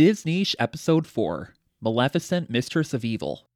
Disniche 0.00 0.56
Episode 0.58 1.06
4 1.06 1.52
Maleficent, 1.82 2.48
Mistress 2.48 2.94
of 2.94 3.04
Evil. 3.04 3.46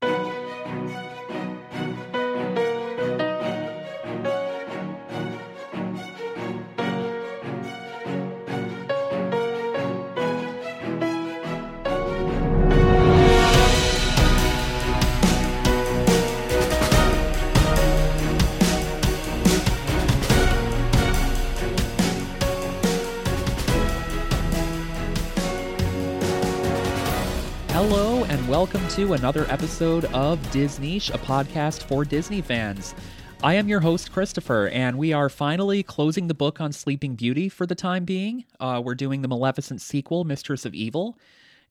To 28.95 29.15
another 29.15 29.45
episode 29.49 30.05
of 30.15 30.39
Disniche, 30.53 31.13
a 31.13 31.19
podcast 31.19 31.83
for 31.83 32.05
Disney 32.05 32.41
fans. 32.41 32.95
I 33.43 33.55
am 33.55 33.67
your 33.67 33.81
host, 33.81 34.13
Christopher, 34.13 34.69
and 34.69 34.97
we 34.97 35.13
are 35.13 35.29
finally 35.29 35.83
closing 35.83 36.29
the 36.29 36.35
book 36.35 36.61
on 36.61 36.71
Sleeping 36.71 37.17
Beauty 37.17 37.49
for 37.49 37.67
the 37.67 37.75
time 37.75 38.05
being. 38.05 38.45
Uh, 38.61 38.81
we're 38.85 38.95
doing 38.95 39.23
the 39.23 39.27
Maleficent 39.27 39.81
sequel, 39.81 40.23
Mistress 40.23 40.65
of 40.65 40.77
Evil. 40.77 41.19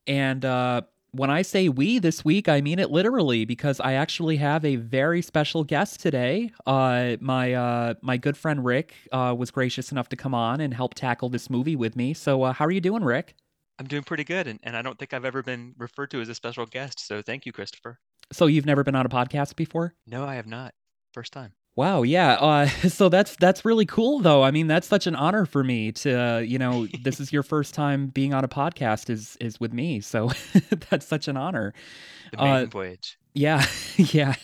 And 0.05 0.44
uh, 0.44 0.82
when 1.12 1.30
I 1.30 1.44
say 1.44 1.70
we 1.70 1.98
this 1.98 2.26
week, 2.26 2.49
I 2.49 2.59
mean 2.59 2.77
it 2.77 2.91
literally 2.91 3.46
because 3.46 3.80
I 3.80 3.94
actually 3.94 4.35
have 4.38 4.66
a 4.66 4.76
very 4.76 5.21
special 5.21 5.63
guest 5.63 6.02
today. 6.02 6.52
Uh, 6.66 7.16
my 7.21 7.54
uh, 7.54 7.94
my 8.02 8.18
good 8.18 8.35
friend 8.35 8.66
Rick 8.66 8.96
uh, 9.13 9.34
was 9.38 9.49
gracious 9.49 9.94
enough 9.94 10.10
to 10.10 10.18
come 10.18 10.34
on 10.34 10.60
and 10.60 10.74
help 10.74 10.94
tackle 10.94 11.30
this 11.30 11.49
movie 11.49 11.77
with 11.77 11.96
me. 11.96 12.13
So, 12.13 12.44
uh, 12.44 12.52
how 12.52 12.66
are 12.66 12.71
you 12.71 12.82
doing, 12.82 13.05
Rick? 13.05 13.34
I'm 13.80 13.88
doing 13.88 14.04
pretty 14.04 14.23
good, 14.23 14.48
and, 14.48 14.59
and 14.63 14.77
I 14.77 14.82
don't 14.82 14.98
think 15.00 15.13
I've 15.13 15.26
ever 15.26 15.41
been 15.41 15.73
referred 15.77 16.12
to 16.12 16.22
as 16.22 16.30
a 16.30 16.36
special 16.36 16.66
guest. 16.66 17.05
So 17.05 17.22
thank 17.22 17.45
you, 17.45 17.52
Christopher. 17.52 17.99
So, 18.32 18.46
you've 18.46 18.65
never 18.65 18.84
been 18.84 18.96
on 18.96 19.05
a 19.05 19.10
podcast 19.10 19.55
before? 19.55 19.93
No, 20.07 20.26
I 20.26 20.35
have 20.35 20.48
not. 20.48 20.74
First 21.13 21.34
time. 21.34 21.54
Wow, 21.76 22.04
yeah. 22.04 22.34
Uh, 22.34 22.68
so 22.88 23.10
that's 23.10 23.35
that's 23.35 23.65
really 23.65 23.85
cool, 23.85 24.20
though. 24.20 24.43
I 24.43 24.52
mean, 24.52 24.68
that's 24.68 24.88
such 24.88 25.07
an 25.07 25.15
honor 25.15 25.46
for 25.46 25.63
me 25.63 25.91
to, 25.93 26.13
uh, 26.13 26.40
you 26.40 26.60
know, 26.60 26.88
this 27.04 27.20
is 27.20 27.34
your 27.34 27.43
first 27.43 27.74
time 27.74 28.07
being 28.07 28.34
on 28.34 28.43
a 28.43 28.48
podcast 28.48 29.10
is 29.10 29.38
is 29.40 29.60
with 29.60 29.74
me. 29.74 30.02
So 30.02 30.30
that's 30.90 31.05
such 31.05 31.27
an 31.27 31.37
honor. 31.37 31.74
The 32.32 32.37
maiden 32.37 32.70
voyage. 32.70 33.18
Yeah, 33.34 33.65
yeah. 33.98 34.35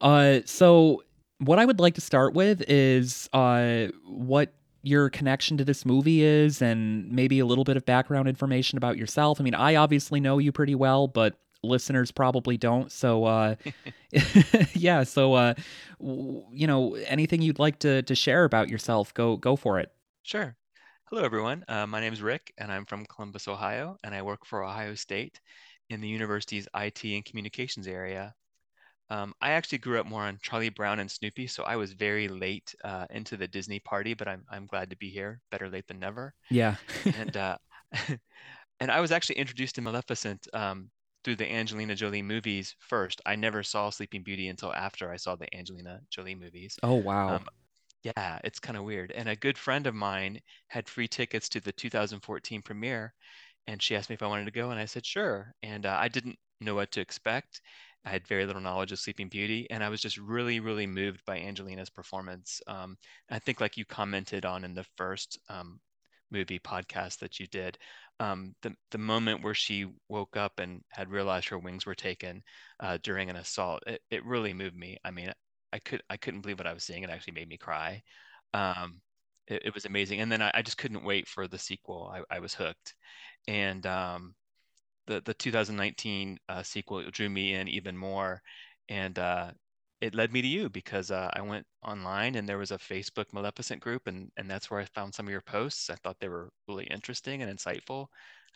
uh, 0.00 0.40
so 0.46 1.02
what 1.38 1.58
I 1.58 1.64
would 1.64 1.78
like 1.78 1.94
to 1.94 2.00
start 2.00 2.32
with 2.34 2.62
is 2.68 3.28
uh, 3.32 3.88
what 4.06 4.54
your 4.86 5.10
connection 5.10 5.56
to 5.56 5.64
this 5.64 5.84
movie 5.84 6.22
is, 6.22 6.62
and 6.62 7.10
maybe 7.10 7.40
a 7.40 7.44
little 7.46 7.64
bit 7.64 7.76
of 7.76 7.84
background 7.84 8.28
information 8.28 8.78
about 8.78 8.96
yourself. 8.96 9.40
I 9.40 9.44
mean, 9.44 9.54
I 9.54 9.74
obviously 9.74 10.20
know 10.20 10.38
you 10.38 10.52
pretty 10.52 10.76
well, 10.76 11.08
but 11.08 11.34
listeners 11.64 12.12
probably 12.12 12.56
don't. 12.56 12.92
So, 12.92 13.24
uh, 13.24 13.56
yeah. 14.74 15.02
So, 15.02 15.34
uh, 15.34 15.54
w- 15.98 16.44
you 16.52 16.68
know, 16.68 16.94
anything 16.94 17.42
you'd 17.42 17.58
like 17.58 17.80
to 17.80 18.02
to 18.02 18.14
share 18.14 18.44
about 18.44 18.68
yourself, 18.68 19.12
go 19.12 19.36
go 19.36 19.56
for 19.56 19.80
it. 19.80 19.90
Sure. 20.22 20.56
Hello, 21.10 21.24
everyone. 21.24 21.64
Uh, 21.66 21.86
my 21.86 22.00
name 22.00 22.12
is 22.12 22.22
Rick, 22.22 22.52
and 22.56 22.70
I'm 22.70 22.84
from 22.84 23.06
Columbus, 23.06 23.48
Ohio, 23.48 23.96
and 24.04 24.14
I 24.14 24.22
work 24.22 24.46
for 24.46 24.62
Ohio 24.62 24.94
State 24.94 25.40
in 25.90 26.00
the 26.00 26.08
university's 26.08 26.68
IT 26.76 27.04
and 27.04 27.24
communications 27.24 27.88
area. 27.88 28.34
Um, 29.08 29.34
I 29.40 29.52
actually 29.52 29.78
grew 29.78 30.00
up 30.00 30.06
more 30.06 30.22
on 30.22 30.38
Charlie 30.42 30.68
Brown 30.68 30.98
and 30.98 31.10
Snoopy, 31.10 31.46
so 31.46 31.62
I 31.62 31.76
was 31.76 31.92
very 31.92 32.28
late 32.28 32.74
uh, 32.84 33.06
into 33.10 33.36
the 33.36 33.46
Disney 33.46 33.78
party, 33.78 34.14
but 34.14 34.26
I'm 34.26 34.44
I'm 34.50 34.66
glad 34.66 34.90
to 34.90 34.96
be 34.96 35.10
here. 35.10 35.40
Better 35.50 35.68
late 35.68 35.86
than 35.86 36.00
never. 36.00 36.34
Yeah. 36.50 36.76
And 37.04 37.36
uh, 37.36 37.58
and 38.80 38.90
I 38.90 39.00
was 39.00 39.12
actually 39.12 39.36
introduced 39.36 39.76
to 39.76 39.80
Maleficent 39.80 40.48
um, 40.52 40.90
through 41.24 41.36
the 41.36 41.50
Angelina 41.50 41.94
Jolie 41.94 42.22
movies 42.22 42.74
first. 42.80 43.20
I 43.24 43.36
never 43.36 43.62
saw 43.62 43.90
Sleeping 43.90 44.22
Beauty 44.22 44.48
until 44.48 44.72
after 44.72 45.10
I 45.10 45.16
saw 45.16 45.36
the 45.36 45.52
Angelina 45.54 46.00
Jolie 46.10 46.34
movies. 46.34 46.78
oh 46.82 46.94
wow. 46.94 47.36
Um, 47.36 47.46
yeah, 48.02 48.38
it's 48.44 48.60
kind 48.60 48.76
of 48.76 48.84
weird. 48.84 49.12
And 49.12 49.28
a 49.28 49.36
good 49.36 49.58
friend 49.58 49.86
of 49.86 49.94
mine 49.94 50.40
had 50.68 50.88
free 50.88 51.08
tickets 51.08 51.48
to 51.50 51.60
the 51.60 51.72
2014 51.72 52.62
premiere, 52.62 53.14
and 53.66 53.82
she 53.82 53.96
asked 53.96 54.10
me 54.10 54.14
if 54.14 54.22
I 54.22 54.28
wanted 54.28 54.44
to 54.44 54.52
go, 54.52 54.70
and 54.70 54.78
I 54.78 54.84
said 54.84 55.04
sure. 55.04 55.52
And 55.62 55.86
uh, 55.86 55.96
I 55.98 56.08
didn't 56.08 56.38
know 56.60 56.74
what 56.74 56.92
to 56.92 57.00
expect. 57.00 57.60
I 58.06 58.10
had 58.10 58.26
very 58.28 58.46
little 58.46 58.62
knowledge 58.62 58.92
of 58.92 59.00
Sleeping 59.00 59.28
Beauty, 59.28 59.66
and 59.70 59.82
I 59.82 59.88
was 59.88 60.00
just 60.00 60.16
really, 60.16 60.60
really 60.60 60.86
moved 60.86 61.24
by 61.26 61.38
Angelina's 61.38 61.90
performance. 61.90 62.62
Um, 62.68 62.96
I 63.30 63.40
think, 63.40 63.60
like 63.60 63.76
you 63.76 63.84
commented 63.84 64.46
on 64.46 64.64
in 64.64 64.74
the 64.74 64.86
first 64.96 65.38
um, 65.48 65.80
movie 66.30 66.60
podcast 66.60 67.18
that 67.18 67.40
you 67.40 67.46
did, 67.48 67.78
um, 68.20 68.54
the 68.62 68.74
the 68.92 68.98
moment 68.98 69.42
where 69.42 69.54
she 69.54 69.86
woke 70.08 70.36
up 70.36 70.60
and 70.60 70.82
had 70.90 71.10
realized 71.10 71.48
her 71.48 71.58
wings 71.58 71.84
were 71.84 71.96
taken 71.96 72.42
uh, 72.80 72.98
during 73.02 73.28
an 73.28 73.36
assault, 73.36 73.82
it, 73.86 74.00
it 74.10 74.24
really 74.24 74.54
moved 74.54 74.76
me. 74.76 74.98
I 75.04 75.10
mean, 75.10 75.32
I 75.72 75.80
could 75.80 76.02
I 76.08 76.16
couldn't 76.16 76.42
believe 76.42 76.58
what 76.58 76.66
I 76.68 76.72
was 76.74 76.84
seeing. 76.84 77.02
It 77.02 77.10
actually 77.10 77.34
made 77.34 77.48
me 77.48 77.58
cry. 77.58 78.02
Um, 78.54 79.00
it, 79.48 79.66
it 79.66 79.74
was 79.74 79.84
amazing, 79.84 80.20
and 80.20 80.30
then 80.30 80.42
I, 80.42 80.50
I 80.54 80.62
just 80.62 80.78
couldn't 80.78 81.04
wait 81.04 81.26
for 81.28 81.48
the 81.48 81.58
sequel. 81.58 82.12
I, 82.14 82.36
I 82.36 82.38
was 82.40 82.54
hooked, 82.54 82.94
and 83.48 83.84
um, 83.86 84.34
the 85.06 85.22
the 85.24 85.34
2019 85.34 86.38
uh, 86.48 86.62
sequel 86.62 87.02
drew 87.10 87.28
me 87.28 87.54
in 87.54 87.68
even 87.68 87.96
more, 87.96 88.42
and 88.88 89.18
uh, 89.18 89.52
it 90.00 90.14
led 90.14 90.32
me 90.32 90.42
to 90.42 90.48
you 90.48 90.68
because 90.68 91.10
uh, 91.10 91.30
I 91.32 91.40
went 91.42 91.66
online 91.82 92.34
and 92.34 92.48
there 92.48 92.58
was 92.58 92.70
a 92.70 92.78
Facebook 92.78 93.32
Maleficent 93.32 93.80
group, 93.80 94.06
and 94.06 94.30
and 94.36 94.50
that's 94.50 94.70
where 94.70 94.80
I 94.80 94.84
found 94.86 95.14
some 95.14 95.26
of 95.26 95.32
your 95.32 95.42
posts. 95.42 95.90
I 95.90 95.96
thought 95.96 96.16
they 96.20 96.28
were 96.28 96.50
really 96.68 96.84
interesting 96.86 97.42
and 97.42 97.58
insightful. 97.58 98.06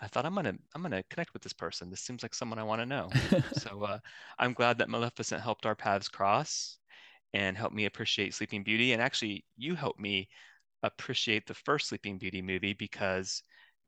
I 0.00 0.06
thought 0.08 0.26
I'm 0.26 0.34
gonna 0.34 0.54
I'm 0.74 0.82
gonna 0.82 1.02
connect 1.10 1.32
with 1.32 1.42
this 1.42 1.52
person. 1.52 1.90
This 1.90 2.00
seems 2.00 2.22
like 2.22 2.34
someone 2.34 2.58
I 2.58 2.64
want 2.64 2.80
to 2.80 2.86
know. 2.86 3.10
so 3.52 3.82
uh, 3.82 3.98
I'm 4.38 4.52
glad 4.54 4.78
that 4.78 4.88
Maleficent 4.90 5.42
helped 5.42 5.66
our 5.66 5.74
paths 5.74 6.08
cross 6.08 6.78
and 7.34 7.56
helped 7.56 7.74
me 7.74 7.86
appreciate 7.86 8.34
Sleeping 8.34 8.62
Beauty. 8.62 8.92
And 8.92 9.02
actually, 9.02 9.44
you 9.56 9.74
helped 9.74 10.00
me 10.00 10.28
appreciate 10.82 11.46
the 11.46 11.54
first 11.54 11.88
Sleeping 11.88 12.18
Beauty 12.18 12.42
movie 12.42 12.72
because 12.74 13.42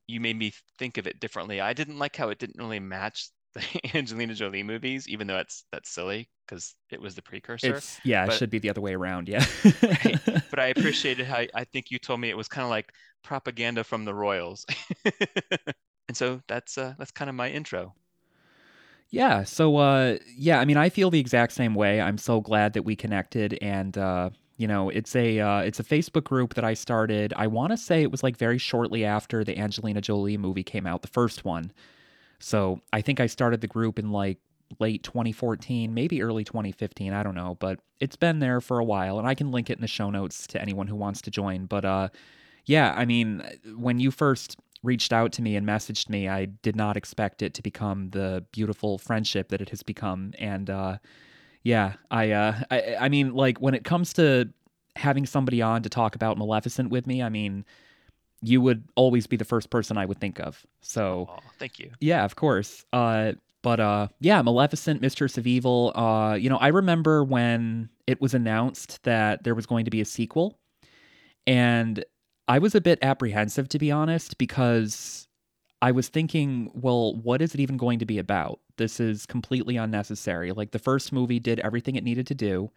you 0.07 0.19
made 0.19 0.37
me 0.37 0.53
think 0.77 0.97
of 0.97 1.07
it 1.07 1.19
differently. 1.19 1.61
I 1.61 1.73
didn't 1.73 1.99
like 1.99 2.15
how 2.15 2.29
it 2.29 2.39
didn't 2.39 2.59
really 2.59 2.79
match 2.79 3.29
the 3.53 3.63
Angelina 3.95 4.33
Jolie 4.33 4.63
movies, 4.63 5.07
even 5.07 5.27
though 5.27 5.35
that's 5.35 5.65
that's 5.71 5.89
silly 5.89 6.29
because 6.45 6.75
it 6.91 7.01
was 7.01 7.15
the 7.15 7.21
precursor. 7.21 7.75
It's 7.75 7.99
yeah, 8.03 8.25
it 8.25 8.33
should 8.33 8.49
be 8.49 8.59
the 8.59 8.69
other 8.69 8.81
way 8.81 8.93
around. 8.93 9.29
Yeah. 9.29 9.45
Right. 9.81 10.19
But 10.49 10.59
I 10.59 10.67
appreciated 10.67 11.25
how 11.25 11.43
I 11.53 11.63
think 11.63 11.89
you 11.89 11.99
told 11.99 12.19
me 12.19 12.29
it 12.29 12.37
was 12.37 12.47
kind 12.47 12.63
of 12.63 12.69
like 12.69 12.91
propaganda 13.23 13.83
from 13.83 14.05
the 14.05 14.13
royals. 14.13 14.65
and 15.05 16.15
so 16.15 16.41
that's 16.47 16.77
uh, 16.77 16.93
that's 16.97 17.11
kind 17.11 17.29
of 17.29 17.35
my 17.35 17.49
intro. 17.49 17.95
Yeah. 19.09 19.43
So, 19.43 19.77
uh, 19.77 20.17
yeah, 20.35 20.59
I 20.59 20.65
mean, 20.65 20.77
I 20.77 20.89
feel 20.89 21.11
the 21.11 21.19
exact 21.19 21.53
same 21.53 21.75
way. 21.75 22.01
I'm 22.01 22.17
so 22.17 22.41
glad 22.41 22.73
that 22.73 22.83
we 22.83 22.95
connected, 22.95 23.57
and 23.61 23.95
uh, 23.97 24.31
you 24.63 24.67
know, 24.67 24.87
it's 24.87 25.13
a 25.13 25.41
uh, 25.41 25.59
it's 25.59 25.81
a 25.81 25.83
Facebook 25.83 26.23
group 26.23 26.53
that 26.53 26.63
I 26.63 26.73
started. 26.73 27.33
I 27.35 27.47
want 27.47 27.71
to 27.71 27.77
say 27.77 28.01
it 28.01 28.09
was 28.09 28.23
like 28.23 28.37
very 28.37 28.57
shortly 28.57 29.03
after 29.03 29.43
the 29.43 29.57
Angelina 29.57 29.99
Jolie 29.99 30.37
movie 30.37 30.63
came 30.63 30.87
out, 30.87 31.01
the 31.01 31.09
first 31.09 31.43
one. 31.43 31.73
So 32.39 32.79
I 32.93 33.01
think 33.01 33.19
I 33.19 33.25
started 33.25 33.59
the 33.59 33.67
group 33.67 33.99
in 33.99 34.13
like 34.13 34.37
late 34.79 35.03
2014, 35.03 35.93
maybe 35.93 36.21
early 36.23 36.45
2015. 36.45 37.11
I 37.11 37.23
don't 37.23 37.35
know, 37.35 37.57
but 37.59 37.81
it's 37.99 38.15
been 38.15 38.39
there 38.39 38.61
for 38.61 38.79
a 38.79 38.85
while, 38.85 39.19
and 39.19 39.27
I 39.27 39.35
can 39.35 39.51
link 39.51 39.69
it 39.69 39.73
in 39.73 39.81
the 39.81 39.87
show 39.87 40.09
notes 40.09 40.47
to 40.47 40.61
anyone 40.61 40.87
who 40.87 40.95
wants 40.95 41.21
to 41.23 41.29
join. 41.29 41.65
But 41.65 41.83
uh, 41.83 42.07
yeah, 42.63 42.93
I 42.95 43.03
mean, 43.03 43.43
when 43.75 43.99
you 43.99 44.11
first 44.11 44.55
reached 44.81 45.11
out 45.11 45.33
to 45.33 45.41
me 45.41 45.57
and 45.57 45.67
messaged 45.67 46.07
me, 46.07 46.29
I 46.29 46.45
did 46.45 46.77
not 46.77 46.95
expect 46.95 47.41
it 47.41 47.53
to 47.55 47.61
become 47.61 48.11
the 48.11 48.45
beautiful 48.53 48.97
friendship 48.97 49.49
that 49.49 49.59
it 49.59 49.71
has 49.71 49.83
become. 49.83 50.31
And 50.39 50.69
uh, 50.69 50.99
yeah, 51.63 51.93
I, 52.11 52.31
uh, 52.31 52.61
I, 52.71 52.95
I 53.01 53.09
mean, 53.09 53.33
like 53.33 53.59
when 53.59 53.73
it 53.73 53.83
comes 53.83 54.13
to 54.13 54.49
having 54.95 55.25
somebody 55.25 55.61
on 55.61 55.81
to 55.83 55.89
talk 55.89 56.15
about 56.15 56.37
Maleficent 56.37 56.89
with 56.89 57.07
me, 57.07 57.21
I 57.23 57.29
mean, 57.29 57.65
you 58.41 58.61
would 58.61 58.83
always 58.95 59.25
be 59.25 59.37
the 59.37 59.45
first 59.45 59.69
person 59.69 59.97
I 59.97 60.05
would 60.05 60.19
think 60.19 60.39
of. 60.39 60.65
So 60.81 61.27
Oh, 61.31 61.39
thank 61.59 61.79
you. 61.79 61.91
yeah, 62.01 62.25
of 62.25 62.35
course. 62.35 62.85
Uh, 62.93 63.33
but 63.61 63.79
uh, 63.79 64.09
yeah, 64.19 64.41
Maleficent, 64.41 65.01
Mistress 65.01 65.37
of 65.37 65.47
Evil. 65.47 65.93
Uh, 65.95 66.33
you 66.35 66.49
know, 66.49 66.57
I 66.57 66.67
remember 66.67 67.23
when 67.23 67.89
it 68.07 68.19
was 68.19 68.33
announced 68.33 69.01
that 69.03 69.43
there 69.45 69.55
was 69.55 69.65
going 69.65 69.85
to 69.85 69.91
be 69.91 70.01
a 70.01 70.05
sequel, 70.05 70.59
and 71.47 72.03
I 72.49 72.59
was 72.59 72.75
a 72.75 72.81
bit 72.81 72.99
apprehensive 73.01 73.69
to 73.69 73.79
be 73.79 73.89
honest 73.91 74.37
because 74.37 75.27
I 75.83 75.91
was 75.91 76.07
thinking, 76.07 76.71
well, 76.73 77.13
what 77.13 77.41
is 77.41 77.53
it 77.53 77.59
even 77.59 77.75
going 77.75 77.99
to 77.99 78.05
be 78.05 78.17
about? 78.17 78.61
This 78.77 79.01
is 79.01 79.25
completely 79.25 79.75
unnecessary. 79.75 80.53
Like 80.53 80.71
the 80.71 80.79
first 80.79 81.11
movie 81.11 81.41
did 81.41 81.59
everything 81.59 81.97
it 81.97 82.05
needed 82.05 82.25
to 82.27 82.33
do. 82.33 82.71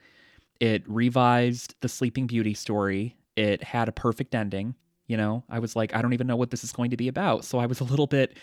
It 0.58 0.82
revised 0.88 1.76
the 1.82 1.88
Sleeping 1.88 2.26
Beauty 2.26 2.52
story. 2.52 3.16
It 3.36 3.62
had 3.62 3.88
a 3.88 3.92
perfect 3.92 4.34
ending. 4.34 4.74
You 5.06 5.16
know, 5.16 5.44
I 5.48 5.60
was 5.60 5.76
like, 5.76 5.94
I 5.94 6.02
don't 6.02 6.14
even 6.14 6.26
know 6.26 6.34
what 6.34 6.50
this 6.50 6.64
is 6.64 6.72
going 6.72 6.90
to 6.90 6.96
be 6.96 7.06
about. 7.06 7.44
So 7.44 7.60
I 7.60 7.66
was 7.66 7.78
a 7.84 7.84
little 7.84 8.08
bit 8.08 8.36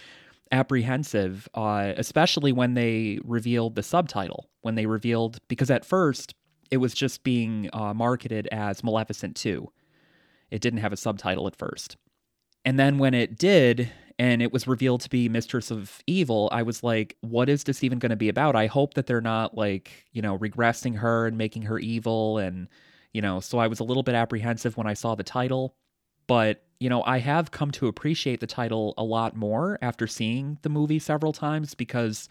apprehensive, 0.49 1.49
uh, 1.55 1.91
especially 1.97 2.53
when 2.53 2.73
they 2.73 3.19
revealed 3.25 3.75
the 3.75 3.83
subtitle. 3.83 4.47
When 4.61 4.75
they 4.75 4.85
revealed, 4.85 5.39
because 5.49 5.71
at 5.71 5.83
first 5.83 6.35
it 6.71 6.77
was 6.77 6.93
just 6.93 7.25
being 7.25 7.69
uh, 7.73 7.93
marketed 7.93 8.47
as 8.49 8.81
Maleficent 8.81 9.35
2. 9.35 9.69
It 10.51 10.61
didn't 10.61 10.79
have 10.79 10.93
a 10.93 10.97
subtitle 10.97 11.47
at 11.47 11.57
first. 11.57 11.97
And 12.63 12.79
then 12.79 12.97
when 12.97 13.13
it 13.13 13.37
did, 13.37 13.91
and 14.23 14.41
it 14.41 14.53
was 14.53 14.67
revealed 14.67 15.01
to 15.01 15.09
be 15.09 15.27
Mistress 15.27 15.69
of 15.69 16.01
Evil, 16.07 16.47
I 16.53 16.63
was 16.63 16.81
like, 16.81 17.17
what 17.19 17.49
is 17.49 17.65
this 17.65 17.83
even 17.83 17.99
going 17.99 18.11
to 18.11 18.15
be 18.15 18.29
about? 18.29 18.55
I 18.55 18.67
hope 18.67 18.93
that 18.93 19.05
they're 19.05 19.19
not 19.19 19.57
like, 19.57 20.05
you 20.13 20.21
know, 20.21 20.37
regressing 20.37 20.95
her 20.99 21.27
and 21.27 21.37
making 21.37 21.63
her 21.63 21.77
evil. 21.77 22.37
And, 22.37 22.69
you 23.11 23.21
know, 23.21 23.41
so 23.41 23.57
I 23.57 23.67
was 23.67 23.81
a 23.81 23.83
little 23.83 24.01
bit 24.01 24.15
apprehensive 24.15 24.77
when 24.77 24.87
I 24.87 24.93
saw 24.93 25.13
the 25.13 25.25
title. 25.25 25.75
But, 26.25 26.63
you 26.79 26.87
know, 26.87 27.03
I 27.03 27.17
have 27.17 27.51
come 27.51 27.71
to 27.71 27.87
appreciate 27.87 28.39
the 28.39 28.47
title 28.47 28.93
a 28.97 29.03
lot 29.03 29.35
more 29.35 29.77
after 29.81 30.07
seeing 30.07 30.57
the 30.61 30.69
movie 30.69 30.99
several 30.99 31.33
times 31.33 31.73
because 31.75 32.29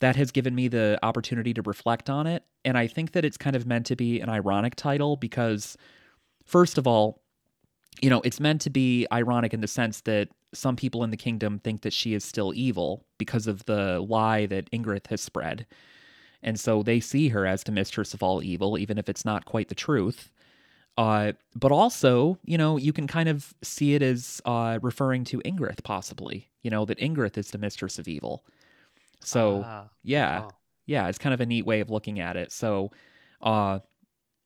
that 0.00 0.16
has 0.16 0.32
given 0.32 0.56
me 0.56 0.66
the 0.66 0.98
opportunity 1.04 1.54
to 1.54 1.62
reflect 1.62 2.10
on 2.10 2.26
it. 2.26 2.42
And 2.64 2.76
I 2.76 2.88
think 2.88 3.12
that 3.12 3.24
it's 3.24 3.36
kind 3.36 3.54
of 3.54 3.64
meant 3.64 3.86
to 3.86 3.94
be 3.94 4.20
an 4.20 4.28
ironic 4.28 4.74
title 4.74 5.14
because, 5.14 5.76
first 6.44 6.78
of 6.78 6.88
all, 6.88 7.22
you 8.00 8.10
know, 8.10 8.22
it's 8.22 8.40
meant 8.40 8.60
to 8.62 8.70
be 8.70 9.06
ironic 9.12 9.54
in 9.54 9.60
the 9.60 9.68
sense 9.68 10.00
that 10.00 10.28
some 10.54 10.76
people 10.76 11.02
in 11.04 11.10
the 11.10 11.16
kingdom 11.16 11.58
think 11.58 11.82
that 11.82 11.92
she 11.92 12.14
is 12.14 12.24
still 12.24 12.52
evil 12.54 13.04
because 13.18 13.46
of 13.46 13.64
the 13.64 14.00
lie 14.00 14.46
that 14.46 14.70
Ingrid 14.70 15.06
has 15.08 15.20
spread. 15.20 15.66
And 16.42 16.58
so 16.58 16.82
they 16.82 17.00
see 17.00 17.28
her 17.28 17.46
as 17.46 17.62
the 17.62 17.72
mistress 17.72 18.14
of 18.14 18.22
all 18.22 18.42
evil, 18.42 18.76
even 18.76 18.98
if 18.98 19.08
it's 19.08 19.24
not 19.24 19.44
quite 19.44 19.68
the 19.68 19.74
truth. 19.74 20.30
Uh, 20.98 21.32
but 21.54 21.72
also, 21.72 22.38
you 22.44 22.58
know, 22.58 22.76
you 22.76 22.92
can 22.92 23.06
kind 23.06 23.28
of 23.28 23.54
see 23.62 23.94
it 23.94 24.02
as 24.02 24.42
uh, 24.44 24.78
referring 24.82 25.24
to 25.24 25.38
Ingrid, 25.40 25.82
possibly, 25.84 26.50
you 26.62 26.70
know, 26.70 26.84
that 26.84 26.98
Ingrid 26.98 27.38
is 27.38 27.50
the 27.50 27.58
mistress 27.58 27.98
of 27.98 28.08
evil. 28.08 28.44
So, 29.20 29.62
Ah, 29.64 29.88
yeah, 30.02 30.42
oh, 30.44 30.50
yeah, 30.84 31.08
it's 31.08 31.16
kind 31.18 31.32
of 31.32 31.40
a 31.40 31.46
neat 31.46 31.64
way 31.64 31.80
of 31.80 31.88
looking 31.90 32.20
at 32.20 32.36
it. 32.36 32.52
So, 32.52 32.90
uh, 33.40 33.78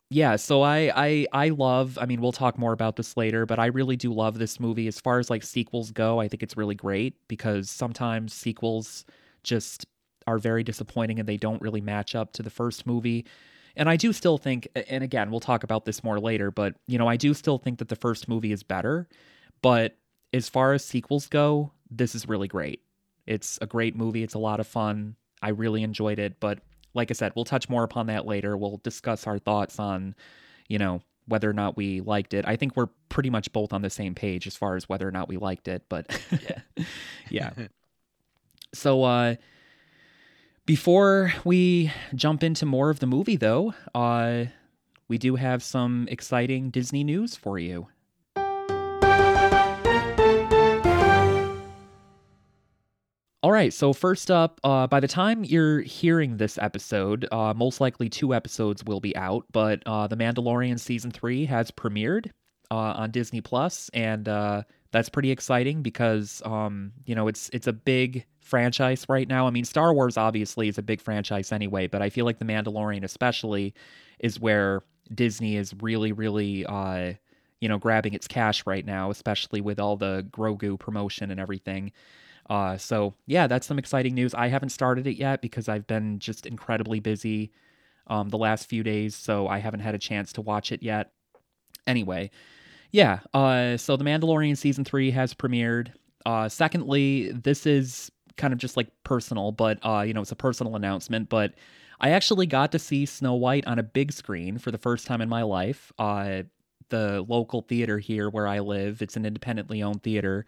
yeah, 0.09 0.37
so 0.37 0.63
I 0.63 0.93
I 0.95 1.27
I 1.33 1.49
love, 1.49 1.99
I 2.01 2.07
mean, 2.07 2.21
we'll 2.21 2.33
talk 2.33 2.59
more 2.59 2.73
about 2.73 2.97
this 2.97 3.17
later, 3.17 3.45
but 3.45 3.59
I 3.59 3.67
really 3.67 3.97
do 3.97 4.13
love 4.13 4.39
this 4.39 4.61
movie 4.61 4.87
as 4.87 5.01
far 5.01 5.19
as 5.19 5.31
like 5.31 5.43
sequels 5.43 5.91
go. 5.91 6.21
I 6.21 6.29
think 6.29 6.43
it's 6.43 6.57
really 6.57 6.77
great 6.77 7.17
because 7.27 7.71
sometimes 7.71 8.33
sequels 8.33 9.05
just 9.43 9.87
are 10.29 10.39
very 10.39 10.63
disappointing 10.63 11.19
and 11.19 11.29
they 11.29 11.37
don't 11.37 11.61
really 11.61 11.81
match 11.81 12.15
up 12.15 12.33
to 12.35 12.43
the 12.43 12.51
first 12.51 12.87
movie. 12.87 13.27
And 13.77 13.89
I 13.89 13.97
do 13.97 14.13
still 14.13 14.39
think 14.39 14.69
and 14.89 15.03
again, 15.03 15.31
we'll 15.31 15.41
talk 15.41 15.65
about 15.65 15.85
this 15.85 16.05
more 16.05 16.21
later, 16.21 16.51
but 16.53 16.75
you 16.87 16.99
know, 16.99 17.09
I 17.09 17.17
do 17.17 17.35
still 17.35 17.59
think 17.59 17.79
that 17.81 17.89
the 17.89 17.97
first 17.97 18.29
movie 18.29 18.53
is 18.53 18.63
better, 18.63 19.09
but 19.61 19.97
as 20.33 20.49
far 20.49 20.73
as 20.73 20.85
sequels 20.85 21.27
go, 21.27 21.73
this 21.91 22.15
is 22.15 22.29
really 22.29 22.49
great. 22.49 22.81
It's 23.27 23.59
a 23.61 23.67
great 23.67 23.97
movie, 23.97 24.23
it's 24.23 24.35
a 24.35 24.39
lot 24.39 24.61
of 24.61 24.69
fun. 24.69 25.17
I 25.43 25.49
really 25.51 25.83
enjoyed 25.83 26.21
it, 26.21 26.39
but 26.39 26.61
like 26.97 27.11
I 27.11 27.15
said, 27.15 27.33
we'll 27.37 27.45
touch 27.45 27.69
more 27.69 27.85
upon 27.85 28.07
that 28.07 28.27
later. 28.27 28.57
We'll 28.57 28.81
discuss 28.83 29.27
our 29.27 29.39
thoughts 29.39 29.79
on, 29.79 30.15
you 30.69 30.79
know, 30.79 31.03
whether 31.29 31.49
or 31.49 31.53
not 31.53 31.77
we 31.77 32.01
liked 32.01 32.35
it. 32.35 32.45
I 32.47 32.57
think 32.57 32.77
we're 32.77 32.89
pretty 33.09 33.31
much 33.31 33.53
both 33.53 33.73
on 33.73 33.83
the 33.83 33.91
same 33.91 34.15
page 34.15 34.47
as 34.47 34.57
far 34.57 34.77
as 34.77 34.89
whether 34.89 35.07
or 35.07 35.11
not 35.11 35.29
we 35.29 35.37
liked 35.37 35.69
it, 35.69 35.85
but 35.89 36.07
Yeah. 36.43 36.85
yeah. 37.31 37.51
So 38.75 39.05
uh 39.05 39.37
before 40.67 41.33
we 41.45 41.93
jump 42.15 42.43
into 42.43 42.67
more 42.67 42.91
of 42.91 42.99
the 42.99 43.07
movie 43.07 43.37
though, 43.37 43.73
uh 43.95 44.47
we 45.09 45.19
do 45.19 45.37
have 45.37 45.63
some 45.63 46.09
exciting 46.11 46.71
Disney 46.71 47.05
news 47.05 47.37
for 47.37 47.59
you. 47.59 47.87
All 53.47 53.53
right, 53.53 53.73
so 53.73 53.93
first 53.93 54.29
up, 54.29 54.61
uh, 54.65 54.89
by 54.89 54.99
the 54.99 55.07
time 55.07 55.45
you're 55.45 55.81
hearing 55.81 56.37
this 56.37 56.59
episode, 56.59 57.29
uh, 57.31 57.55
most 57.55 57.81
likely 57.81 58.09
two 58.09 58.35
episodes 58.35 58.83
will 58.83 58.99
be 58.99 59.15
out, 59.15 59.45
but 59.53 59.85
uh, 59.87 60.09
The 60.09 60.17
Mandalorian 60.17 60.81
Season 60.81 61.13
3 61.13 61.45
has 61.45 61.71
premiered 61.71 62.33
uh, 62.73 62.75
on 62.75 63.13
Disney 63.13 63.41
Plus, 63.41 63.89
and 63.95 64.29
uh, 64.29 64.65
that's 64.91 65.09
pretty 65.09 65.31
exciting 65.31 65.81
because, 65.83 66.43
um, 66.45 66.91
you 67.05 67.15
know, 67.15 67.29
it's 67.29 67.49
it's 67.53 67.69
a 67.69 67.73
big 67.73 68.27
franchise 68.41 69.07
right 69.09 69.29
now. 69.29 69.47
I 69.47 69.51
mean, 69.51 69.65
Star 69.65 69.95
Wars 69.95 70.17
obviously 70.17 70.67
is 70.67 70.77
a 70.77 70.83
big 70.83 71.01
franchise 71.01 71.53
anyway, 71.53 71.87
but 71.87 72.03
I 72.03 72.11
feel 72.11 72.25
like 72.25 72.41
The 72.41 72.45
Mandalorian 72.45 73.05
especially 73.05 73.75
is 74.19 74.41
where 74.41 74.83
Disney 75.15 75.55
is 75.55 75.73
really, 75.81 76.11
really, 76.11 76.67
uh, 76.67 77.13
you 77.61 77.69
know, 77.69 77.79
grabbing 77.79 78.13
its 78.13 78.27
cash 78.27 78.67
right 78.67 78.85
now, 78.85 79.13
especially 79.13 79.61
with 79.61 79.79
all 79.79 79.97
the 79.97 80.27
Grogu 80.33 80.81
promotion 80.81 81.31
and 81.31 81.39
everything. 81.39 81.93
Uh, 82.49 82.77
so 82.77 83.15
yeah, 83.27 83.47
that's 83.47 83.67
some 83.67 83.79
exciting 83.79 84.15
news. 84.15 84.35
I 84.35 84.49
haven't 84.49 84.71
started 84.71 85.07
it 85.07 85.17
yet 85.17 85.43
because 85.43 85.69
I've 85.69 85.87
been 85.87 86.19
just 86.19 86.47
incredibly 86.47 87.01
busy 87.01 87.53
um, 88.07 88.29
the 88.29 88.39
last 88.39 88.69
few 88.69 88.83
days, 88.83 89.15
so 89.15 89.49
I 89.49 89.59
haven't 89.59 89.81
had 89.81 89.95
a 89.95 89.99
chance 89.99 90.33
to 90.35 90.41
watch 90.41 90.71
it 90.73 90.83
yet. 90.83 91.13
Anyway, 91.87 92.31
yeah. 92.93 93.21
Uh, 93.35 93.77
so 93.77 93.97
the 93.97 94.05
Mandalorian 94.05 94.57
season 94.57 94.85
three 94.85 95.11
has 95.11 95.35
premiered. 95.35 95.93
Uh, 96.25 96.49
secondly, 96.49 97.33
this 97.33 97.67
is 97.67 98.11
kind 98.37 98.53
of 98.53 98.59
just 98.59 98.77
like 98.77 98.89
personal, 99.05 99.53
but 99.53 99.79
uh, 99.85 100.03
you 100.03 100.15
know, 100.15 100.21
it's 100.21 100.33
a 100.33 100.37
personal 100.37 100.77
announcement. 100.77 101.29
But 101.29 101.55
I 102.01 102.11
actually 102.11 102.47
got 102.47 102.73
to 102.73 102.79
see 102.79 103.07
Snow 103.07 103.35
White 103.35 103.67
on 103.67 103.79
a 103.79 103.83
big 103.83 104.13
screen 104.13 104.59
for 104.59 104.71
the 104.71 104.79
first 104.79 105.07
time 105.07 105.21
in 105.21 105.29
my 105.29 105.43
life. 105.43 105.93
Uh, 105.99 106.43
the 106.89 107.25
local 107.29 107.63
theater 107.63 107.99
here 107.99 108.31
where 108.31 108.47
I 108.47 108.61
live, 108.61 109.03
it's 109.03 109.17
an 109.17 109.27
independently 109.27 109.83
owned 109.83 110.03
theater, 110.03 110.47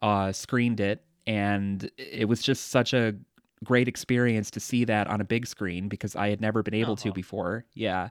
uh, 0.00 0.32
screened 0.32 0.80
it, 0.80 1.04
and 1.26 1.90
it 1.96 2.28
was 2.28 2.42
just 2.42 2.68
such 2.68 2.92
a 2.92 3.14
great 3.62 3.88
experience 3.88 4.50
to 4.50 4.60
see 4.60 4.84
that 4.84 5.06
on 5.06 5.20
a 5.20 5.24
big 5.24 5.46
screen 5.46 5.88
because 5.88 6.14
I 6.16 6.28
had 6.28 6.40
never 6.40 6.62
been 6.62 6.74
able 6.74 6.96
to 6.96 7.08
Uh-huh. 7.08 7.14
before. 7.14 7.64
Yeah. 7.74 8.10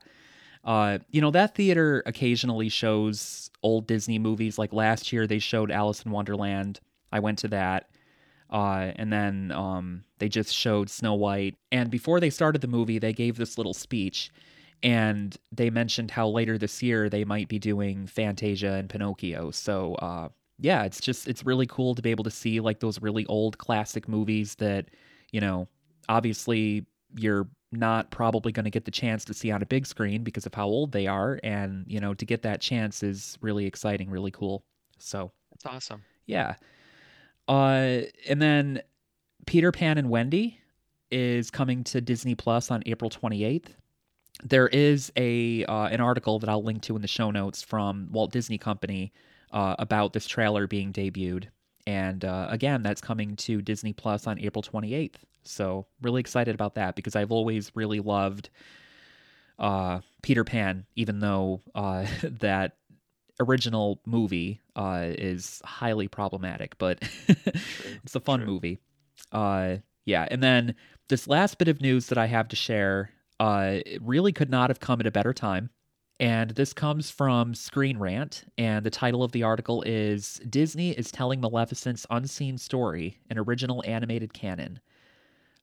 Uh, 0.64 1.00
you 1.12 1.22
know, 1.22 1.30
that 1.32 1.56
theater 1.56 2.02
occasionally 2.06 2.70
shows 2.70 3.52
old 3.62 3.86
Disney 3.86 4.18
movies. 4.18 4.58
Like 4.58 4.72
last 4.74 5.12
year, 5.12 5.28
they 5.28 5.40
showed 5.40 5.70
Alice 5.72 6.04
in 6.04 6.12
Wonderland. 6.12 6.80
I 7.12 7.20
went 7.20 7.38
to 7.40 7.48
that. 7.50 7.90
Uh, 8.50 8.92
and 8.96 9.12
then 9.12 9.52
um, 9.52 10.04
they 10.20 10.30
just 10.30 10.56
showed 10.56 10.90
Snow 10.90 11.16
White. 11.16 11.56
And 11.72 11.90
before 11.92 12.20
they 12.20 12.30
started 12.30 12.62
the 12.62 12.68
movie, 12.68 12.98
they 13.00 13.14
gave 13.14 13.36
this 13.36 13.58
little 13.58 13.74
speech. 13.74 14.32
And 14.82 15.36
they 15.52 15.70
mentioned 15.70 16.12
how 16.12 16.28
later 16.28 16.58
this 16.58 16.82
year 16.84 17.10
they 17.10 17.26
might 17.26 17.48
be 17.48 17.60
doing 17.60 18.06
Fantasia 18.08 18.74
and 18.74 18.90
Pinocchio. 18.90 19.52
So, 19.52 19.96
uh, 19.96 20.30
yeah, 20.60 20.84
it's 20.84 21.00
just, 21.02 21.28
it's 21.28 21.46
really 21.46 21.66
cool 21.66 21.96
to 21.96 22.02
be 22.02 22.12
able 22.12 22.24
to 22.24 22.32
see 22.32 22.60
like 22.60 22.80
those 22.80 23.02
really 23.02 23.26
old 23.28 23.58
classic 23.58 24.08
movies 24.08 24.56
that, 24.56 24.90
you 25.32 25.42
know, 25.42 25.68
obviously 26.10 26.86
you're 27.16 27.48
not 27.72 28.12
probably 28.12 28.52
going 28.52 28.66
to 28.66 28.72
get 28.72 28.86
the 28.86 28.92
chance 28.92 29.26
to 29.26 29.34
see 29.34 29.52
on 29.52 29.62
a 29.62 29.66
big 29.66 29.86
screen 29.86 30.24
because 30.24 30.46
of 30.46 30.54
how 30.54 30.66
old 30.66 30.92
they 30.92 31.08
are. 31.08 31.40
And, 31.44 31.86
you 31.88 32.00
know, 32.00 32.14
to 32.14 32.26
get 32.26 32.44
that 32.44 32.62
chance 32.62 33.04
is 33.04 33.38
really 33.42 33.66
exciting, 33.66 34.10
really 34.10 34.32
cool. 34.32 34.64
So, 35.00 35.32
That's 35.52 35.66
awesome. 35.66 36.04
yeah. 36.26 36.56
Uh, 37.48 38.02
and 38.30 38.42
then 38.42 38.82
Peter 39.46 39.72
Pan 39.72 39.98
and 39.98 40.10
Wendy 40.10 40.60
is 41.12 41.52
coming 41.52 41.84
to 41.86 42.02
Disney 42.02 42.36
Plus 42.36 42.72
on 42.72 42.84
April 42.86 43.10
28th. 43.10 43.68
There 44.44 44.68
is 44.70 45.12
a 45.16 45.64
uh, 45.66 45.86
an 45.86 46.02
article 46.02 46.40
that 46.40 46.50
I'll 46.50 46.64
link 46.64 46.82
to 46.84 46.96
in 46.96 47.02
the 47.02 47.08
show 47.08 47.30
notes 47.30 47.62
from 47.62 48.08
Walt 48.12 48.32
Disney 48.32 48.58
Company 48.58 49.12
uh, 49.54 49.76
about 49.80 50.14
this 50.14 50.28
trailer 50.28 50.68
being 50.68 50.92
debuted. 50.92 51.46
And 51.88 52.26
uh, 52.26 52.48
again, 52.50 52.82
that's 52.82 53.02
coming 53.02 53.36
to 53.38 53.62
Disney 53.62 53.94
Plus 53.94 54.28
on 54.28 54.40
April 54.40 54.64
28th. 54.64 55.16
So, 55.44 55.86
really 56.02 56.22
excited 56.22 56.56
about 56.56 56.76
that 56.76 56.96
because 56.96 57.16
I've 57.16 57.32
always 57.32 57.72
really 57.76 58.00
loved 58.00 58.50
uh, 59.60 60.00
Peter 60.22 60.44
Pan, 60.44 60.86
even 60.96 61.20
though 61.20 61.62
uh, 61.76 62.06
that 62.24 62.78
original 63.40 64.00
movie 64.06 64.62
uh, 64.76 65.06
is 65.08 65.62
highly 65.66 66.08
problematic, 66.08 66.78
but 66.78 67.00
it's 67.28 68.16
a 68.16 68.20
fun 68.20 68.40
true. 68.40 68.48
movie. 68.48 68.80
Uh, 69.32 69.78
yeah, 70.06 70.28
and 70.32 70.42
then 70.42 70.76
this 71.10 71.28
last 71.28 71.58
bit 71.58 71.68
of 71.68 71.82
news 71.82 72.08
that 72.08 72.18
I 72.18 72.28
have 72.28 72.48
to 72.50 72.56
share 72.56 73.10
uh, 73.40 73.80
really 74.02 74.32
could 74.32 74.50
not 74.50 74.70
have 74.70 74.80
come 74.80 75.00
at 75.00 75.08
a 75.08 75.12
better 75.12 75.34
time. 75.34 75.70
And 76.24 76.52
this 76.52 76.72
comes 76.72 77.12
from 77.12 77.54
Screen 77.54 77.98
Rant, 77.98 78.46
and 78.58 78.86
the 78.86 78.90
title 78.90 79.24
of 79.24 79.34
the 79.34 79.44
article 79.44 79.82
is 79.82 80.36
Disney 80.50 80.92
is 80.92 81.12
telling 81.12 81.42
Maleficent's 81.42 82.08
unseen 82.10 82.58
story, 82.58 83.18
an 83.30 83.38
original 83.38 83.84
animated 83.86 84.34
canon. 84.34 84.80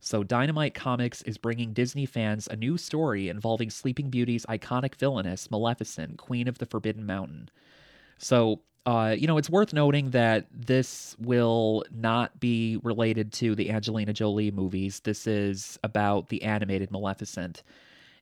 So, 0.00 0.23
Dynamite 0.23 0.75
Comics 0.75 1.23
is 1.23 1.38
bringing 1.38 1.73
Disney 1.73 2.05
fans 2.05 2.47
a 2.47 2.57
new 2.57 2.76
story 2.76 3.31
involving 3.31 3.71
Sleeping 3.71 4.11
Beauty's 4.11 4.45
iconic 4.50 4.97
villainess, 4.97 5.50
Maleficent, 5.50 6.19
Queen 6.19 6.47
of 6.47 6.59
the 6.59 6.67
Forbidden 6.67 7.07
Mountain. 7.07 7.49
So, 8.19 8.61
uh, 8.85 9.17
you 9.19 9.26
know, 9.26 9.38
it's 9.38 9.49
worth 9.49 9.73
noting 9.73 10.11
that 10.11 10.47
this 10.52 11.17
will 11.19 11.87
not 11.90 12.38
be 12.38 12.79
related 12.83 13.33
to 13.33 13.55
the 13.55 13.71
Angelina 13.71 14.12
Jolie 14.12 14.50
movies. 14.50 15.00
This 15.00 15.26
is 15.26 15.79
about 15.85 16.29
the 16.29 16.43
animated 16.43 16.90
Maleficent. 16.90 17.62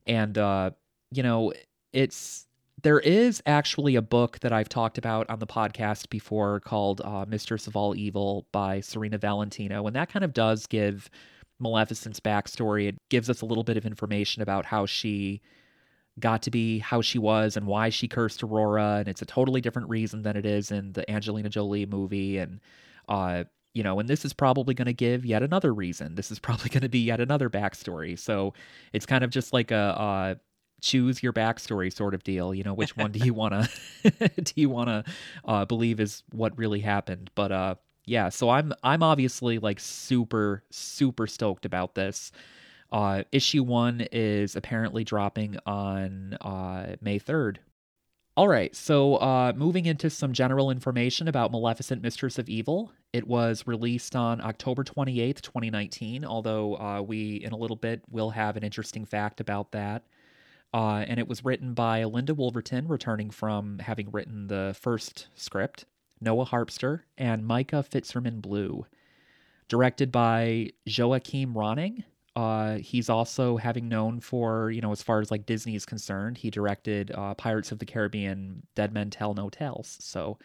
And, 0.06 0.38
uh, 0.38 0.70
you 1.10 1.24
know, 1.24 1.52
it's. 1.92 2.46
There 2.80 3.00
is 3.00 3.42
actually 3.44 3.96
a 3.96 4.02
book 4.02 4.38
that 4.38 4.52
I've 4.52 4.68
talked 4.68 4.98
about 4.98 5.28
on 5.28 5.40
the 5.40 5.48
podcast 5.48 6.10
before 6.10 6.60
called 6.60 7.00
uh, 7.00 7.24
Mistress 7.26 7.66
of 7.66 7.74
All 7.74 7.96
Evil 7.96 8.46
by 8.52 8.80
Serena 8.80 9.18
Valentino. 9.18 9.84
And 9.88 9.96
that 9.96 10.08
kind 10.08 10.24
of 10.24 10.32
does 10.32 10.64
give 10.68 11.10
Maleficent's 11.58 12.20
backstory. 12.20 12.88
It 12.88 12.96
gives 13.08 13.28
us 13.28 13.42
a 13.42 13.46
little 13.46 13.64
bit 13.64 13.76
of 13.76 13.84
information 13.84 14.42
about 14.42 14.64
how 14.64 14.86
she 14.86 15.40
got 16.20 16.42
to 16.42 16.50
be 16.50 16.78
how 16.78 17.00
she 17.00 17.18
was 17.18 17.56
and 17.56 17.66
why 17.66 17.88
she 17.88 18.08
cursed 18.08 18.42
Aurora. 18.42 18.96
And 18.98 19.08
it's 19.08 19.22
a 19.22 19.26
totally 19.26 19.60
different 19.60 19.88
reason 19.88 20.22
than 20.22 20.36
it 20.36 20.46
is 20.46 20.70
in 20.70 20.92
the 20.92 21.08
Angelina 21.10 21.48
Jolie 21.48 21.86
movie. 21.86 22.38
And, 22.38 22.60
uh, 23.08 23.44
you 23.74 23.82
know, 23.82 24.00
and 24.00 24.08
this 24.08 24.24
is 24.24 24.32
probably 24.32 24.74
going 24.74 24.86
to 24.86 24.92
give 24.92 25.24
yet 25.24 25.42
another 25.42 25.72
reason. 25.72 26.14
This 26.14 26.30
is 26.30 26.38
probably 26.40 26.70
going 26.70 26.82
to 26.82 26.88
be 26.88 27.00
yet 27.00 27.20
another 27.20 27.50
backstory. 27.50 28.18
So 28.18 28.54
it's 28.92 29.06
kind 29.06 29.24
of 29.24 29.30
just 29.30 29.52
like 29.52 29.70
a 29.70 29.76
uh, 29.76 30.34
choose 30.80 31.22
your 31.22 31.32
backstory 31.32 31.92
sort 31.92 32.14
of 32.14 32.24
deal. 32.24 32.54
You 32.54 32.64
know, 32.64 32.74
which 32.74 32.96
one 32.96 33.12
do 33.12 33.18
you 33.24 33.34
want 33.34 33.54
to 33.54 34.30
do 34.42 34.52
you 34.56 34.68
want 34.68 34.88
to 34.88 35.04
uh, 35.44 35.64
believe 35.64 36.00
is 36.00 36.22
what 36.32 36.56
really 36.58 36.80
happened? 36.80 37.30
But 37.34 37.52
uh, 37.52 37.74
yeah, 38.04 38.28
so 38.28 38.50
I'm 38.50 38.72
I'm 38.82 39.02
obviously 39.02 39.58
like 39.58 39.80
super 39.80 40.62
super 40.70 41.26
stoked 41.26 41.64
about 41.64 41.94
this. 41.94 42.32
Uh, 42.90 43.22
issue 43.32 43.62
one 43.62 44.06
is 44.12 44.56
apparently 44.56 45.04
dropping 45.04 45.58
on 45.66 46.34
uh, 46.40 46.96
May 47.02 47.18
3rd. 47.18 47.58
All 48.36 48.48
right, 48.48 48.74
so 48.74 49.16
uh, 49.16 49.52
moving 49.56 49.86
into 49.86 50.08
some 50.08 50.32
general 50.32 50.70
information 50.70 51.26
about 51.26 51.50
Maleficent 51.50 52.02
Mistress 52.02 52.38
of 52.38 52.48
Evil. 52.48 52.92
It 53.12 53.26
was 53.26 53.66
released 53.66 54.14
on 54.14 54.40
October 54.40 54.84
28th, 54.84 55.40
2019, 55.40 56.24
although 56.24 56.76
uh, 56.76 57.02
we, 57.02 57.36
in 57.36 57.52
a 57.52 57.56
little 57.56 57.76
bit, 57.76 58.00
will 58.08 58.30
have 58.30 58.56
an 58.56 58.62
interesting 58.62 59.04
fact 59.04 59.40
about 59.40 59.72
that. 59.72 60.04
Uh, 60.74 61.04
and 61.08 61.18
it 61.18 61.28
was 61.28 61.44
written 61.44 61.72
by 61.72 62.04
Linda 62.04 62.34
Woolverton, 62.34 62.88
returning 62.88 63.30
from 63.30 63.78
having 63.78 64.10
written 64.10 64.48
the 64.48 64.76
first 64.78 65.28
script, 65.34 65.86
Noah 66.20 66.46
Harpster, 66.46 67.00
and 67.16 67.46
Micah 67.46 67.84
Fitzerman 67.88 68.40
Blue. 68.40 68.84
Directed 69.68 70.12
by 70.12 70.70
Joachim 70.84 71.54
Ronning, 71.54 72.04
uh, 72.36 72.78
he's 72.78 73.08
also 73.08 73.56
having 73.56 73.88
known 73.88 74.20
for, 74.20 74.70
you 74.70 74.80
know, 74.80 74.92
as 74.92 75.02
far 75.02 75.20
as 75.20 75.30
like 75.30 75.44
Disney 75.44 75.74
is 75.74 75.84
concerned, 75.84 76.38
he 76.38 76.50
directed 76.50 77.10
uh, 77.10 77.34
Pirates 77.34 77.72
of 77.72 77.80
the 77.80 77.84
Caribbean, 77.86 78.62
Dead 78.74 78.92
Men 78.92 79.10
Tell 79.10 79.34
No 79.34 79.48
Tales. 79.48 79.96
So, 80.00 80.38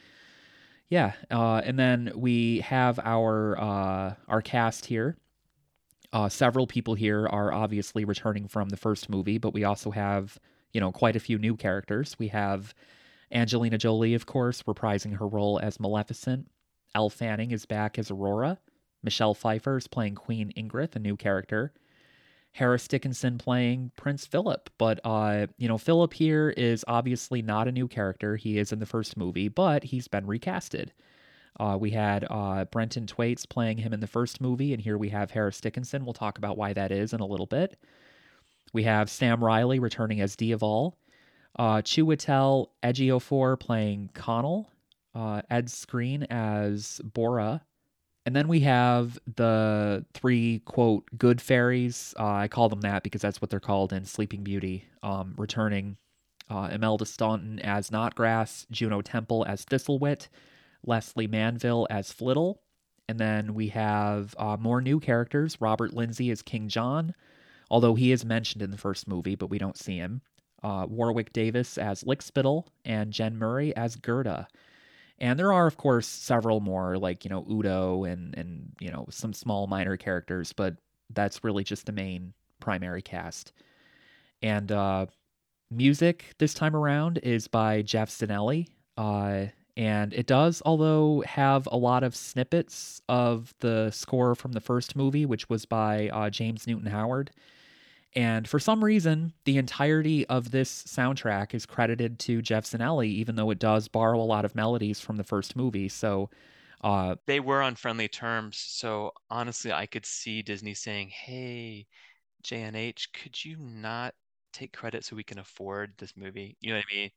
yeah. 0.90 1.14
Uh, 1.30 1.62
and 1.64 1.78
then 1.78 2.12
we 2.16 2.62
have 2.62 3.00
our 3.04 3.60
uh, 3.60 4.16
our 4.28 4.42
cast 4.42 4.86
here. 4.86 5.18
Uh, 6.14 6.30
several 6.30 6.68
people 6.68 6.94
here 6.94 7.28
are 7.28 7.52
obviously 7.52 8.06
returning 8.06 8.48
from 8.48 8.70
the 8.70 8.78
first 8.78 9.10
movie, 9.10 9.40
but 9.40 9.54
we 9.54 9.64
also 9.64 9.90
have, 9.90 10.38
you 10.72 10.80
know, 10.80 10.92
quite 10.92 11.16
a 11.16 11.20
few 11.20 11.40
new 11.40 11.58
characters. 11.58 12.16
We 12.20 12.28
have 12.28 12.76
Angelina 13.32 13.80
Jolie, 13.80 14.14
of 14.14 14.28
course, 14.28 14.62
reprising 14.62 15.18
her 15.18 15.28
role 15.28 15.60
as 15.60 15.80
Maleficent. 15.80 16.48
Elle 16.94 17.10
Fanning 17.10 17.50
is 17.50 17.66
back 17.66 17.98
as 17.98 18.12
Aurora. 18.12 18.60
Michelle 19.02 19.34
Pfeiffer 19.34 19.76
is 19.76 19.88
playing 19.88 20.14
Queen 20.14 20.54
Ingrid, 20.56 20.96
a 20.96 21.00
new 21.00 21.18
character. 21.18 21.74
Harris 22.52 22.88
Dickinson 22.88 23.40
playing 23.40 23.92
Prince 23.96 24.28
Philip. 24.28 24.70
But, 24.78 25.00
uh, 25.04 25.48
you 25.58 25.68
know, 25.68 25.80
Philip 25.80 26.14
here 26.14 26.52
is 26.52 26.86
obviously 26.88 27.42
not 27.42 27.68
a 27.68 27.72
new 27.72 27.88
character. 27.88 28.36
He 28.36 28.60
is 28.60 28.72
in 28.72 28.78
the 28.78 28.86
first 28.86 29.18
movie, 29.18 29.48
but 29.48 29.86
he's 29.86 30.08
been 30.08 30.28
recasted. 30.28 30.90
Uh, 31.60 31.78
we 31.80 31.92
had 31.92 32.26
uh, 32.30 32.66
Brenton 32.66 33.08
Thwaites 33.08 33.46
playing 33.46 33.78
him 33.78 33.94
in 33.94 34.00
the 34.00 34.08
first 34.08 34.42
movie, 34.42 34.74
and 34.74 34.82
here 34.82 34.98
we 34.98 35.10
have 35.10 35.32
Harris 35.32 35.62
Dickinson. 35.62 36.04
We'll 36.06 36.14
talk 36.14 36.38
about 36.38 36.58
why 36.58 36.74
that 36.74 36.92
is 36.92 37.14
in 37.14 37.20
a 37.20 37.26
little 37.26 37.46
bit. 37.46 37.78
We 38.74 38.84
have 38.84 39.10
Sam 39.10 39.44
Riley 39.44 39.80
returning 39.80 40.20
as 40.20 40.36
Diaval, 40.36 40.94
uh, 41.58 41.78
Chiwetel 41.78 42.70
Ejiofor 42.82 43.60
playing 43.60 44.10
Conall, 44.14 44.66
uh, 45.14 45.44
Ed 45.50 45.68
Skrein 45.68 46.26
as 46.32 47.00
Borra, 47.04 47.62
and 48.26 48.36
then 48.36 48.48
we 48.48 48.62
have 48.62 49.20
the 49.36 50.06
three 50.14 50.60
quote 50.66 51.06
good 51.18 51.42
fairies. 51.42 52.14
Uh, 52.18 52.34
I 52.34 52.48
call 52.48 52.70
them 52.70 52.82
that 52.82 53.04
because 53.04 53.22
that's 53.22 53.42
what 53.42 53.50
they're 53.50 53.60
called 53.60 53.92
in 53.92 54.06
Sleeping 54.06 54.44
Beauty. 54.44 54.86
Um, 55.04 55.34
returning 55.38 55.98
uh, 56.50 56.70
Imelda 56.72 57.06
Staunton 57.06 57.60
as 57.60 57.90
Knotgrass, 57.90 58.66
Juno 58.72 59.02
Temple 59.02 59.46
as 59.48 59.66
Thistlewit, 59.66 60.30
Lesley 60.86 61.28
Manville 61.28 61.88
as 61.90 62.12
Flittle, 62.12 62.58
and 63.08 63.20
then 63.20 63.54
we 63.54 63.70
have 63.70 64.36
uh, 64.38 64.58
more 64.60 64.82
new 64.82 65.00
characters. 65.00 65.60
Robert 65.60 65.94
Lindsay 65.94 66.32
as 66.32 66.42
King 66.42 66.68
John, 66.68 67.14
although 67.70 67.96
he 67.96 68.12
is 68.12 68.26
mentioned 68.26 68.62
in 68.62 68.72
the 68.72 68.78
first 68.78 69.08
movie, 69.08 69.36
but 69.36 69.50
we 69.50 69.58
don't 69.58 69.78
see 69.78 69.98
him. 69.98 70.22
Uh, 70.62 70.86
Warwick 70.90 71.34
Davis 71.34 71.78
as 71.78 72.04
Lickspittle, 72.04 72.68
and 72.86 73.12
Jen 73.12 73.38
Murray 73.38 73.76
as 73.76 73.96
Gerda. 73.96 74.48
And 75.20 75.38
there 75.38 75.54
are, 75.54 75.68
of 75.68 75.78
course, 75.78 76.08
several 76.08 76.60
more, 76.60 76.98
like, 76.98 77.24
you 77.24 77.30
know, 77.30 77.46
Udo 77.50 78.04
and, 78.06 78.38
and, 78.38 78.72
you 78.80 78.92
know, 78.92 79.06
some 79.10 79.34
small 79.34 79.68
minor 79.68 79.98
characters, 79.98 80.54
but 80.54 80.76
that's 81.12 81.44
really 81.44 81.64
just 81.64 81.86
the 81.86 81.92
main 81.92 82.34
primary 82.60 83.02
cast. 83.02 83.54
And 84.42 84.72
uh, 84.72 85.06
music 85.70 86.34
this 86.40 86.54
time 86.54 86.76
around 86.76 87.20
is 87.20 87.48
by 87.48 87.82
Jeff 87.82 88.10
Zanelli. 88.10 88.68
Uh, 88.98 89.46
and 89.76 90.14
it 90.14 90.28
does, 90.28 90.62
although, 90.66 91.24
have 91.26 91.68
a 91.72 91.78
lot 91.78 92.04
of 92.04 92.16
snippets 92.16 93.02
of 93.10 93.54
the 93.60 93.90
score 93.92 94.36
from 94.36 94.52
the 94.54 94.62
first 94.62 94.96
movie, 94.96 95.26
which 95.26 95.50
was 95.50 95.66
by 95.66 96.10
uh, 96.10 96.30
James 96.30 96.68
Newton 96.68 96.92
Howard. 96.92 97.32
And 98.16 98.48
for 98.48 98.60
some 98.60 98.84
reason, 98.84 99.34
the 99.46 99.58
entirety 99.58 100.26
of 100.28 100.52
this 100.52 100.84
soundtrack 100.84 101.54
is 101.56 101.66
credited 101.66 102.20
to 102.20 102.42
Jeff 102.42 102.66
Zanelli, 102.66 103.08
even 103.08 103.36
though 103.36 103.50
it 103.50 103.60
does 103.60 103.88
borrow 103.88 104.20
a 104.22 104.24
lot 104.24 104.46
of 104.46 104.56
melodies 104.56 105.00
from 105.00 105.18
the 105.18 105.24
first 105.24 105.56
movie. 105.56 105.90
So 105.90 106.30
uh, 106.82 107.16
they 107.26 107.40
were 107.40 107.62
on 107.62 107.76
friendly 107.76 108.08
terms. 108.08 108.58
So 108.58 109.14
honestly, 109.30 109.72
I 109.72 109.86
could 109.88 110.06
see 110.06 110.42
Disney 110.44 110.74
saying, 110.76 111.10
"Hey, 111.10 111.88
JNH, 112.44 113.12
could 113.14 113.44
you 113.44 113.58
not 113.58 114.14
take 114.52 114.74
credit 114.74 115.06
so 115.06 115.16
we 115.16 115.24
can 115.24 115.40
afford 115.40 115.94
this 115.98 116.16
movie?" 116.16 116.58
You 116.62 116.72
know 116.74 116.78
what 116.80 116.86
I 116.92 116.96
mean? 116.96 117.12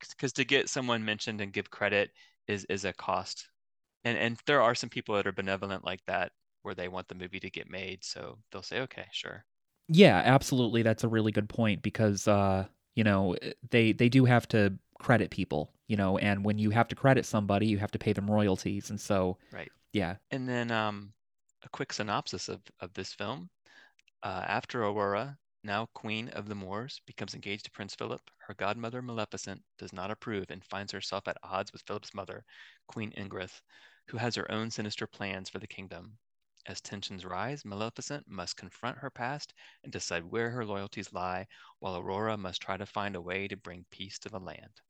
Because 0.00 0.32
to 0.34 0.44
get 0.44 0.68
someone 0.68 1.04
mentioned 1.04 1.40
and 1.40 1.52
give 1.52 1.70
credit 1.70 2.10
is 2.48 2.64
is 2.66 2.84
a 2.84 2.92
cost, 2.92 3.48
and 4.04 4.18
and 4.18 4.38
there 4.46 4.62
are 4.62 4.74
some 4.74 4.90
people 4.90 5.16
that 5.16 5.26
are 5.26 5.32
benevolent 5.32 5.84
like 5.84 6.04
that, 6.06 6.32
where 6.62 6.74
they 6.74 6.88
want 6.88 7.08
the 7.08 7.14
movie 7.16 7.40
to 7.40 7.50
get 7.50 7.70
made, 7.70 8.04
so 8.04 8.38
they'll 8.52 8.62
say, 8.62 8.80
"Okay, 8.82 9.06
sure." 9.12 9.46
Yeah, 9.88 10.20
absolutely. 10.24 10.82
That's 10.82 11.04
a 11.04 11.08
really 11.08 11.32
good 11.32 11.48
point 11.48 11.82
because 11.82 12.26
uh, 12.26 12.66
you 12.94 13.04
know, 13.04 13.34
eh, 13.34 13.52
they 13.70 13.92
they 13.92 14.08
do 14.08 14.24
have 14.24 14.48
to 14.48 14.74
credit 14.98 15.30
people, 15.30 15.72
you 15.86 15.96
know, 15.96 16.18
and 16.18 16.44
when 16.44 16.58
you 16.58 16.70
have 16.70 16.88
to 16.88 16.94
credit 16.96 17.24
somebody, 17.26 17.66
you 17.66 17.78
have 17.78 17.92
to 17.92 17.98
pay 17.98 18.12
them 18.12 18.30
royalties. 18.30 18.90
And 18.90 19.00
so 19.00 19.38
Right. 19.50 19.72
Yeah. 19.92 20.16
And 20.30 20.48
then 20.48 20.70
um 20.70 21.12
a 21.62 21.68
quick 21.70 21.92
synopsis 21.92 22.48
of, 22.48 22.62
of 22.80 22.92
this 22.94 23.12
film. 23.12 23.50
Uh, 24.22 24.44
after 24.48 24.84
Aurora, 24.84 25.38
now 25.66 25.86
Queen 25.92 26.28
of 26.30 26.48
the 26.48 26.54
Moors, 26.54 27.02
becomes 27.06 27.34
engaged 27.34 27.64
to 27.64 27.70
Prince 27.72 27.94
Philip, 27.94 28.22
her 28.38 28.54
godmother 28.54 29.02
Maleficent 29.02 29.62
does 29.76 29.92
not 29.92 30.10
approve 30.10 30.46
and 30.50 30.64
finds 30.64 30.92
herself 30.92 31.26
at 31.26 31.36
odds 31.42 31.72
with 31.72 31.82
Philip's 31.82 32.14
mother, 32.14 32.44
Queen 32.86 33.12
Ingrid, 33.18 33.50
who 34.06 34.16
has 34.16 34.36
her 34.36 34.50
own 34.50 34.70
sinister 34.70 35.06
plans 35.06 35.50
for 35.50 35.58
the 35.58 35.66
kingdom. 35.66 36.16
As 36.66 36.80
tensions 36.80 37.24
rise, 37.24 37.64
Maleficent 37.64 38.26
must 38.28 38.56
confront 38.56 38.98
her 38.98 39.10
past 39.10 39.52
and 39.84 39.92
decide 39.92 40.24
where 40.24 40.50
her 40.50 40.64
loyalties 40.64 41.12
lie, 41.12 41.46
while 41.80 41.96
Aurora 41.96 42.36
must 42.36 42.62
try 42.62 42.76
to 42.76 42.86
find 42.86 43.14
a 43.14 43.20
way 43.20 43.46
to 43.48 43.56
bring 43.56 43.84
peace 43.90 44.18
to 44.20 44.28
the 44.28 44.40
land. 44.40 44.80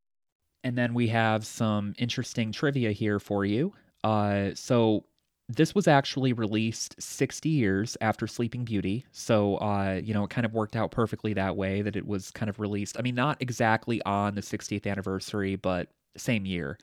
And 0.63 0.77
then 0.77 0.95
we 0.95 1.09
have 1.09 1.47
some 1.47 1.95
interesting 1.99 2.53
trivia 2.53 2.93
here 2.93 3.19
for 3.19 3.45
you. 3.45 3.75
Uh, 4.05 4.51
so 4.55 5.07
this 5.49 5.75
was 5.75 5.87
actually 5.87 6.33
released 6.33 7.01
60 7.01 7.49
years 7.49 7.97
after 8.01 8.27
Sleeping 8.27 8.65
Beauty. 8.65 9.07
So, 9.13 9.57
uh, 9.57 10.01
you 10.03 10.13
know, 10.13 10.25
it 10.25 10.31
kind 10.31 10.45
of 10.45 10.55
worked 10.55 10.75
out 10.75 10.91
perfectly 10.91 11.35
that 11.35 11.57
way 11.57 11.83
that 11.83 11.95
it 11.95 12.07
was 12.07 12.31
kind 12.33 12.51
of 12.51 12.59
released. 12.59 12.99
I 12.99 13.03
mean, 13.03 13.15
not 13.15 13.41
exactly 13.41 14.03
on 14.03 14.35
the 14.35 14.41
60th 14.41 14.87
anniversary, 14.87 15.55
but 15.55 15.89
same 16.17 16.47
year. 16.47 16.79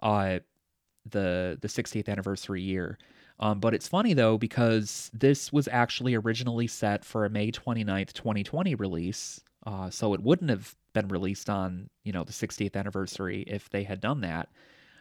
Uh, 0.00 0.38
the 1.10 1.58
the 1.60 1.68
60th 1.68 2.08
anniversary 2.08 2.62
year. 2.62 2.98
Um, 3.40 3.60
but 3.60 3.74
it's 3.74 3.88
funny 3.88 4.14
though, 4.14 4.36
because 4.38 5.10
this 5.14 5.52
was 5.52 5.68
actually 5.68 6.14
originally 6.14 6.66
set 6.66 7.04
for 7.04 7.24
a 7.24 7.30
May 7.30 7.50
29th, 7.50 8.12
2020 8.12 8.74
release. 8.74 9.40
Uh, 9.66 9.90
so 9.90 10.14
it 10.14 10.22
wouldn't 10.22 10.50
have 10.50 10.74
been 10.92 11.08
released 11.08 11.50
on, 11.50 11.88
you 12.04 12.12
know, 12.12 12.24
the 12.24 12.32
60th 12.32 12.76
anniversary 12.76 13.42
if 13.46 13.70
they 13.70 13.84
had 13.84 14.00
done 14.00 14.20
that. 14.20 14.48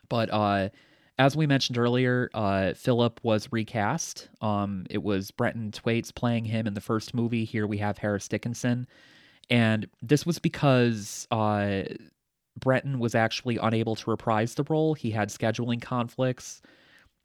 But 0.10 0.32
uh, 0.32 0.70
as 1.20 1.36
we 1.36 1.48
mentioned 1.48 1.78
earlier, 1.78 2.30
uh, 2.34 2.74
Philip 2.74 3.20
was 3.24 3.52
recast. 3.52 4.30
Um, 4.42 4.86
it 4.90 5.02
was 5.02 5.32
Brenton 5.32 5.72
Thwaites 5.72 6.12
playing 6.12 6.46
him 6.46 6.68
in 6.68 6.76
the 6.76 6.82
first 6.82 7.14
movie. 7.14 7.44
Here 7.44 7.66
we 7.66 7.78
have 7.80 7.98
Harris 7.98 8.28
Dickinson. 8.28 8.88
And 9.50 9.88
this 10.02 10.26
was 10.26 10.38
because 10.38 11.28
uh, 11.32 11.84
Brenton 12.60 13.00
was 13.00 13.16
actually 13.16 13.58
unable 13.58 13.96
to 13.96 14.10
reprise 14.10 14.54
the 14.56 14.66
role. 14.70 14.94
He 14.94 15.10
had 15.10 15.30
scheduling 15.30 15.82
conflicts. 15.82 16.62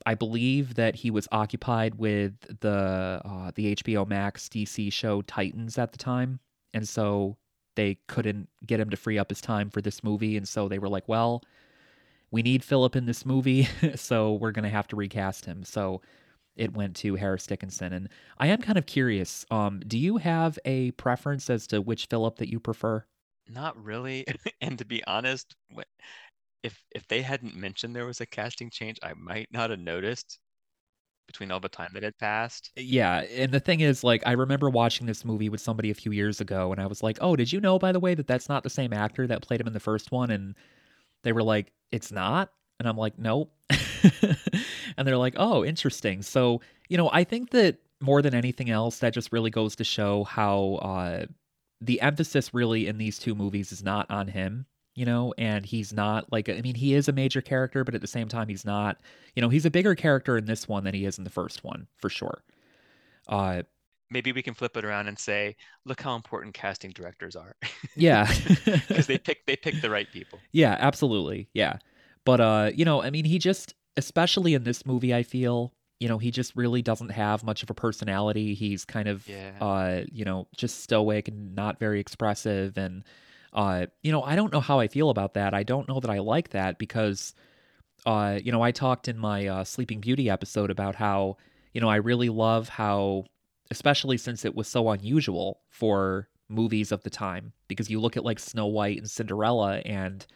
I 0.07 0.15
believe 0.15 0.75
that 0.75 0.97
he 0.97 1.11
was 1.11 1.29
occupied 1.31 1.97
with 1.97 2.35
the 2.61 3.21
uh, 3.25 3.53
the 3.55 3.77
HBO 3.77 4.07
Max 4.07 4.49
DC 4.49 4.93
show 4.93 5.23
Titans 5.23 5.79
at 5.79 5.93
the 5.93 5.99
time, 5.99 6.41
and 6.75 6.89
so 6.89 7.37
they 7.77 7.99
couldn't 8.09 8.49
get 8.67 8.81
him 8.81 8.91
to 8.91 8.97
free 8.97 9.19
up 9.19 9.31
his 9.31 9.41
time 9.41 9.71
for 9.71 9.81
this 9.81 10.03
movie, 10.03 10.37
and 10.37 10.49
so 10.49 10.69
they 10.69 10.81
were 10.81 10.89
like, 10.89 11.09
"Well, 11.09 11.45
we 12.33 12.43
need 12.43 12.65
Philip 12.65 12.97
in 12.97 13.07
this 13.07 13.27
movie, 13.27 13.69
so 13.97 14.35
we're 14.35 14.53
gonna 14.53 14.71
have 14.71 14.89
to 14.89 14.97
recast 14.97 15.47
him." 15.47 15.65
So 15.65 16.03
it 16.57 16.75
went 16.75 16.97
to 16.97 17.17
Harris 17.17 17.47
Dickinson, 17.47 17.93
and 17.93 18.09
I 18.39 18.49
am 18.49 18.61
kind 18.63 18.79
of 18.79 18.87
curious. 18.87 19.47
Um, 19.51 19.81
do 19.87 19.99
you 19.99 20.19
have 20.19 20.59
a 20.67 20.93
preference 20.93 21.51
as 21.51 21.67
to 21.69 21.81
which 21.83 22.07
Philip 22.07 22.37
that 22.39 22.51
you 22.51 22.61
prefer? 22.61 23.05
Not 23.47 23.77
really, 23.81 24.25
and 24.61 24.77
to 24.79 24.85
be 24.85 25.05
honest, 25.05 25.55
if 26.65 26.83
if 26.91 27.07
they 27.07 27.23
hadn't 27.23 27.55
mentioned 27.55 27.95
there 27.95 28.05
was 28.07 28.21
a 28.21 28.27
casting 28.27 28.69
change, 28.71 28.99
I 29.03 29.15
might 29.15 29.49
not 29.53 29.71
have 29.71 29.79
noticed. 29.79 30.41
between 31.27 31.51
all 31.53 31.61
the 31.61 31.69
time 31.69 31.91
that 31.95 32.03
had 32.05 32.19
passed. 32.19 32.73
Yeah, 32.77 33.21
and 33.21 33.53
the 33.53 33.61
thing 33.61 33.81
is, 33.81 34.03
like, 34.03 34.23
I 34.27 34.33
remember 34.33 34.71
watching 34.71 35.07
this 35.07 35.25
movie 35.27 35.51
with 35.51 35.61
somebody 35.61 35.91
a 35.91 35.95
few 35.95 36.11
years 36.11 36.41
ago, 36.41 36.73
and 36.73 36.81
I 36.81 36.87
was 36.87 37.03
like, 37.03 37.19
"Oh, 37.21 37.37
did 37.37 37.53
you 37.53 37.61
know, 37.61 37.79
by 37.79 37.93
the 37.93 38.01
way, 38.01 38.15
that 38.15 38.27
that's 38.27 38.49
not 38.49 38.63
the 38.63 38.71
same 38.71 38.93
actor 38.95 39.27
that 39.27 39.43
played 39.43 39.61
him 39.61 39.67
in 39.67 39.75
the 39.75 39.81
first 39.81 40.11
one?" 40.11 40.31
And 40.31 40.55
they 41.23 41.33
were 41.33 41.43
like, 41.43 41.73
"It's 41.91 42.13
not," 42.13 42.53
and 42.79 42.89
I'm 42.89 42.97
like, 42.97 43.19
"Nope," 43.19 43.53
and 44.97 45.07
they're 45.07 45.17
like, 45.17 45.35
"Oh, 45.37 45.65
interesting." 45.65 46.23
So, 46.23 46.61
you 46.89 46.97
know, 46.97 47.11
I 47.13 47.25
think 47.25 47.51
that 47.51 47.79
more 48.01 48.23
than 48.23 48.35
anything 48.35 48.71
else, 48.71 48.99
that 48.99 49.15
just 49.15 49.33
really 49.33 49.51
goes 49.51 49.77
to 49.77 49.85
show 49.85 50.25
how 50.25 50.75
uh, 50.83 51.27
the 51.81 52.01
emphasis 52.01 52.53
really 52.53 52.87
in 52.87 52.99
these 52.99 53.19
two 53.19 53.35
movies 53.35 53.73
is 53.73 53.83
not 53.83 54.11
on 54.11 54.29
him 54.29 54.67
you 54.95 55.07
know, 55.07 55.33
and 55.39 55.65
he's 55.65 55.93
not 55.93 56.31
like 56.31 56.49
I 56.49 56.61
mean 56.61 56.75
he 56.75 56.95
is 56.95 57.09
a 57.09 57.13
major 57.13 57.41
character, 57.41 57.85
but 57.85 57.95
at 57.95 58.01
the 58.01 58.07
same 58.07 58.29
time 58.29 58.49
he's 58.49 58.65
not, 58.65 58.99
you 59.35 59.41
know, 59.41 59.49
he's 59.49 59.65
a 59.65 59.71
bigger 59.71 59.95
character 59.95 60.37
in 60.37 60.45
this 60.45 60.69
one 60.69 60.85
than 60.85 60.95
he 60.95 61.07
is 61.07 61.19
in 61.19 61.25
the 61.25 61.31
first 61.31 61.65
one 61.65 61.87
for 61.97 62.11
sure. 62.11 62.43
Uh, 63.29 63.63
maybe 64.13 64.33
we 64.33 64.43
can 64.43 64.55
flip 64.55 64.77
it 64.77 64.85
around 64.85 65.09
and 65.09 65.19
say, 65.19 65.57
look 65.85 66.01
how 66.01 66.15
important 66.15 66.55
casting 66.55 66.91
directors 66.91 67.35
are. 67.35 67.57
yeah, 67.97 68.33
because 68.65 69.07
they 69.07 69.19
pick 69.19 69.47
they 69.47 69.57
pick 69.57 69.81
the 69.81 69.91
right 69.91 70.11
people. 70.13 70.39
Yeah, 70.53 70.77
absolutely. 70.79 71.49
Yeah, 71.55 71.79
but 72.25 72.41
uh, 72.41 72.71
you 72.75 72.85
know, 72.85 73.03
I 73.03 73.11
mean, 73.11 73.25
he 73.25 73.39
just, 73.39 73.75
especially 73.97 74.55
in 74.55 74.65
this 74.65 74.87
movie, 74.87 75.15
I 75.15 75.23
feel, 75.23 75.73
you 76.01 76.09
know, 76.09 76.19
he 76.19 76.31
just 76.31 76.55
really 76.55 76.83
doesn't 76.83 77.11
have 77.11 77.43
much 77.43 77.63
of 77.63 77.71
a 77.71 77.75
personality. 77.75 78.55
He's 78.55 78.85
kind 78.85 79.09
of, 79.09 79.27
yeah. 79.27 79.53
uh, 79.61 80.03
you 80.11 80.25
know, 80.25 80.47
just 80.57 80.83
stoic 80.83 81.29
and 81.29 81.55
not 81.55 81.79
very 81.79 82.01
expressive 82.01 82.77
and 82.77 83.05
uh, 83.53 83.87
you 84.03 84.13
know, 84.13 84.23
I 84.23 84.35
don't 84.35 84.53
know 84.53 84.61
how 84.61 84.81
I 84.81 84.89
feel 84.89 85.11
about 85.11 85.35
that. 85.35 85.53
I 85.53 85.63
don't 85.63 85.89
know 85.89 86.01
that 86.01 86.11
I 86.11 86.19
like 86.21 86.51
that 86.51 86.79
because, 86.79 87.35
uh, 88.07 88.39
you 88.43 88.51
know, 88.51 88.63
I 88.63 88.71
talked 88.71 89.09
in 89.09 89.19
my 89.19 89.47
uh, 89.47 89.65
Sleeping 89.65 90.01
Beauty 90.01 90.31
episode 90.31 90.71
about 90.71 90.95
how, 90.95 91.37
you 91.75 91.81
know, 91.81 91.89
I 91.89 91.97
really 91.97 92.31
love 92.31 92.69
how, 92.69 93.27
especially 93.73 94.19
since 94.19 94.45
it 94.45 94.55
was 94.55 94.69
so 94.69 94.91
unusual 94.91 95.61
for 95.71 96.29
movies 96.51 96.93
of 96.93 97.03
the 97.03 97.11
time, 97.11 97.55
because 97.67 97.89
you 97.89 97.99
look 97.99 98.19
at 98.19 98.25
like 98.25 98.39
Snow 98.39 98.67
White 98.67 98.99
and 98.99 99.11
Cinderella 99.11 99.79
and 99.79 100.27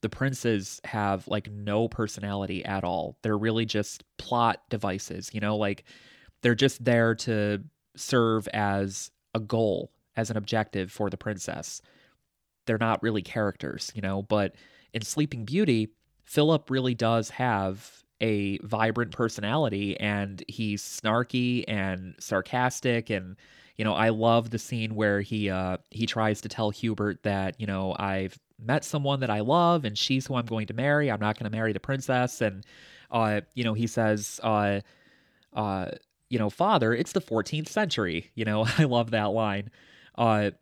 the 0.00 0.08
princes 0.08 0.80
have 0.82 1.28
like 1.28 1.48
no 1.48 1.86
personality 1.86 2.64
at 2.64 2.82
all. 2.82 3.16
They're 3.22 3.38
really 3.38 3.64
just 3.64 4.02
plot 4.18 4.62
devices, 4.68 5.30
you 5.32 5.38
know, 5.38 5.56
like 5.56 5.84
they're 6.42 6.56
just 6.56 6.84
there 6.84 7.14
to 7.14 7.62
serve 7.94 8.48
as 8.48 9.12
a 9.32 9.38
goal, 9.38 9.92
as 10.16 10.28
an 10.28 10.36
objective 10.36 10.90
for 10.90 11.08
the 11.08 11.16
princess. 11.16 11.80
They're 12.66 12.78
not 12.78 13.00
really 13.00 13.22
characters, 13.22 13.92
you 13.94 14.02
know, 14.02 14.22
but 14.22 14.56
in 14.92 15.02
Sleeping 15.02 15.44
Beauty, 15.44 15.90
Philip 16.24 16.68
really 16.68 16.96
does 16.96 17.30
have 17.30 18.01
a 18.22 18.58
vibrant 18.58 19.10
personality 19.10 19.98
and 20.00 20.42
he's 20.48 20.82
snarky 20.82 21.64
and 21.68 22.14
sarcastic 22.18 23.10
and 23.10 23.36
you 23.76 23.84
know, 23.84 23.94
I 23.94 24.10
love 24.10 24.50
the 24.50 24.58
scene 24.58 24.94
where 24.94 25.20
he 25.22 25.50
uh 25.50 25.78
he 25.90 26.06
tries 26.06 26.40
to 26.42 26.48
tell 26.48 26.70
Hubert 26.70 27.22
that, 27.24 27.60
you 27.60 27.66
know, 27.66 27.96
I've 27.98 28.38
met 28.62 28.84
someone 28.84 29.20
that 29.20 29.30
I 29.30 29.40
love 29.40 29.84
and 29.84 29.98
she's 29.98 30.26
who 30.26 30.36
I'm 30.36 30.46
going 30.46 30.66
to 30.68 30.74
marry. 30.74 31.10
I'm 31.10 31.20
not 31.20 31.38
going 31.38 31.50
to 31.50 31.56
marry 31.56 31.72
the 31.72 31.80
princess 31.80 32.40
and 32.40 32.64
uh 33.10 33.40
you 33.54 33.64
know, 33.64 33.74
he 33.74 33.86
says 33.86 34.40
uh 34.42 34.80
uh 35.54 35.90
you 36.30 36.38
know, 36.38 36.48
father, 36.48 36.94
it's 36.94 37.12
the 37.12 37.20
14th 37.20 37.68
century. 37.68 38.30
You 38.34 38.44
know, 38.44 38.66
I 38.78 38.84
love 38.84 39.10
that 39.10 39.32
line. 39.32 39.70
Uh 40.16 40.52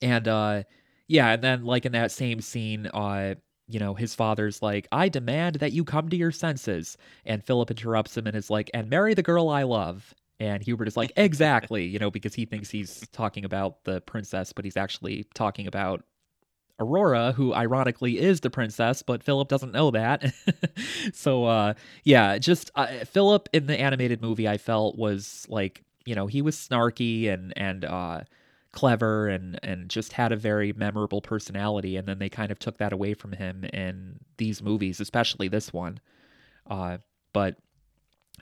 and 0.00 0.26
uh 0.26 0.62
yeah, 1.10 1.32
and 1.32 1.42
then 1.42 1.64
like 1.64 1.84
in 1.86 1.92
that 1.92 2.12
same 2.12 2.40
scene, 2.40 2.86
uh, 2.86 3.34
you 3.70 3.78
know, 3.78 3.94
his 3.94 4.14
father's 4.14 4.62
like, 4.62 4.88
I 4.90 5.08
demand 5.08 5.56
that 5.56 5.72
you 5.72 5.84
come 5.84 6.08
to 6.08 6.16
your 6.16 6.32
senses. 6.32 6.96
And 7.24 7.44
Philip 7.44 7.70
interrupts 7.70 8.16
him 8.16 8.26
and 8.26 8.36
is 8.36 8.50
like, 8.50 8.70
and 8.74 8.90
marry 8.90 9.14
the 9.14 9.22
girl 9.22 9.48
I 9.48 9.62
love. 9.62 10.14
And 10.38 10.62
Hubert 10.62 10.88
is 10.88 10.96
like, 10.96 11.12
exactly, 11.16 11.84
you 11.84 11.98
know, 11.98 12.10
because 12.10 12.34
he 12.34 12.46
thinks 12.46 12.70
he's 12.70 13.06
talking 13.12 13.44
about 13.44 13.84
the 13.84 14.00
princess, 14.00 14.52
but 14.52 14.64
he's 14.64 14.76
actually 14.76 15.26
talking 15.34 15.66
about 15.66 16.02
Aurora, 16.80 17.32
who 17.32 17.52
ironically 17.52 18.18
is 18.18 18.40
the 18.40 18.48
princess, 18.48 19.02
but 19.02 19.22
Philip 19.22 19.48
doesn't 19.48 19.72
know 19.72 19.90
that. 19.90 20.32
so, 21.12 21.44
uh, 21.44 21.74
yeah, 22.04 22.38
just 22.38 22.70
uh, 22.74 22.86
Philip 23.04 23.50
in 23.52 23.66
the 23.66 23.78
animated 23.78 24.22
movie, 24.22 24.48
I 24.48 24.56
felt 24.56 24.96
was 24.96 25.46
like, 25.50 25.84
you 26.06 26.14
know, 26.14 26.26
he 26.26 26.40
was 26.40 26.56
snarky 26.56 27.30
and, 27.30 27.52
and, 27.54 27.84
uh, 27.84 28.22
clever 28.72 29.28
and 29.28 29.58
and 29.62 29.88
just 29.88 30.12
had 30.12 30.30
a 30.30 30.36
very 30.36 30.72
memorable 30.72 31.20
personality 31.20 31.96
and 31.96 32.06
then 32.06 32.18
they 32.18 32.28
kind 32.28 32.52
of 32.52 32.58
took 32.58 32.78
that 32.78 32.92
away 32.92 33.14
from 33.14 33.32
him 33.32 33.64
in 33.64 34.18
these 34.36 34.62
movies 34.62 35.00
especially 35.00 35.48
this 35.48 35.72
one. 35.72 35.98
Uh, 36.68 36.98
but 37.32 37.56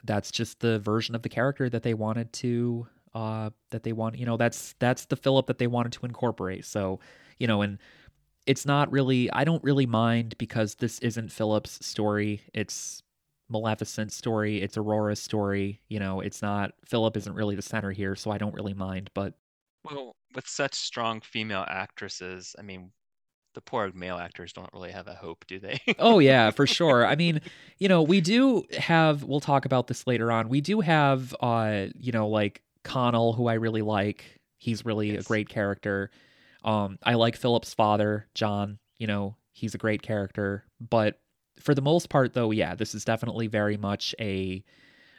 that's 0.05 0.31
just 0.31 0.61
the 0.61 0.79
version 0.81 1.14
of 1.14 1.23
the 1.23 1.29
character 1.29 1.69
that 1.71 1.83
they 1.83 1.95
wanted 1.95 2.33
to 2.33 2.87
uh, 3.14 3.51
that 3.71 3.83
they 3.85 3.93
want 3.93 4.19
you 4.19 4.27
know 4.27 4.37
that's 4.37 4.75
that's 4.79 5.07
the 5.07 5.17
philip 5.17 5.47
that 5.47 5.59
they 5.59 5.67
wanted 5.67 5.93
to 5.93 6.05
incorporate. 6.05 6.64
So 6.64 7.01
you 7.38 7.47
know 7.47 7.62
and 7.62 7.79
it's 8.47 8.64
not 8.64 8.91
really 8.91 9.31
i 9.33 9.45
don't 9.45 9.62
really 9.62 9.85
mind 9.85 10.35
because 10.38 10.77
this 10.77 10.99
isn't 11.01 11.33
philip's 11.33 11.85
story. 11.85 12.43
It's 12.53 13.03
maleficent's 13.49 14.14
story. 14.14 14.61
It's 14.61 14.77
aurora's 14.77 15.21
story. 15.23 15.81
You 15.88 16.01
know 16.01 16.21
it's 16.21 16.43
not 16.43 16.73
philip 16.85 17.17
isn't 17.17 17.35
really 17.35 17.57
the 17.57 17.62
center 17.62 17.93
here 17.93 18.14
so 18.14 18.31
i 18.31 18.37
don't 18.37 18.55
really 18.55 18.75
mind 18.75 19.11
but 19.14 19.35
well, 19.90 20.16
with 20.35 20.46
such 20.46 20.74
strong 20.74 21.20
female 21.20 21.64
actresses, 21.68 22.55
I 22.59 22.62
mean, 22.62 22.92
the 23.55 23.62
poor 23.62 23.90
male 23.92 24.18
actors 24.18 24.53
don't 24.53 24.72
really 24.72 24.92
have 24.92 25.09
a 25.09 25.14
hope, 25.14 25.44
do 25.48 25.59
they? 25.59 25.81
oh 25.98 26.18
yeah, 26.18 26.51
for 26.51 26.66
sure. 26.79 27.07
I 27.07 27.16
mean, 27.16 27.40
you 27.79 27.88
know, 27.88 28.03
we 28.03 28.20
do 28.20 28.64
have 28.77 29.24
we'll 29.24 29.40
talk 29.40 29.64
about 29.64 29.87
this 29.88 30.07
later 30.07 30.31
on. 30.31 30.48
We 30.48 30.61
do 30.61 30.81
have 30.81 31.35
uh, 31.40 31.87
you 31.98 32.12
know, 32.12 32.29
like 32.29 32.62
Conall 32.85 33.35
who 33.37 33.48
I 33.48 33.55
really 33.55 33.83
like. 33.83 34.40
He's 34.59 34.85
really 34.85 35.12
yes. 35.12 35.24
a 35.24 35.29
great 35.29 35.48
character. 35.48 36.11
Um 36.64 36.98
I 37.03 37.14
like 37.14 37.37
Philip's 37.37 37.74
father, 37.74 38.27
John, 38.35 38.79
you 38.98 39.07
know, 39.07 39.37
he's 39.53 39.74
a 39.74 39.79
great 39.79 40.03
character, 40.03 40.64
but 40.81 41.20
for 41.61 41.74
the 41.74 41.83
most 41.83 42.09
part 42.09 42.35
though, 42.35 42.51
yeah, 42.51 42.74
this 42.74 42.94
is 42.94 43.05
definitely 43.05 43.46
very 43.46 43.77
much 43.77 44.14
a 44.20 44.62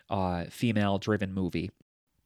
uh 0.09 0.45
female 0.49 0.97
driven 0.97 1.33
movie. 1.33 1.71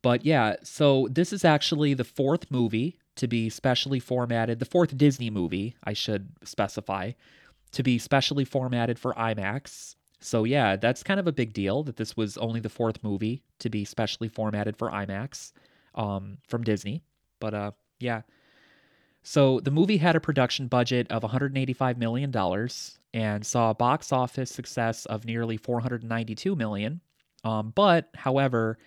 But 0.03 0.25
yeah, 0.25 0.57
so 0.63 1.07
this 1.09 1.33
is 1.33 1.43
actually 1.43 1.95
the 1.95 2.03
fourth 2.03 2.51
movie 2.51 2.99
to 3.15 3.27
be 3.27 3.49
specially 3.49 3.99
formatted, 3.99 4.59
the 4.59 4.65
fourth 4.65 4.95
Disney 4.97 5.29
movie, 5.31 5.75
I 5.83 5.93
should 5.93 6.29
specify, 6.43 7.13
to 7.71 7.83
be 7.83 7.97
specially 7.97 8.45
formatted 8.45 8.99
for 8.99 9.13
IMAX. 9.13 9.95
So 10.19 10.43
yeah, 10.43 10.75
that's 10.75 11.03
kind 11.03 11.19
of 11.19 11.27
a 11.27 11.31
big 11.31 11.53
deal 11.53 11.83
that 11.83 11.95
this 11.95 12.17
was 12.17 12.37
only 12.37 12.59
the 12.59 12.69
fourth 12.69 13.03
movie 13.03 13.43
to 13.59 13.69
be 13.69 13.85
specially 13.85 14.27
formatted 14.27 14.77
for 14.77 14.91
IMAX 14.91 15.53
um, 15.95 16.37
from 16.47 16.63
Disney. 16.63 17.01
But 17.39 17.53
uh, 17.53 17.71
yeah. 17.99 18.21
So 19.23 19.61
the 19.61 19.71
movie 19.71 19.97
had 19.97 20.17
a 20.17 20.19
production 20.19 20.67
budget 20.67 21.09
of 21.11 21.23
185 21.23 21.97
million 21.97 22.29
dollars 22.29 22.99
and 23.13 23.45
saw 23.45 23.69
a 23.69 23.75
box 23.75 24.11
office 24.11 24.51
success 24.51 25.05
of 25.05 25.23
nearly 25.23 25.55
492 25.55 26.55
million. 26.57 26.99
Um, 27.45 27.71
but 27.75 28.09
however, 28.15 28.77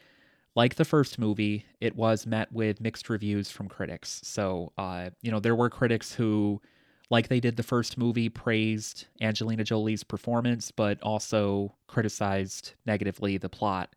like 0.56 0.76
the 0.76 0.84
first 0.86 1.18
movie, 1.18 1.66
it 1.80 1.94
was 1.94 2.26
met 2.26 2.50
with 2.50 2.80
mixed 2.80 3.10
reviews 3.10 3.50
from 3.50 3.68
critics. 3.68 4.20
So, 4.24 4.72
uh, 4.78 5.10
you 5.20 5.30
know, 5.30 5.38
there 5.38 5.54
were 5.54 5.68
critics 5.68 6.14
who, 6.14 6.62
like 7.10 7.28
they 7.28 7.40
did 7.40 7.56
the 7.56 7.62
first 7.62 7.98
movie, 7.98 8.30
praised 8.30 9.06
Angelina 9.20 9.64
Jolie's 9.64 10.02
performance, 10.02 10.70
but 10.70 11.00
also 11.02 11.74
criticized 11.88 12.72
negatively 12.86 13.36
the 13.36 13.50
plot. 13.50 13.94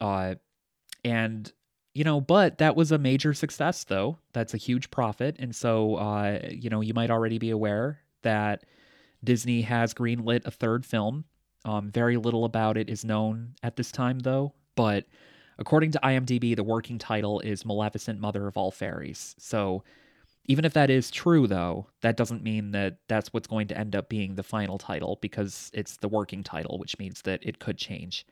Uh, 0.00 0.34
and, 1.04 1.52
you 1.94 2.02
know, 2.02 2.20
but 2.20 2.58
that 2.58 2.74
was 2.74 2.90
a 2.90 2.98
major 2.98 3.32
success, 3.32 3.84
though. 3.84 4.18
That's 4.32 4.54
a 4.54 4.58
huge 4.58 4.90
profit. 4.90 5.36
And 5.38 5.54
so, 5.54 5.94
uh, 5.94 6.40
you 6.50 6.68
know, 6.68 6.80
you 6.80 6.94
might 6.94 7.12
already 7.12 7.38
be 7.38 7.50
aware 7.50 8.00
that 8.22 8.64
Disney 9.22 9.62
has 9.62 9.94
greenlit 9.94 10.46
a 10.46 10.50
third 10.50 10.84
film. 10.84 11.26
Um, 11.64 11.90
very 11.92 12.16
little 12.16 12.44
about 12.44 12.76
it 12.76 12.90
is 12.90 13.04
known 13.04 13.54
at 13.62 13.76
this 13.76 13.92
time, 13.92 14.18
though. 14.18 14.52
But 14.74 15.04
According 15.60 15.92
to 15.92 16.00
IMDb, 16.02 16.56
the 16.56 16.64
working 16.64 16.98
title 16.98 17.38
is 17.40 17.66
Maleficent 17.66 18.18
Mother 18.18 18.46
of 18.48 18.56
All 18.56 18.70
Fairies. 18.70 19.36
So, 19.38 19.84
even 20.46 20.64
if 20.64 20.72
that 20.72 20.88
is 20.88 21.10
true, 21.10 21.46
though, 21.46 21.86
that 22.00 22.16
doesn't 22.16 22.42
mean 22.42 22.72
that 22.72 22.96
that's 23.08 23.32
what's 23.32 23.46
going 23.46 23.68
to 23.68 23.78
end 23.78 23.94
up 23.94 24.08
being 24.08 24.34
the 24.34 24.42
final 24.42 24.78
title 24.78 25.18
because 25.20 25.70
it's 25.74 25.98
the 25.98 26.08
working 26.08 26.42
title, 26.42 26.78
which 26.78 26.98
means 26.98 27.22
that 27.22 27.40
it 27.42 27.58
could 27.58 27.76
change. 27.76 28.26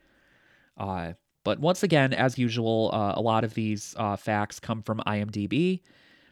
Uh, 0.79 1.13
but 1.45 1.61
once 1.61 1.83
again, 1.83 2.15
as 2.15 2.39
usual, 2.39 2.91
uh, 2.95 3.13
a 3.15 3.21
lot 3.21 3.45
of 3.45 3.53
these 3.53 3.95
uh, 3.99 4.17
facts 4.17 4.59
come 4.59 4.83
from 4.83 5.01
IMDb. 5.07 5.83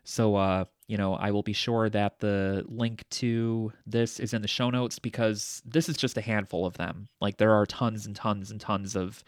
So, 0.02 0.34
uh, 0.36 0.64
you 0.88 0.96
know, 0.96 1.14
I 1.14 1.30
will 1.30 1.42
be 1.42 1.52
sure 1.52 1.90
that 1.90 2.20
the 2.20 2.64
link 2.68 3.04
to 3.10 3.72
this 3.86 4.18
is 4.18 4.32
in 4.32 4.40
the 4.40 4.48
show 4.48 4.70
notes 4.70 4.98
because 4.98 5.62
this 5.66 5.90
is 5.90 5.96
just 5.98 6.16
a 6.16 6.22
handful 6.22 6.64
of 6.64 6.78
them. 6.78 7.08
Like, 7.20 7.36
there 7.36 7.52
are 7.52 7.66
tons 7.66 8.06
and 8.06 8.16
tons 8.16 8.50
and 8.50 8.60
tons 8.60 8.96
of 8.96 9.22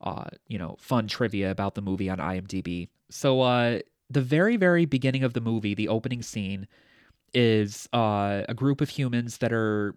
uh, 0.00 0.24
you 0.46 0.58
know, 0.58 0.76
fun 0.78 1.08
trivia 1.08 1.50
about 1.50 1.74
the 1.74 1.82
movie 1.82 2.08
on 2.08 2.18
IMDb. 2.18 2.88
So, 3.10 3.40
uh, 3.40 3.80
the 4.10 4.22
very, 4.22 4.56
very 4.56 4.86
beginning 4.86 5.22
of 5.22 5.34
the 5.34 5.40
movie, 5.40 5.74
the 5.74 5.88
opening 5.88 6.22
scene, 6.22 6.66
is 7.34 7.88
uh, 7.92 8.42
a 8.48 8.54
group 8.54 8.80
of 8.80 8.88
humans 8.88 9.38
that 9.38 9.52
are 9.52 9.94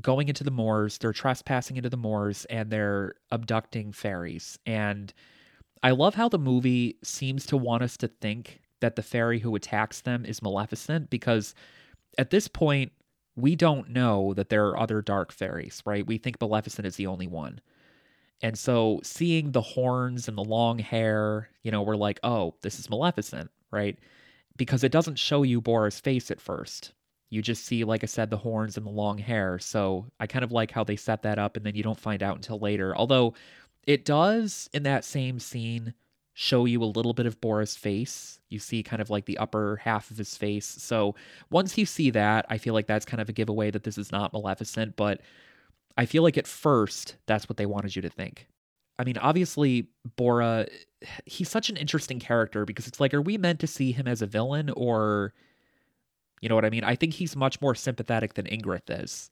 going 0.00 0.28
into 0.28 0.42
the 0.42 0.50
moors, 0.50 0.98
they're 0.98 1.12
trespassing 1.12 1.76
into 1.76 1.88
the 1.88 1.96
moors, 1.96 2.46
and 2.46 2.70
they're 2.70 3.14
abducting 3.30 3.92
fairies. 3.92 4.58
And 4.66 5.12
I 5.82 5.92
love 5.92 6.14
how 6.14 6.28
the 6.28 6.38
movie 6.38 6.96
seems 7.04 7.46
to 7.46 7.56
want 7.56 7.82
us 7.82 7.96
to 7.98 8.08
think 8.08 8.60
that 8.80 8.96
the 8.96 9.02
fairy 9.02 9.38
who 9.38 9.54
attacks 9.54 10.00
them 10.00 10.24
is 10.24 10.42
Maleficent 10.42 11.10
because 11.10 11.54
at 12.18 12.30
this 12.30 12.48
point, 12.48 12.92
we 13.36 13.56
don't 13.56 13.90
know 13.90 14.32
that 14.34 14.48
there 14.48 14.66
are 14.66 14.78
other 14.78 15.02
dark 15.02 15.32
fairies, 15.32 15.82
right? 15.84 16.06
We 16.06 16.18
think 16.18 16.40
Maleficent 16.40 16.86
is 16.86 16.96
the 16.96 17.06
only 17.06 17.26
one. 17.26 17.60
And 18.44 18.58
so 18.58 19.00
seeing 19.02 19.52
the 19.52 19.62
horns 19.62 20.28
and 20.28 20.36
the 20.36 20.44
long 20.44 20.78
hair, 20.78 21.48
you 21.62 21.70
know, 21.70 21.80
we're 21.80 21.96
like, 21.96 22.20
oh, 22.22 22.54
this 22.60 22.78
is 22.78 22.90
Maleficent, 22.90 23.50
right? 23.70 23.98
Because 24.58 24.84
it 24.84 24.92
doesn't 24.92 25.18
show 25.18 25.44
you 25.44 25.62
Borra's 25.62 25.98
face 25.98 26.30
at 26.30 26.42
first. 26.42 26.92
You 27.30 27.40
just 27.40 27.64
see, 27.64 27.84
like 27.84 28.02
I 28.02 28.06
said, 28.06 28.28
the 28.28 28.36
horns 28.36 28.76
and 28.76 28.84
the 28.84 28.90
long 28.90 29.16
hair. 29.16 29.58
So 29.58 30.04
I 30.20 30.26
kind 30.26 30.44
of 30.44 30.52
like 30.52 30.72
how 30.72 30.84
they 30.84 30.94
set 30.94 31.22
that 31.22 31.38
up 31.38 31.56
and 31.56 31.64
then 31.64 31.74
you 31.74 31.82
don't 31.82 31.98
find 31.98 32.22
out 32.22 32.36
until 32.36 32.58
later. 32.58 32.94
Although 32.94 33.32
it 33.86 34.04
does 34.04 34.68
in 34.74 34.82
that 34.82 35.06
same 35.06 35.38
scene 35.38 35.94
show 36.34 36.66
you 36.66 36.82
a 36.82 36.84
little 36.84 37.14
bit 37.14 37.24
of 37.24 37.40
Borra's 37.40 37.76
face. 37.76 38.40
You 38.50 38.58
see 38.58 38.82
kind 38.82 39.00
of 39.00 39.08
like 39.08 39.24
the 39.24 39.38
upper 39.38 39.76
half 39.76 40.10
of 40.10 40.18
his 40.18 40.36
face. 40.36 40.66
So 40.66 41.14
once 41.48 41.78
you 41.78 41.86
see 41.86 42.10
that, 42.10 42.44
I 42.50 42.58
feel 42.58 42.74
like 42.74 42.88
that's 42.88 43.06
kind 43.06 43.22
of 43.22 43.30
a 43.30 43.32
giveaway 43.32 43.70
that 43.70 43.84
this 43.84 43.96
is 43.96 44.12
not 44.12 44.34
Maleficent, 44.34 44.96
but 44.96 45.22
I 45.96 46.06
feel 46.06 46.22
like 46.22 46.36
at 46.36 46.46
first 46.46 47.16
that's 47.26 47.48
what 47.48 47.56
they 47.56 47.66
wanted 47.66 47.94
you 47.94 48.02
to 48.02 48.08
think. 48.08 48.48
I 48.98 49.04
mean, 49.04 49.18
obviously, 49.18 49.88
Borra, 50.16 50.68
he's 51.26 51.48
such 51.48 51.68
an 51.68 51.76
interesting 51.76 52.20
character 52.20 52.64
because 52.64 52.86
it's 52.86 53.00
like, 53.00 53.12
are 53.12 53.22
we 53.22 53.38
meant 53.38 53.60
to 53.60 53.66
see 53.66 53.92
him 53.92 54.06
as 54.06 54.22
a 54.22 54.26
villain 54.26 54.70
or, 54.70 55.32
you 56.40 56.48
know 56.48 56.54
what 56.54 56.64
I 56.64 56.70
mean? 56.70 56.84
I 56.84 56.94
think 56.94 57.14
he's 57.14 57.34
much 57.34 57.60
more 57.60 57.74
sympathetic 57.74 58.34
than 58.34 58.46
Ingrith 58.46 58.88
is. 58.88 59.30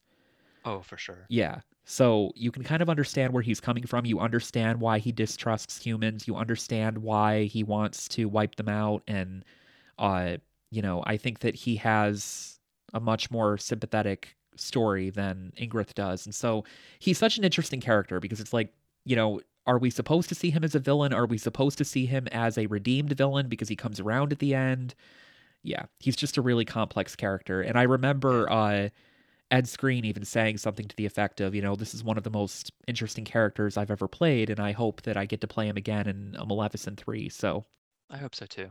Oh, 0.65 0.81
for 0.81 0.97
sure. 0.97 1.27
Yeah. 1.29 1.61
So 1.85 2.33
you 2.35 2.51
can 2.51 2.63
kind 2.63 2.83
of 2.83 2.89
understand 2.89 3.33
where 3.33 3.43
he's 3.43 3.61
coming 3.61 3.87
from. 3.87 4.05
You 4.05 4.21
understand 4.21 4.81
why 4.81 4.99
he 4.99 5.13
distrusts 5.13 5.83
humans. 5.83 6.27
You 6.27 6.37
understand 6.37 6.99
why 6.99 7.45
he 7.45 7.65
wants 7.65 8.09
to 8.09 8.29
wipe 8.29 8.55
them 8.57 8.69
out. 8.69 9.03
And, 9.07 9.45
uh, 9.99 10.37
you 10.71 10.83
know, 10.83 11.03
I 11.07 11.17
think 11.17 11.41
that 11.41 11.55
he 11.55 11.77
has 11.77 12.61
a 12.95 13.01
much 13.01 13.31
more 13.31 13.59
sympathetic 13.59 14.37
story 14.57 15.11
than 15.11 15.53
Ingrith 15.59 15.95
does. 15.95 16.27
And 16.27 16.35
so 16.35 16.65
he's 16.99 17.19
such 17.19 17.39
an 17.39 17.45
interesting 17.45 17.81
character 17.81 18.21
because 18.21 18.41
it's 18.41 18.53
like, 18.53 18.73
you 19.05 19.17
know, 19.17 19.41
are 19.67 19.79
we 19.79 19.91
supposed 19.91 20.29
to 20.29 20.35
see 20.35 20.51
him 20.51 20.65
as 20.65 20.75
a 20.75 20.81
villain? 20.81 21.13
Are 21.13 21.27
we 21.27 21.39
supposed 21.39 21.79
to 21.79 21.85
see 21.85 22.07
him 22.07 22.27
as 22.33 22.59
a 22.59 22.67
redeemed 22.67 23.13
villain 23.13 23.49
because 23.49 23.69
he 23.69 23.77
comes 23.77 24.01
around 24.01 24.33
at 24.33 24.41
the 24.41 24.55
end? 24.55 24.95
Yeah, 25.63 25.85
he's 26.01 26.17
just 26.17 26.37
a 26.37 26.43
really 26.43 26.65
complex 26.65 27.15
character. 27.15 27.63
And 27.63 27.79
I 27.79 27.83
remember 27.83 28.51
uh, 28.51 28.89
Ed 29.53 29.67
Skrein 29.67 30.05
even 30.05 30.25
saying 30.25 30.59
something 30.59 30.89
to 30.89 30.97
the 30.97 31.07
effect 31.07 31.41
of, 31.41 31.55
you 31.55 31.63
know, 31.63 31.77
this 31.77 31.95
is 31.95 32.03
one 32.03 32.17
of 32.17 32.25
the 32.25 32.31
most 32.31 32.73
interesting 32.89 33.25
characters 33.25 33.77
I've 33.77 33.91
ever 33.91 34.09
played, 34.09 34.51
and 34.51 34.59
I 34.59 34.73
hope 34.73 35.03
that 35.03 35.17
I 35.17 35.27
get 35.27 35.41
to 35.43 35.47
play 35.47 35.69
him 35.69 35.77
again 35.77 36.09
in 36.09 36.35
a 36.39 36.45
Maleficent 36.45 36.99
3. 36.99 37.29
So 37.29 37.65
I 38.11 38.17
hope 38.17 38.35
so 38.35 38.47
too. 38.47 38.71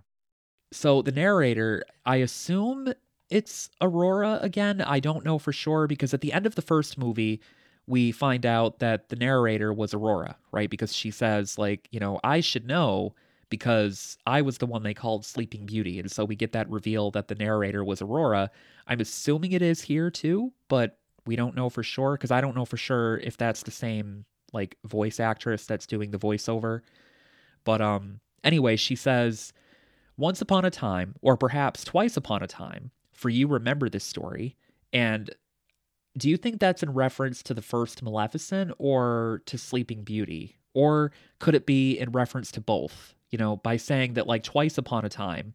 So 0.74 1.02
the 1.02 1.12
narrator, 1.12 1.84
I 2.06 2.18
assume 2.18 2.94
it's 3.32 3.70
Aurora 3.80 4.40
again. 4.42 4.82
I 4.82 5.00
don't 5.00 5.26
know 5.26 5.40
for 5.40 5.54
sure 5.54 5.88
because 5.88 6.14
at 6.14 6.22
the 6.22 6.34
end 6.34 6.46
of 6.46 6.56
the 6.56 6.62
first 6.62 6.98
movie, 6.98 7.42
we 7.88 8.12
find 8.12 8.46
out 8.46 8.80
that 8.80 9.10
the 9.10 9.16
narrator 9.16 9.74
was 9.74 9.94
Aurora, 9.94 10.36
right? 10.52 10.70
Because 10.70 10.94
she 10.94 11.10
says, 11.10 11.58
like, 11.58 11.88
you 11.92 12.00
know, 12.00 12.20
I 12.24 12.42
should 12.42 12.68
know 12.68 13.16
because 13.50 14.18
I 14.28 14.42
was 14.42 14.60
the 14.60 14.66
one 14.66 14.84
they 14.84 14.94
called 14.94 15.26
Sleeping 15.26 15.66
Beauty. 15.66 16.00
And 16.00 16.12
so 16.12 16.26
we 16.26 16.36
get 16.36 16.52
that 16.52 16.70
reveal 16.70 17.12
that 17.12 17.28
the 17.28 17.36
narrator 17.36 17.84
was 17.84 18.02
Aurora. 18.02 18.52
I'm 18.88 19.00
assuming 19.00 19.54
it 19.54 19.62
is 19.62 19.82
here 19.82 20.12
too, 20.12 20.52
but 20.68 20.98
we 21.26 21.36
don't 21.36 21.56
know 21.56 21.70
for 21.70 21.84
sure 21.84 22.14
because 22.14 22.32
I 22.32 22.42
don't 22.42 22.56
know 22.56 22.66
for 22.66 22.78
sure 22.78 23.18
if 23.20 23.38
that's 23.38 23.64
the 23.64 23.72
same 23.72 24.26
like 24.54 24.78
voice 24.86 25.20
actress 25.20 25.66
that's 25.66 25.86
doing 25.86 26.12
the 26.12 26.20
voiceover. 26.20 26.82
But 27.64 27.82
um 27.82 28.20
anyway, 28.44 28.76
she 28.76 28.96
says 28.96 29.54
once 30.18 30.42
upon 30.42 30.66
a 30.66 30.72
time 30.72 31.16
or 31.22 31.38
perhaps 31.38 31.84
twice 31.84 32.18
upon 32.18 32.42
a 32.44 32.48
time, 32.48 32.92
for 33.22 33.30
you 33.30 33.48
remember 33.48 33.88
this 33.88 34.04
story. 34.04 34.58
And 34.92 35.30
do 36.18 36.28
you 36.28 36.38
think 36.38 36.60
that's 36.60 36.82
in 36.82 36.94
reference 36.94 37.44
to 37.44 37.54
the 37.54 37.62
first 37.62 38.02
Maleficent 38.02 38.74
or 38.80 39.44
to 39.46 39.58
Sleeping 39.60 40.04
Beauty? 40.04 40.58
Or 40.74 41.12
could 41.40 41.54
it 41.54 41.68
be 41.68 42.00
in 42.00 42.12
reference 42.12 42.52
to 42.54 42.62
both? 42.62 43.14
You 43.30 43.38
know, 43.38 43.58
by 43.58 43.78
saying 43.78 44.16
that 44.16 44.26
like 44.26 44.44
twice 44.44 44.78
upon 44.78 45.06
a 45.06 45.10
time 45.10 45.54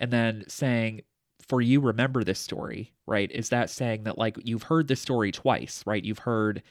and 0.00 0.10
then 0.10 0.44
saying, 0.48 1.02
for 1.48 1.62
you 1.62 1.80
remember 1.80 2.24
this 2.24 2.40
story, 2.40 2.92
right? 3.06 3.30
Is 3.30 3.48
that 3.50 3.70
saying 3.70 4.02
that 4.04 4.18
like 4.18 4.36
you've 4.42 4.64
heard 4.64 4.88
this 4.88 5.00
story 5.00 5.30
twice, 5.30 5.84
right? 5.86 6.04
You've 6.04 6.18
heard 6.18 6.62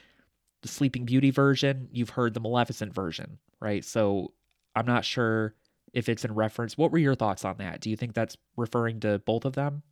the 0.62 0.68
Sleeping 0.68 1.06
Beauty 1.06 1.32
version, 1.32 1.88
you've 1.92 2.12
heard 2.12 2.34
the 2.34 2.40
Maleficent 2.40 2.94
version, 2.94 3.40
right? 3.62 3.84
So 3.86 4.34
I'm 4.76 4.86
not 4.86 5.06
sure 5.06 5.56
if 5.94 6.10
it's 6.10 6.26
in 6.26 6.36
reference. 6.36 6.78
What 6.78 6.92
were 6.92 6.98
your 6.98 7.16
thoughts 7.16 7.46
on 7.46 7.56
that? 7.58 7.80
Do 7.80 7.90
you 7.90 7.96
think 7.96 8.14
that's 8.14 8.38
referring 8.58 9.00
to 9.00 9.20
both 9.20 9.46
of 9.46 9.54
them? 9.54 9.84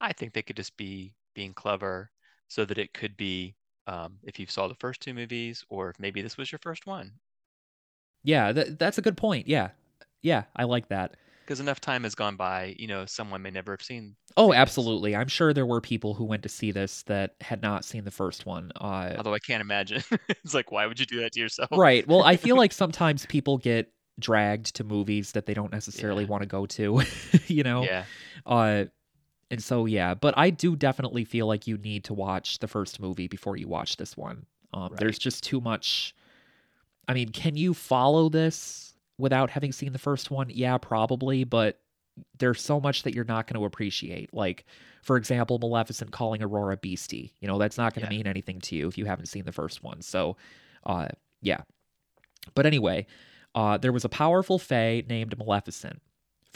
I 0.00 0.12
think 0.12 0.32
they 0.32 0.42
could 0.42 0.56
just 0.56 0.76
be 0.76 1.14
being 1.34 1.54
clever 1.54 2.10
so 2.48 2.64
that 2.64 2.78
it 2.78 2.92
could 2.94 3.16
be 3.16 3.54
um, 3.86 4.18
if 4.24 4.38
you 4.38 4.46
saw 4.46 4.68
the 4.68 4.74
first 4.76 5.00
two 5.00 5.14
movies 5.14 5.64
or 5.68 5.90
if 5.90 5.98
maybe 6.00 6.22
this 6.22 6.36
was 6.36 6.50
your 6.52 6.58
first 6.60 6.86
one. 6.86 7.12
Yeah, 8.22 8.52
th- 8.52 8.78
that's 8.78 8.98
a 8.98 9.02
good 9.02 9.16
point. 9.16 9.48
Yeah. 9.48 9.70
Yeah, 10.22 10.44
I 10.56 10.64
like 10.64 10.88
that. 10.88 11.14
Because 11.44 11.60
enough 11.60 11.80
time 11.80 12.02
has 12.02 12.14
gone 12.14 12.36
by, 12.36 12.74
you 12.78 12.86
know, 12.86 13.06
someone 13.06 13.40
may 13.40 13.50
never 13.50 13.72
have 13.72 13.82
seen. 13.82 14.16
Oh, 14.36 14.52
absolutely. 14.52 15.16
I'm 15.16 15.28
sure 15.28 15.52
there 15.52 15.64
were 15.66 15.80
people 15.80 16.14
who 16.14 16.24
went 16.24 16.42
to 16.42 16.48
see 16.48 16.72
this 16.72 17.02
that 17.04 17.34
had 17.40 17.62
not 17.62 17.84
seen 17.84 18.04
the 18.04 18.10
first 18.10 18.44
one. 18.44 18.70
Uh, 18.76 19.14
Although 19.16 19.34
I 19.34 19.38
can't 19.38 19.60
imagine. 19.62 20.02
it's 20.28 20.54
like, 20.54 20.70
why 20.70 20.86
would 20.86 21.00
you 21.00 21.06
do 21.06 21.20
that 21.20 21.32
to 21.32 21.40
yourself? 21.40 21.70
Right. 21.72 22.06
Well, 22.06 22.22
I 22.22 22.36
feel 22.36 22.56
like 22.56 22.72
sometimes 22.72 23.24
people 23.26 23.58
get 23.58 23.90
dragged 24.20 24.74
to 24.76 24.84
movies 24.84 25.32
that 25.32 25.46
they 25.46 25.54
don't 25.54 25.72
necessarily 25.72 26.24
Yeah. 26.24 26.30
want 26.30 26.42
to 26.42 26.46
go 26.48 26.66
to, 26.66 27.02
you 27.46 27.62
know? 27.62 27.84
Yeah. 27.84 28.04
Uh, 28.44 28.84
and 29.50 29.62
so 29.62 29.86
yeah, 29.86 30.14
but 30.14 30.34
I 30.36 30.50
do 30.50 30.76
definitely 30.76 31.24
feel 31.24 31.46
like 31.46 31.66
you 31.66 31.78
need 31.78 32.04
to 32.04 32.14
watch 32.14 32.58
the 32.58 32.68
first 32.68 33.00
movie 33.00 33.28
before 33.28 33.56
you 33.56 33.68
watch 33.68 33.96
this 33.96 34.16
one. 34.16 34.46
Um, 34.74 34.94
There's 34.98 35.18
just 35.18 35.42
too 35.42 35.60
much. 35.60 36.14
I 37.06 37.14
mean, 37.14 37.30
can 37.30 37.56
you 37.56 37.72
follow 37.72 38.28
this 38.28 38.92
without 39.16 39.48
having 39.50 39.72
seen 39.72 39.92
the 39.92 39.98
first 39.98 40.30
one? 40.30 40.50
Yeah, 40.50 40.76
probably, 40.76 41.44
but 41.44 41.80
there's 42.38 42.60
so 42.60 42.80
much 42.80 43.04
that 43.04 43.14
you're 43.14 43.24
not 43.24 43.46
going 43.46 43.58
to 43.58 43.64
appreciate. 43.64 44.34
Like, 44.34 44.66
for 45.02 45.16
example, 45.16 45.58
Maleficent 45.58 46.10
calling 46.10 46.42
Aurora 46.42 46.76
Beastie. 46.76 47.32
You 47.40 47.48
know, 47.48 47.56
that's 47.58 47.78
not 47.78 47.94
going 47.94 48.06
to 48.06 48.12
Yeah. 48.12 48.18
mean 48.18 48.26
anything 48.26 48.60
to 48.62 48.76
you 48.76 48.88
if 48.88 48.98
you 48.98 49.06
haven't 49.06 49.26
seen 49.26 49.44
the 49.44 49.52
first 49.52 49.82
one. 49.82 50.02
So, 50.02 50.36
uh, 50.84 51.08
yeah. 51.40 51.62
But 52.54 52.66
anyway, 52.66 53.06
uh, 53.54 53.78
there 53.78 53.92
was 53.92 54.04
a 54.04 54.08
powerful 54.08 54.58
fae 54.58 55.04
named 55.08 55.38
Maleficent. 55.38 56.02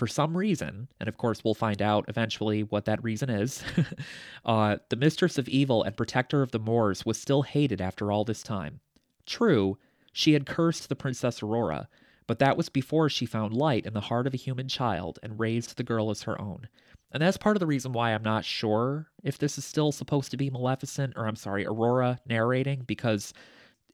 For 0.02 0.08
some 0.08 0.36
reason, 0.36 0.88
and 0.98 1.08
of 1.08 1.16
course 1.16 1.44
we'll 1.44 1.54
find 1.54 1.80
out 1.80 2.06
eventually 2.08 2.64
what 2.64 2.86
that 2.86 3.04
reason 3.04 3.30
is, 3.30 3.62
uh, 4.44 4.78
the 4.88 4.96
mistress 4.96 5.38
of 5.38 5.48
evil 5.48 5.84
and 5.84 5.96
protector 5.96 6.42
of 6.42 6.50
the 6.50 6.58
Moors 6.58 7.06
was 7.06 7.20
still 7.20 7.42
hated 7.42 7.80
after 7.80 8.10
all 8.10 8.24
this 8.24 8.42
time. 8.42 8.80
True, 9.26 9.78
she 10.12 10.32
had 10.32 10.44
cursed 10.44 10.88
the 10.88 10.96
Princess 10.96 11.40
Aurora, 11.40 11.88
but 12.26 12.40
that 12.40 12.56
was 12.56 12.68
before 12.68 13.08
she 13.08 13.26
found 13.26 13.54
light 13.54 13.86
in 13.86 13.94
the 13.94 14.00
heart 14.00 14.26
of 14.26 14.34
a 14.34 14.38
human 14.38 14.66
child 14.66 15.20
and 15.22 15.38
raised 15.38 15.76
the 15.76 15.84
girl 15.84 16.10
as 16.10 16.22
her 16.22 16.40
own. 16.40 16.66
And 17.12 17.22
that's 17.22 17.36
part 17.36 17.54
of 17.54 17.60
the 17.60 17.66
reason 17.68 17.92
why 17.92 18.10
I'm 18.10 18.24
not 18.24 18.44
sure 18.44 19.06
if 19.22 19.38
this 19.38 19.56
is 19.56 19.64
still 19.64 19.92
supposed 19.92 20.32
to 20.32 20.36
be 20.36 20.50
Maleficent, 20.50 21.12
or 21.14 21.28
I'm 21.28 21.36
sorry, 21.36 21.64
Aurora 21.64 22.18
narrating, 22.26 22.82
because 22.88 23.32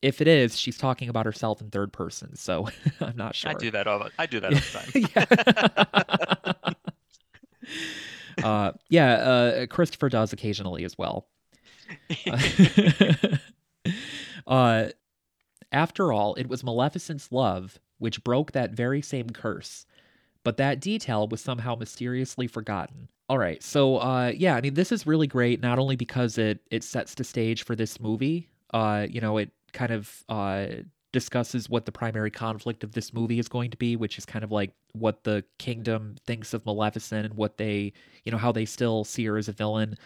if 0.02 0.20
it 0.20 0.28
is, 0.28 0.58
she's 0.58 0.78
talking 0.78 1.08
about 1.08 1.26
herself 1.26 1.60
in 1.60 1.70
third 1.70 1.92
person, 1.92 2.36
so 2.36 2.68
I'm 3.00 3.16
not 3.16 3.34
sure. 3.34 3.50
I 3.50 3.54
do 3.54 3.70
that 3.70 3.86
all. 3.86 4.08
I 4.18 4.26
do 4.26 4.40
that 4.40 4.52
all 4.52 4.60
the 4.60 5.14
time. 5.14 6.72
yeah. 8.44 8.44
uh, 8.44 8.72
yeah, 8.88 9.12
uh, 9.14 9.66
Christopher 9.66 10.08
does 10.08 10.32
occasionally 10.32 10.84
as 10.84 10.96
well. 10.96 11.26
uh, 14.46 14.88
after 15.72 16.12
all, 16.12 16.34
it 16.34 16.48
was 16.48 16.62
Maleficent's 16.62 17.32
love 17.32 17.78
which 17.98 18.22
broke 18.22 18.52
that 18.52 18.70
very 18.70 19.02
same 19.02 19.28
curse, 19.30 19.84
but 20.44 20.56
that 20.56 20.80
detail 20.80 21.26
was 21.26 21.40
somehow 21.40 21.74
mysteriously 21.74 22.46
forgotten. 22.46 23.08
All 23.28 23.38
right, 23.38 23.62
so 23.62 23.96
uh, 23.98 24.32
yeah, 24.34 24.54
I 24.54 24.60
mean, 24.60 24.74
this 24.74 24.92
is 24.92 25.06
really 25.06 25.26
great. 25.26 25.60
Not 25.60 25.78
only 25.78 25.96
because 25.96 26.38
it 26.38 26.60
it 26.70 26.82
sets 26.82 27.14
the 27.14 27.24
stage 27.24 27.64
for 27.64 27.76
this 27.76 28.00
movie, 28.00 28.48
uh, 28.72 29.06
you 29.10 29.20
know, 29.20 29.36
it 29.36 29.50
kind 29.72 29.92
of 29.92 30.24
uh, 30.28 30.66
discusses 31.12 31.68
what 31.68 31.86
the 31.86 31.92
primary 31.92 32.30
conflict 32.30 32.84
of 32.84 32.92
this 32.92 33.12
movie 33.12 33.38
is 33.38 33.48
going 33.48 33.70
to 33.70 33.76
be, 33.76 33.96
which 33.96 34.18
is 34.18 34.26
kind 34.26 34.44
of 34.44 34.52
like 34.52 34.72
what 34.92 35.24
the 35.24 35.44
kingdom 35.58 36.16
thinks 36.26 36.52
of 36.54 36.64
Maleficent 36.66 37.26
and 37.26 37.34
what 37.34 37.56
they, 37.56 37.92
you 38.24 38.32
know, 38.32 38.38
how 38.38 38.52
they 38.52 38.64
still 38.64 39.04
see 39.04 39.24
her 39.24 39.38
as 39.38 39.48
a 39.48 39.52
villain. 39.52 39.96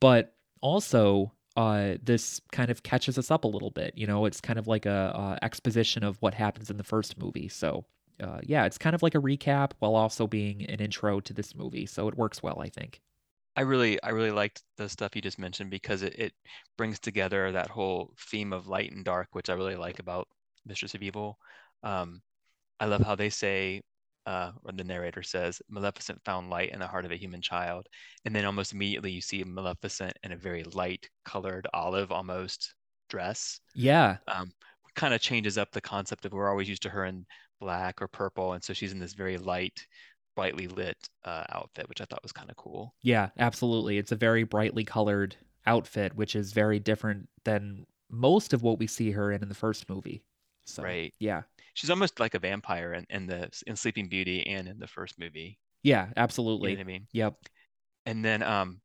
But 0.00 0.34
also, 0.60 1.32
uh, 1.56 1.94
this 2.02 2.40
kind 2.52 2.70
of 2.70 2.82
catches 2.82 3.18
us 3.18 3.30
up 3.30 3.44
a 3.44 3.48
little 3.48 3.70
bit. 3.70 3.92
You 3.96 4.06
know, 4.06 4.24
it's 4.24 4.40
kind 4.40 4.58
of 4.58 4.66
like 4.66 4.86
a, 4.86 5.12
uh 5.14 5.38
exposition 5.42 6.04
of 6.04 6.16
what 6.20 6.34
happens 6.34 6.70
in 6.70 6.76
the 6.76 6.84
first 6.84 7.18
movie. 7.18 7.48
So, 7.48 7.84
uh, 8.22 8.40
yeah, 8.42 8.64
it's 8.66 8.78
kind 8.78 8.94
of 8.94 9.02
like 9.02 9.14
a 9.14 9.20
recap 9.20 9.72
while 9.78 9.94
also 9.94 10.26
being 10.26 10.64
an 10.66 10.80
intro 10.80 11.20
to 11.20 11.32
this 11.32 11.54
movie. 11.54 11.86
So 11.86 12.08
it 12.08 12.16
works 12.16 12.42
well, 12.42 12.60
I 12.60 12.68
think. 12.68 13.00
I 13.56 13.62
really 13.62 14.02
I 14.02 14.10
really 14.10 14.30
liked 14.30 14.62
the 14.76 14.88
stuff 14.88 15.14
you 15.14 15.22
just 15.22 15.38
mentioned 15.38 15.70
because 15.70 16.02
it, 16.02 16.14
it 16.18 16.32
brings 16.78 16.98
together 16.98 17.52
that 17.52 17.68
whole 17.68 18.14
theme 18.30 18.52
of 18.52 18.68
light 18.68 18.92
and 18.92 19.04
dark, 19.04 19.28
which 19.32 19.50
I 19.50 19.54
really 19.54 19.76
like 19.76 19.98
about 19.98 20.28
Mistress 20.64 20.94
of 20.94 21.02
Evil. 21.02 21.38
Um, 21.82 22.22
I 22.78 22.86
love 22.86 23.02
how 23.02 23.14
they 23.14 23.28
say, 23.28 23.82
uh, 24.26 24.52
or 24.64 24.72
the 24.72 24.84
narrator 24.84 25.22
says, 25.22 25.60
Maleficent 25.68 26.20
found 26.24 26.50
light 26.50 26.70
in 26.70 26.78
the 26.78 26.86
heart 26.86 27.04
of 27.04 27.10
a 27.10 27.16
human 27.16 27.42
child. 27.42 27.86
And 28.24 28.34
then 28.34 28.44
almost 28.44 28.72
immediately 28.72 29.10
you 29.10 29.20
see 29.20 29.44
Maleficent 29.44 30.16
in 30.22 30.32
a 30.32 30.36
very 30.36 30.64
light 30.64 31.08
colored 31.24 31.66
olive 31.74 32.12
almost 32.12 32.74
dress. 33.08 33.60
Yeah. 33.74 34.18
Um, 34.28 34.52
kind 34.94 35.12
of 35.14 35.20
changes 35.20 35.58
up 35.58 35.70
the 35.72 35.80
concept 35.80 36.24
of 36.24 36.32
we're 36.32 36.48
always 36.48 36.68
used 36.68 36.82
to 36.82 36.90
her 36.90 37.04
in 37.04 37.26
black 37.60 38.00
or 38.00 38.08
purple. 38.08 38.54
And 38.54 38.64
so 38.64 38.72
she's 38.72 38.92
in 38.92 38.98
this 38.98 39.14
very 39.14 39.36
light, 39.36 39.86
brightly 40.34 40.68
lit 40.68 40.96
uh, 41.24 41.44
outfit, 41.50 41.88
which 41.88 42.00
I 42.00 42.04
thought 42.04 42.22
was 42.22 42.32
kind 42.32 42.50
of 42.50 42.56
cool. 42.56 42.94
Yeah, 43.02 43.30
absolutely. 43.38 43.98
It's 43.98 44.12
a 44.12 44.16
very 44.16 44.44
brightly 44.44 44.84
colored 44.84 45.36
outfit, 45.66 46.14
which 46.14 46.36
is 46.36 46.52
very 46.52 46.78
different 46.78 47.28
than 47.44 47.86
most 48.10 48.52
of 48.52 48.62
what 48.62 48.78
we 48.78 48.86
see 48.86 49.10
her 49.12 49.32
in 49.32 49.42
in 49.42 49.48
the 49.48 49.54
first 49.54 49.88
movie. 49.88 50.24
So, 50.66 50.82
right. 50.82 51.12
Yeah. 51.18 51.42
She's 51.74 51.90
almost 51.90 52.20
like 52.20 52.34
a 52.34 52.38
vampire 52.38 52.92
in, 52.92 53.06
in 53.10 53.26
the 53.26 53.50
in 53.66 53.76
Sleeping 53.76 54.08
Beauty 54.08 54.46
and 54.46 54.68
in 54.68 54.78
the 54.78 54.86
first 54.86 55.18
movie. 55.18 55.58
Yeah, 55.82 56.08
absolutely. 56.16 56.70
You 56.70 56.76
know 56.76 56.80
what 56.80 56.84
I 56.84 56.92
mean? 56.92 57.06
Yep. 57.12 57.34
And 58.06 58.24
then 58.24 58.42
um 58.42 58.80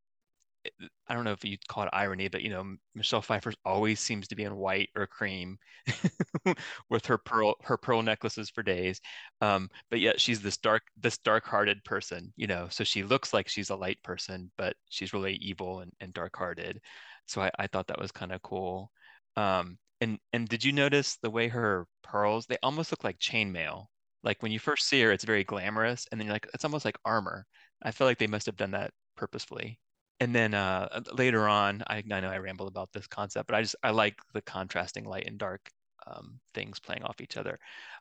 I 1.08 1.14
don't 1.14 1.24
know 1.24 1.32
if 1.32 1.44
you'd 1.46 1.68
call 1.68 1.84
it 1.84 1.90
irony, 1.94 2.28
but 2.28 2.42
you 2.42 2.50
know, 2.50 2.76
Michelle 2.96 3.22
Pfeiffer 3.22 3.54
always 3.64 4.00
seems 4.00 4.28
to 4.30 4.36
be 4.36 4.44
in 4.44 4.56
white 4.56 4.90
or 4.96 5.08
cream 5.08 5.58
with 6.90 7.06
her 7.06 7.18
pearl 7.18 7.56
her 7.64 7.78
pearl 7.78 8.02
necklaces 8.02 8.50
for 8.50 8.64
days. 8.64 9.00
Um, 9.42 9.70
but 9.90 10.00
yet 10.00 10.20
she's 10.20 10.42
this 10.42 10.58
dark 10.58 10.84
this 10.98 11.18
dark-hearted 11.20 11.84
person, 11.84 12.34
you 12.36 12.48
know. 12.48 12.68
So 12.70 12.84
she 12.84 13.04
looks 13.04 13.34
like 13.34 13.48
she's 13.48 13.70
a 13.70 13.76
light 13.76 14.02
person, 14.04 14.52
but 14.58 14.76
she's 14.90 15.14
really 15.14 15.36
evil 15.36 15.82
and, 15.82 15.92
and 16.00 16.14
dark-hearted. 16.14 16.82
So 17.28 17.42
I, 17.42 17.52
I 17.60 17.68
thought 17.68 17.88
that 17.88 18.00
was 18.02 18.12
kind 18.12 18.32
of 18.32 18.42
cool. 18.42 18.92
Um, 19.36 19.78
and 20.02 20.20
and 20.34 20.48
did 20.48 20.64
you 20.64 20.72
notice 20.74 21.18
the 21.18 21.30
way 21.30 21.48
her 21.50 21.88
pearls, 22.04 22.46
they 22.46 22.58
almost 22.64 22.92
look 22.92 23.04
like 23.04 23.20
chainmail. 23.20 23.86
Like 24.24 24.42
when 24.42 24.52
you 24.52 24.60
first 24.60 24.88
see 24.88 25.02
her, 25.02 25.12
it's 25.12 25.24
very 25.24 25.44
glamorous, 25.44 26.08
and 26.12 26.20
then 26.20 26.28
you're 26.28 26.36
like, 26.36 26.50
it's 26.54 26.66
almost 26.66 26.86
like 26.86 26.98
armor. 27.06 27.46
I 27.84 27.92
feel 27.92 28.08
like 28.08 28.18
they 28.18 28.28
must 28.28 28.46
have 28.48 28.56
done 28.56 28.72
that 28.72 28.92
purposefully 29.16 29.80
and 30.20 30.34
then 30.34 30.54
uh, 30.54 30.88
uh, 30.92 31.02
later 31.14 31.48
on, 31.48 31.84
I, 31.88 31.98
I, 32.12 32.20
know 32.20 32.30
I 32.30 32.38
ramble 32.38 32.68
about 32.68 32.92
this 32.94 33.08
concept, 33.08 33.48
but 33.48 33.56
I 33.56 33.62
just 33.62 33.76
I 33.84 33.92
like 33.92 34.16
the 34.34 34.42
contrasting 34.42 35.06
light 35.06 35.28
and 35.28 35.38
dark 35.38 35.70
um, 36.08 36.40
things 36.54 36.80
playing 36.80 37.04
off 37.04 37.22
each 37.22 37.38
other. 37.38 37.60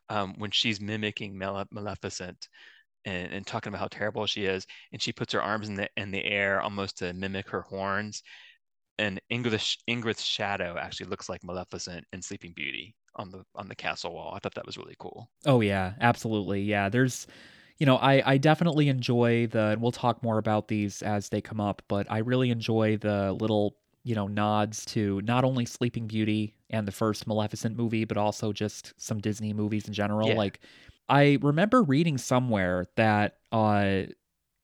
Um, 0.09 0.35
when 0.37 0.51
she's 0.51 0.79
mimicking 0.79 1.37
Male- 1.37 1.65
Maleficent 1.71 2.47
and, 3.03 3.33
and, 3.33 3.45
talking 3.45 3.69
about 3.69 3.81
how 3.81 3.87
terrible 3.87 4.25
she 4.27 4.45
is, 4.45 4.65
and 4.91 5.01
she 5.01 5.11
puts 5.11 5.33
her 5.33 5.41
arms 5.41 5.67
in 5.67 5.75
the 5.75 5.89
in 5.97 6.11
the 6.11 6.23
air 6.23 6.61
almost 6.61 6.99
to 6.99 7.13
mimic 7.13 7.49
her 7.49 7.61
horns, 7.61 8.23
and 8.97 9.19
Ingrid's, 9.31 9.77
Ingrid's 9.89 10.23
shadow 10.23 10.77
actually 10.79 11.07
looks 11.07 11.27
like 11.27 11.43
Maleficent 11.43 12.05
in 12.13 12.21
Sleeping 12.21 12.53
Beauty 12.55 12.95
on 13.15 13.29
the 13.29 13.43
on 13.55 13.67
the 13.67 13.75
castle 13.75 14.13
wall. 14.13 14.33
I 14.35 14.39
thought 14.39 14.55
that 14.55 14.65
was 14.65 14.77
really 14.77 14.95
cool. 14.99 15.29
Oh 15.45 15.61
yeah, 15.61 15.93
absolutely. 15.99 16.61
Yeah, 16.61 16.89
there's 16.89 17.27
you 17.77 17.85
know, 17.85 17.97
I, 17.97 18.33
I 18.33 18.37
definitely 18.37 18.87
enjoy 18.87 19.47
the, 19.47 19.59
and 19.59 19.81
we'll 19.81 19.91
talk 19.91 20.23
more 20.23 20.37
about 20.37 20.67
these 20.67 21.01
as 21.01 21.29
they 21.29 21.41
come 21.41 21.59
up, 21.59 21.81
but 21.87 22.07
I 22.09 22.19
really 22.19 22.49
enjoy 22.49 22.97
the 22.97 23.33
little, 23.33 23.75
you 24.03 24.15
know, 24.15 24.27
nods 24.27 24.85
to 24.85 25.21
not 25.23 25.43
only 25.43 25.65
Sleeping 25.65 26.07
Beauty 26.07 26.55
and 26.69 26.87
the 26.87 26.91
first 26.91 27.27
Maleficent 27.27 27.75
movie, 27.75 28.05
but 28.05 28.17
also 28.17 28.53
just 28.53 28.93
some 28.97 29.19
Disney 29.19 29.53
movies 29.53 29.87
in 29.87 29.93
general. 29.93 30.29
Yeah. 30.29 30.35
Like, 30.35 30.59
I 31.09 31.37
remember 31.41 31.83
reading 31.83 32.17
somewhere 32.17 32.85
that 32.95 33.37
uh, 33.51 34.03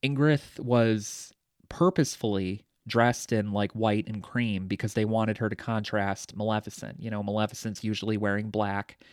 Ingrid 0.04 0.60
was 0.60 1.34
purposefully 1.69 2.65
dressed 2.88 3.32
in 3.32 3.52
like 3.52 3.71
white 3.74 4.08
and 4.08 4.24
cream 4.24 4.67
because 4.67 4.93
they 4.93 5.06
wanted 5.06 5.38
her 5.38 5.50
to 5.50 5.56
contrast 5.56 6.36
Maleficent. 6.36 7.00
You 7.00 7.12
know, 7.12 7.21
Maleficent's 7.21 7.84
usually 7.84 8.17
wearing 8.17 8.50
black. 8.50 9.04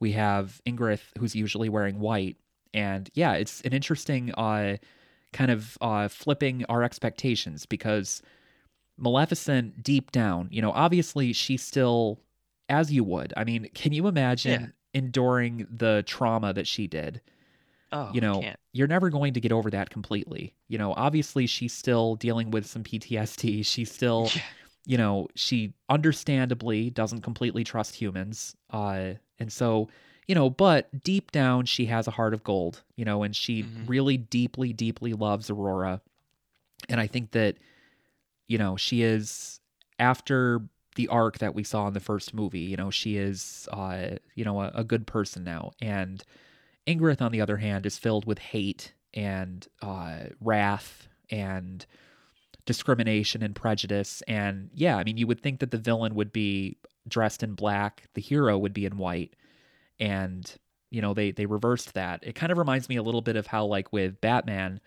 We 0.00 0.12
have 0.12 0.60
Ingrid, 0.66 1.00
who's 1.18 1.34
usually 1.34 1.68
wearing 1.68 1.98
white 1.98 2.36
and 2.76 3.10
yeah, 3.14 3.32
it's 3.32 3.62
an 3.62 3.72
interesting 3.72 4.32
uh, 4.34 4.76
kind 5.32 5.50
of 5.50 5.78
uh, 5.80 6.08
flipping 6.08 6.64
our 6.68 6.82
expectations 6.82 7.64
because 7.66 8.22
Maleficent, 8.98 9.82
deep 9.82 10.12
down, 10.12 10.48
you 10.50 10.62
know, 10.62 10.70
obviously 10.72 11.32
she's 11.32 11.62
still 11.62 12.20
as 12.68 12.92
you 12.92 13.02
would. 13.04 13.32
I 13.36 13.44
mean, 13.44 13.68
can 13.74 13.92
you 13.92 14.06
imagine 14.08 14.60
yeah. 14.60 14.68
enduring 15.00 15.66
the 15.70 16.04
trauma 16.06 16.52
that 16.52 16.66
she 16.66 16.86
did? 16.86 17.22
Oh, 17.92 18.10
you 18.12 18.20
know, 18.20 18.42
you're 18.72 18.88
never 18.88 19.10
going 19.10 19.34
to 19.34 19.40
get 19.40 19.52
over 19.52 19.70
that 19.70 19.90
completely. 19.90 20.54
You 20.68 20.76
know, 20.76 20.92
obviously 20.94 21.46
she's 21.46 21.72
still 21.72 22.16
dealing 22.16 22.50
with 22.50 22.66
some 22.66 22.82
PTSD. 22.82 23.64
She's 23.64 23.90
still, 23.90 24.28
yeah. 24.34 24.42
you 24.84 24.98
know, 24.98 25.28
she 25.34 25.72
understandably 25.88 26.90
doesn't 26.90 27.22
completely 27.22 27.64
trust 27.64 27.94
humans. 27.94 28.54
Uh, 28.70 29.12
and 29.38 29.52
so 29.52 29.88
you 30.26 30.34
know, 30.34 30.50
but 30.50 31.04
deep 31.04 31.30
down, 31.30 31.66
she 31.66 31.86
has 31.86 32.06
a 32.06 32.12
heart 32.12 32.34
of 32.34 32.42
gold, 32.42 32.82
you 32.96 33.04
know, 33.04 33.22
and 33.22 33.34
she 33.34 33.62
mm-hmm. 33.62 33.86
really 33.86 34.16
deeply, 34.16 34.72
deeply 34.72 35.12
loves 35.12 35.50
Aurora. 35.50 36.00
And 36.88 37.00
I 37.00 37.06
think 37.06 37.30
that, 37.32 37.56
you 38.48 38.58
know, 38.58 38.76
she 38.76 39.02
is, 39.02 39.60
after 39.98 40.62
the 40.96 41.08
arc 41.08 41.38
that 41.38 41.54
we 41.54 41.62
saw 41.62 41.86
in 41.86 41.94
the 41.94 42.00
first 42.00 42.34
movie, 42.34 42.60
you 42.60 42.76
know, 42.76 42.90
she 42.90 43.16
is, 43.16 43.68
uh, 43.72 44.16
you 44.34 44.44
know, 44.44 44.60
a, 44.62 44.72
a 44.74 44.84
good 44.84 45.06
person 45.06 45.44
now. 45.44 45.72
And 45.80 46.22
Ingrid, 46.86 47.22
on 47.22 47.32
the 47.32 47.40
other 47.40 47.58
hand, 47.58 47.86
is 47.86 47.98
filled 47.98 48.26
with 48.26 48.38
hate 48.38 48.92
and 49.14 49.66
uh, 49.80 50.24
wrath 50.40 51.08
and 51.30 51.86
discrimination 52.64 53.42
and 53.42 53.54
prejudice. 53.54 54.22
And 54.26 54.70
yeah, 54.74 54.96
I 54.96 55.04
mean, 55.04 55.16
you 55.18 55.26
would 55.26 55.40
think 55.40 55.60
that 55.60 55.70
the 55.70 55.78
villain 55.78 56.14
would 56.16 56.32
be 56.32 56.78
dressed 57.06 57.42
in 57.42 57.54
black, 57.54 58.04
the 58.14 58.20
hero 58.20 58.58
would 58.58 58.74
be 58.74 58.86
in 58.86 58.98
white 58.98 59.34
and 59.98 60.54
you 60.90 61.02
know 61.02 61.14
they 61.14 61.30
they 61.30 61.46
reversed 61.46 61.94
that. 61.94 62.20
It 62.22 62.34
kind 62.34 62.52
of 62.52 62.58
reminds 62.58 62.88
me 62.88 62.96
a 62.96 63.02
little 63.02 63.22
bit 63.22 63.36
of 63.36 63.46
how 63.46 63.66
like 63.66 63.92
with 63.92 64.20
Batman, 64.20 64.80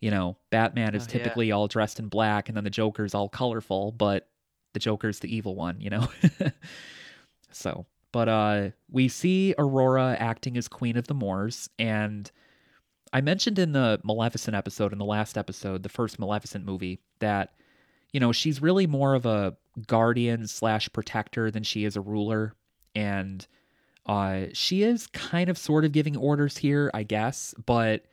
you 0.00 0.10
know, 0.10 0.36
Batman 0.50 0.94
is 0.94 1.04
oh, 1.04 1.10
typically 1.10 1.48
yeah. 1.48 1.54
all 1.54 1.68
dressed 1.68 1.98
in 1.98 2.08
black 2.08 2.48
and 2.48 2.56
then 2.56 2.64
the 2.64 2.70
Joker's 2.70 3.14
all 3.14 3.28
colorful, 3.28 3.92
but 3.92 4.28
the 4.72 4.80
Joker's 4.80 5.20
the 5.20 5.34
evil 5.34 5.54
one, 5.54 5.80
you 5.80 5.90
know. 5.90 6.08
so, 7.50 7.86
but 8.12 8.28
uh 8.28 8.70
we 8.90 9.08
see 9.08 9.54
Aurora 9.58 10.16
acting 10.18 10.56
as 10.56 10.68
Queen 10.68 10.96
of 10.96 11.06
the 11.06 11.14
Moors 11.14 11.68
and 11.78 12.30
I 13.12 13.20
mentioned 13.20 13.58
in 13.58 13.72
the 13.72 14.00
Maleficent 14.02 14.56
episode 14.56 14.92
in 14.92 14.98
the 14.98 15.04
last 15.04 15.38
episode, 15.38 15.82
the 15.82 15.88
first 15.88 16.18
Maleficent 16.18 16.64
movie, 16.64 16.98
that 17.20 17.54
you 18.12 18.20
know, 18.20 18.32
she's 18.32 18.62
really 18.62 18.86
more 18.86 19.14
of 19.14 19.26
a 19.26 19.56
guardian 19.86 20.46
slash 20.46 20.88
protector 20.92 21.50
than 21.50 21.62
she 21.62 21.84
is 21.84 21.96
a 21.96 22.00
ruler. 22.00 22.54
And 22.94 23.46
uh, 24.06 24.46
she 24.52 24.82
is 24.82 25.06
kind 25.08 25.50
of 25.50 25.58
sort 25.58 25.84
of 25.84 25.92
giving 25.92 26.16
orders 26.16 26.56
here, 26.56 26.90
I 26.94 27.02
guess, 27.02 27.54
but 27.64 28.04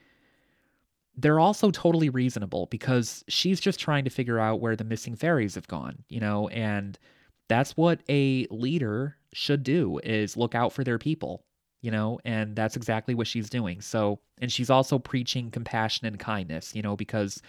they're 1.16 1.40
also 1.40 1.70
totally 1.70 2.10
reasonable 2.10 2.68
because 2.72 3.24
she's 3.28 3.60
just 3.60 3.80
trying 3.80 4.04
to 4.04 4.10
figure 4.10 4.40
out 4.40 4.60
where 4.60 4.76
the 4.76 4.84
missing 4.84 5.16
fairies 5.16 5.56
have 5.56 5.68
gone, 5.68 6.04
you 6.10 6.20
know, 6.20 6.48
and 6.50 6.98
that's 7.48 7.78
what 7.78 8.02
a 8.10 8.48
leader 8.50 9.16
should 9.32 9.64
do 9.64 10.00
is 10.04 10.36
look 10.36 10.56
out 10.56 10.74
for 10.74 10.84
their 10.84 10.98
people, 10.98 11.44
you 11.82 11.92
know, 11.92 12.20
and 12.26 12.56
that's 12.56 12.76
exactly 12.76 13.14
what 13.14 13.28
she's 13.28 13.50
doing. 13.50 13.80
So, 13.82 14.20
and 14.42 14.52
she's 14.52 14.72
also 14.72 14.98
preaching 14.98 15.52
compassion 15.52 16.08
and 16.08 16.18
kindness, 16.18 16.74
you 16.74 16.82
know, 16.82 16.96
because 16.96 17.42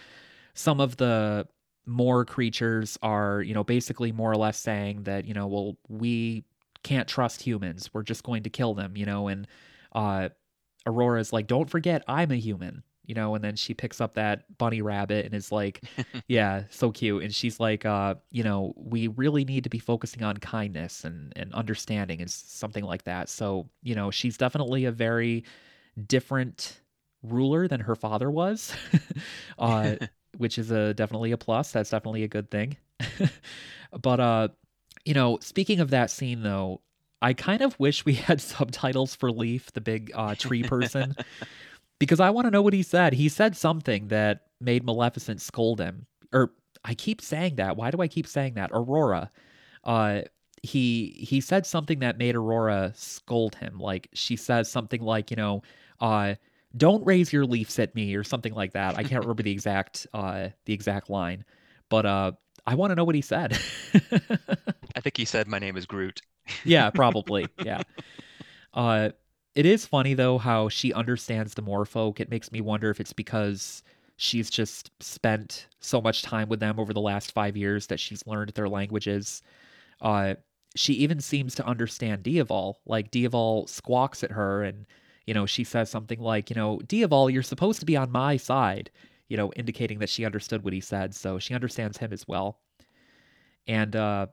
some 0.53 0.79
of 0.79 0.97
the 0.97 1.47
more 1.87 2.25
creatures 2.25 2.97
are, 3.01 3.41
you 3.41 3.55
know, 3.55 3.63
basically 3.63 4.11
more 4.11 4.31
or 4.31 4.37
less 4.37 4.59
saying 4.59 5.03
that, 5.03 5.25
you 5.25 5.33
know, 5.33 5.47
well, 5.47 5.77
we 5.87 6.43
can't 6.85 7.07
trust 7.07 7.41
humans. 7.41 7.89
We're 7.93 8.03
just 8.03 8.23
going 8.23 8.43
to 8.43 8.49
kill 8.49 8.75
them, 8.75 8.95
you 8.95 9.07
know. 9.07 9.27
And 9.27 9.47
uh, 9.93 10.29
Aurora's 10.85 11.33
like, 11.33 11.47
don't 11.47 11.69
forget, 11.69 12.03
I'm 12.07 12.31
a 12.31 12.35
human, 12.35 12.83
you 13.05 13.15
know. 13.15 13.33
And 13.33 13.43
then 13.43 13.55
she 13.55 13.73
picks 13.73 13.99
up 13.99 14.13
that 14.13 14.57
bunny 14.59 14.83
rabbit 14.83 15.25
and 15.25 15.33
is 15.33 15.51
like, 15.51 15.83
yeah, 16.27 16.65
so 16.69 16.91
cute. 16.91 17.23
And 17.23 17.33
she's 17.33 17.59
like, 17.59 17.85
uh, 17.85 18.15
you 18.29 18.43
know, 18.43 18.73
we 18.77 19.07
really 19.07 19.43
need 19.43 19.63
to 19.63 19.69
be 19.69 19.79
focusing 19.79 20.21
on 20.21 20.37
kindness 20.37 21.03
and, 21.03 21.33
and 21.35 21.51
understanding 21.55 22.21
and 22.21 22.29
something 22.29 22.83
like 22.83 23.03
that. 23.05 23.29
So, 23.29 23.67
you 23.81 23.95
know, 23.95 24.11
she's 24.11 24.37
definitely 24.37 24.85
a 24.85 24.91
very 24.91 25.43
different 26.05 26.81
ruler 27.23 27.67
than 27.67 27.79
her 27.79 27.95
father 27.95 28.29
was, 28.29 28.75
uh, 29.57 29.95
which 30.37 30.59
is 30.59 30.69
a 30.69 30.93
definitely 30.93 31.31
a 31.31 31.37
plus. 31.37 31.71
That's 31.71 31.89
definitely 31.89 32.21
a 32.21 32.27
good 32.27 32.51
thing. 32.51 32.77
but 33.99 34.19
uh, 34.19 34.49
you 35.05 35.13
know, 35.13 35.37
speaking 35.41 35.79
of 35.79 35.91
that 35.91 36.09
scene 36.11 36.43
though, 36.43 36.81
I 37.21 37.33
kind 37.33 37.61
of 37.61 37.79
wish 37.79 38.05
we 38.05 38.13
had 38.29 38.41
subtitles 38.41 39.15
for 39.15 39.31
Leaf, 39.31 39.71
the 39.73 39.81
big 39.81 40.11
uh, 40.13 40.35
tree 40.35 40.63
person, 40.63 41.15
because 41.99 42.19
I 42.19 42.29
want 42.31 42.45
to 42.45 42.51
know 42.51 42.61
what 42.61 42.73
he 42.73 42.83
said. 42.83 43.13
He 43.13 43.29
said 43.29 43.55
something 43.55 44.09
that 44.09 44.47
made 44.59 44.83
Maleficent 44.83 45.41
scold 45.41 45.79
him. 45.79 46.07
Or 46.33 46.51
I 46.83 46.93
keep 46.93 47.21
saying 47.21 47.55
that. 47.55 47.77
Why 47.77 47.91
do 47.91 48.01
I 48.01 48.07
keep 48.07 48.27
saying 48.27 48.55
that? 48.55 48.71
Aurora. 48.73 49.31
Uh, 49.83 50.21
he 50.63 51.15
he 51.19 51.41
said 51.41 51.65
something 51.65 51.99
that 51.99 52.17
made 52.17 52.35
Aurora 52.35 52.91
scold 52.95 53.55
him. 53.55 53.77
Like 53.77 54.09
she 54.13 54.35
says 54.35 54.69
something 54.69 55.01
like, 55.01 55.29
you 55.29 55.37
know, 55.37 55.61
uh, 55.99 56.35
don't 56.75 57.05
raise 57.05 57.31
your 57.31 57.45
leafs 57.45 57.79
at 57.79 57.95
me 57.95 58.15
or 58.15 58.23
something 58.23 58.53
like 58.53 58.73
that. 58.73 58.97
I 58.97 59.03
can't 59.03 59.23
remember 59.23 59.43
the 59.43 59.51
exact 59.51 60.07
uh 60.13 60.49
the 60.65 60.73
exact 60.73 61.09
line, 61.09 61.45
but 61.89 62.05
uh 62.05 62.31
I 62.67 62.75
want 62.75 62.91
to 62.91 62.95
know 62.95 63.03
what 63.03 63.15
he 63.15 63.21
said. 63.21 63.57
I 64.95 65.01
think 65.01 65.17
he 65.17 65.25
said 65.25 65.47
my 65.47 65.59
name 65.59 65.77
is 65.77 65.85
Groot. 65.85 66.21
yeah, 66.63 66.89
probably. 66.89 67.47
Yeah. 67.63 67.81
Uh 68.73 69.09
it 69.53 69.65
is 69.65 69.85
funny 69.85 70.13
though 70.13 70.37
how 70.37 70.69
she 70.69 70.93
understands 70.93 71.53
the 71.53 71.61
Moorfolk. 71.63 72.19
It 72.19 72.29
makes 72.29 72.51
me 72.51 72.61
wonder 72.61 72.89
if 72.89 72.99
it's 72.99 73.13
because 73.13 73.83
she's 74.17 74.49
just 74.49 74.91
spent 74.99 75.67
so 75.79 76.01
much 76.01 76.21
time 76.23 76.49
with 76.49 76.59
them 76.59 76.79
over 76.79 76.93
the 76.93 77.01
last 77.01 77.31
5 77.33 77.55
years 77.57 77.87
that 77.87 77.99
she's 77.99 78.25
learned 78.25 78.49
their 78.51 78.69
languages. 78.69 79.41
Uh 80.01 80.35
she 80.75 80.93
even 80.93 81.21
seems 81.21 81.55
to 81.55 81.65
understand 81.65 82.23
Diaval. 82.23 82.75
Like 82.85 83.11
Diaval 83.11 83.69
squawks 83.69 84.23
at 84.23 84.31
her 84.31 84.63
and 84.63 84.85
you 85.25 85.33
know, 85.33 85.45
she 85.45 85.63
says 85.63 85.89
something 85.89 86.19
like, 86.19 86.49
you 86.49 86.55
know, 86.55 86.79
Diaval, 86.85 87.31
you're 87.31 87.43
supposed 87.43 87.79
to 87.79 87.85
be 87.85 87.97
on 87.97 88.11
my 88.11 88.37
side, 88.37 88.91
you 89.27 89.37
know, 89.37 89.51
indicating 89.53 89.99
that 89.99 90.09
she 90.09 90.25
understood 90.25 90.63
what 90.63 90.73
he 90.73 90.81
said. 90.81 91.15
So 91.15 91.39
she 91.39 91.53
understands 91.53 91.97
him 91.97 92.13
as 92.13 92.27
well. 92.27 92.59
And, 93.67 93.95
uh, 93.95 94.27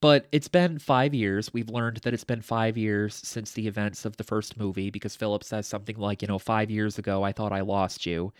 but 0.00 0.26
it's 0.32 0.48
been 0.48 0.78
five 0.78 1.14
years. 1.14 1.52
We've 1.52 1.68
learned 1.68 1.98
that 1.98 2.12
it's 2.12 2.24
been 2.24 2.42
five 2.42 2.76
years 2.76 3.14
since 3.14 3.52
the 3.52 3.68
events 3.68 4.04
of 4.04 4.16
the 4.16 4.24
first 4.24 4.56
movie 4.56 4.90
because 4.90 5.14
Philip 5.14 5.44
says 5.44 5.66
something 5.66 5.96
like, 5.96 6.22
you 6.22 6.28
know, 6.28 6.38
five 6.40 6.70
years 6.70 6.98
ago, 6.98 7.22
I 7.22 7.32
thought 7.32 7.52
I 7.52 7.60
lost 7.60 8.04
you. 8.04 8.32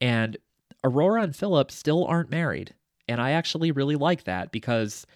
And 0.00 0.36
Aurora 0.82 1.22
and 1.22 1.36
Philip 1.36 1.70
still 1.70 2.04
aren't 2.06 2.30
married. 2.30 2.74
And 3.06 3.20
I 3.20 3.30
actually 3.30 3.70
really 3.70 3.96
like 3.96 4.24
that 4.24 4.50
because 4.50 5.06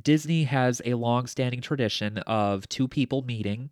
Disney 0.00 0.44
has 0.44 0.80
a 0.84 0.94
long 0.94 1.26
standing 1.26 1.60
tradition 1.60 2.18
of 2.18 2.68
two 2.68 2.86
people 2.86 3.22
meeting 3.22 3.70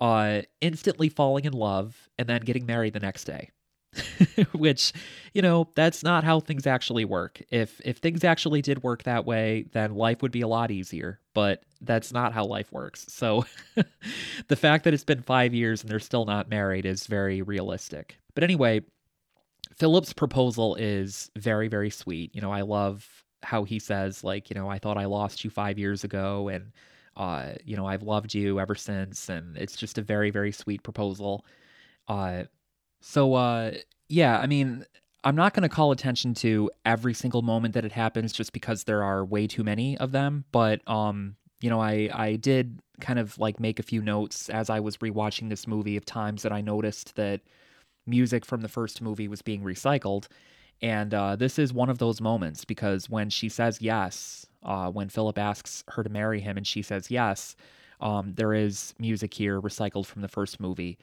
uh, 0.00 0.42
instantly 0.60 1.08
falling 1.08 1.44
in 1.44 1.52
love 1.52 2.08
and 2.18 2.28
then 2.28 2.42
getting 2.42 2.66
married 2.66 2.92
the 2.92 3.00
next 3.00 3.24
day. 3.24 3.50
Which, 4.52 4.92
you 5.32 5.42
know, 5.42 5.68
that's 5.74 6.02
not 6.02 6.24
how 6.24 6.40
things 6.40 6.66
actually 6.66 7.04
work. 7.04 7.42
If 7.50 7.80
if 7.84 7.98
things 7.98 8.24
actually 8.24 8.62
did 8.62 8.82
work 8.82 9.04
that 9.04 9.24
way, 9.24 9.66
then 9.72 9.94
life 9.94 10.22
would 10.22 10.32
be 10.32 10.42
a 10.42 10.48
lot 10.48 10.70
easier, 10.70 11.20
but 11.34 11.62
that's 11.80 12.12
not 12.12 12.32
how 12.32 12.44
life 12.44 12.70
works. 12.72 13.06
So 13.08 13.44
the 14.48 14.56
fact 14.56 14.84
that 14.84 14.94
it's 14.94 15.04
been 15.04 15.22
5 15.22 15.54
years 15.54 15.82
and 15.82 15.90
they're 15.90 16.00
still 16.00 16.24
not 16.24 16.48
married 16.48 16.86
is 16.86 17.06
very 17.06 17.42
realistic. 17.42 18.18
But 18.34 18.44
anyway, 18.44 18.82
Philip's 19.76 20.12
proposal 20.12 20.74
is 20.76 21.30
very 21.36 21.68
very 21.68 21.90
sweet. 21.90 22.34
You 22.34 22.40
know, 22.40 22.52
I 22.52 22.62
love 22.62 23.08
how 23.42 23.64
he 23.64 23.78
says 23.78 24.24
like, 24.24 24.50
you 24.50 24.54
know, 24.54 24.68
I 24.68 24.78
thought 24.78 24.98
I 24.98 25.06
lost 25.06 25.44
you 25.44 25.50
5 25.50 25.78
years 25.78 26.04
ago 26.04 26.48
and 26.48 26.72
uh, 27.16 27.54
you 27.64 27.76
know, 27.76 27.84
I've 27.84 28.04
loved 28.04 28.32
you 28.32 28.60
ever 28.60 28.76
since, 28.76 29.28
and 29.28 29.56
it's 29.56 29.74
just 29.76 29.98
a 29.98 30.02
very, 30.02 30.30
very 30.30 30.52
sweet 30.52 30.84
proposal. 30.84 31.44
Uh, 32.06 32.44
so, 33.00 33.34
uh, 33.34 33.72
yeah, 34.08 34.38
I 34.38 34.46
mean, 34.46 34.84
I'm 35.24 35.36
not 35.36 35.54
going 35.54 35.62
to 35.62 35.68
call 35.68 35.92
attention 35.92 36.34
to 36.34 36.70
every 36.84 37.14
single 37.14 37.42
moment 37.42 37.74
that 37.74 37.84
it 37.84 37.92
happens 37.92 38.32
just 38.32 38.52
because 38.52 38.84
there 38.84 39.02
are 39.02 39.24
way 39.24 39.46
too 39.46 39.64
many 39.64 39.98
of 39.98 40.12
them. 40.12 40.44
But, 40.52 40.80
um, 40.88 41.36
you 41.60 41.70
know, 41.70 41.80
I, 41.80 42.08
I 42.12 42.36
did 42.36 42.80
kind 43.00 43.18
of 43.18 43.38
like 43.38 43.60
make 43.60 43.78
a 43.78 43.82
few 43.82 44.00
notes 44.00 44.48
as 44.48 44.70
I 44.70 44.80
was 44.80 44.98
rewatching 44.98 45.48
this 45.48 45.66
movie 45.66 45.96
of 45.96 46.04
times 46.04 46.42
that 46.42 46.52
I 46.52 46.60
noticed 46.60 47.16
that 47.16 47.40
music 48.06 48.44
from 48.44 48.60
the 48.62 48.68
first 48.68 49.02
movie 49.02 49.28
was 49.28 49.42
being 49.42 49.62
recycled. 49.62 50.28
And 50.80 51.12
uh, 51.12 51.36
this 51.36 51.58
is 51.58 51.72
one 51.72 51.90
of 51.90 51.98
those 51.98 52.20
moments 52.20 52.64
because 52.64 53.10
when 53.10 53.30
she 53.30 53.48
says 53.48 53.82
yes, 53.82 54.46
uh, 54.62 54.90
when 54.90 55.08
Philip 55.08 55.38
asks 55.38 55.84
her 55.88 56.02
to 56.02 56.10
marry 56.10 56.40
him 56.40 56.56
and 56.56 56.66
she 56.66 56.82
says 56.82 57.10
yes, 57.10 57.56
um, 58.00 58.34
there 58.34 58.54
is 58.54 58.94
music 58.98 59.34
here 59.34 59.60
recycled 59.60 60.06
from 60.06 60.22
the 60.22 60.28
first 60.28 60.60
movie. 60.60 60.98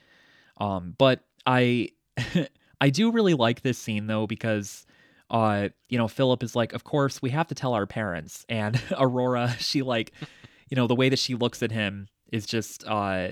Um, 0.58 0.96
but 0.98 1.22
I, 1.46 1.90
I 2.82 2.90
do 2.90 3.12
really 3.12 3.34
like 3.34 3.62
this 3.62 3.78
scene 3.78 4.08
though 4.08 4.28
because, 4.28 4.86
uh, 5.30 5.70
you 5.90 5.98
know, 5.98 6.08
Philip 6.08 6.44
is 6.44 6.56
like, 6.56 6.74
of 6.74 6.84
course 6.84 7.22
we 7.22 7.30
have 7.32 7.48
to 7.48 7.56
tell 7.56 7.74
our 7.74 7.86
parents, 7.86 8.46
and 8.50 8.80
Aurora, 8.98 9.56
she 9.60 9.82
like, 9.82 10.12
you 10.70 10.76
know, 10.76 10.88
the 10.88 10.96
way 10.96 11.10
that 11.10 11.20
she 11.20 11.36
looks 11.36 11.62
at 11.64 11.72
him 11.72 12.08
is 12.32 12.46
just, 12.46 12.86
uh, 12.88 13.30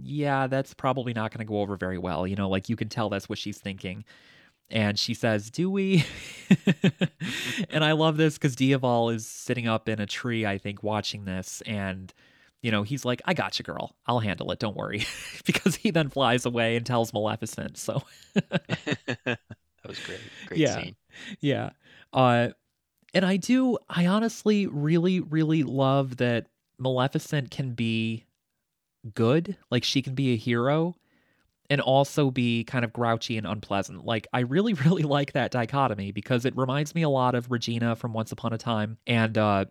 yeah, 0.00 0.46
that's 0.46 0.74
probably 0.74 1.12
not 1.12 1.32
going 1.32 1.44
to 1.44 1.50
go 1.50 1.60
over 1.60 1.76
very 1.76 1.98
well. 1.98 2.26
You 2.26 2.36
know, 2.36 2.48
like 2.48 2.68
you 2.68 2.76
can 2.76 2.88
tell 2.88 3.08
that's 3.08 3.28
what 3.28 3.38
she's 3.38 3.58
thinking 3.58 4.04
and 4.70 4.98
she 4.98 5.14
says, 5.14 5.50
"Do 5.50 5.70
we?" 5.70 6.04
and 7.70 7.84
I 7.84 7.92
love 7.92 8.16
this 8.16 8.34
because 8.34 8.54
Diaval 8.54 9.14
is 9.14 9.26
sitting 9.26 9.66
up 9.66 9.88
in 9.88 10.00
a 10.00 10.06
tree, 10.06 10.44
I 10.44 10.58
think, 10.58 10.82
watching 10.82 11.24
this, 11.24 11.62
and 11.66 12.12
you 12.62 12.70
know 12.70 12.82
he's 12.82 13.04
like, 13.04 13.22
"I 13.24 13.34
got 13.34 13.58
you, 13.58 13.62
girl. 13.64 13.94
I'll 14.06 14.18
handle 14.18 14.50
it. 14.50 14.58
Don't 14.58 14.76
worry," 14.76 15.06
because 15.44 15.76
he 15.76 15.90
then 15.90 16.08
flies 16.08 16.46
away 16.46 16.76
and 16.76 16.84
tells 16.84 17.12
Maleficent. 17.12 17.78
So 17.78 18.02
that 18.34 19.38
was 19.86 19.98
great. 20.00 20.20
Great 20.46 20.60
yeah, 20.60 20.82
scene. 20.82 20.96
yeah. 21.40 21.70
Uh, 22.12 22.48
and 23.14 23.24
I 23.24 23.36
do. 23.36 23.78
I 23.88 24.06
honestly 24.06 24.66
really, 24.66 25.20
really 25.20 25.62
love 25.62 26.18
that 26.18 26.46
Maleficent 26.78 27.50
can 27.50 27.72
be 27.72 28.24
good. 29.14 29.56
Like 29.70 29.84
she 29.84 30.02
can 30.02 30.14
be 30.14 30.32
a 30.32 30.36
hero 30.36 30.94
and 31.70 31.80
also 31.80 32.30
be 32.30 32.64
kind 32.64 32.84
of 32.84 32.92
grouchy 32.92 33.36
and 33.36 33.46
unpleasant. 33.46 34.04
Like, 34.04 34.26
I 34.32 34.40
really, 34.40 34.72
really 34.84 35.02
like 35.02 35.32
that 35.32 35.50
dichotomy 35.50 36.12
because 36.12 36.44
it 36.44 36.56
reminds 36.56 36.94
me 36.94 37.02
a 37.02 37.08
lot 37.08 37.34
of 37.34 37.50
Regina 37.50 37.96
from 37.96 38.12
Once 38.12 38.32
Upon 38.32 38.52
a 38.52 38.58
Time. 38.58 38.98
And 39.06 39.36
uh, 39.36 39.66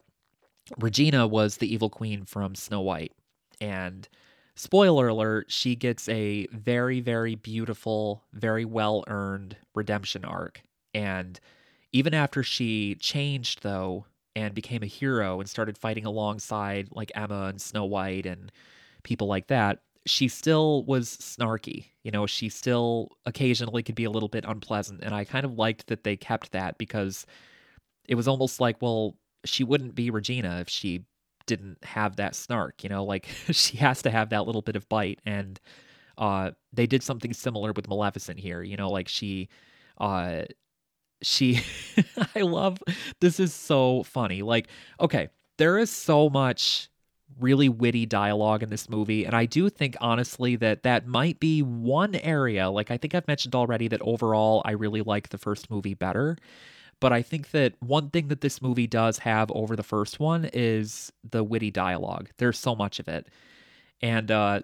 Regina 0.77 1.27
was 1.27 1.57
the 1.57 1.71
evil 1.71 1.89
queen 1.89 2.25
from 2.25 2.55
Snow 2.55 2.81
White. 2.81 3.13
And 3.61 4.07
spoiler 4.55 5.07
alert, 5.07 5.51
she 5.51 5.75
gets 5.75 6.07
a 6.09 6.47
very, 6.47 6.99
very 6.99 7.35
beautiful, 7.35 8.23
very 8.33 8.65
well 8.65 9.03
earned 9.07 9.57
redemption 9.75 10.25
arc. 10.25 10.61
And 10.93 11.39
even 11.91 12.13
after 12.13 12.43
she 12.43 12.95
changed, 12.95 13.63
though, 13.63 14.05
and 14.35 14.53
became 14.53 14.83
a 14.83 14.87
hero 14.87 15.39
and 15.39 15.49
started 15.49 15.77
fighting 15.77 16.05
alongside 16.05 16.89
like 16.91 17.11
Emma 17.15 17.45
and 17.45 17.61
Snow 17.61 17.85
White 17.85 18.25
and 18.25 18.51
people 19.03 19.27
like 19.27 19.47
that, 19.47 19.79
she 20.05 20.27
still 20.27 20.83
was 20.85 21.17
snarky. 21.17 21.85
You 22.03 22.11
know, 22.11 22.27
she 22.27 22.49
still 22.49 23.09
occasionally 23.25 23.83
could 23.83 23.95
be 23.95 24.03
a 24.03 24.11
little 24.11 24.29
bit 24.29 24.45
unpleasant. 24.47 25.03
And 25.03 25.13
I 25.15 25.23
kind 25.23 25.45
of 25.45 25.53
liked 25.53 25.87
that 25.87 26.03
they 26.03 26.15
kept 26.15 26.51
that 26.51 26.77
because 26.77 27.25
it 28.07 28.15
was 28.15 28.27
almost 28.27 28.59
like, 28.59 28.81
well, 28.81 29.15
she 29.47 29.63
wouldn't 29.63 29.95
be 29.95 30.09
Regina 30.09 30.59
if 30.59 30.69
she 30.69 31.05
didn't 31.45 31.83
have 31.83 32.17
that 32.17 32.35
snark, 32.35 32.83
you 32.83 32.89
know, 32.89 33.03
like 33.03 33.27
she 33.51 33.77
has 33.77 34.01
to 34.03 34.11
have 34.11 34.29
that 34.29 34.45
little 34.45 34.61
bit 34.61 34.75
of 34.75 34.87
bite. 34.89 35.19
And 35.25 35.59
uh 36.17 36.51
they 36.73 36.87
did 36.87 37.03
something 37.03 37.33
similar 37.33 37.73
with 37.73 37.87
Maleficent 37.87 38.39
here, 38.39 38.61
you 38.61 38.77
know, 38.77 38.89
like 38.89 39.07
she 39.07 39.49
uh 39.99 40.43
she 41.21 41.61
I 42.35 42.41
love 42.41 42.79
this 43.21 43.39
is 43.39 43.53
so 43.53 44.03
funny. 44.03 44.41
Like, 44.41 44.67
okay, 44.99 45.29
there 45.57 45.77
is 45.77 45.89
so 45.89 46.29
much 46.29 46.89
really 47.39 47.69
witty 47.69 48.05
dialogue 48.05 48.63
in 48.63 48.69
this 48.69 48.89
movie 48.89 49.25
and 49.25 49.35
i 49.35 49.45
do 49.45 49.69
think 49.69 49.95
honestly 49.99 50.55
that 50.55 50.83
that 50.83 51.05
might 51.05 51.39
be 51.39 51.61
one 51.61 52.15
area 52.15 52.69
like 52.69 52.89
i 52.89 52.97
think 52.97 53.13
i've 53.13 53.27
mentioned 53.27 53.53
already 53.53 53.87
that 53.87 54.01
overall 54.01 54.61
i 54.65 54.71
really 54.71 55.01
like 55.01 55.29
the 55.29 55.37
first 55.37 55.69
movie 55.69 55.93
better 55.93 56.37
but 56.99 57.13
i 57.13 57.21
think 57.21 57.51
that 57.51 57.73
one 57.79 58.09
thing 58.09 58.27
that 58.27 58.41
this 58.41 58.61
movie 58.61 58.87
does 58.87 59.19
have 59.19 59.51
over 59.51 59.75
the 59.75 59.83
first 59.83 60.19
one 60.19 60.49
is 60.53 61.11
the 61.29 61.43
witty 61.43 61.71
dialogue 61.71 62.29
there's 62.37 62.59
so 62.59 62.75
much 62.75 62.99
of 62.99 63.07
it 63.07 63.27
and 64.01 64.31
uh 64.31 64.59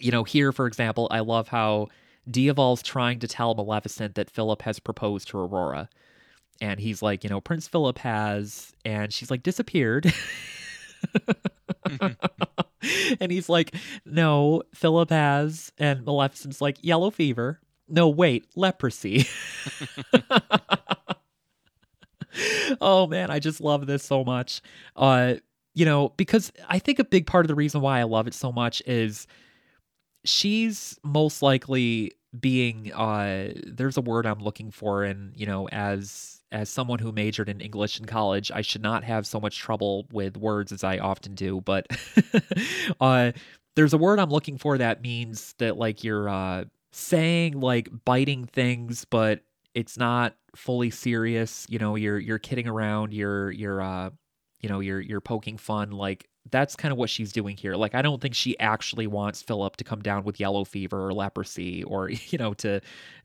you 0.00 0.10
know 0.10 0.24
here 0.24 0.52
for 0.52 0.66
example 0.66 1.08
i 1.10 1.20
love 1.20 1.48
how 1.48 1.88
diaval's 2.30 2.82
trying 2.82 3.18
to 3.18 3.28
tell 3.28 3.54
maleficent 3.54 4.14
that 4.14 4.30
philip 4.30 4.62
has 4.62 4.78
proposed 4.78 5.28
to 5.28 5.38
aurora 5.38 5.88
and 6.60 6.80
he's 6.80 7.02
like 7.02 7.24
you 7.24 7.30
know 7.30 7.40
prince 7.40 7.66
philip 7.66 7.98
has 7.98 8.72
and 8.84 9.12
she's 9.12 9.30
like 9.30 9.42
disappeared 9.42 10.12
and 13.20 13.30
he's 13.30 13.48
like, 13.48 13.74
No, 14.04 14.62
Philip 14.74 15.10
has. 15.10 15.72
And 15.78 16.04
Maleficent's 16.04 16.60
like, 16.60 16.78
Yellow 16.82 17.10
fever. 17.10 17.60
No, 17.88 18.08
wait, 18.08 18.46
leprosy. 18.54 19.26
oh 22.80 23.06
man, 23.06 23.30
I 23.30 23.38
just 23.38 23.60
love 23.60 23.86
this 23.86 24.02
so 24.02 24.24
much. 24.24 24.60
Uh, 24.96 25.34
you 25.74 25.84
know, 25.84 26.10
because 26.16 26.52
I 26.68 26.78
think 26.78 26.98
a 26.98 27.04
big 27.04 27.26
part 27.26 27.44
of 27.44 27.48
the 27.48 27.54
reason 27.54 27.80
why 27.80 28.00
I 28.00 28.04
love 28.04 28.26
it 28.26 28.34
so 28.34 28.50
much 28.50 28.82
is 28.86 29.26
she's 30.24 30.98
most 31.04 31.42
likely 31.42 32.12
being 32.38 32.92
uh 32.92 33.48
there's 33.66 33.96
a 33.96 34.02
word 34.02 34.26
I'm 34.26 34.40
looking 34.40 34.70
for 34.70 35.02
and 35.02 35.34
you 35.34 35.46
know 35.46 35.66
as 35.68 36.38
as 36.52 36.68
someone 36.68 36.98
who 36.98 37.12
majored 37.12 37.48
in 37.48 37.60
English 37.60 37.98
in 38.00 38.06
college, 38.06 38.50
I 38.50 38.62
should 38.62 38.82
not 38.82 39.04
have 39.04 39.26
so 39.26 39.40
much 39.40 39.58
trouble 39.58 40.06
with 40.10 40.36
words 40.36 40.72
as 40.72 40.82
I 40.82 40.98
often 40.98 41.34
do. 41.34 41.60
But 41.60 41.86
uh, 43.00 43.32
there's 43.76 43.92
a 43.92 43.98
word 43.98 44.18
I'm 44.18 44.30
looking 44.30 44.58
for 44.58 44.78
that 44.78 45.02
means 45.02 45.54
that 45.58 45.76
like 45.76 46.02
you're 46.02 46.28
uh, 46.28 46.64
saying 46.92 47.60
like 47.60 47.88
biting 48.04 48.46
things, 48.46 49.04
but 49.04 49.40
it's 49.74 49.98
not 49.98 50.34
fully 50.58 50.90
serious. 50.90 51.66
You 51.68 51.78
know, 51.78 51.94
you're 51.94 52.18
you're 52.18 52.38
kidding 52.38 52.68
around. 52.68 53.14
You're 53.14 53.50
you're 53.52 53.80
uh, 53.80 54.10
you 54.60 54.68
know 54.68 54.80
you're 54.80 55.00
you're 55.00 55.20
poking 55.20 55.56
fun. 55.56 55.90
Like 55.92 56.28
that's 56.50 56.76
kind 56.76 56.92
of 56.92 56.98
what 56.98 57.10
she's 57.10 57.32
doing 57.32 57.56
here. 57.56 57.74
Like, 57.74 57.94
I 57.94 58.02
don't 58.02 58.20
think 58.22 58.34
she 58.34 58.58
actually 58.58 59.06
wants 59.06 59.42
Philip 59.42 59.76
to 59.76 59.84
come 59.84 60.00
down 60.00 60.24
with 60.24 60.40
yellow 60.40 60.64
fever 60.64 61.06
or 61.06 61.12
leprosy 61.12 61.84
or, 61.84 62.08
you 62.10 62.38
know, 62.38 62.54
to 62.54 62.80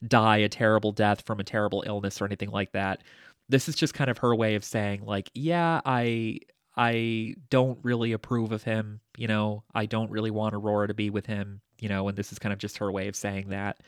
die 0.06 0.38
a 0.38 0.48
terrible 0.48 0.92
death 0.92 1.22
from 1.22 1.40
a 1.40 1.44
terrible 1.44 1.82
illness 1.86 2.20
or 2.20 2.26
anything 2.26 2.50
like 2.50 2.72
that. 2.72 3.02
This 3.48 3.68
is 3.68 3.74
just 3.74 3.94
kind 3.94 4.10
of 4.10 4.18
her 4.18 4.34
way 4.34 4.54
of 4.54 4.64
saying, 4.64 5.04
like, 5.04 5.30
yeah, 5.34 5.80
I. 5.84 6.40
I 6.76 7.36
don't 7.50 7.78
really 7.84 8.10
approve 8.10 8.50
of 8.50 8.64
him, 8.64 8.98
you 9.16 9.28
know. 9.28 9.62
I 9.76 9.86
don't 9.86 10.10
really 10.10 10.32
want 10.32 10.56
Aurora 10.56 10.88
to 10.88 10.94
be 10.94 11.08
with 11.08 11.24
him, 11.24 11.60
you 11.78 11.88
know, 11.88 12.08
and 12.08 12.18
this 12.18 12.32
is 12.32 12.40
kind 12.40 12.52
of 12.52 12.58
just 12.58 12.78
her 12.78 12.90
way 12.90 13.06
of 13.06 13.14
saying 13.14 13.50
that. 13.50 13.78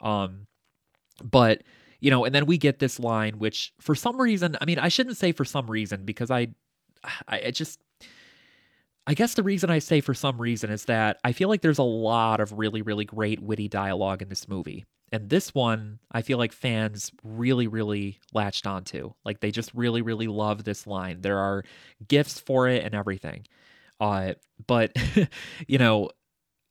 Um 0.00 0.46
but 1.22 1.62
you 2.02 2.10
know, 2.10 2.24
and 2.24 2.34
then 2.34 2.46
we 2.46 2.58
get 2.58 2.80
this 2.80 2.98
line, 2.98 3.38
which 3.38 3.72
for 3.80 3.94
some 3.94 4.20
reason, 4.20 4.56
I 4.60 4.64
mean, 4.64 4.80
I 4.80 4.88
shouldn't 4.88 5.16
say 5.16 5.30
for 5.30 5.44
some 5.44 5.70
reason 5.70 6.04
because 6.04 6.32
I, 6.32 6.48
I, 7.28 7.42
I 7.46 7.50
just, 7.52 7.80
I 9.06 9.14
guess 9.14 9.34
the 9.34 9.44
reason 9.44 9.70
I 9.70 9.78
say 9.78 10.00
for 10.00 10.12
some 10.12 10.36
reason 10.40 10.68
is 10.70 10.86
that 10.86 11.20
I 11.22 11.30
feel 11.30 11.48
like 11.48 11.60
there's 11.60 11.78
a 11.78 11.84
lot 11.84 12.40
of 12.40 12.58
really, 12.58 12.82
really 12.82 13.04
great 13.04 13.40
witty 13.40 13.68
dialogue 13.68 14.20
in 14.20 14.28
this 14.28 14.48
movie. 14.48 14.84
And 15.12 15.30
this 15.30 15.54
one, 15.54 16.00
I 16.10 16.22
feel 16.22 16.38
like 16.38 16.52
fans 16.52 17.12
really, 17.22 17.68
really 17.68 18.18
latched 18.32 18.66
onto. 18.66 19.12
Like 19.24 19.38
they 19.38 19.52
just 19.52 19.72
really, 19.72 20.02
really 20.02 20.26
love 20.26 20.64
this 20.64 20.88
line. 20.88 21.20
There 21.20 21.38
are 21.38 21.62
gifts 22.08 22.40
for 22.40 22.66
it 22.66 22.84
and 22.84 22.96
everything. 22.96 23.46
Uh, 24.00 24.32
but 24.66 24.92
you 25.68 25.78
know, 25.78 26.10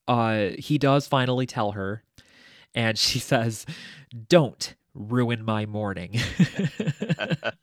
uh, 0.09 0.49
he 0.57 0.77
does 0.77 1.07
finally 1.07 1.45
tell 1.45 1.71
her, 1.71 2.03
and 2.75 2.99
she 2.99 3.19
says, 3.19 3.65
"Don't 4.27 4.75
ruin 4.93 5.43
my 5.43 5.65
morning." 5.65 6.11
it's 6.41 7.55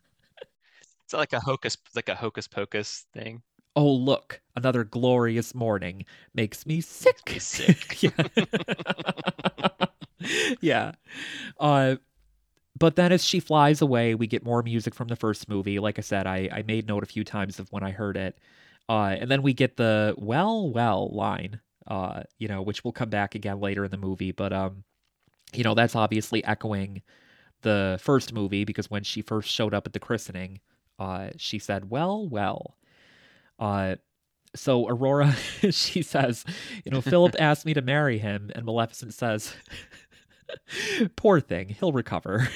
like 1.12 1.32
a 1.32 1.40
hocus, 1.40 1.76
like 1.94 2.08
a 2.08 2.14
hocus 2.14 2.48
pocus 2.48 3.06
thing. 3.12 3.42
Oh 3.76 3.92
look, 3.92 4.40
another 4.56 4.84
glorious 4.84 5.54
morning 5.54 6.04
makes 6.34 6.66
me 6.66 6.80
sick. 6.80 7.16
Makes 7.28 7.46
sick. 7.46 8.02
yeah. 8.02 8.10
yeah. 10.60 10.92
Uh, 11.60 11.96
but 12.78 12.96
then 12.96 13.12
as 13.12 13.24
she 13.24 13.40
flies 13.40 13.80
away, 13.82 14.14
we 14.14 14.26
get 14.26 14.44
more 14.44 14.62
music 14.62 14.94
from 14.94 15.08
the 15.08 15.16
first 15.16 15.48
movie. 15.48 15.78
Like 15.78 15.98
I 15.98 16.02
said, 16.02 16.26
I, 16.26 16.48
I 16.52 16.62
made 16.66 16.86
note 16.86 17.02
a 17.02 17.06
few 17.06 17.24
times 17.24 17.58
of 17.58 17.70
when 17.72 17.82
I 17.82 17.90
heard 17.90 18.16
it. 18.16 18.38
Uh, 18.88 19.16
and 19.18 19.30
then 19.30 19.42
we 19.42 19.52
get 19.52 19.76
the 19.76 20.14
well, 20.16 20.70
well 20.70 21.10
line, 21.12 21.60
uh, 21.86 22.22
you 22.38 22.48
know, 22.48 22.62
which 22.62 22.84
will 22.84 22.92
come 22.92 23.10
back 23.10 23.34
again 23.34 23.60
later 23.60 23.84
in 23.84 23.90
the 23.90 23.96
movie. 23.96 24.32
But, 24.32 24.52
um, 24.52 24.84
you 25.54 25.64
know, 25.64 25.74
that's 25.74 25.96
obviously 25.96 26.44
echoing 26.44 27.02
the 27.62 27.98
first 28.00 28.32
movie 28.32 28.64
because 28.64 28.90
when 28.90 29.02
she 29.02 29.22
first 29.22 29.50
showed 29.50 29.74
up 29.74 29.86
at 29.86 29.92
the 29.92 30.00
christening, 30.00 30.60
uh, 30.98 31.30
she 31.36 31.58
said, 31.58 31.90
well, 31.90 32.28
well. 32.28 32.76
Uh, 33.58 33.96
so 34.54 34.88
Aurora, 34.88 35.32
she 35.70 36.02
says, 36.02 36.44
you 36.84 36.90
know, 36.90 37.00
Philip 37.00 37.34
asked 37.38 37.66
me 37.66 37.74
to 37.74 37.82
marry 37.82 38.18
him, 38.18 38.50
and 38.54 38.64
Maleficent 38.64 39.14
says, 39.14 39.54
poor 41.16 41.40
thing, 41.40 41.68
he'll 41.68 41.92
recover. 41.92 42.48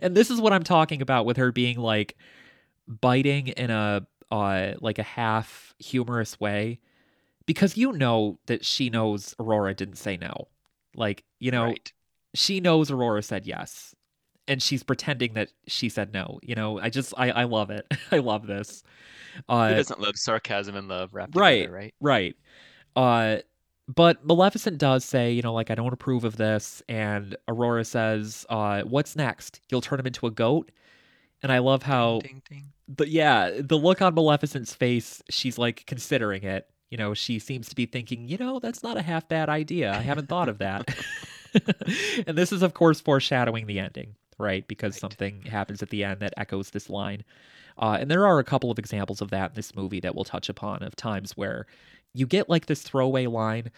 and 0.00 0.16
this 0.16 0.30
is 0.30 0.40
what 0.40 0.52
I'm 0.52 0.62
talking 0.62 1.02
about 1.02 1.26
with 1.26 1.36
her 1.36 1.52
being 1.52 1.78
like 1.78 2.16
biting 2.86 3.48
in 3.48 3.70
a 3.70 4.06
uh 4.30 4.72
like 4.80 4.98
a 4.98 5.02
half 5.02 5.74
humorous 5.78 6.40
way 6.40 6.80
because 7.46 7.76
you 7.76 7.92
know 7.92 8.38
that 8.46 8.64
she 8.64 8.90
knows 8.90 9.34
Aurora 9.38 9.74
didn't 9.74 9.96
say 9.96 10.16
no. 10.16 10.48
Like, 10.94 11.24
you 11.40 11.50
know, 11.50 11.64
right. 11.64 11.92
she 12.34 12.60
knows 12.60 12.90
Aurora 12.90 13.22
said 13.22 13.46
yes 13.46 13.94
and 14.48 14.62
she's 14.62 14.82
pretending 14.82 15.34
that 15.34 15.50
she 15.66 15.88
said 15.88 16.12
no. 16.12 16.38
You 16.42 16.54
know, 16.54 16.78
I 16.78 16.90
just 16.90 17.14
I 17.16 17.30
I 17.30 17.44
love 17.44 17.70
it. 17.70 17.86
I 18.12 18.18
love 18.18 18.46
this. 18.46 18.82
Uh, 19.48 19.68
Who 19.68 19.74
doesn't 19.76 20.00
love 20.00 20.16
sarcasm 20.16 20.76
and 20.76 20.88
love 20.88 21.12
wrapped 21.12 21.34
right, 21.34 21.62
together, 21.62 21.72
right? 21.72 21.94
Right. 22.00 22.36
Uh, 22.94 23.38
but 23.86 24.24
Maleficent 24.24 24.78
does 24.78 25.04
say, 25.04 25.32
you 25.32 25.42
know, 25.42 25.52
like 25.52 25.70
I 25.70 25.74
don't 25.74 25.92
approve 25.92 26.24
of 26.24 26.36
this, 26.36 26.82
and 26.88 27.36
Aurora 27.48 27.84
says, 27.84 28.46
uh, 28.48 28.82
"What's 28.82 29.16
next? 29.16 29.60
You'll 29.70 29.80
turn 29.80 30.00
him 30.00 30.06
into 30.06 30.26
a 30.26 30.30
goat." 30.30 30.70
And 31.42 31.52
I 31.52 31.58
love 31.58 31.82
how, 31.82 32.20
Ding, 32.20 32.42
ding. 32.48 32.72
but 32.88 33.08
yeah, 33.08 33.50
the 33.58 33.76
look 33.76 34.00
on 34.00 34.14
Maleficent's 34.14 34.72
face, 34.72 35.22
she's 35.28 35.58
like 35.58 35.84
considering 35.86 36.42
it. 36.42 36.70
You 36.94 36.98
know, 36.98 37.12
she 37.12 37.40
seems 37.40 37.68
to 37.70 37.74
be 37.74 37.86
thinking, 37.86 38.28
you 38.28 38.38
know, 38.38 38.60
that's 38.60 38.84
not 38.84 38.96
a 38.96 39.02
half 39.02 39.26
bad 39.26 39.48
idea. 39.48 39.92
I 39.92 40.02
haven't 40.02 40.28
thought 40.28 40.48
of 40.48 40.58
that. 40.58 40.94
and 42.28 42.38
this 42.38 42.52
is, 42.52 42.62
of 42.62 42.74
course, 42.74 43.00
foreshadowing 43.00 43.66
the 43.66 43.80
ending, 43.80 44.14
right? 44.38 44.64
Because 44.68 44.94
Right. 44.94 45.00
something 45.00 45.42
happens 45.42 45.82
at 45.82 45.90
the 45.90 46.04
end 46.04 46.20
that 46.20 46.34
echoes 46.36 46.70
this 46.70 46.88
line. 46.88 47.24
Uh, 47.76 47.96
and 47.98 48.08
there 48.08 48.24
are 48.28 48.38
a 48.38 48.44
couple 48.44 48.70
of 48.70 48.78
examples 48.78 49.20
of 49.20 49.30
that 49.30 49.50
in 49.50 49.54
this 49.56 49.74
movie 49.74 49.98
that 49.98 50.14
we'll 50.14 50.22
touch 50.22 50.48
upon 50.48 50.84
of 50.84 50.94
times 50.94 51.36
where 51.36 51.66
you 52.12 52.28
get 52.28 52.48
like 52.48 52.66
this 52.66 52.82
throwaway 52.82 53.26
line 53.26 53.72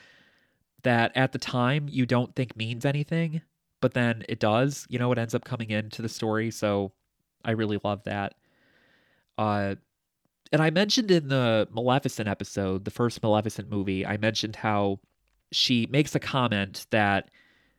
that 0.82 1.10
at 1.16 1.32
the 1.32 1.38
time 1.38 1.86
you 1.88 2.04
don't 2.04 2.36
think 2.36 2.54
means 2.54 2.84
anything, 2.84 3.40
but 3.80 3.94
then 3.94 4.24
it 4.28 4.40
does. 4.40 4.86
You 4.90 4.98
know, 4.98 5.10
it 5.10 5.16
ends 5.16 5.34
up 5.34 5.46
coming 5.46 5.70
into 5.70 6.02
the 6.02 6.10
story. 6.10 6.50
So 6.50 6.92
I 7.42 7.52
really 7.52 7.80
love 7.82 8.04
that. 8.04 8.34
Uh, 9.38 9.76
and 10.52 10.62
I 10.62 10.70
mentioned 10.70 11.10
in 11.10 11.28
the 11.28 11.68
Maleficent 11.72 12.28
episode, 12.28 12.84
the 12.84 12.90
first 12.90 13.22
Maleficent 13.22 13.70
movie, 13.70 14.06
I 14.06 14.16
mentioned 14.16 14.56
how 14.56 15.00
she 15.52 15.86
makes 15.90 16.14
a 16.14 16.20
comment 16.20 16.86
that 16.90 17.30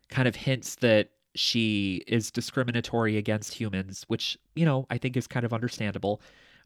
kind 0.10 0.28
of 0.28 0.36
hints 0.36 0.76
that 0.76 1.10
she 1.36 2.04
is 2.08 2.32
discriminatory 2.32 3.18
against 3.18 3.54
humans, 3.54 4.06
which, 4.08 4.38
you 4.56 4.66
know, 4.66 4.88
I 4.90 4.98
think 4.98 5.16
is 5.16 5.28
kind 5.28 5.46
of 5.46 5.54
understandable. 5.54 6.22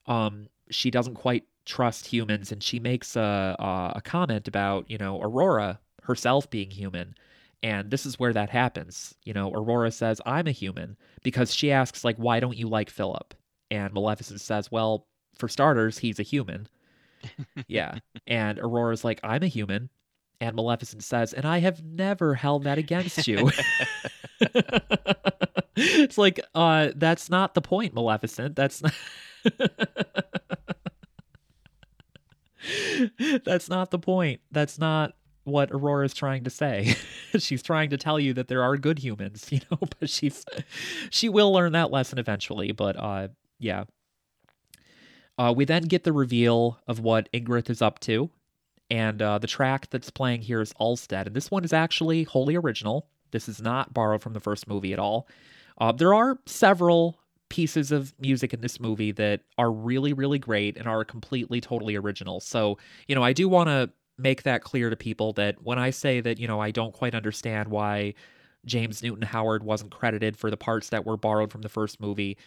Um, 0.06 0.48
she 0.70 0.90
doesn't 0.92 1.16
quite 1.16 1.44
trust 1.66 2.08
humans, 2.08 2.52
and 2.52 2.64
she 2.64 2.80
makes 2.80 3.16
a, 3.16 3.56
a, 3.60 3.94
a 3.98 4.02
comment 4.02 4.48
about, 4.48 4.90
you 4.90 4.98
know, 4.98 5.22
Aurora 5.22 5.80
herself 6.04 6.50
being 6.50 6.72
human. 6.72 7.16
And 7.64 7.92
this 7.92 8.06
is 8.06 8.18
where 8.18 8.34
that 8.34 8.50
happens. 8.50 9.14
You 9.24 9.34
know, 9.34 9.52
Aurora 9.52 9.92
says, 9.92 10.22
I'm 10.26 10.48
a 10.48 10.52
human, 10.52 10.98
because 11.22 11.54
she 11.54 11.72
asks, 11.72 12.04
like, 12.04 12.18
why 12.18 12.40
don't 12.40 12.58
you 12.58 12.68
like 12.68 12.90
Philip? 12.90 13.34
And 13.70 13.94
Maleficent 13.94 14.42
says, 14.42 14.72
well, 14.72 15.08
for 15.42 15.50
starters, 15.50 15.98
he's 15.98 16.20
a 16.20 16.24
human. 16.24 16.70
yeah. 17.68 17.96
And 18.28 18.60
Aurora's 18.60 19.04
like, 19.04 19.20
I'm 19.24 19.44
a 19.44 19.48
human. 19.48 19.90
And 20.40 20.56
Maleficent 20.56 21.04
says, 21.04 21.34
and 21.34 21.46
I 21.46 21.60
have 21.60 21.84
never 21.84 22.36
held 22.36 22.64
that 22.64 22.78
against 22.78 23.28
you. 23.28 23.52
it's 25.76 26.18
like, 26.18 26.40
uh, 26.56 26.92
that's 26.96 27.30
not 27.30 27.54
the 27.54 27.62
point, 27.62 27.94
Maleficent. 27.94 28.56
That's 28.56 28.82
not. 28.82 28.94
that's 33.44 33.70
not 33.70 33.92
the 33.92 34.00
point. 34.00 34.42
That's 34.52 34.80
not 34.80 35.14
what 35.44 35.72
Aurora's 35.72 36.14
trying 36.14 36.44
to 36.44 36.50
say. 36.50 36.96
she's 37.38 37.64
trying 37.64 37.90
to 37.90 37.98
tell 37.98 38.20
you 38.20 38.34
that 38.36 38.48
there 38.48 38.64
are 38.64 38.78
good 38.78 39.00
humans, 39.00 39.48
you 39.52 39.60
know, 39.72 39.80
but 40.00 40.10
she's 40.10 40.46
she 41.10 41.30
will 41.30 41.52
learn 41.52 41.74
that 41.74 41.92
lesson 41.92 42.20
eventually, 42.20 42.72
but 42.72 42.96
uh 42.96 43.28
yeah. 43.60 43.86
Uh, 45.38 45.54
we 45.56 45.66
then 45.66 45.84
get 45.84 46.04
the 46.04 46.14
reveal 46.14 46.80
of 46.88 47.00
what 47.00 47.32
Ingrid 47.34 47.70
is 47.70 47.82
up 47.82 48.00
to, 48.02 48.30
and 48.90 49.22
uh, 49.22 49.40
the 49.40 49.48
track 49.48 49.90
that's 49.90 50.10
playing 50.10 50.42
here 50.42 50.62
is 50.62 50.74
Ulstead, 50.74 51.28
and 51.28 51.36
this 51.36 51.50
one 51.50 51.64
is 51.64 51.74
actually 51.74 52.24
wholly 52.24 52.56
original. 52.56 53.08
This 53.32 53.48
is 53.48 53.62
not 53.62 53.94
borrowed 53.94 54.22
from 54.22 54.34
the 54.34 54.40
first 54.40 54.68
movie 54.68 54.94
at 54.94 55.00
all. 55.00 55.28
Uh, 55.80 55.92
there 55.92 56.14
are 56.14 56.38
several 56.46 57.18
pieces 57.50 57.92
of 57.92 58.14
music 58.20 58.54
in 58.54 58.62
this 58.62 58.80
movie 58.80 59.12
that 59.12 59.42
are 59.58 59.72
really, 59.72 60.14
really 60.14 60.40
great 60.40 60.78
and 60.78 60.88
are 60.88 61.04
completely, 61.04 61.60
totally 61.60 61.96
original. 61.96 62.40
So, 62.40 62.78
you 63.08 63.16
know, 63.16 63.24
I 63.24 63.34
do 63.34 63.50
want 63.50 63.68
to 63.68 63.90
make 64.18 64.44
that 64.44 64.62
clear 64.62 64.90
to 64.90 64.96
people 64.96 65.34
that 65.34 65.62
when 65.64 65.80
I 65.80 65.90
say 65.90 66.22
that, 66.22 66.40
you 66.40 66.48
know, 66.48 66.60
I 66.60 66.72
don't 66.72 66.94
quite 66.94 67.16
understand 67.16 67.70
why 67.70 68.14
James 68.66 69.02
Newton 69.02 69.24
Howard 69.24 69.64
wasn't 69.64 69.92
credited 69.92 70.38
for 70.38 70.50
the 70.50 70.58
parts 70.58 70.90
that 70.90 71.06
were 71.06 71.18
borrowed 71.18 71.52
from 71.52 71.62
the 71.62 71.70
first 71.70 72.00
movie, 72.00 72.38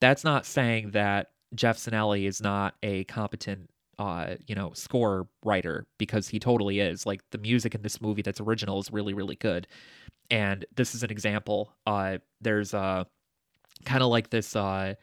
that's 0.00 0.24
not 0.24 0.46
saying 0.46 0.92
that 0.92 1.30
Geoff 1.54 1.78
Zanelli 1.78 2.26
is 2.26 2.40
not 2.40 2.74
a 2.82 3.04
competent 3.04 3.70
uh, 3.98 4.36
you 4.46 4.54
know, 4.54 4.72
score 4.74 5.26
writer 5.44 5.86
because 5.98 6.28
he 6.28 6.38
totally 6.38 6.80
is. 6.80 7.04
Like 7.04 7.20
the 7.30 7.38
music 7.38 7.74
in 7.74 7.82
this 7.82 8.00
movie 8.00 8.22
that's 8.22 8.40
original 8.40 8.78
is 8.78 8.92
really, 8.92 9.12
really 9.12 9.34
good. 9.34 9.66
And 10.30 10.64
this 10.76 10.94
is 10.94 11.02
an 11.02 11.10
example. 11.10 11.74
Uh 11.86 12.18
there's 12.40 12.74
uh 12.74 13.04
kind 13.84 14.02
of 14.02 14.10
like 14.10 14.30
this 14.30 14.54
uh 14.54 14.94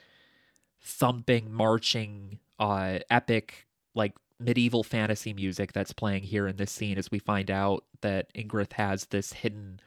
thumping, 0.81 1.51
marching, 1.51 2.39
uh 2.59 2.99
epic, 3.09 3.67
like 3.95 4.13
medieval 4.39 4.83
fantasy 4.83 5.33
music 5.33 5.73
that's 5.73 5.93
playing 5.93 6.23
here 6.23 6.47
in 6.47 6.57
this 6.57 6.71
scene 6.71 6.97
as 6.97 7.09
we 7.11 7.19
find 7.19 7.49
out 7.49 7.85
that 8.01 8.33
Ingrid 8.33 8.73
has 8.73 9.05
this 9.07 9.33
hidden 9.33 9.79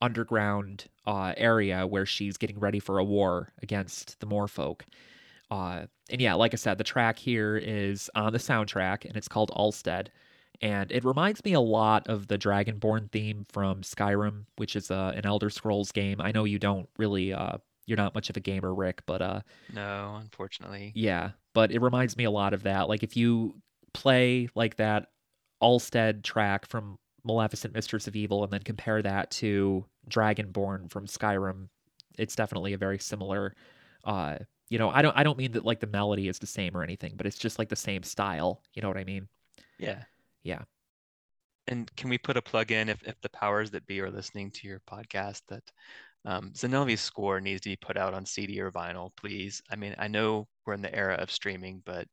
underground 0.00 0.84
uh 1.06 1.34
area 1.36 1.86
where 1.86 2.06
she's 2.06 2.36
getting 2.36 2.58
ready 2.58 2.78
for 2.78 2.98
a 2.98 3.04
war 3.04 3.52
against 3.62 4.18
the 4.20 4.26
Moorfolk. 4.26 4.82
Uh, 5.50 5.86
and 6.10 6.20
yeah, 6.20 6.34
like 6.34 6.54
I 6.54 6.56
said, 6.56 6.78
the 6.78 6.84
track 6.84 7.18
here 7.18 7.56
is 7.56 8.10
on 8.14 8.32
the 8.32 8.38
soundtrack 8.38 9.04
and 9.04 9.16
it's 9.16 9.28
called 9.28 9.50
Ulstead. 9.56 10.08
And 10.62 10.90
it 10.90 11.04
reminds 11.04 11.44
me 11.44 11.52
a 11.52 11.60
lot 11.60 12.08
of 12.08 12.28
the 12.28 12.38
Dragonborn 12.38 13.10
theme 13.12 13.44
from 13.50 13.82
Skyrim, 13.82 14.46
which 14.56 14.74
is 14.74 14.90
uh, 14.90 15.12
an 15.14 15.26
Elder 15.26 15.50
Scrolls 15.50 15.92
game. 15.92 16.20
I 16.20 16.32
know 16.32 16.44
you 16.44 16.58
don't 16.58 16.88
really 16.98 17.32
uh, 17.32 17.58
you're 17.86 17.96
not 17.98 18.14
much 18.14 18.30
of 18.30 18.36
a 18.36 18.40
gamer, 18.40 18.74
Ric, 18.74 19.02
but 19.06 19.20
uh, 19.22 19.40
No, 19.72 20.16
unfortunately. 20.20 20.92
yeah. 20.94 21.32
But 21.54 21.70
it 21.72 21.80
reminds 21.82 22.16
me 22.16 22.24
a 22.24 22.30
lot 22.30 22.54
of 22.54 22.64
that. 22.64 22.88
Like 22.88 23.02
if 23.02 23.16
you 23.16 23.60
play 23.94 24.48
like 24.54 24.76
that 24.76 25.08
Ulstead 25.62 26.22
track 26.24 26.66
from 26.66 26.96
Maleficent 27.24 27.74
Mistress 27.74 28.06
of 28.08 28.16
Evil 28.16 28.42
and 28.42 28.52
then 28.52 28.62
compare 28.62 29.02
that 29.02 29.30
to 29.32 29.84
Dragonborn 30.10 30.90
from 30.90 31.06
Skyrim, 31.06 31.68
it's 32.18 32.34
definitely 32.36 32.72
a 32.72 32.78
very 32.78 32.98
similar 32.98 33.54
uh 34.04 34.38
you 34.68 34.78
know, 34.78 34.90
I 34.90 35.02
don't 35.02 35.16
I 35.16 35.22
don't 35.22 35.38
mean 35.38 35.52
that 35.52 35.64
like 35.64 35.80
the 35.80 35.86
melody 35.86 36.28
is 36.28 36.38
the 36.38 36.46
same 36.46 36.76
or 36.76 36.82
anything, 36.82 37.14
but 37.16 37.26
it's 37.26 37.38
just 37.38 37.58
like 37.58 37.68
the 37.68 37.76
same 37.76 38.02
style. 38.02 38.62
You 38.74 38.82
know 38.82 38.88
what 38.88 38.96
I 38.96 39.04
mean? 39.04 39.28
Yeah. 39.78 40.02
Yeah. 40.42 40.62
And 41.68 41.94
can 41.96 42.10
we 42.10 42.18
put 42.18 42.36
a 42.36 42.42
plug 42.42 42.70
in 42.70 42.88
if, 42.88 43.02
if 43.02 43.20
the 43.20 43.28
powers 43.30 43.70
that 43.72 43.86
be 43.86 44.00
are 44.00 44.10
listening 44.10 44.50
to 44.52 44.68
your 44.68 44.80
podcast 44.88 45.42
that 45.48 45.64
um, 46.24 46.52
Zanelli's 46.52 47.00
score 47.00 47.40
needs 47.40 47.62
to 47.62 47.70
be 47.70 47.76
put 47.76 47.96
out 47.96 48.14
on 48.14 48.24
CD 48.24 48.60
or 48.60 48.70
vinyl, 48.70 49.10
please? 49.16 49.60
I 49.70 49.76
mean, 49.76 49.94
I 49.98 50.08
know 50.08 50.46
we're 50.64 50.74
in 50.74 50.82
the 50.82 50.94
era 50.94 51.14
of 51.14 51.30
streaming, 51.30 51.82
but 51.84 52.06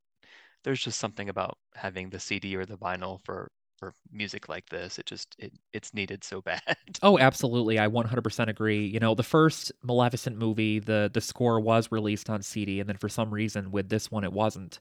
there's 0.64 0.82
just 0.82 0.99
something 0.99 1.30
about 1.30 1.58
having 1.76 2.10
the 2.10 2.20
CD 2.20 2.56
or 2.56 2.66
the 2.66 2.78
vinyl 2.78 3.20
for 3.26 3.51
for 3.91 3.93
music 4.11 4.49
like 4.49 4.69
this. 4.69 4.99
It 4.99 5.05
just 5.05 5.36
it 5.39 5.53
it's 5.73 5.93
needed 5.93 6.23
so 6.23 6.41
bad. 6.41 6.61
Oh, 7.01 7.19
absolutely. 7.19 7.79
I 7.79 7.88
100% 7.88 8.49
agree. 8.49 8.86
You 8.86 8.99
know, 8.99 9.13
the 9.15 9.23
first 9.23 9.71
Maleficent 9.84 10.38
movie, 10.38 10.79
the 10.79 11.09
the 11.13 11.21
score 11.21 11.59
was 11.59 11.91
released 11.91 12.29
on 12.29 12.41
CD 12.41 12.79
and 12.79 12.88
then 12.88 12.97
for 12.97 13.09
some 13.09 13.34
reason 13.34 13.71
with 13.71 13.89
this 13.89 14.09
one 14.11 14.23
it 14.23 14.31
wasn't. 14.31 14.79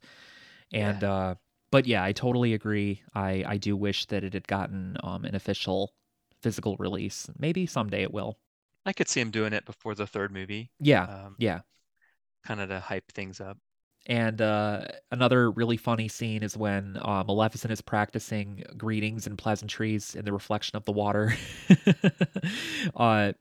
And 0.72 1.04
uh 1.04 1.36
but 1.72 1.86
yeah, 1.86 2.04
I 2.04 2.12
totally 2.12 2.54
agree. 2.54 3.02
I 3.14 3.44
I 3.46 3.58
do 3.58 3.76
wish 3.76 4.06
that 4.06 4.24
it 4.24 4.34
had 4.34 4.48
gotten 4.48 4.96
um 5.02 5.24
an 5.24 5.34
official 5.36 5.94
physical 6.42 6.76
release. 6.78 7.28
Maybe 7.38 7.66
someday 7.66 8.02
it 8.02 8.12
will. 8.14 8.38
I 8.86 8.92
could 8.92 9.08
see 9.08 9.20
him 9.20 9.32
doing 9.32 9.52
it 9.52 9.64
before 9.64 9.94
the 9.96 10.06
third 10.06 10.30
movie, 10.30 10.70
Yeah. 10.80 11.08
um, 11.08 11.38
Yeah. 11.38 11.62
kind 12.44 12.60
of 12.60 12.68
to 12.68 12.80
hype 12.80 13.10
things 13.12 13.40
up. 13.40 13.58
And 14.06 14.40
uh, 14.40 14.86
another 15.12 15.50
really 15.50 15.76
funny 15.76 16.08
scene 16.08 16.42
is 16.42 16.56
when 16.56 16.98
uh, 17.00 17.22
Maleficent 17.24 17.72
is 17.72 17.80
practicing 17.80 18.64
greetings 18.76 19.26
and 19.26 19.38
pleasantries 19.38 20.14
in 20.16 20.24
the 20.24 20.32
reflection 20.32 20.76
of 20.76 20.84
the 20.84 20.92
water. 20.92 21.34
uh, 22.96 23.32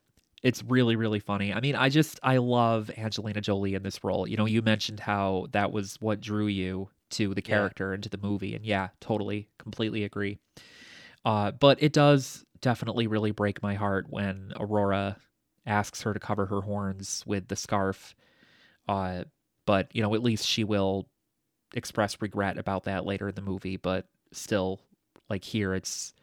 it's 0.43 0.64
really, 0.64 0.95
really 0.95 1.20
funny. 1.20 1.51
I 1.53 1.59
mean, 1.62 1.76
I 1.76 1.89
just, 1.89 2.20
I 2.22 2.38
love 2.38 2.91
Angelina 2.97 3.41
Jolie 3.41 3.76
in 3.76 3.84
this 3.84 4.03
role. 4.03 4.28
You 4.28 4.38
know, 4.38 4.45
you 4.45 4.62
mentioned 4.62 4.99
how 4.99 5.47
that 5.51 5.72
was 5.72 5.97
what 5.99 6.22
drew 6.22 6.47
you 6.47 6.89
to 7.12 7.34
the 7.34 7.41
Yeah. 7.41 7.55
character 7.55 7.93
and 7.93 8.03
to 8.03 8.09
the 8.09 8.18
movie. 8.18 8.55
And 8.55 8.66
yeah, 8.66 8.89
totally, 8.99 9.49
completely 9.57 10.03
agree. 10.03 10.38
Uh, 11.26 11.51
but 11.51 11.82
it 11.82 11.93
does 11.93 12.45
definitely 12.62 13.07
really 13.07 13.32
break 13.32 13.62
my 13.64 13.74
heart 13.74 14.05
when 14.09 14.53
Aurora 14.59 15.18
asks 15.66 16.03
her 16.03 16.14
to 16.14 16.20
cover 16.20 16.45
her 16.47 16.62
horns 16.62 17.24
with 17.26 17.47
the 17.47 17.55
scarf. 17.55 18.16
But 19.72 19.88
you 19.95 20.01
know, 20.01 20.13
at 20.15 20.22
least 20.22 20.45
she 20.45 20.65
will 20.65 21.07
express 21.74 22.22
regret 22.22 22.57
about 22.57 22.84
that 22.84 23.05
later 23.05 23.30
in 23.30 23.36
the 23.36 23.41
movie. 23.41 23.78
But 23.78 24.05
still, 24.34 24.82
like 25.30 25.45
here, 25.45 25.74
it's 25.74 26.13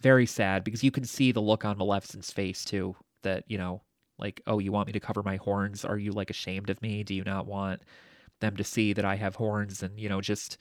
very 0.00 0.24
sad 0.24 0.64
because 0.64 0.82
you 0.82 0.90
can 0.90 1.04
see 1.04 1.30
the 1.30 1.42
look 1.42 1.62
on 1.66 1.76
Maleficent's 1.76 2.32
face 2.32 2.64
too. 2.64 2.96
That 3.22 3.44
you 3.48 3.58
know, 3.58 3.82
like, 4.18 4.40
oh, 4.46 4.60
you 4.60 4.72
want 4.72 4.86
me 4.86 4.94
to 4.94 5.00
cover 5.00 5.22
my 5.22 5.36
horns? 5.36 5.84
Are 5.84 5.98
you 5.98 6.12
like 6.12 6.30
ashamed 6.30 6.70
of 6.70 6.80
me? 6.80 7.02
Do 7.02 7.14
you 7.14 7.22
not 7.22 7.44
want 7.46 7.82
them 8.40 8.56
to 8.56 8.64
see 8.64 8.94
that 8.94 9.04
I 9.04 9.16
have 9.16 9.34
horns? 9.34 9.82
And 9.82 10.00
you 10.00 10.08
know, 10.08 10.22
just 10.22 10.56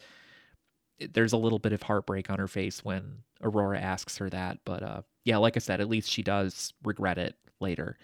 there's 0.99 1.31
a 1.31 1.37
little 1.37 1.59
bit 1.59 1.71
of 1.71 1.83
heartbreak 1.83 2.29
on 2.29 2.39
her 2.39 2.49
face 2.49 2.83
when 2.83 3.19
Aurora 3.41 3.79
asks 3.79 4.17
her 4.17 4.29
that. 4.29 4.57
But 4.65 4.83
uh, 4.83 5.01
yeah, 5.23 5.37
like 5.37 5.55
I 5.55 5.61
said, 5.61 5.79
at 5.79 5.87
least 5.87 6.09
she 6.09 6.21
does 6.21 6.73
regret 6.83 7.17
it 7.17 7.35
later. 7.61 7.97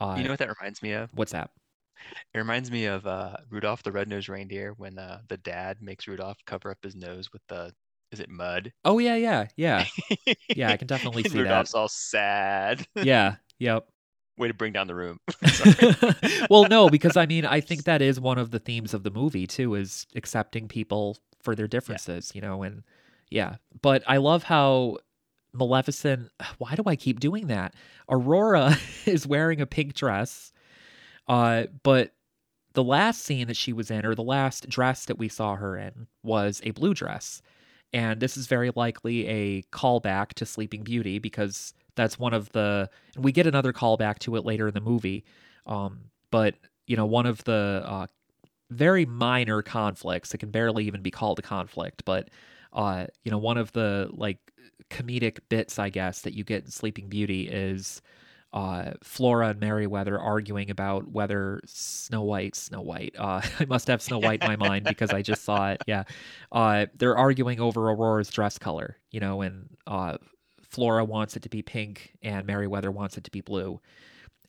Uh, 0.00 0.16
You 0.18 0.24
know 0.24 0.30
what 0.30 0.40
that 0.40 0.52
reminds 0.58 0.82
me 0.82 0.94
of? 0.94 1.10
what's 1.14 1.30
that? 1.30 1.50
It 2.34 2.38
reminds 2.38 2.70
me 2.70 2.86
of 2.86 3.06
uh, 3.06 3.36
Rudolph 3.50 3.82
the 3.82 3.92
Red-Nosed 3.92 4.28
Reindeer 4.28 4.74
when 4.76 4.98
uh, 4.98 5.20
the 5.28 5.36
dad 5.36 5.78
makes 5.80 6.08
Rudolph 6.08 6.38
cover 6.46 6.70
up 6.70 6.78
his 6.82 6.96
nose 6.96 7.32
with 7.32 7.42
the, 7.48 7.72
is 8.10 8.20
it 8.20 8.28
mud? 8.28 8.72
Oh 8.84 8.98
yeah, 8.98 9.16
yeah, 9.16 9.46
yeah, 9.56 9.84
yeah. 10.48 10.70
I 10.70 10.76
can 10.76 10.86
definitely 10.88 11.22
see 11.22 11.30
that. 11.30 11.38
Rudolph's 11.38 11.74
all 11.74 11.88
sad. 11.88 12.86
Yeah, 12.96 13.36
yep. 13.58 13.86
Way 14.38 14.48
to 14.48 14.54
bring 14.54 14.72
down 14.72 14.86
the 14.86 14.94
room. 14.94 15.18
Well, 16.50 16.64
no, 16.68 16.88
because 16.88 17.16
I 17.16 17.26
mean, 17.26 17.46
I 17.46 17.60
think 17.60 17.84
that 17.84 18.02
is 18.02 18.20
one 18.20 18.36
of 18.36 18.50
the 18.50 18.58
themes 18.58 18.92
of 18.94 19.04
the 19.04 19.10
movie 19.10 19.46
too, 19.46 19.74
is 19.74 20.06
accepting 20.14 20.68
people 20.68 21.16
for 21.42 21.54
their 21.54 21.68
differences, 21.68 22.32
you 22.34 22.40
know, 22.40 22.62
and 22.62 22.82
yeah. 23.30 23.56
But 23.80 24.02
I 24.06 24.18
love 24.18 24.42
how 24.42 24.98
Maleficent. 25.54 26.30
Why 26.58 26.74
do 26.74 26.82
I 26.86 26.96
keep 26.96 27.20
doing 27.20 27.46
that? 27.48 27.74
Aurora 28.08 28.76
is 29.06 29.26
wearing 29.26 29.60
a 29.60 29.66
pink 29.66 29.94
dress, 29.94 30.51
uh, 31.28 31.64
but 31.82 32.12
the 32.74 32.84
last 32.84 33.22
scene 33.22 33.48
that 33.48 33.56
she 33.56 33.72
was 33.72 33.90
in, 33.90 34.06
or 34.06 34.14
the 34.14 34.22
last 34.22 34.68
dress 34.68 35.04
that 35.06 35.18
we 35.18 35.28
saw 35.28 35.56
her 35.56 35.76
in, 35.76 36.06
was 36.22 36.60
a 36.64 36.70
blue 36.70 36.94
dress. 36.94 37.42
And 37.92 38.20
this 38.20 38.36
is 38.36 38.46
very 38.46 38.70
likely 38.74 39.26
a 39.26 39.62
callback 39.64 40.28
to 40.34 40.46
Sleeping 40.46 40.82
Beauty 40.82 41.18
because 41.18 41.74
that's 41.94 42.18
one 42.18 42.32
of 42.32 42.50
the. 42.52 42.88
And 43.14 43.24
we 43.24 43.32
get 43.32 43.46
another 43.46 43.72
callback 43.72 44.18
to 44.20 44.36
it 44.36 44.44
later 44.46 44.68
in 44.68 44.74
the 44.74 44.80
movie. 44.80 45.24
Um, 45.66 46.04
but, 46.30 46.54
you 46.86 46.96
know, 46.96 47.04
one 47.04 47.26
of 47.26 47.44
the 47.44 47.82
uh, 47.84 48.06
very 48.70 49.04
minor 49.04 49.60
conflicts, 49.62 50.32
it 50.32 50.38
can 50.38 50.50
barely 50.50 50.86
even 50.86 51.02
be 51.02 51.10
called 51.10 51.38
a 51.38 51.42
conflict, 51.42 52.04
but, 52.04 52.30
uh, 52.72 53.06
you 53.22 53.30
know, 53.30 53.38
one 53.38 53.58
of 53.58 53.70
the 53.72 54.08
like 54.12 54.38
comedic 54.90 55.38
bits, 55.50 55.78
I 55.78 55.90
guess, 55.90 56.22
that 56.22 56.32
you 56.32 56.44
get 56.44 56.64
in 56.64 56.70
Sleeping 56.70 57.08
Beauty 57.08 57.48
is 57.48 58.00
uh, 58.52 58.92
Flora 59.02 59.48
and 59.48 59.60
Merryweather 59.60 60.18
arguing 60.18 60.70
about 60.70 61.08
whether 61.10 61.60
Snow 61.66 62.22
White, 62.22 62.54
Snow 62.54 62.82
White. 62.82 63.14
Uh, 63.18 63.40
I 63.60 63.64
must 63.64 63.88
have 63.88 64.02
Snow 64.02 64.18
White 64.18 64.42
in 64.42 64.48
my 64.48 64.56
mind 64.56 64.84
because 64.84 65.10
I 65.10 65.22
just 65.22 65.44
saw 65.44 65.70
it. 65.70 65.82
Yeah, 65.86 66.04
uh, 66.50 66.86
they're 66.94 67.16
arguing 67.16 67.60
over 67.60 67.90
Aurora's 67.90 68.30
dress 68.30 68.58
color. 68.58 68.98
You 69.10 69.20
know, 69.20 69.42
and 69.42 69.68
uh, 69.86 70.18
Flora 70.62 71.04
wants 71.04 71.36
it 71.36 71.42
to 71.44 71.48
be 71.48 71.62
pink, 71.62 72.12
and 72.22 72.46
Merryweather 72.46 72.90
wants 72.90 73.16
it 73.16 73.24
to 73.24 73.30
be 73.30 73.40
blue. 73.40 73.80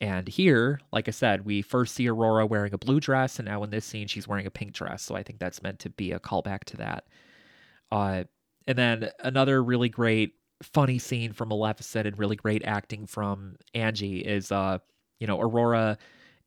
And 0.01 0.27
here, 0.27 0.81
like 0.91 1.07
I 1.07 1.11
said, 1.11 1.45
we 1.45 1.61
first 1.61 1.95
see 1.95 2.09
Aurora 2.09 2.45
wearing 2.45 2.73
a 2.73 2.77
blue 2.77 2.99
dress, 2.99 3.39
and 3.39 3.47
now 3.47 3.63
in 3.63 3.69
this 3.69 3.85
scene, 3.85 4.07
she's 4.07 4.27
wearing 4.27 4.45
a 4.45 4.51
pink 4.51 4.73
dress. 4.73 5.01
So 5.01 5.15
I 5.15 5.23
think 5.23 5.39
that's 5.39 5.63
meant 5.63 5.79
to 5.79 5.89
be 5.89 6.11
a 6.11 6.19
callback 6.19 6.65
to 6.65 6.77
that. 6.77 7.05
Uh, 7.89 8.23
and 8.67 8.77
then 8.77 9.09
another 9.19 9.63
really 9.63 9.89
great 9.89 10.33
funny 10.63 10.99
scene 10.99 11.33
from 11.33 11.49
Maleficent 11.49 12.07
and 12.07 12.17
really 12.17 12.35
great 12.35 12.63
acting 12.65 13.05
from 13.05 13.55
Angie 13.73 14.19
is 14.19 14.51
uh 14.51 14.79
you 15.19 15.27
know 15.27 15.39
Aurora 15.39 15.97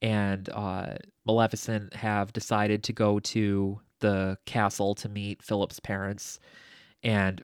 and 0.02 0.48
uh 0.50 0.94
Maleficent 1.26 1.94
have 1.94 2.32
decided 2.32 2.82
to 2.84 2.92
go 2.92 3.18
to 3.20 3.80
the 4.00 4.38
castle 4.46 4.94
to 4.96 5.08
meet 5.08 5.42
Philip's 5.42 5.80
parents. 5.80 6.38
And 7.02 7.42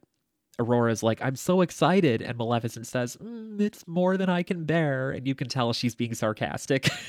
Aurora's 0.58 1.02
like 1.02 1.22
I'm 1.22 1.36
so 1.36 1.60
excited. 1.60 2.22
And 2.22 2.36
Maleficent 2.38 2.86
says 2.86 3.16
mm, 3.16 3.60
it's 3.60 3.86
more 3.86 4.16
than 4.16 4.28
I 4.28 4.42
can 4.42 4.64
bear. 4.64 5.10
And 5.10 5.26
you 5.26 5.34
can 5.34 5.48
tell 5.48 5.72
she's 5.72 5.94
being 5.94 6.14
sarcastic. 6.14 6.88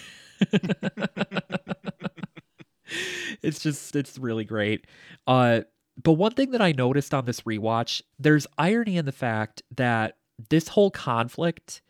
It's 3.41 3.59
just 3.59 3.95
it's 3.95 4.18
really 4.18 4.45
great. 4.45 4.88
Uh 5.28 5.61
but 6.02 6.14
one 6.14 6.32
thing 6.32 6.52
that 6.52 6.62
I 6.62 6.72
noticed 6.72 7.14
on 7.14 7.26
this 7.26 7.41
rewatch, 7.41 8.02
there's 8.18 8.48
irony 8.58 8.98
in 8.98 9.06
the 9.06 9.12
fact 9.12 9.62
that 9.76 10.18
this 10.50 10.68
whole 10.68 10.89
conflict 10.91 11.82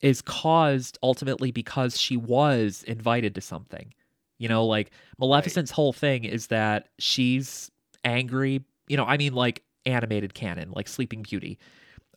is 0.00 0.22
caused 0.22 0.98
ultimately 1.02 1.50
because 1.50 1.98
she 2.00 2.16
was 2.16 2.84
invited 2.86 3.34
to 3.34 3.40
something. 3.40 3.92
You 4.38 4.48
know, 4.48 4.64
like 4.66 4.90
Maleficent's 5.18 5.70
whole 5.70 5.92
thing 5.92 6.24
is 6.24 6.48
that 6.48 6.88
she's 6.98 7.70
angry. 8.04 8.62
You 8.88 8.96
know, 8.96 9.04
I 9.04 9.16
mean, 9.16 9.32
like 9.32 9.62
animated 9.86 10.34
canon, 10.34 10.70
like 10.72 10.88
Sleeping 10.88 11.22
Beauty. 11.22 11.58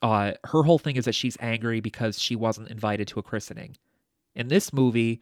Uh, 0.02 0.34
her 0.44 0.64
whole 0.64 0.78
thing 0.78 0.96
is 0.96 1.06
that 1.06 1.16
she's 1.16 1.38
angry 1.40 1.80
because 1.80 2.20
she 2.20 2.36
wasn't 2.36 2.70
invited 2.70 3.08
to 3.08 3.20
a 3.20 3.24
christening. 3.24 3.78
In 4.36 4.50
this 4.50 4.72
movie, 4.72 5.22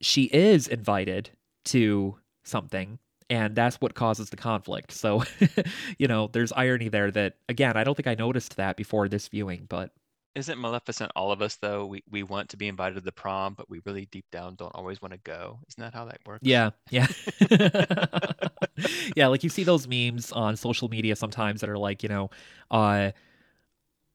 she 0.00 0.24
is 0.24 0.68
invited 0.68 1.30
to 1.66 2.18
something 2.44 2.98
and 3.30 3.54
that's 3.56 3.80
what 3.80 3.94
causes 3.94 4.30
the 4.30 4.36
conflict. 4.36 4.92
So, 4.92 5.22
you 5.98 6.06
know, 6.08 6.28
there's 6.32 6.52
irony 6.52 6.88
there 6.88 7.10
that 7.10 7.36
again, 7.48 7.76
I 7.76 7.84
don't 7.84 7.94
think 7.96 8.06
I 8.06 8.14
noticed 8.14 8.56
that 8.56 8.76
before 8.76 9.08
this 9.08 9.28
viewing, 9.28 9.66
but 9.68 9.92
Isn't 10.34 10.60
Maleficent 10.60 11.12
all 11.16 11.30
of 11.32 11.40
us 11.42 11.56
though? 11.56 11.86
We 11.86 12.02
we 12.10 12.22
want 12.24 12.48
to 12.50 12.56
be 12.56 12.68
invited 12.68 12.96
to 12.96 13.00
the 13.00 13.12
prom, 13.12 13.54
but 13.54 13.70
we 13.70 13.80
really 13.84 14.06
deep 14.06 14.26
down 14.32 14.56
don't 14.56 14.74
always 14.74 15.00
want 15.00 15.12
to 15.12 15.18
go. 15.22 15.60
Isn't 15.68 15.80
that 15.82 15.94
how 15.94 16.04
that 16.06 16.20
works? 16.26 16.42
yeah, 16.42 16.70
yeah. 16.90 17.06
yeah, 19.16 19.28
like 19.28 19.42
you 19.44 19.50
see 19.50 19.64
those 19.64 19.86
memes 19.88 20.32
on 20.32 20.56
social 20.56 20.88
media 20.88 21.16
sometimes 21.16 21.60
that 21.60 21.70
are 21.70 21.78
like, 21.78 22.02
you 22.02 22.08
know, 22.08 22.30
uh 22.70 23.12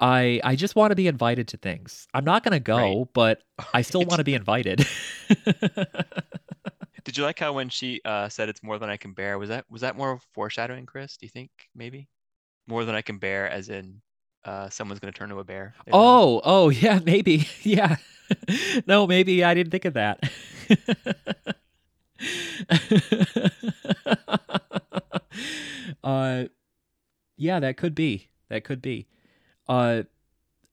I 0.02 0.40
I 0.44 0.56
just 0.56 0.76
want 0.76 0.92
to 0.92 0.96
be 0.96 1.08
invited 1.08 1.48
to 1.50 1.58
things. 1.58 2.08
I'm 2.14 2.24
not 2.26 2.44
going 2.44 2.54
to 2.54 2.60
go, 2.62 3.00
Right. 3.00 3.08
but 3.14 3.44
I 3.74 3.82
still 3.90 4.06
want 4.06 4.20
to 4.20 4.24
be 4.24 4.34
invited. 4.34 4.86
Did 7.04 7.18
you 7.18 7.24
like 7.24 7.40
how 7.40 7.54
when 7.54 7.70
she 7.70 8.02
uh, 8.06 8.30
said 8.30 8.50
it's 8.50 8.64
more 8.64 8.80
than 8.80 8.90
I 8.90 8.98
can 8.98 9.14
bear? 9.14 9.38
Was 9.38 9.50
that 9.50 9.66
was 9.70 9.82
that 9.82 9.98
more 9.98 10.20
foreshadowing, 10.34 10.86
Chris? 10.86 11.18
Do 11.18 11.26
you 11.26 11.30
think 11.30 11.52
maybe 11.76 12.08
more 12.68 12.86
than 12.86 12.96
I 12.96 13.02
can 13.02 13.18
bear, 13.18 13.50
as 13.50 13.70
in 13.70 14.02
uh, 14.46 14.70
someone's 14.70 15.00
going 15.00 15.12
to 15.12 15.18
turn 15.18 15.30
to 15.30 15.40
a 15.40 15.44
bear? 15.44 15.74
Oh, 15.92 16.42
oh, 16.44 16.70
yeah, 16.70 17.00
maybe. 17.04 17.48
Yeah. 17.64 17.98
no, 18.88 19.08
maybe 19.08 19.44
I 19.44 19.54
didn't 19.54 19.72
think 19.72 19.86
of 19.86 19.94
that. 19.94 20.20
uh, 26.04 26.46
yeah, 27.38 27.60
that 27.60 27.78
could 27.78 27.96
be. 27.96 28.30
That 28.50 28.64
could 28.64 28.82
be. 28.82 29.08
Uh, 29.68 30.04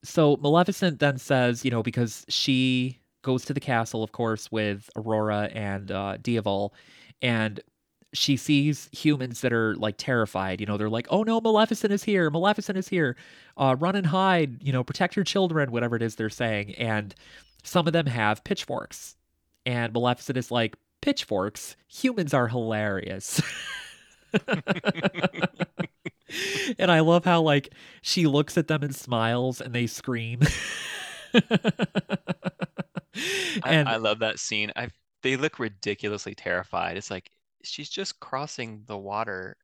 so 0.03 0.37
Maleficent 0.37 1.01
then 1.01 1.19
says, 1.19 1.65
you 1.65 1.71
know, 1.71 1.83
because 1.83 2.25
she 2.29 3.01
goes 3.27 3.45
to 3.45 3.53
the 3.53 3.61
castle, 3.61 4.05
of 4.05 4.13
course, 4.13 4.51
with 4.53 4.89
Aurora 4.97 5.51
and 5.53 5.91
uh, 5.91 6.17
Diaval, 6.23 6.71
and 7.21 7.61
she 8.15 8.37
sees 8.37 8.89
humans 8.93 9.41
that 9.41 9.53
are 9.53 9.75
like 9.75 9.97
terrified. 9.99 10.61
You 10.61 10.67
know, 10.67 10.77
they're 10.77 10.89
like, 10.89 11.09
"Oh 11.11 11.25
no, 11.25 11.41
Maleficent 11.41 11.93
is 11.93 12.05
here! 12.05 12.31
Maleficent 12.31 12.79
is 12.79 12.89
here! 12.89 13.17
Uh, 13.57 13.75
run 13.79 13.97
and 13.97 14.07
hide! 14.07 14.63
You 14.63 14.73
know, 14.73 14.85
protect 14.85 15.17
your 15.17 15.25
children!" 15.25 15.73
Whatever 15.73 15.97
it 15.97 16.03
is 16.03 16.15
they're 16.15 16.31
saying, 16.31 16.77
and 16.77 17.17
some 17.65 17.89
of 17.89 17.93
them 17.93 18.07
have 18.07 18.45
pitchforks, 18.45 19.17
and 19.67 19.93
Maleficent 19.93 20.39
is 20.39 20.53
like, 20.53 20.77
"Pitchforks? 21.03 21.77
Humans 21.89 22.33
are 22.33 22.47
hilarious." 22.47 23.43
and 26.79 26.93
I 26.93 27.01
love 27.01 27.25
how 27.25 27.43
like 27.43 27.75
she 28.03 28.29
looks 28.29 28.57
at 28.57 28.69
them 28.69 28.85
and 28.85 28.95
smiles, 28.95 29.61
and 29.61 29.75
they 29.75 29.89
scream. 29.89 30.43
and 33.65 33.89
I, 33.89 33.95
I 33.95 33.97
love 33.97 34.21
that 34.21 34.39
scene. 34.39 34.73
I 34.77 34.89
they 35.23 35.37
look 35.37 35.59
ridiculously 35.59 36.35
terrified. 36.35 36.97
It's 36.97 37.11
like 37.11 37.31
she's 37.65 37.89
just 37.89 38.21
crossing 38.21 38.83
the 38.87 38.97
water 38.97 39.57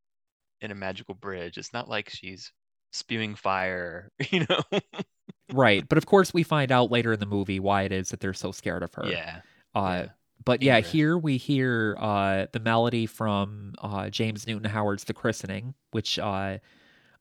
in 0.60 0.70
a 0.70 0.74
magical 0.74 1.14
bridge. 1.14 1.58
It's 1.58 1.72
not 1.72 1.88
like 1.88 2.10
she's 2.10 2.52
spewing 2.92 3.34
fire, 3.34 4.10
you 4.30 4.46
know. 4.48 4.80
right, 5.52 5.88
but 5.88 5.98
of 5.98 6.06
course 6.06 6.32
we 6.32 6.42
find 6.42 6.72
out 6.72 6.90
later 6.90 7.12
in 7.12 7.20
the 7.20 7.26
movie 7.26 7.60
why 7.60 7.82
it 7.82 7.92
is 7.92 8.10
that 8.10 8.20
they're 8.20 8.34
so 8.34 8.52
scared 8.52 8.82
of 8.82 8.94
her. 8.94 9.06
Yeah. 9.06 9.40
Uh, 9.74 10.04
yeah. 10.04 10.06
But 10.44 10.62
yeah, 10.62 10.80
here 10.80 11.16
we 11.16 11.36
hear 11.36 11.96
uh, 12.00 12.46
the 12.52 12.58
melody 12.58 13.06
from 13.06 13.74
uh, 13.80 14.10
James 14.10 14.46
Newton 14.46 14.68
Howard's 14.68 15.04
The 15.04 15.14
Christening, 15.14 15.74
which 15.92 16.18
uh, 16.18 16.58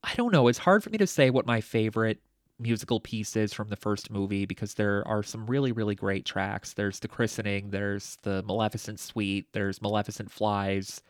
I 0.03 0.13
don't 0.15 0.31
know. 0.31 0.47
It's 0.47 0.57
hard 0.57 0.83
for 0.83 0.89
me 0.89 0.97
to 0.97 1.07
say 1.07 1.29
what 1.29 1.45
my 1.45 1.61
favorite 1.61 2.19
musical 2.61 2.99
pieces 2.99 3.53
from 3.53 3.69
the 3.69 3.75
first 3.75 4.11
movie 4.11 4.45
because 4.45 4.75
there 4.75 5.07
are 5.07 5.23
some 5.23 5.45
really 5.45 5.71
really 5.71 5.95
great 5.95 6.25
tracks. 6.25 6.73
There's 6.73 6.99
the 6.99 7.07
christening 7.07 7.69
there's 7.71 8.17
the 8.23 8.43
maleficent 8.43 8.99
suite 8.99 9.47
there's 9.53 9.81
maleficent 9.81 10.31
flies. 10.31 11.01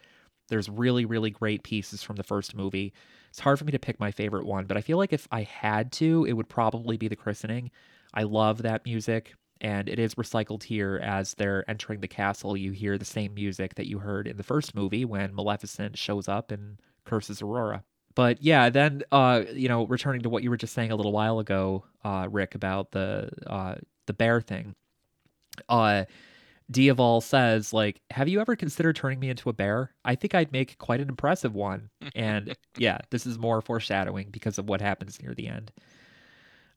There's 0.50 0.70
really 0.70 1.06
really 1.06 1.30
great 1.30 1.64
pieces 1.64 2.04
from 2.04 2.16
the 2.16 2.24
first 2.24 2.56
movie. 2.56 2.94
It's 3.30 3.40
hard 3.40 3.60
for 3.60 3.66
me 3.66 3.72
to 3.72 3.80
pick 3.80 4.00
my 4.00 4.12
favorite 4.12 4.46
one 4.46 4.66
but 4.66 4.78
i 4.78 4.82
feel 4.82 4.98
like 4.98 5.14
if 5.14 5.28
i 5.32 5.44
had 5.44 5.92
to 5.94 6.26
it 6.26 6.34
would 6.34 6.50
probably 6.50 6.98
be 6.98 7.08
the 7.08 7.16
christening. 7.16 7.72
I 8.14 8.24
love 8.24 8.62
that 8.64 8.86
music 8.86 9.34
and 9.62 9.88
it 9.88 10.00
is 10.00 10.16
recycled 10.16 10.64
here 10.64 11.00
as 11.04 11.36
they're 11.36 11.70
entering 11.70 12.02
the 12.02 12.08
castle. 12.08 12.58
You 12.58 12.72
hear 12.72 12.98
the 12.98 13.06
same 13.06 13.36
music 13.36 13.76
that 13.76 13.88
you 13.88 14.00
heard 14.00 14.28
in 14.28 14.38
the 14.38 14.44
first 14.44 14.74
movie 14.74 15.06
when 15.06 15.36
maleficent 15.36 15.98
shows 15.98 16.28
up 16.28 16.52
and 16.52 16.80
curses 17.06 17.42
aurora 17.42 17.84
but 18.16 18.42
yeah, 18.42 18.70
then 18.70 19.04
uh, 19.12 19.44
you 19.54 19.68
know, 19.68 19.86
returning 19.86 20.22
to 20.22 20.30
what 20.30 20.44
you 20.44 20.50
were 20.50 20.58
just 20.58 20.74
saying 20.74 20.92
a 20.92 20.96
little 20.96 21.12
while 21.12 21.40
ago, 21.40 21.86
uh, 22.04 22.28
Ric, 22.30 22.56
about 22.56 22.92
the 22.92 23.30
uh, 23.48 23.76
the 24.08 24.14
bear 24.14 24.42
thing. 24.42 24.76
Uh, 25.70 26.06
Diaval 26.72 27.22
says, 27.22 27.74
like, 27.74 28.02
have 28.12 28.30
you 28.30 28.40
ever 28.40 28.56
considered 28.56 28.96
turning 28.96 29.20
me 29.20 29.30
into 29.30 29.50
a 29.50 29.54
bear? 29.54 29.94
I 30.06 30.16
think 30.16 30.34
I'd 30.34 30.52
make 30.54 30.78
quite 30.78 31.02
an 31.02 31.10
impressive 31.10 31.54
one. 31.54 31.90
and 32.16 32.56
yeah, 32.78 33.00
this 33.10 33.26
is 33.26 33.38
more 33.38 33.62
foreshadowing 33.62 34.30
because 34.32 34.58
of 34.58 34.70
what 34.70 34.82
happens 34.82 35.22
near 35.22 35.34
the 35.34 35.48
end. 35.48 35.72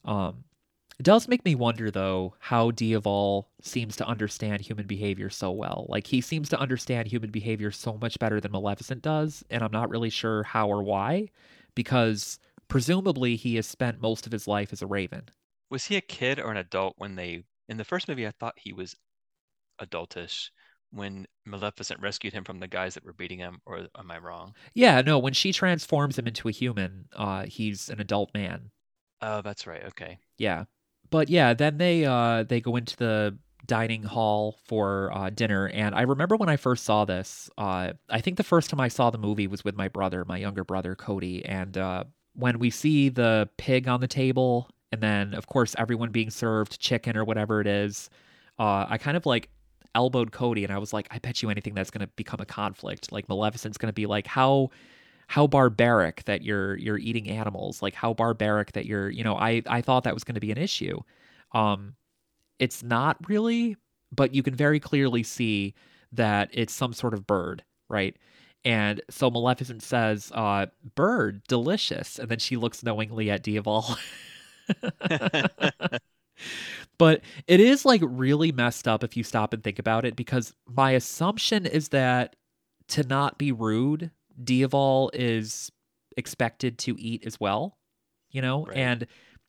Um, 0.05 0.45
it 0.99 1.03
does 1.03 1.27
make 1.27 1.45
me 1.45 1.57
wonder, 1.57 1.91
though, 1.91 2.35
how 2.39 2.71
Diaval 2.71 3.47
seems 3.61 3.97
to 3.97 4.07
understand 4.07 4.61
human 4.61 4.87
behavior 4.87 5.29
so 5.29 5.51
well. 5.51 5.87
Like, 5.89 6.07
he 6.07 6.21
seems 6.21 6.49
to 6.51 6.59
understand 6.59 7.09
human 7.09 7.31
behavior 7.31 7.73
so 7.73 7.99
much 8.01 8.19
better 8.21 8.41
than 8.41 8.53
Maleficent 8.53 9.03
does, 9.03 9.45
and 9.51 9.63
I'm 9.65 9.73
not 9.73 9.91
really 9.91 10.11
sure 10.11 10.45
how 10.45 10.69
or 10.69 10.85
why, 10.85 11.31
because 11.75 12.39
presumably 12.69 13.35
he 13.35 13.57
has 13.57 13.67
spent 13.67 14.01
most 14.01 14.25
of 14.27 14.33
his 14.33 14.47
life 14.47 14.73
as 14.73 14.83
a 14.83 14.87
raven. 14.87 15.29
Was 15.69 15.87
he 15.87 15.97
a 15.97 16.01
kid 16.01 16.39
or 16.39 16.51
an 16.51 16.59
adult 16.59 16.95
when 16.97 17.17
they. 17.17 17.45
In 17.69 17.77
the 17.77 17.85
first 17.85 18.09
movie, 18.09 18.27
I 18.27 18.31
thought 18.31 18.55
he 18.57 18.73
was 18.73 18.95
adultish 19.81 20.51
when 20.91 21.27
Maleficent 21.45 22.01
rescued 22.01 22.35
him 22.35 22.45
from 22.45 22.61
the 22.61 22.69
guys 22.69 22.95
that 22.95 23.05
were 23.05 23.15
beating 23.15 23.39
him, 23.39 23.61
or 23.67 23.89
am 23.99 24.11
I 24.13 24.19
wrong? 24.19 24.55
Yeah, 24.75 25.01
no, 25.01 25.19
when 25.19 25.33
she 25.33 25.53
transforms 25.53 26.17
him 26.17 26.29
into 26.29 26.47
a 26.47 26.53
human, 26.53 27.09
uh, 27.17 27.47
he's 27.47 27.89
an 27.89 28.01
adult 28.01 28.33
man. 28.33 28.71
Oh, 29.21 29.43
that's 29.43 29.67
right. 29.67 29.83
Okay. 29.87 30.19
Yeah 30.39 30.65
but 31.15 31.31
yeah, 31.31 31.55
then 31.55 31.79
they 31.79 32.05
uh, 32.05 32.43
they 32.43 32.61
go 32.61 32.75
into 32.75 32.97
the 32.97 33.39
dining 33.67 34.03
hall 34.03 34.59
for 34.67 35.13
uh, 35.15 35.31
dinner. 35.31 35.69
And 35.69 35.95
I 35.95 36.03
remember 36.03 36.35
when 36.35 36.49
I 36.49 36.57
first 36.57 36.83
saw 36.83 37.05
this, 37.05 37.49
uh, 37.57 37.93
I 38.11 38.21
think 38.21 38.37
the 38.37 38.43
first 38.43 38.69
time 38.69 38.81
I 38.81 38.89
saw 38.89 39.11
the 39.11 39.19
movie 39.19 39.47
was 39.47 39.63
with 39.63 39.77
my 39.77 39.87
brother, 39.87 40.25
my 40.25 40.39
younger 40.39 40.65
brother, 40.65 40.97
Cody. 40.97 41.45
And 41.45 41.79
uh, 41.79 42.03
when 42.33 42.59
we 42.59 42.69
see 42.69 43.11
the 43.11 43.49
pig 43.59 43.87
on 43.87 44.01
the 44.01 44.09
table, 44.09 44.69
and 44.91 45.01
then, 45.01 45.35
of 45.35 45.47
course, 45.47 45.77
everyone 45.79 46.11
being 46.11 46.31
served 46.31 46.81
chicken 46.81 47.17
or 47.17 47.25
whatever 47.25 47.61
it 47.61 47.69
is, 47.69 48.11
uh, 48.59 48.87
I 48.89 48.99
kind 48.99 49.17
of 49.17 49.25
like 49.25 49.51
elbowed 49.95 50.33
Cody 50.33 50.65
and 50.65 50.73
I 50.73 50.79
was 50.79 50.93
like, 50.93 51.07
I 51.13 51.21
bet 51.21 51.43
you 51.43 51.49
anything 51.49 51.75
that's 51.75 51.93
going 51.93 52.05
to 52.05 52.13
become 52.17 52.41
a 52.41 52.47
conflict. 52.47 53.13
Like, 53.13 53.29
Maleficent's 53.29 53.79
going 53.79 53.89
to 53.89 53.95
be 53.95 54.07
like, 54.07 54.27
how 54.27 54.71
how 55.29 55.47
barbaric 55.47 56.25
that 56.25 56.43
you're 56.43 56.77
you're 56.77 56.99
eating 56.99 57.29
animals 57.29 57.83
like 57.83 57.95
how 57.95 58.13
barbaric 58.15 58.73
that 58.73 58.87
you're 58.87 59.11
you 59.11 59.25
know 59.25 59.37
i 59.37 59.63
i 59.67 59.81
thought 59.81 60.05
that 60.05 60.15
was 60.15 60.25
going 60.25 60.35
to 60.35 60.41
be 60.41 60.53
an 60.53 60.59
issue. 60.59 61.01
Um 61.53 61.97
it's 62.59 62.83
not 62.83 63.17
really 63.29 63.77
but 64.13 64.35
you 64.35 64.43
can 64.43 64.55
very 64.55 64.81
clearly 64.81 65.23
see 65.23 65.75
that 66.13 66.49
it's 66.53 66.73
some 66.73 66.93
sort 66.93 67.15
of 67.15 67.27
bird 67.27 67.65
right? 67.89 68.17
And 68.65 69.03
so 69.11 69.31
maleficent 69.31 69.83
says 69.83 70.33
uh 70.35 70.67
bird 70.95 71.43
delicious. 71.49 72.19
And 72.19 72.29
then 72.29 72.39
she 72.39 72.57
looks 72.57 72.83
knowingly 72.83 73.31
at 73.31 73.43
diaval 73.45 73.97
but 76.99 77.21
it 77.47 77.61
is 77.61 77.85
like 77.85 78.01
really 78.05 78.53
messed 78.53 78.89
up 78.89 79.05
if 79.05 79.17
you 79.17 79.25
stop 79.25 79.53
and 79.53 79.63
think 79.63 79.79
about 79.79 80.05
it 80.05 80.17
because 80.17 80.55
my 80.67 80.93
assumption 80.93 81.67
is 81.67 81.89
that 81.89 82.37
to 82.89 83.03
not 83.05 83.39
be 83.39 83.53
rude 83.53 84.11
Diaval 84.43 85.11
is 85.13 85.71
expected 86.17 86.79
to 86.79 86.97
eat 86.99 87.27
as 87.27 87.39
well, 87.39 87.79
you 88.31 88.43
know, 88.43 88.67
right. 88.67 88.77
and 88.77 89.07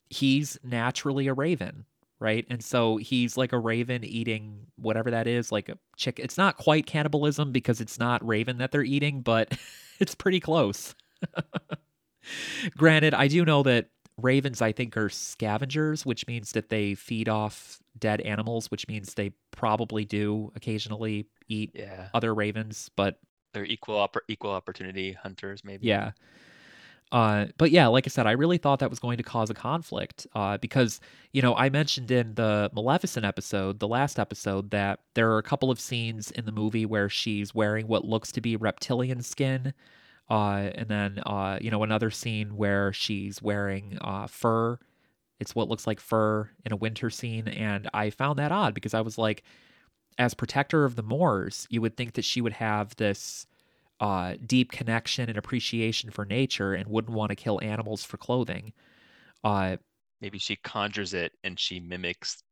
he's 0.09 0.57
naturally 0.63 1.27
a 1.27 1.33
raven, 1.33 1.85
right? 2.19 2.45
And 2.49 2.63
so 2.63 2.97
he's 2.97 3.37
like 3.37 3.53
a 3.53 3.59
raven 3.59 4.03
eating 4.03 4.67
whatever 4.77 5.11
that 5.11 5.27
is, 5.27 5.51
like 5.51 5.69
a 5.69 5.77
chick. 5.97 6.19
It's 6.19 6.37
not 6.37 6.57
quite 6.57 6.85
cannibalism 6.85 7.51
because 7.51 7.81
it's 7.81 7.99
not 7.99 8.25
raven 8.25 8.57
that 8.59 8.71
they're 8.71 8.83
eating, 8.83 9.21
but 9.21 9.57
it's 9.99 10.15
pretty 10.15 10.39
close. 10.39 10.95
Granted, 12.77 13.13
I 13.13 13.27
do 13.27 13.45
know 13.45 13.63
that 13.63 13.89
ravens, 14.21 14.61
I 14.61 14.71
think, 14.71 14.97
are 14.97 15.09
scavengers, 15.09 16.05
which 16.05 16.25
means 16.27 16.51
that 16.53 16.69
they 16.69 16.95
feed 16.95 17.29
off 17.29 17.79
dead 17.97 18.21
animals, 18.21 18.71
which 18.71 18.87
means 18.87 19.13
they 19.13 19.31
probably 19.51 20.05
do 20.05 20.51
occasionally 20.55 21.27
eat 21.47 21.71
yeah. 21.73 22.09
other 22.13 22.33
ravens, 22.33 22.89
but 22.95 23.19
they're 23.55 23.65
equal 23.65 24.07
equal 24.27 24.51
opportunity 24.51 25.13
hunters, 25.13 25.63
maybe. 25.63 25.87
Yeah. 25.87 26.11
Uh, 27.11 27.45
but 27.57 27.71
yeah, 27.71 27.87
like 27.87 28.05
I 28.07 28.09
said, 28.09 28.27
I 28.27 28.31
really 28.31 28.57
thought 28.57 28.79
that 28.79 28.89
was 28.89 28.99
going 28.99 29.17
to 29.17 29.23
cause 29.23 29.49
a 29.49 29.53
conflict 29.53 30.27
uh, 30.35 30.57
because, 30.57 30.99
you 31.33 31.41
know, 31.41 31.55
I 31.55 31.69
mentioned 31.69 32.11
in 32.11 32.33
the 32.33 32.69
Maleficent 32.73 33.25
episode, 33.25 33.79
the 33.79 33.87
last 33.87 34.19
episode, 34.19 34.71
that 34.71 34.99
there 35.13 35.31
are 35.31 35.37
a 35.37 35.43
couple 35.43 35.71
of 35.71 35.79
scenes 35.79 36.31
in 36.31 36.45
the 36.45 36.51
movie 36.51 36.85
where 36.85 37.07
she's 37.07 37.55
wearing 37.55 37.87
what 37.87 38.05
looks 38.05 38.31
to 38.33 38.41
be 38.41 38.55
reptilian 38.55 39.21
skin. 39.21 39.73
Uh, 40.29 40.71
and 40.73 40.89
then, 40.89 41.19
uh, 41.25 41.59
you 41.61 41.69
know, 41.69 41.83
another 41.83 42.09
scene 42.09 42.57
where 42.57 42.91
she's 42.91 43.41
wearing 43.41 43.97
uh, 44.01 44.25
fur. 44.27 44.77
It's 45.39 45.53
what 45.53 45.69
looks 45.69 45.85
like 45.85 45.99
fur 45.99 46.49
in 46.65 46.71
a 46.71 46.77
winter 46.77 47.11
scene. 47.11 47.47
And 47.47 47.87
I 47.93 48.09
found 48.09 48.39
that 48.39 48.51
odd 48.51 48.73
because 48.73 48.95
I 48.95 49.01
was 49.01 49.17
like, 49.17 49.43
as 50.17 50.33
protector 50.33 50.85
of 50.85 50.95
the 50.95 51.03
Moors, 51.03 51.67
you 51.69 51.81
would 51.81 51.97
think 51.97 52.13
that 52.13 52.25
she 52.25 52.41
would 52.41 52.53
have 52.53 52.95
this 52.95 53.45
uh, 53.99 54.35
deep 54.45 54.71
connection 54.71 55.29
and 55.29 55.37
appreciation 55.37 56.09
for 56.09 56.25
nature 56.25 56.73
and 56.73 56.87
wouldn't 56.89 57.15
want 57.15 57.29
to 57.29 57.35
kill 57.35 57.59
animals 57.61 58.03
for 58.03 58.17
clothing. 58.17 58.73
Uh, 59.43 59.77
Maybe 60.21 60.39
she 60.39 60.55
conjures 60.57 61.13
it 61.13 61.33
and 61.43 61.59
she 61.59 61.79
mimics, 61.79 62.43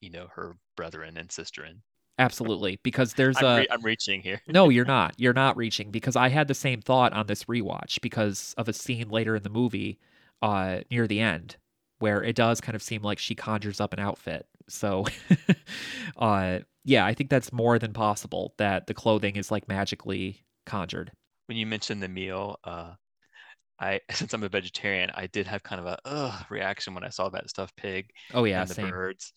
you 0.00 0.10
know, 0.10 0.28
her 0.34 0.56
brethren 0.76 1.16
and 1.16 1.28
sisterin. 1.28 1.78
Absolutely, 2.18 2.78
because 2.82 3.14
there's 3.14 3.36
I'm 3.42 3.44
a. 3.44 3.56
Re- 3.58 3.66
I'm 3.70 3.82
reaching 3.82 4.22
here. 4.22 4.40
no, 4.46 4.68
you're 4.68 4.84
not. 4.96 5.14
You're 5.18 5.32
not 5.32 5.56
reaching 5.56 5.90
because 5.90 6.16
I 6.16 6.28
had 6.28 6.48
the 6.48 6.54
same 6.54 6.80
thought 6.80 7.12
on 7.12 7.26
this 7.26 7.44
rewatch 7.44 8.00
because 8.00 8.54
of 8.56 8.68
a 8.68 8.72
scene 8.72 9.08
later 9.08 9.36
in 9.36 9.42
the 9.42 9.50
movie, 9.50 9.98
uh, 10.42 10.80
near 10.90 11.06
the 11.06 11.20
end, 11.20 11.56
where 11.98 12.22
it 12.22 12.36
does 12.36 12.60
kind 12.60 12.74
of 12.76 12.82
seem 12.82 13.02
like 13.02 13.18
she 13.18 13.34
conjures 13.34 13.80
up 13.80 13.92
an 13.92 13.98
outfit. 13.98 14.46
So, 14.68 15.04
uh, 16.16 16.60
yeah, 16.84 17.04
I 17.06 17.14
think 17.14 17.30
that's 17.30 17.52
more 17.52 17.78
than 17.78 17.92
possible 17.92 18.54
that 18.58 18.86
the 18.86 18.94
clothing 18.94 19.36
is 19.36 19.50
like 19.50 19.68
magically 19.68 20.44
conjured. 20.64 21.12
When 21.46 21.56
you 21.56 21.66
mentioned 21.66 22.02
the 22.02 22.08
meal, 22.08 22.58
uh, 22.64 22.94
I 23.78 24.00
since 24.10 24.32
I'm 24.32 24.42
a 24.42 24.48
vegetarian, 24.48 25.10
I 25.14 25.26
did 25.26 25.46
have 25.46 25.62
kind 25.62 25.80
of 25.80 25.86
a 25.86 25.98
ugh 26.04 26.46
reaction 26.50 26.94
when 26.94 27.04
I 27.04 27.10
saw 27.10 27.28
that 27.30 27.48
stuffed 27.50 27.76
pig. 27.76 28.10
Oh 28.34 28.44
yeah, 28.44 28.60
and 28.60 28.70
the 28.70 28.74
same. 28.74 28.90
birds. 28.90 29.32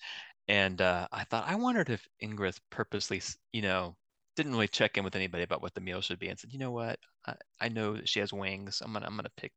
And 0.48 0.82
uh, 0.82 1.08
I 1.12 1.26
thought, 1.26 1.48
I 1.48 1.56
wondered 1.56 1.90
if 1.92 2.08
Ingrid 2.24 2.60
purposely, 2.72 3.22
you 3.54 3.62
know, 3.62 3.96
didn't 4.36 4.54
really 4.54 4.68
check 4.68 4.98
in 4.98 5.04
with 5.04 5.16
anybody 5.16 5.44
about 5.44 5.62
what 5.62 5.76
the 5.76 5.82
meal 5.82 6.02
should 6.02 6.18
be 6.18 6.28
and 6.30 6.40
said, 6.40 6.52
you 6.52 6.58
know 6.58 6.72
what, 6.72 6.98
I, 7.28 7.36
I 7.62 7.70
know 7.70 7.94
that 7.96 8.10
she 8.10 8.20
has 8.20 8.34
wings. 8.34 8.82
I'm 8.84 8.94
gonna 8.94 9.06
I'm 9.06 9.16
gonna 9.16 9.30
pick, 9.38 9.52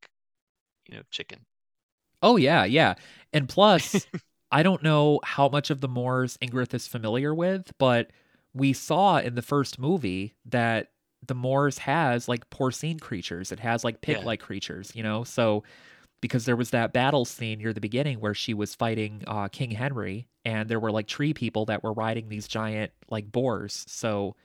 you 0.87 0.97
know, 0.97 1.03
chicken. 1.11 1.39
Oh 2.23 2.37
yeah, 2.37 2.65
yeah. 2.65 2.95
And 3.33 3.49
plus, 3.49 4.07
I 4.53 4.63
don't 4.63 4.83
know 4.83 5.21
how 5.25 5.49
much 5.49 5.71
of 5.71 5.81
the 5.81 5.89
Moors 5.89 6.37
Ingrid 6.43 6.75
is 6.75 6.87
familiar 6.87 7.35
with, 7.35 7.73
but 7.79 8.11
we 8.55 8.75
saw 8.75 9.19
in 9.19 9.35
the 9.35 9.43
first 9.43 9.79
movie 9.79 10.35
that 10.45 10.91
the 11.27 11.35
Moors 11.35 11.79
has 11.79 12.29
like 12.29 12.51
porcine 12.51 13.01
creatures. 13.01 13.51
It 13.51 13.61
has 13.61 13.83
like 13.83 14.03
pig-like 14.03 14.41
yeah. 14.41 14.47
creatures, 14.47 14.93
you 14.95 15.03
know. 15.03 15.25
So 15.25 15.65
because 16.21 16.45
there 16.45 16.57
was 16.57 16.71
that 16.71 16.93
battle 16.93 17.25
scene 17.25 17.59
near 17.59 17.73
the 17.73 17.81
beginning 17.81 18.21
where 18.21 18.35
she 18.35 18.55
was 18.55 18.75
fighting 18.75 19.23
uh, 19.27 19.49
King 19.49 19.71
Henry, 19.71 20.29
and 20.45 20.69
there 20.69 20.81
were 20.81 20.93
like 20.93 21.07
tree 21.07 21.33
people 21.33 21.65
that 21.67 21.83
were 21.83 21.93
riding 21.93 22.29
these 22.29 22.47
giant 22.47 22.93
like 23.09 23.33
boars. 23.33 23.85
So 23.89 24.37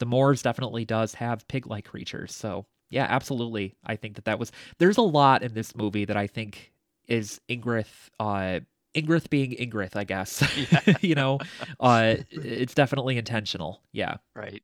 the 0.00 0.06
Moors 0.06 0.42
definitely 0.42 0.84
does 0.84 1.14
have 1.14 1.46
pig-like 1.48 1.84
creatures. 1.84 2.34
So 2.34 2.66
yeah, 2.90 3.06
absolutely. 3.08 3.76
I 3.84 3.96
think 3.96 4.16
that 4.16 4.24
that 4.24 4.38
was 4.38 4.50
there's 4.78 4.96
a 4.96 5.02
lot 5.02 5.42
in 5.42 5.54
this 5.54 5.76
movie 5.76 6.06
that 6.06 6.16
I 6.16 6.26
think 6.26 6.72
is 7.06 7.40
Ingrid 7.48 7.86
uh 8.18 8.60
Ingrid 9.02 9.30
being 9.30 9.52
Ingrith, 9.52 9.96
I 9.96 10.04
guess. 10.04 10.42
Yeah. 10.70 10.94
you 11.00 11.14
know, 11.14 11.38
uh 11.80 12.16
it's 12.30 12.74
definitely 12.74 13.16
intentional. 13.18 13.82
Yeah. 13.92 14.16
Right. 14.34 14.62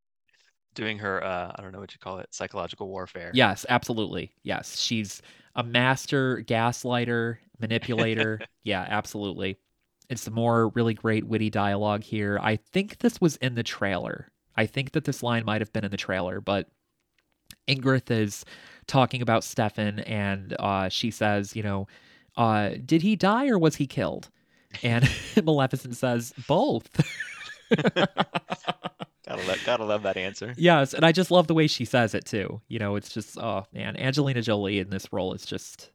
Doing 0.74 0.98
her 0.98 1.22
uh 1.24 1.52
I 1.54 1.62
don't 1.62 1.72
know 1.72 1.80
what 1.80 1.92
you 1.92 1.98
call 1.98 2.18
it, 2.18 2.34
psychological 2.34 2.88
warfare. 2.88 3.30
Yes, 3.34 3.64
absolutely. 3.68 4.32
Yes. 4.42 4.80
She's 4.80 5.22
a 5.54 5.62
master 5.62 6.42
gaslighter, 6.46 7.38
manipulator. 7.60 8.40
yeah, 8.64 8.86
absolutely. 8.88 9.58
It's 10.10 10.22
some 10.22 10.34
more 10.34 10.68
really 10.70 10.94
great 10.94 11.26
witty 11.26 11.50
dialogue 11.50 12.02
here. 12.02 12.38
I 12.42 12.56
think 12.56 12.98
this 12.98 13.20
was 13.20 13.36
in 13.36 13.54
the 13.54 13.62
trailer. 13.62 14.30
I 14.56 14.66
think 14.66 14.92
that 14.92 15.04
this 15.04 15.22
line 15.22 15.44
might 15.44 15.60
have 15.60 15.72
been 15.72 15.84
in 15.84 15.90
the 15.90 15.96
trailer, 15.96 16.40
but 16.40 16.68
Ingrith 17.68 18.10
is 18.10 18.44
talking 18.86 19.22
about 19.22 19.44
Stefan, 19.44 20.00
and 20.00 20.54
uh, 20.58 20.88
she 20.88 21.10
says, 21.10 21.56
you 21.56 21.62
know, 21.62 21.86
uh, 22.36 22.70
did 22.84 23.02
he 23.02 23.16
die 23.16 23.48
or 23.48 23.58
was 23.58 23.76
he 23.76 23.86
killed? 23.86 24.30
And 24.82 25.08
Maleficent 25.44 25.96
says, 25.96 26.32
both. 26.46 26.88
gotta, 27.76 28.08
love, 29.26 29.62
gotta 29.64 29.84
love 29.84 30.02
that 30.02 30.16
answer. 30.16 30.54
Yes, 30.56 30.94
and 30.94 31.04
I 31.04 31.12
just 31.12 31.30
love 31.30 31.46
the 31.46 31.54
way 31.54 31.66
she 31.66 31.84
says 31.84 32.14
it 32.14 32.24
too. 32.24 32.60
You 32.68 32.78
know, 32.78 32.96
it's 32.96 33.10
just, 33.10 33.38
oh 33.38 33.64
man, 33.72 33.96
Angelina 33.96 34.42
Jolie 34.42 34.78
in 34.78 34.90
this 34.90 35.12
role 35.12 35.32
is 35.32 35.44
just 35.46 35.90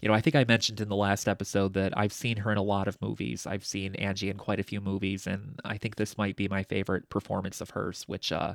you 0.00 0.08
know, 0.08 0.14
I 0.14 0.20
think 0.20 0.36
I 0.36 0.44
mentioned 0.46 0.80
in 0.80 0.88
the 0.88 0.96
last 0.96 1.26
episode 1.28 1.74
that 1.74 1.96
I've 1.96 2.12
seen 2.12 2.36
her 2.38 2.52
in 2.52 2.58
a 2.58 2.62
lot 2.62 2.86
of 2.86 3.00
movies. 3.02 3.46
I've 3.46 3.64
seen 3.64 3.96
Angie 3.96 4.30
in 4.30 4.36
quite 4.36 4.60
a 4.60 4.64
few 4.64 4.80
movies, 4.80 5.26
and 5.26 5.58
I 5.64 5.76
think 5.76 5.96
this 5.96 6.16
might 6.16 6.36
be 6.36 6.46
my 6.46 6.62
favorite 6.62 7.08
performance 7.08 7.60
of 7.60 7.70
hers, 7.70 8.04
which 8.06 8.30
uh, 8.30 8.54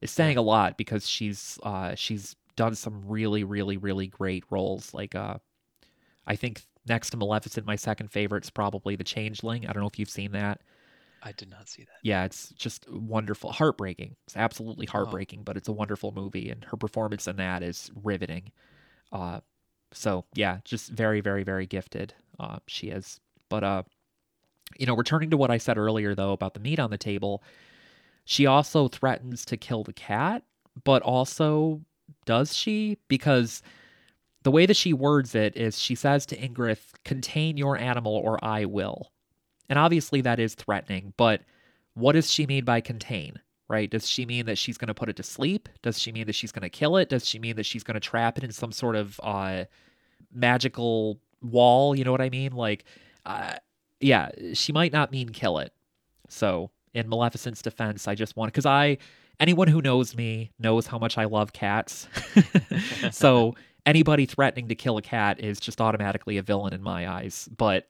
is 0.00 0.10
saying 0.10 0.38
a 0.38 0.42
lot 0.42 0.78
because 0.78 1.06
she's 1.06 1.58
uh, 1.62 1.94
she's 1.94 2.36
done 2.56 2.74
some 2.74 3.02
really, 3.06 3.44
really, 3.44 3.76
really 3.76 4.06
great 4.06 4.44
roles. 4.50 4.94
Like, 4.94 5.14
uh, 5.14 5.38
I 6.28 6.36
think 6.36 6.62
next 6.86 7.10
to 7.10 7.16
Maleficent, 7.16 7.66
my 7.66 7.76
second 7.76 8.12
favorite 8.12 8.44
is 8.44 8.50
probably 8.50 8.94
The 8.94 9.04
Changeling. 9.04 9.66
I 9.66 9.72
don't 9.72 9.82
know 9.82 9.88
if 9.88 9.98
you've 9.98 10.10
seen 10.10 10.32
that. 10.32 10.60
I 11.22 11.32
did 11.32 11.50
not 11.50 11.68
see 11.68 11.82
that. 11.82 11.98
Yeah, 12.02 12.24
it's 12.24 12.50
just 12.50 12.88
wonderful, 12.88 13.50
heartbreaking. 13.50 14.14
It's 14.26 14.36
absolutely 14.36 14.86
oh. 14.88 14.92
heartbreaking, 14.92 15.40
oh. 15.40 15.42
but 15.44 15.56
it's 15.56 15.68
a 15.68 15.72
wonderful 15.72 16.12
movie, 16.12 16.50
and 16.50 16.62
her 16.64 16.76
performance 16.76 17.26
in 17.26 17.36
that 17.36 17.62
is 17.62 17.90
riveting. 18.04 18.52
Uh, 19.10 19.40
so 19.92 20.26
yeah, 20.34 20.58
just 20.64 20.90
very, 20.90 21.20
very, 21.20 21.42
very 21.42 21.66
gifted. 21.66 22.14
Uh, 22.38 22.58
she 22.66 22.88
is. 22.88 23.20
But 23.48 23.64
uh, 23.64 23.82
you 24.78 24.86
know, 24.86 24.94
returning 24.94 25.30
to 25.30 25.36
what 25.36 25.50
I 25.50 25.58
said 25.58 25.78
earlier 25.78 26.14
though 26.14 26.32
about 26.32 26.54
the 26.54 26.60
meat 26.60 26.78
on 26.78 26.90
the 26.90 26.98
table, 26.98 27.42
she 28.24 28.46
also 28.46 28.86
threatens 28.86 29.44
to 29.46 29.56
kill 29.56 29.82
the 29.82 29.94
cat, 29.94 30.42
but 30.84 31.02
also 31.02 31.80
does 32.26 32.54
she? 32.54 32.98
Because 33.08 33.62
the 34.48 34.52
way 34.52 34.64
that 34.64 34.78
she 34.78 34.94
words 34.94 35.34
it 35.34 35.54
is 35.58 35.78
she 35.78 35.94
says 35.94 36.24
to 36.24 36.36
Ingrid, 36.38 36.78
contain 37.04 37.58
your 37.58 37.76
animal 37.76 38.14
or 38.14 38.42
I 38.42 38.64
will. 38.64 39.12
And 39.68 39.78
obviously 39.78 40.22
that 40.22 40.40
is 40.40 40.54
threatening, 40.54 41.12
but 41.18 41.42
what 41.92 42.12
does 42.12 42.32
she 42.32 42.46
mean 42.46 42.64
by 42.64 42.80
contain? 42.80 43.40
right? 43.68 43.90
Does 43.90 44.08
she 44.08 44.24
mean 44.24 44.46
that 44.46 44.56
she's 44.56 44.78
going 44.78 44.88
to 44.88 44.94
put 44.94 45.10
it 45.10 45.16
to 45.16 45.22
sleep? 45.22 45.68
Does 45.82 45.98
she 45.98 46.10
mean 46.10 46.26
that 46.28 46.34
she's 46.34 46.52
going 46.52 46.62
to 46.62 46.70
kill 46.70 46.96
it? 46.96 47.10
Does 47.10 47.28
she 47.28 47.38
mean 47.38 47.56
that 47.56 47.66
she's 47.66 47.84
going 47.84 47.96
to 47.96 48.00
trap 48.00 48.38
it 48.38 48.44
in 48.44 48.50
some 48.50 48.72
sort 48.72 48.96
of 48.96 49.20
uh, 49.22 49.64
magical 50.32 51.20
wall? 51.42 51.94
You 51.94 52.04
know 52.04 52.10
what 52.10 52.22
I 52.22 52.30
mean? 52.30 52.52
Like, 52.52 52.86
uh, 53.26 53.56
yeah, 54.00 54.30
she 54.54 54.72
might 54.72 54.94
not 54.94 55.12
mean 55.12 55.28
kill 55.28 55.58
it. 55.58 55.74
So, 56.30 56.70
in 56.94 57.10
Maleficent's 57.10 57.60
defense, 57.60 58.08
I 58.08 58.14
just 58.14 58.38
want 58.38 58.54
because 58.54 58.64
I 58.64 58.96
anyone 59.38 59.68
who 59.68 59.82
knows 59.82 60.16
me 60.16 60.50
knows 60.58 60.86
how 60.86 60.98
much 60.98 61.18
I 61.18 61.24
love 61.24 61.52
cats. 61.52 62.08
so 63.10 63.54
anybody 63.88 64.26
threatening 64.26 64.68
to 64.68 64.74
kill 64.74 64.98
a 64.98 65.02
cat 65.02 65.40
is 65.40 65.58
just 65.58 65.80
automatically 65.80 66.36
a 66.36 66.42
villain 66.42 66.74
in 66.74 66.82
my 66.82 67.08
eyes. 67.08 67.48
But 67.56 67.88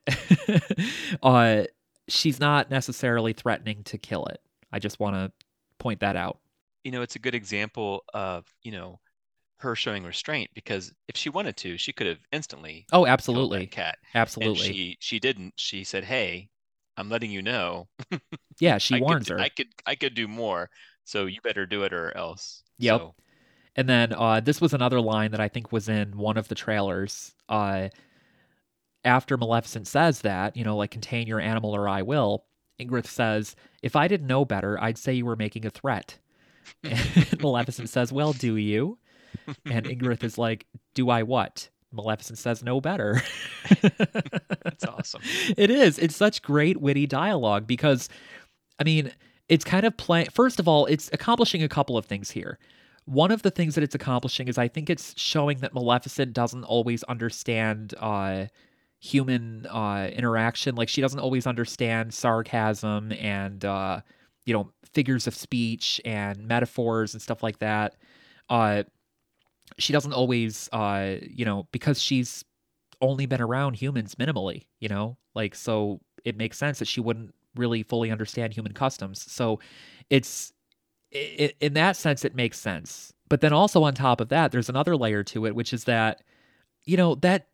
uh, 1.22 1.64
she's 2.07 2.38
not 2.38 2.70
necessarily 2.70 3.32
threatening 3.32 3.82
to 3.84 3.99
kill 3.99 4.24
it. 4.26 4.40
I 4.72 4.78
just 4.78 5.01
want 5.01 5.16
to 5.16 5.32
point 5.78 6.01
that 6.01 6.14
out. 6.14 6.38
You 6.84 6.92
know, 6.92 7.03
it's 7.03 7.16
a 7.16 7.18
good 7.18 7.34
example 7.34 8.05
of, 8.14 8.46
you 8.62 8.70
know, 8.70 9.01
her 9.57 9.74
showing 9.74 10.05
restraint 10.05 10.51
because 10.55 10.92
if 11.09 11.16
she 11.16 11.30
wanted 11.30 11.57
to, 11.57 11.76
she 11.76 11.92
could 11.92 12.07
have 12.07 12.20
instantly 12.30 12.86
Oh, 12.92 13.05
absolutely. 13.05 13.66
cat. 13.66 13.99
Absolutely. 14.14 14.66
And 14.66 14.74
she 14.76 14.96
she 15.01 15.18
didn't. 15.18 15.55
She 15.57 15.82
said, 15.82 16.05
"Hey, 16.05 16.49
I'm 16.96 17.09
letting 17.09 17.32
you 17.32 17.42
know." 17.42 17.88
yeah, 18.61 18.78
she 18.78 19.01
warns 19.01 19.26
could, 19.26 19.32
her. 19.34 19.40
I 19.40 19.49
could 19.49 19.66
I 19.84 19.96
could 19.96 20.14
do 20.14 20.28
more, 20.28 20.70
so 21.05 21.26
you 21.26 21.40
better 21.42 21.66
do 21.66 21.82
it 21.82 21.92
or 21.92 22.16
else. 22.16 22.62
Yep. 22.78 23.01
So. 23.01 23.14
And 23.79 23.89
then 23.89 24.12
uh, 24.12 24.41
this 24.41 24.61
was 24.61 24.74
another 24.74 25.01
line 25.01 25.31
that 25.31 25.41
I 25.41 25.47
think 25.47 25.70
was 25.70 25.89
in 25.89 26.18
one 26.18 26.37
of 26.37 26.49
the 26.49 26.57
trailers. 26.57 27.33
Uh, 27.49 27.91
after 29.05 29.37
Maleficent 29.37 29.87
says 29.87 30.22
that, 30.22 30.57
you 30.57 30.64
know, 30.64 30.76
like 30.76 30.91
contain 30.91 31.29
your 31.29 31.39
animal 31.39 31.76
or 31.76 31.89
I 31.89 32.03
will, 32.03 32.45
Ingrid 32.81 33.07
says, 33.07 33.55
If 33.81 33.95
I 33.95 34.09
didn't 34.09 34.26
know 34.26 34.45
better, 34.45 34.83
I'd 34.83 34.99
say 34.99 35.12
you 35.12 35.24
were 35.24 35.37
making 35.37 35.64
a 35.64 35.70
threat. 35.70 36.18
And 36.83 37.41
Maleficent 37.41 37.89
says, 37.89 38.12
Well, 38.12 38.33
do 38.33 38.57
you? 38.57 38.99
And 39.64 39.87
Ingrid 39.87 40.24
is 40.24 40.37
like, 40.37 40.66
Do 40.95 41.09
I 41.09 41.22
what? 41.22 41.68
Maleficent 41.93 42.39
says, 42.39 42.64
No 42.64 42.81
better. 42.81 43.22
That's 43.81 44.85
awesome. 44.87 45.22
It 45.57 45.70
is. 45.70 46.01
It's 46.01 46.16
such 46.16 46.43
great, 46.43 46.79
witty 46.79 47.07
dialogue 47.07 47.68
because, 47.68 48.09
I 48.81 48.83
mean, 48.83 49.12
it's 49.49 49.64
kind 49.64 49.87
of 49.87 49.97
playing. 49.97 50.31
First 50.31 50.59
of 50.59 50.66
all, 50.66 50.85
it's 50.87 51.09
accomplishing 51.12 51.62
a 51.62 51.68
couple 51.68 51.97
of 51.97 52.07
things 52.07 52.33
here. 52.33 52.59
One 53.09 53.30
of 53.30 53.40
the 53.40 53.50
things 53.50 53.74
that 53.74 53.82
it's 53.82 53.94
accomplishing 53.94 54.48
is 54.48 54.59
I 54.59 54.68
think 54.68 54.90
it's 54.90 55.14
showing 55.18 55.61
that 55.61 55.72
Maleficent 55.72 56.34
doesn't 56.34 56.64
always 56.64 57.02
understand 57.04 57.94
uh, 57.98 58.48
human 59.00 59.64
uh, 59.64 60.11
interaction. 60.12 60.74
Like 60.74 60.90
she 60.90 61.00
doesn't 61.00 61.18
always 61.18 61.46
understand 61.46 62.12
sarcasm 62.12 63.12
and 63.12 63.64
uh, 63.64 64.02
you 64.44 64.52
know 64.52 64.72
figures 64.92 65.26
of 65.26 65.34
speech 65.34 66.02
and 66.04 66.46
metaphors 66.46 67.14
and 67.14 67.22
stuff 67.22 67.42
like 67.42 67.61
that. 67.61 67.96
Uh, 68.50 68.82
she 69.78 69.94
doesn't 69.94 70.12
always, 70.12 70.68
uh, 70.72 71.14
you 71.22 71.46
know, 71.46 71.66
because 71.72 72.02
she's 72.02 72.44
only 73.00 73.24
been 73.24 73.40
around 73.40 73.72
humans 73.74 74.16
minimally. 74.16 74.66
You 74.80 74.90
know, 74.90 75.16
like 75.34 75.54
so 75.54 76.00
it 76.26 76.36
makes 76.36 76.59
sense 76.59 76.78
that 76.80 76.88
she 76.88 77.00
wouldn't 77.00 77.34
really 77.56 77.82
fully 77.84 78.11
understand 78.11 78.52
human 78.52 78.72
customs. 78.72 79.30
So 79.32 79.61
it's 80.11 80.52
it, 81.11 81.56
in 81.61 81.74
that 81.74 81.96
sense 81.96 82.24
it 82.24 82.34
makes 82.34 82.59
sense. 82.59 83.12
But 83.28 83.40
then 83.40 83.52
also 83.52 83.82
on 83.82 83.94
top 83.94 84.20
of 84.20 84.30
that, 84.30 84.52
there's 84.52 84.68
another 84.68 84.96
layer 84.96 85.22
to 85.24 85.46
it, 85.46 85.54
which 85.54 85.72
is 85.72 85.84
that 85.84 86.22
you 86.84 86.96
know 86.96 87.14
that 87.16 87.48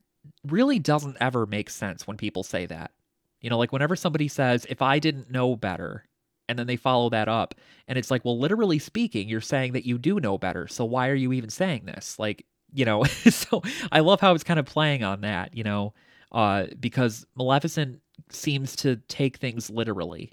really 0.46 0.78
doesn't 0.78 1.16
ever 1.20 1.46
make 1.46 1.70
sense 1.70 2.06
when 2.06 2.16
people 2.16 2.42
say 2.42 2.66
that. 2.66 2.92
You 3.40 3.50
know, 3.50 3.58
like 3.58 3.72
whenever 3.72 3.96
somebody 3.96 4.28
says, 4.28 4.66
if 4.70 4.80
I 4.80 4.98
didn't 4.98 5.30
know 5.30 5.56
better, 5.56 6.04
and 6.48 6.58
then 6.58 6.66
they 6.66 6.76
follow 6.76 7.10
that 7.10 7.28
up, 7.28 7.54
and 7.88 7.98
it's 7.98 8.10
like, 8.10 8.24
well, 8.24 8.38
literally 8.38 8.78
speaking, 8.78 9.28
you're 9.28 9.40
saying 9.40 9.72
that 9.72 9.86
you 9.86 9.98
do 9.98 10.20
know 10.20 10.38
better. 10.38 10.66
So 10.66 10.84
why 10.84 11.08
are 11.08 11.14
you 11.14 11.32
even 11.32 11.50
saying 11.50 11.84
this? 11.84 12.18
Like, 12.18 12.46
you 12.72 12.84
know, 12.84 13.04
so 13.04 13.62
I 13.92 14.00
love 14.00 14.20
how 14.20 14.34
it's 14.34 14.44
kind 14.44 14.60
of 14.60 14.66
playing 14.66 15.04
on 15.04 15.22
that, 15.22 15.54
you 15.56 15.64
know, 15.64 15.94
uh, 16.32 16.66
because 16.80 17.26
Maleficent 17.36 18.00
seems 18.30 18.76
to 18.76 18.96
take 19.08 19.36
things 19.36 19.70
literally. 19.70 20.32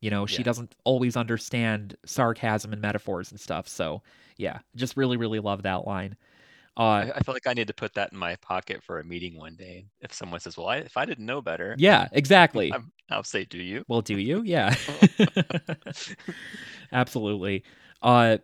You 0.00 0.10
know, 0.10 0.26
she 0.26 0.38
yeah. 0.38 0.44
doesn't 0.44 0.74
always 0.84 1.16
understand 1.16 1.96
sarcasm 2.06 2.72
and 2.72 2.80
metaphors 2.80 3.30
and 3.30 3.40
stuff. 3.40 3.66
So, 3.66 4.02
yeah, 4.36 4.58
just 4.76 4.96
really, 4.96 5.16
really 5.16 5.40
love 5.40 5.62
that 5.62 5.86
line. 5.86 6.16
Uh, 6.76 6.82
I, 6.82 7.12
I 7.16 7.20
feel 7.20 7.34
like 7.34 7.48
I 7.48 7.54
need 7.54 7.66
to 7.66 7.74
put 7.74 7.94
that 7.94 8.12
in 8.12 8.18
my 8.18 8.36
pocket 8.36 8.84
for 8.84 9.00
a 9.00 9.04
meeting 9.04 9.36
one 9.36 9.56
day. 9.56 9.86
If 10.00 10.12
someone 10.12 10.38
says, 10.38 10.56
"Well, 10.56 10.68
I, 10.68 10.76
if 10.76 10.96
I 10.96 11.04
didn't 11.04 11.26
know 11.26 11.42
better," 11.42 11.74
yeah, 11.76 12.06
exactly. 12.12 12.72
i 13.10 13.16
will 13.16 13.24
say, 13.24 13.44
"Do 13.44 13.58
you?" 13.58 13.84
Well, 13.88 14.00
do 14.00 14.16
you? 14.16 14.42
Yeah, 14.44 14.76
absolutely. 16.92 17.64
Uh, 18.00 18.38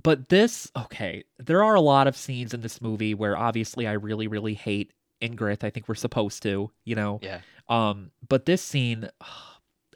but 0.00 0.28
this, 0.28 0.70
okay, 0.76 1.24
there 1.38 1.62
are 1.64 1.74
a 1.74 1.80
lot 1.80 2.06
of 2.06 2.16
scenes 2.16 2.52
in 2.52 2.60
this 2.60 2.82
movie 2.82 3.14
where 3.14 3.36
obviously 3.36 3.86
I 3.86 3.92
really, 3.92 4.26
really 4.26 4.54
hate 4.54 4.92
Ingrid. 5.22 5.64
I 5.64 5.70
think 5.70 5.88
we're 5.88 5.94
supposed 5.94 6.42
to, 6.42 6.70
you 6.84 6.94
know. 6.94 7.20
Yeah. 7.22 7.40
Um, 7.68 8.10
but 8.28 8.44
this 8.44 8.62
scene, 8.62 9.08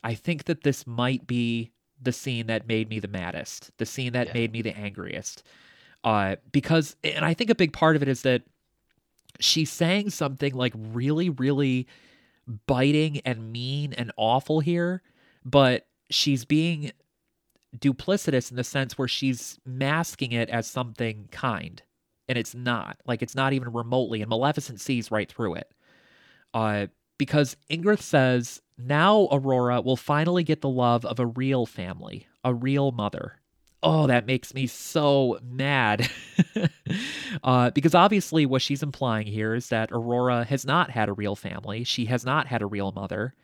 I 0.07 0.14
think 0.14 0.44
that 0.44 0.62
this 0.62 0.86
might 0.86 1.26
be 1.26 1.72
the 2.00 2.12
scene 2.12 2.46
that 2.46 2.68
made 2.68 2.88
me 2.88 3.00
the 3.00 3.09
maddest, 3.09 3.72
the 3.78 3.86
scene 3.86 4.12
that 4.12 4.28
Yeah. 4.28 4.34
made 4.34 4.52
me 4.52 4.62
the 4.62 4.76
angriest. 4.76 5.42
Uh, 6.04 6.36
because, 6.52 6.94
and 7.02 7.24
I 7.24 7.34
think 7.34 7.50
a 7.50 7.57
big 7.57 7.72
part 7.72 7.96
of 7.96 8.02
it 8.02 8.09
is 8.09 8.22
that 8.22 8.42
she's 9.40 9.70
saying 9.70 10.11
something 10.11 10.54
like 10.54 10.72
really, 10.76 11.28
really 11.28 11.88
biting 12.68 13.18
and 13.24 13.50
mean 13.50 13.92
and 13.94 14.12
awful 14.16 14.61
here, 14.61 15.02
but 15.44 15.88
she's 16.09 16.44
being 16.44 16.92
duplicitous 17.76 18.52
in 18.52 18.57
the 18.57 18.62
sense 18.62 18.96
where 18.96 19.09
she's 19.09 19.59
masking 19.66 20.30
it 20.30 20.48
as 20.50 20.68
something 20.68 21.28
kind. 21.32 21.82
And 22.28 22.38
it's 22.38 22.54
not. 22.54 22.98
Like, 23.07 23.22
it's 23.22 23.34
not 23.34 23.52
even 23.54 23.72
remotely. 23.72 24.22
And 24.22 24.28
Maleficent 24.28 24.80
sees 24.80 25.11
right 25.11 25.28
through 25.28 25.54
it. 25.54 25.72
Uh, 26.54 26.86
because 27.18 27.56
Ingrid 27.70 28.00
says, 28.00 28.60
now 28.78 29.28
Aurora 29.32 29.80
will 29.80 29.96
finally 29.96 30.44
get 30.44 30.60
the 30.60 30.68
love 30.68 31.04
of 31.04 31.18
a 31.18 31.26
real 31.26 31.66
family, 31.66 32.26
a 32.44 32.52
real 32.52 32.92
mother. 32.92 33.40
Oh, 33.82 34.06
that 34.06 34.26
makes 34.26 34.52
me 34.52 34.66
so 34.66 35.38
mad. 35.42 36.10
uh, 37.44 37.70
because 37.70 37.94
obviously, 37.94 38.44
what 38.44 38.62
she's 38.62 38.82
implying 38.82 39.26
here 39.26 39.54
is 39.54 39.68
that 39.68 39.90
Aurora 39.92 40.44
has 40.44 40.64
not 40.64 40.90
had 40.90 41.08
a 41.08 41.12
real 41.12 41.36
family. 41.36 41.84
She 41.84 42.06
has 42.06 42.24
not 42.24 42.46
had 42.46 42.62
a 42.62 42.66
real 42.66 42.92
mother. 42.92 43.34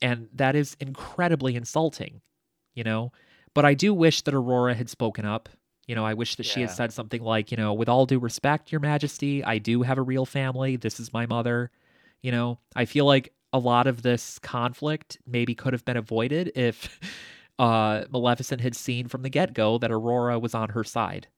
And 0.00 0.28
that 0.34 0.56
is 0.56 0.76
incredibly 0.80 1.56
insulting, 1.56 2.20
you 2.74 2.84
know? 2.84 3.12
But 3.54 3.64
I 3.64 3.74
do 3.74 3.92
wish 3.92 4.22
that 4.22 4.34
Aurora 4.34 4.74
had 4.74 4.88
spoken 4.88 5.24
up. 5.24 5.48
You 5.86 5.94
know, 5.94 6.04
I 6.04 6.14
wish 6.14 6.34
that 6.36 6.46
she 6.46 6.62
had 6.62 6.70
said 6.70 6.92
something 6.92 7.22
like, 7.22 7.50
you 7.50 7.56
know, 7.56 7.72
with 7.72 7.88
all 7.88 8.06
due 8.06 8.18
respect, 8.18 8.72
Your 8.72 8.80
Majesty, 8.80 9.44
I 9.44 9.58
do 9.58 9.82
have 9.82 9.98
a 9.98 10.02
real 10.02 10.26
family. 10.26 10.76
This 10.76 10.98
is 10.98 11.12
my 11.12 11.26
mother. 11.26 11.70
You 12.26 12.32
know, 12.32 12.58
I 12.74 12.86
feel 12.86 13.04
like 13.04 13.32
a 13.52 13.58
lot 13.60 13.86
of 13.86 14.02
this 14.02 14.40
conflict 14.40 15.16
maybe 15.28 15.54
could 15.54 15.72
have 15.72 15.84
been 15.84 15.96
avoided 15.96 16.50
if 16.56 16.98
uh, 17.60 18.02
Maleficent 18.10 18.60
had 18.60 18.74
seen 18.74 19.06
from 19.06 19.22
the 19.22 19.30
get 19.30 19.54
go 19.54 19.78
that 19.78 19.92
Aurora 19.92 20.36
was 20.40 20.52
on 20.52 20.70
her 20.70 20.82
side. 20.82 21.28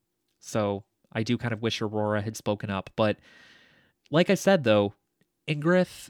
So 0.41 0.85
I 1.13 1.25
do 1.25 1.37
kind 1.37 1.53
of 1.53 1.61
wish 1.61 1.83
Aurora 1.83 2.23
had 2.23 2.39
spoken 2.39 2.71
up. 2.71 2.89
But 2.97 3.19
like 4.11 4.31
I 4.31 4.35
said, 4.35 4.65
though, 4.65 4.95
Ingrid 5.47 6.09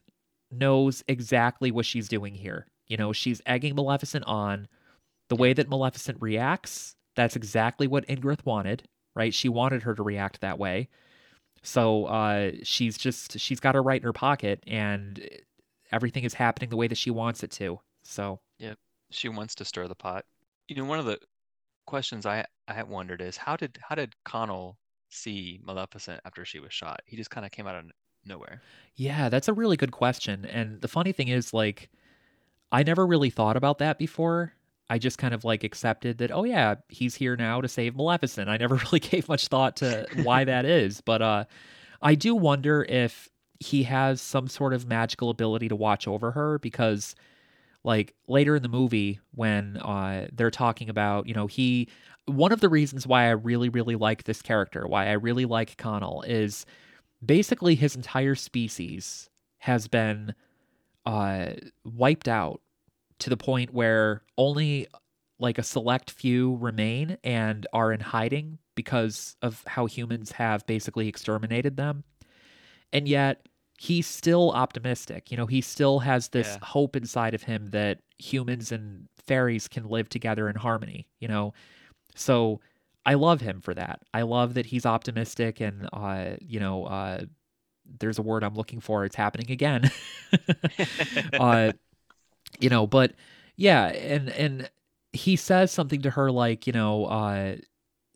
knows 0.52 1.02
exactly 1.08 1.72
what 1.72 1.84
she's 1.84 2.08
doing 2.08 2.36
here. 2.36 2.68
You 2.86 2.98
know, 2.98 3.12
she's 3.12 3.42
egging 3.46 3.74
Maleficent 3.74 4.26
on. 4.26 4.68
The 5.28 5.34
way 5.34 5.54
that 5.54 5.68
Maleficent 5.68 6.18
reacts, 6.20 6.94
that's 7.16 7.34
exactly 7.34 7.88
what 7.88 8.06
Ingrid 8.06 8.46
wanted, 8.46 8.84
right? 9.16 9.34
She 9.34 9.48
wanted 9.48 9.82
her 9.82 9.96
to 9.96 10.04
react 10.04 10.40
that 10.40 10.56
way. 10.56 10.88
So 11.62 12.06
uh, 12.06 12.52
she's 12.62 12.96
just 12.98 13.38
she's 13.38 13.60
got 13.60 13.74
her 13.74 13.82
right 13.82 14.00
in 14.00 14.04
her 14.06 14.12
pocket, 14.12 14.62
and 14.66 15.28
everything 15.92 16.24
is 16.24 16.34
happening 16.34 16.70
the 16.70 16.76
way 16.76 16.88
that 16.88 16.98
she 16.98 17.10
wants 17.10 17.42
it 17.42 17.50
to. 17.52 17.80
So 18.02 18.40
yeah, 18.58 18.74
She 19.10 19.28
wants 19.28 19.54
to 19.56 19.64
stir 19.64 19.88
the 19.88 19.94
pot. 19.94 20.24
You 20.68 20.76
know, 20.76 20.84
one 20.84 20.98
of 20.98 21.04
the 21.06 21.18
questions 21.86 22.26
I 22.26 22.44
I 22.68 22.74
had 22.74 22.88
wondered 22.88 23.20
is 23.20 23.36
how 23.36 23.56
did 23.56 23.78
how 23.82 23.94
did 23.94 24.14
Conall 24.24 24.76
see 25.10 25.58
Maleficent 25.64 26.20
after 26.24 26.44
she 26.44 26.60
was 26.60 26.72
shot? 26.72 27.00
He 27.06 27.16
just 27.16 27.30
kind 27.30 27.46
of 27.46 27.52
came 27.52 27.66
out 27.66 27.74
of 27.76 27.84
nowhere. 28.24 28.62
yeah, 28.96 29.28
that's 29.28 29.48
a 29.48 29.52
really 29.54 29.76
good 29.76 29.92
question. 29.92 30.44
And 30.44 30.80
the 30.82 30.88
funny 30.88 31.12
thing 31.12 31.28
is, 31.28 31.54
like, 31.54 31.88
I 32.70 32.82
never 32.82 33.06
really 33.06 33.30
thought 33.30 33.56
about 33.56 33.78
that 33.78 33.98
before. 33.98 34.52
I 34.90 34.98
just 34.98 35.18
kind 35.18 35.34
of 35.34 35.44
like 35.44 35.64
accepted 35.64 36.18
that, 36.18 36.30
oh 36.32 36.44
yeah, 36.44 36.76
he's 36.88 37.14
here 37.14 37.36
now 37.36 37.60
to 37.60 37.68
save 37.68 37.94
Maleficent. 37.94 38.48
I 38.48 38.56
never 38.56 38.76
really 38.84 39.00
gave 39.00 39.28
much 39.28 39.48
thought 39.48 39.76
to 39.76 40.06
why 40.22 40.44
that 40.44 40.64
is, 40.64 41.00
but 41.00 41.22
uh, 41.22 41.44
I 42.00 42.14
do 42.14 42.34
wonder 42.34 42.84
if 42.88 43.28
he 43.60 43.82
has 43.84 44.20
some 44.20 44.48
sort 44.48 44.72
of 44.72 44.86
magical 44.86 45.30
ability 45.30 45.68
to 45.68 45.76
watch 45.76 46.06
over 46.06 46.30
her 46.30 46.58
because 46.58 47.14
like 47.84 48.14
later 48.26 48.56
in 48.56 48.62
the 48.62 48.68
movie 48.68 49.20
when 49.34 49.76
uh 49.78 50.26
they're 50.32 50.50
talking 50.50 50.88
about 50.88 51.26
you 51.26 51.34
know 51.34 51.46
he 51.46 51.88
one 52.26 52.52
of 52.52 52.60
the 52.60 52.68
reasons 52.68 53.06
why 53.06 53.24
i 53.24 53.30
really 53.30 53.68
really 53.68 53.96
like 53.96 54.24
this 54.24 54.42
character 54.42 54.86
why 54.86 55.08
i 55.08 55.12
really 55.12 55.44
like 55.44 55.76
conall 55.76 56.26
is 56.26 56.66
basically 57.24 57.74
his 57.74 57.96
entire 57.96 58.34
species 58.34 59.30
has 59.58 59.88
been 59.88 60.34
uh 61.06 61.48
wiped 61.84 62.28
out 62.28 62.60
to 63.20 63.30
the 63.30 63.36
point 63.36 63.72
where 63.72 64.22
only 64.36 64.86
like 65.38 65.58
a 65.58 65.62
select 65.62 66.10
few 66.10 66.56
remain 66.56 67.16
and 67.24 67.66
are 67.72 67.92
in 67.92 68.00
hiding 68.00 68.58
because 68.74 69.36
of 69.42 69.62
how 69.66 69.86
humans 69.86 70.32
have 70.32 70.66
basically 70.66 71.08
exterminated 71.08 71.76
them 71.76 72.04
and 72.92 73.08
yet 73.08 73.46
he's 73.78 74.06
still 74.06 74.50
optimistic. 74.52 75.30
You 75.30 75.36
know, 75.36 75.46
he 75.46 75.60
still 75.60 76.00
has 76.00 76.28
this 76.28 76.58
Yeah. 76.60 76.66
hope 76.66 76.96
inside 76.96 77.34
of 77.34 77.42
him 77.42 77.70
that 77.70 78.00
humans 78.18 78.72
and 78.72 79.08
fairies 79.26 79.68
can 79.68 79.84
live 79.88 80.08
together 80.08 80.48
in 80.48 80.56
harmony, 80.56 81.08
you 81.20 81.28
know. 81.28 81.52
So 82.16 82.60
I 83.06 83.14
love 83.14 83.40
him 83.40 83.60
for 83.60 83.74
that. 83.74 84.00
I 84.12 84.22
love 84.22 84.54
that 84.54 84.66
he's 84.66 84.86
optimistic 84.86 85.60
and 85.60 85.88
uh, 85.92 86.32
you 86.40 86.60
know, 86.60 86.84
uh 86.86 87.22
there's 88.00 88.18
a 88.18 88.22
word 88.22 88.44
I'm 88.44 88.54
looking 88.54 88.80
for. 88.80 89.04
It's 89.04 89.16
happening 89.16 89.50
again. 89.50 89.90
uh 91.38 91.72
you 92.60 92.68
know, 92.68 92.86
but 92.86 93.12
yeah, 93.56 93.86
and 93.86 94.30
and 94.30 94.70
he 95.12 95.36
says 95.36 95.72
something 95.72 96.02
to 96.02 96.10
her 96.10 96.30
like, 96.30 96.66
you 96.66 96.72
know, 96.72 97.06
uh 97.06 97.56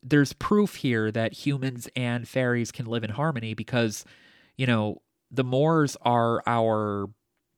there's 0.03 0.33
proof 0.33 0.76
here 0.76 1.11
that 1.12 1.33
humans 1.33 1.89
and 1.95 2.26
fairies 2.28 2.72
can 2.72 2.87
live 2.87 3.05
in 3.05 3.11
harmony 3.11 3.55
because 3.55 4.05
you 4.57 4.66
know 4.66 5.01
the 5.30 5.45
moors 5.45 5.97
are 6.03 6.43
our 6.47 7.09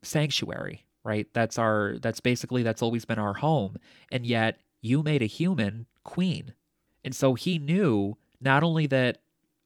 sanctuary 0.03 0.85
right? 1.05 1.27
That's 1.35 1.59
our 1.59 1.97
that's 2.01 2.21
basically 2.21 2.63
that's 2.63 2.83
always 2.83 3.05
been 3.05 3.19
our 3.19 3.35
home. 3.35 3.77
And 4.11 4.27
yet 4.27 4.61
you 4.81 5.03
made 5.03 5.23
a 5.23 5.27
human 5.27 5.87
queen. 6.03 6.55
And 7.05 7.15
so 7.15 7.35
he 7.35 7.59
knew 7.59 8.17
not 8.41 8.63
only 8.63 8.87
that 8.87 9.19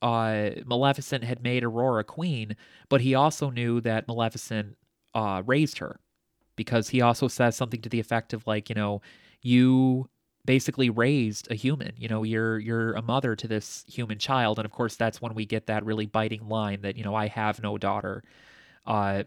uh 0.03 0.51
maleficent 0.65 1.25
had 1.25 1.43
made 1.43 1.65
aurora 1.65 2.05
queen 2.05 2.55
but 2.89 3.01
he 3.01 3.17
also 3.17 3.51
knew 3.51 3.81
that 3.81 4.07
maleficent 4.07 4.77
uh 5.13 5.43
raised 5.45 5.79
her 5.79 5.99
because 6.59 6.91
he 6.91 7.01
also 7.01 7.29
says 7.29 7.57
something 7.57 7.81
to 7.81 7.89
the 7.89 8.01
effect 8.01 8.35
of 8.35 8.47
like 8.47 8.69
you 8.69 8.75
know 8.75 9.01
you 9.41 10.11
basically 10.45 10.91
raised 10.91 11.51
a 11.51 11.55
human 11.55 11.93
you 11.97 12.09
know 12.09 12.23
you're 12.23 12.59
you're 12.59 12.93
a 12.95 13.03
mother 13.03 13.35
to 13.37 13.49
this 13.49 13.85
human 13.89 14.19
child. 14.19 14.59
And 14.59 14.67
of 14.67 14.73
course 14.73 14.97
that's 14.97 15.23
when 15.23 15.35
we 15.35 15.47
get 15.47 15.67
that 15.69 15.85
really 15.87 16.07
biting 16.07 16.49
line 16.49 16.83
that 16.83 16.97
you 16.97 17.05
know 17.05 17.15
i 17.15 17.29
have 17.29 17.63
no 17.63 17.79
daughter. 17.79 18.23
Uh 18.87 19.25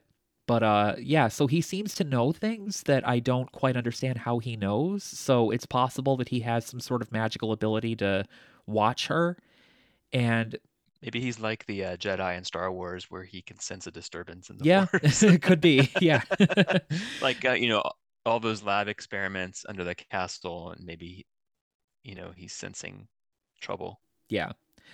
but 0.47 0.63
uh 0.63 0.95
yeah 0.99 1.27
so 1.29 1.47
he 1.47 1.61
seems 1.61 1.95
to 1.95 2.03
know 2.03 2.32
things 2.32 2.84
that 2.84 3.07
i 3.07 3.19
don't 3.19 3.51
quite 3.51 3.77
understand 3.77 4.19
how 4.19 4.39
he 4.39 4.55
knows. 4.57 5.03
So 5.03 5.51
it's 5.51 5.65
possible 5.65 6.17
that 6.17 6.29
he 6.29 6.41
has 6.41 6.65
some 6.65 6.79
sort 6.79 7.01
of 7.01 7.11
magical 7.11 7.51
ability 7.51 7.95
to 7.97 8.25
watch 8.67 9.07
her. 9.07 9.38
And 10.13 10.57
Maybe 11.02 11.20
he's 11.20 11.39
like 11.39 11.66
the 11.66 11.84
uh, 11.86 11.97
Jedi 11.97 12.38
in 12.38 12.43
Star 12.43 12.72
Wars, 12.72 13.08
where 13.10 13.24
he 13.24 13.41
can 13.41 13.60
sense 13.60 13.88
a 13.88 13.91
disturbance 13.91 14.49
in 14.49 14.58
the 14.58 14.66
yeah 14.66 14.86
Force. 14.91 15.24
it 15.24 15.41
could 15.41 15.62
be 15.62 15.89
yeah 15.99 16.22
like 17.22 17.43
uh, 17.45 17.52
you 17.54 17.70
know 17.70 17.84
all 18.26 18.39
those 18.39 18.62
lab 18.64 18.88
experiments 18.88 19.66
under 19.68 19.84
the 19.84 19.95
castle, 19.95 20.72
and 20.72 20.86
maybe 20.86 21.26
you 22.04 22.16
know 22.16 22.32
he's 22.36 22.54
sensing 22.54 23.08
trouble. 23.62 24.02
Yeah. 24.30 24.52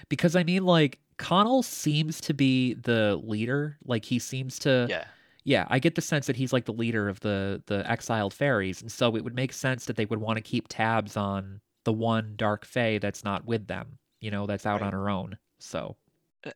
Because 0.09 0.35
I 0.35 0.43
mean 0.43 0.63
like 0.65 0.99
Conall 1.17 1.63
seems 1.63 2.21
to 2.21 2.33
be 2.33 2.73
the 2.75 3.19
leader. 3.23 3.77
Like 3.83 4.05
he 4.05 4.19
seems 4.19 4.59
to 4.59 4.85
Yeah, 4.89 5.05
Yeah, 5.43 5.65
I 5.69 5.79
get 5.79 5.95
the 5.95 6.01
sense 6.01 6.27
that 6.27 6.35
he's 6.35 6.53
like 6.53 6.65
the 6.65 6.73
leader 6.73 7.09
of 7.09 7.19
the 7.21 7.61
the 7.67 7.89
exiled 7.89 8.33
fairies, 8.33 8.81
and 8.81 8.91
so 8.91 9.15
it 9.15 9.23
would 9.23 9.35
make 9.35 9.51
sense 9.53 9.85
that 9.85 9.95
they 9.97 10.05
would 10.05 10.19
want 10.19 10.37
to 10.37 10.41
keep 10.43 10.67
tabs 10.69 11.17
on 11.17 11.59
the 11.85 11.93
one 11.93 12.33
dark 12.35 12.65
fae 12.65 12.97
that's 12.99 13.23
not 13.23 13.45
with 13.45 13.67
them, 13.67 13.97
you 14.21 14.29
know, 14.31 14.45
that's 14.45 14.65
out 14.65 14.81
Right. 14.81 14.87
on 14.87 14.93
her 14.93 15.09
own. 15.09 15.37
So, 15.59 15.97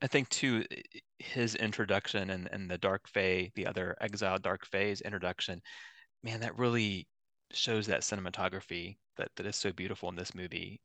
I- 0.01 0.07
think 0.07 0.29
too 0.29 0.65
his 1.19 1.55
introduction 1.55 2.29
and 2.31 2.47
and 2.51 2.69
the 2.69 2.77
Dark 2.79 3.07
Fae, 3.07 3.51
the 3.55 3.67
other 3.67 3.95
exiled 4.01 4.41
Dark 4.41 4.65
Fae's 4.65 5.01
introduction, 5.01 5.61
man, 6.23 6.41
that 6.41 6.57
really 6.57 7.07
shows 7.51 7.87
that 7.87 8.01
cinematography 8.01 8.97
that 9.17 9.31
that 9.37 9.45
is 9.47 9.55
so 9.57 9.73
beautiful 9.73 10.09
in 10.09 10.15
this 10.15 10.35
movie. 10.35 10.81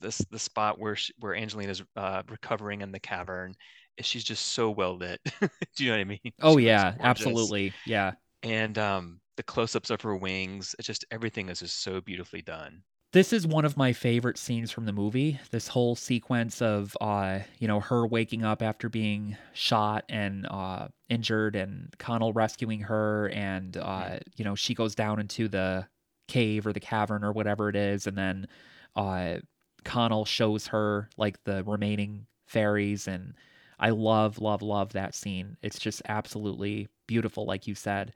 This 0.00 0.18
the 0.30 0.38
spot 0.38 0.78
where 0.78 0.96
she, 0.96 1.12
where 1.18 1.34
Angelina's 1.34 1.82
uh, 1.96 2.22
recovering 2.28 2.82
in 2.82 2.92
the 2.92 3.00
cavern, 3.00 3.54
is 3.96 4.06
she's 4.06 4.24
just 4.24 4.48
so 4.48 4.70
well 4.70 4.96
lit. 4.96 5.20
Do 5.76 5.84
you 5.84 5.90
know 5.90 5.96
what 5.96 6.00
I 6.00 6.04
mean? 6.04 6.20
oh 6.42 6.56
She 6.56 6.58
yeah, 6.58 6.94
absolutely. 7.00 7.74
Yeah. 7.84 8.12
And 8.42 8.78
um, 8.78 9.20
the 9.36 9.42
close-ups 9.42 9.90
of 9.90 10.02
her 10.02 10.16
wings, 10.16 10.74
it's 10.78 10.86
just 10.86 11.04
everything 11.10 11.48
is 11.48 11.60
just 11.60 11.82
so 11.82 12.00
beautifully 12.00 12.42
done. 12.42 12.82
This 13.12 13.32
is 13.32 13.46
one 13.46 13.64
of 13.64 13.76
my 13.78 13.94
favorite 13.94 14.36
scenes 14.36 14.70
from 14.70 14.84
the 14.84 14.92
movie. 14.92 15.40
This 15.50 15.68
whole 15.68 15.96
sequence 15.96 16.60
of 16.60 16.94
uh, 17.00 17.40
you 17.58 17.66
know, 17.66 17.80
her 17.80 18.06
waking 18.06 18.44
up 18.44 18.60
after 18.62 18.90
being 18.90 19.36
shot 19.54 20.04
and 20.10 20.46
uh 20.46 20.88
injured 21.08 21.56
and 21.56 21.88
Conall 21.98 22.34
rescuing 22.34 22.80
her 22.80 23.30
and 23.30 23.76
uh, 23.78 24.18
you 24.36 24.44
know, 24.44 24.54
she 24.54 24.74
goes 24.74 24.94
down 24.94 25.20
into 25.20 25.48
the 25.48 25.86
cave 26.28 26.66
or 26.66 26.72
the 26.74 26.80
cavern 26.80 27.24
or 27.24 27.32
whatever 27.32 27.70
it 27.70 27.76
is, 27.76 28.06
and 28.06 28.16
then 28.18 28.46
uh 28.94 29.36
Conall 29.84 30.26
shows 30.26 30.66
her 30.66 31.08
like 31.16 31.42
the 31.44 31.64
remaining 31.64 32.26
fairies 32.46 33.08
and 33.08 33.34
I 33.80 33.90
love, 33.90 34.38
love, 34.38 34.60
love 34.60 34.92
that 34.92 35.14
scene. 35.14 35.56
It's 35.62 35.78
just 35.78 36.02
absolutely 36.08 36.88
beautiful, 37.06 37.46
like 37.46 37.66
you 37.66 37.74
said. 37.74 38.12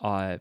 Uh 0.00 0.38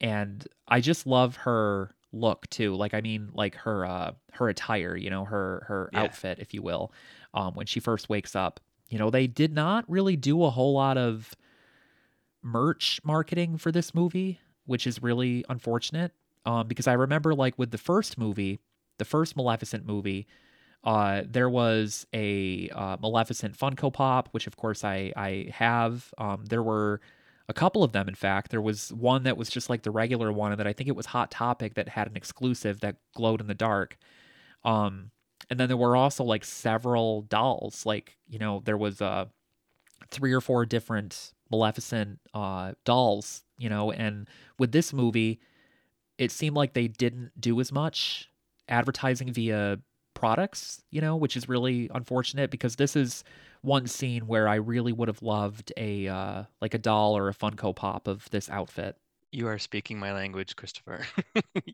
and 0.00 0.46
I 0.68 0.80
just 0.80 1.06
love 1.06 1.36
her 1.36 1.95
look 2.12 2.48
too. 2.50 2.74
Like 2.74 2.94
I 2.94 3.00
mean, 3.00 3.30
like 3.34 3.54
her 3.56 3.84
uh, 3.86 4.12
her 4.32 4.48
attire, 4.48 4.96
you 4.96 5.10
know, 5.10 5.24
her 5.24 5.64
her 5.68 5.90
Yeah. 5.92 6.02
outfit, 6.02 6.38
if 6.38 6.54
you 6.54 6.62
will, 6.62 6.92
um, 7.34 7.54
when 7.54 7.66
she 7.66 7.80
first 7.80 8.08
wakes 8.08 8.34
up. 8.36 8.60
You 8.88 8.98
know, 8.98 9.10
they 9.10 9.26
did 9.26 9.52
not 9.52 9.84
really 9.90 10.16
do 10.16 10.44
a 10.44 10.50
whole 10.50 10.72
lot 10.74 10.96
of 10.96 11.34
merch 12.42 13.00
marketing 13.04 13.58
for 13.58 13.72
this 13.72 13.94
movie, 13.94 14.40
which 14.64 14.86
is 14.86 15.02
really 15.02 15.44
unfortunate. 15.48 16.12
Um, 16.44 16.68
because 16.68 16.86
I 16.86 16.92
remember 16.92 17.34
like 17.34 17.58
with 17.58 17.70
the 17.72 17.78
first 17.78 18.16
movie, 18.18 18.60
the 18.98 19.04
first 19.04 19.36
Maleficent 19.36 19.84
movie, 19.84 20.26
uh, 20.84 21.22
there 21.28 21.50
was 21.50 22.06
a 22.14 22.68
uh, 22.70 22.96
Maleficent 23.00 23.58
Funko 23.58 23.92
Pop, 23.92 24.28
which 24.30 24.46
of 24.46 24.56
course 24.56 24.84
I 24.84 25.12
I 25.16 25.48
have. 25.52 26.14
Um, 26.18 26.44
there 26.46 26.62
were 26.62 27.00
a 27.48 27.54
couple 27.54 27.84
of 27.84 27.92
them, 27.92 28.08
in 28.08 28.14
fact. 28.14 28.50
There 28.50 28.60
was 28.60 28.92
one 28.92 29.22
that 29.24 29.36
was 29.36 29.48
just 29.48 29.70
like 29.70 29.82
the 29.82 29.90
regular 29.90 30.32
one, 30.32 30.52
and 30.52 30.58
that 30.58 30.66
I 30.66 30.72
think 30.72 30.88
it 30.88 30.96
was 30.96 31.06
Hot 31.06 31.30
Topic 31.30 31.74
that 31.74 31.88
had 31.88 32.08
an 32.08 32.16
exclusive 32.16 32.80
that 32.80 32.96
glowed 33.14 33.40
in 33.40 33.46
the 33.46 33.54
dark. 33.54 33.96
Um, 34.64 35.10
and 35.48 35.60
then 35.60 35.68
there 35.68 35.76
were 35.76 35.96
also 35.96 36.24
like 36.24 36.44
several 36.44 37.22
dolls. 37.22 37.86
Like 37.86 38.16
you 38.28 38.38
know, 38.38 38.62
there 38.64 38.76
was 38.76 39.00
uh 39.00 39.26
three 40.10 40.32
or 40.32 40.40
four 40.40 40.66
different 40.66 41.32
Maleficent 41.50 42.18
uh 42.34 42.72
dolls. 42.84 43.42
You 43.58 43.70
know, 43.70 43.92
and 43.92 44.28
with 44.58 44.72
this 44.72 44.92
movie, 44.92 45.40
it 46.18 46.30
seemed 46.30 46.56
like 46.56 46.74
they 46.74 46.88
didn't 46.88 47.32
do 47.40 47.60
as 47.60 47.72
much 47.72 48.30
advertising 48.68 49.32
via 49.32 49.78
products, 50.14 50.82
you 50.90 51.00
know, 51.00 51.14
which 51.14 51.36
is 51.36 51.48
really 51.48 51.88
unfortunate 51.94 52.50
because 52.50 52.76
this 52.76 52.96
is 52.96 53.22
one 53.66 53.88
scene 53.88 54.26
where 54.28 54.46
I 54.46 54.54
really 54.54 54.92
would 54.92 55.08
have 55.08 55.22
loved 55.22 55.72
a 55.76 56.06
uh 56.06 56.44
like 56.60 56.74
a 56.74 56.78
doll 56.78 57.16
or 57.16 57.28
a 57.28 57.34
Funko 57.34 57.74
Pop 57.74 58.06
of 58.06 58.28
this 58.30 58.48
outfit. 58.48 58.96
You 59.32 59.48
are 59.48 59.58
speaking 59.58 59.98
my 59.98 60.12
language, 60.12 60.56
Christopher. 60.56 61.04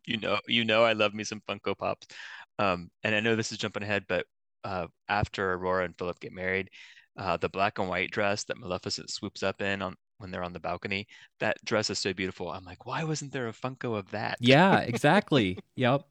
You 0.05 0.17
know, 0.17 0.39
you 0.49 0.65
know 0.65 0.85
I 0.85 0.95
love 0.95 1.15
me 1.15 1.23
some 1.23 1.43
Funko 1.49 1.77
Pops. 1.77 2.07
Um, 2.59 2.91
and 3.05 3.15
I 3.15 3.21
know 3.21 3.37
this 3.37 3.53
is 3.53 3.59
jumping 3.59 3.83
ahead, 3.83 4.05
but 4.09 4.27
uh, 4.65 4.87
after 5.09 5.53
Aurora 5.55 5.85
and 5.85 5.97
Philip 5.97 6.19
get 6.19 6.33
married, 6.33 6.71
uh, 7.17 7.37
the 7.37 7.49
black 7.49 7.79
and 7.79 7.89
white 7.89 8.11
dress 8.11 8.45
that 8.45 8.59
Maleficent 8.59 9.11
swoops 9.11 9.43
up 9.43 9.61
in 9.61 9.81
on 9.81 9.95
when 10.19 10.31
they're 10.31 10.43
on 10.43 10.53
the 10.53 10.61
balcony, 10.61 11.07
that 11.41 11.57
dress 11.65 11.91
is 11.91 11.99
so 11.99 12.13
beautiful. 12.13 12.51
I'm 12.51 12.65
like, 12.65 12.87
why 12.87 13.05
wasn't 13.05 13.33
there 13.33 13.49
a 13.49 13.53
Funko 13.53 13.97
of 13.97 14.11
that? 14.11 14.39
Yeah, 14.41 14.79
exactly. 14.81 15.59
yep. 15.77 16.03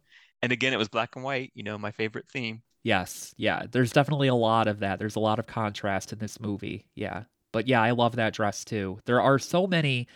And 0.41 0.51
again, 0.51 0.73
it 0.73 0.77
was 0.77 0.89
black 0.89 1.15
and 1.15 1.23
white, 1.23 1.51
you 1.53 1.63
know, 1.63 1.77
my 1.77 1.91
favorite 1.91 2.29
theme. 2.31 2.61
Yes. 2.83 3.33
Yeah. 3.37 3.65
There's 3.71 3.91
definitely 3.91 4.27
a 4.27 4.35
lot 4.35 4.67
of 4.67 4.79
that. 4.79 4.99
There's 4.99 5.15
a 5.15 5.19
lot 5.19 5.39
of 5.39 5.45
contrast 5.47 6.11
in 6.13 6.19
this 6.19 6.39
movie. 6.39 6.85
Yeah. 6.95 7.23
But 7.51 7.67
yeah, 7.67 7.81
I 7.81 7.91
love 7.91 8.15
that 8.15 8.33
dress 8.33 8.63
too. 8.65 8.99
There 9.05 9.21
are 9.21 9.37
so 9.39 9.67
many 9.67 10.07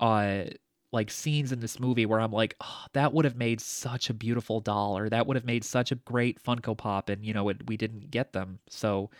uh 0.00 0.44
like 0.92 1.10
scenes 1.10 1.52
in 1.52 1.60
this 1.60 1.78
movie 1.80 2.06
where 2.06 2.20
I'm 2.20 2.32
like, 2.32 2.56
oh, 2.60 2.84
that 2.94 3.12
would 3.12 3.24
have 3.24 3.36
made 3.36 3.60
such 3.60 4.10
a 4.10 4.14
beautiful 4.14 4.60
doll 4.60 4.98
or 4.98 5.08
that 5.08 5.26
would 5.26 5.36
have 5.36 5.44
made 5.44 5.64
such 5.64 5.92
a 5.92 5.96
great 5.96 6.42
Funko 6.42 6.76
Pop 6.76 7.08
and 7.08 7.24
you 7.24 7.32
know, 7.34 7.48
it, 7.48 7.66
we 7.68 7.76
didn't 7.76 8.10
get 8.10 8.32
them. 8.32 8.58
So 8.68 9.10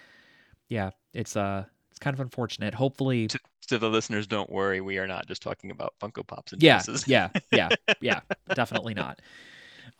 yeah, 0.69 0.91
it's 1.15 1.37
uh 1.37 1.65
it's 1.91 1.99
kind 2.01 2.15
of 2.15 2.21
unfortunate. 2.21 2.75
Hopefully 2.75 3.29
To, 3.29 3.41
to 3.69 3.79
the 3.79 3.91
listeners, 3.91 4.27
don't 4.27 4.51
worry, 4.51 4.81
we 4.81 4.99
are 4.99 5.07
not 5.07 5.27
just 5.27 5.43
talking 5.43 5.71
about 5.71 5.95
Funko 6.01 6.27
Pops 6.27 6.53
and 6.53 6.63
yeah, 6.63 6.83
dresses. 6.83 7.09
yeah, 7.09 7.31
yeah, 7.53 7.71
yeah, 8.01 8.21
definitely 8.55 8.95
not. 8.95 9.21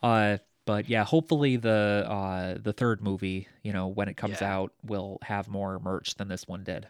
Uh, 0.03 0.37
but 0.65 0.87
yeah, 0.89 1.03
hopefully 1.03 1.57
the 1.57 2.05
uh 2.07 2.57
the 2.61 2.73
third 2.73 3.01
movie, 3.01 3.47
you 3.63 3.73
know, 3.73 3.87
when 3.87 4.07
it 4.09 4.17
comes 4.17 4.41
Yeah. 4.41 4.55
out, 4.55 4.73
will 4.83 5.17
have 5.23 5.47
more 5.47 5.79
merch 5.79 6.15
than 6.15 6.27
this 6.27 6.47
one 6.47 6.63
did. 6.63 6.87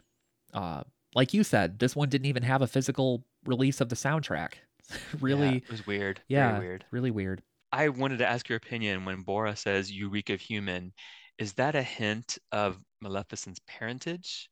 Uh, 0.54 0.84
like 1.16 1.34
you 1.34 1.44
said, 1.44 1.80
this 1.80 1.96
one 1.96 2.10
didn't 2.10 2.28
even 2.28 2.44
have 2.44 2.62
a 2.62 2.68
physical 2.68 3.26
release 3.46 3.82
of 3.82 3.90
the 3.90 3.96
soundtrack. 3.96 4.54
Yeah, 5.14 5.18
really, 5.22 5.58
it 5.58 5.70
was 5.70 5.86
weird. 5.86 6.22
yeah, 6.28 6.58
Very 6.58 6.68
weird. 6.68 6.86
really 6.92 7.12
weird. 7.12 7.42
I 7.72 7.90
wanted 7.90 8.18
to 8.20 8.28
ask 8.28 8.50
your 8.50 8.58
opinion 8.58 9.06
when 9.06 9.24
Borra 9.24 9.58
says 9.58 9.92
you 9.92 10.10
reek 10.10 10.30
of 10.30 10.42
human. 10.42 10.94
Is 11.38 11.54
that 11.54 11.76
a 11.76 11.84
hint 11.84 12.38
of 12.52 12.84
Maleficent's 13.02 13.60
parentage 13.68 14.50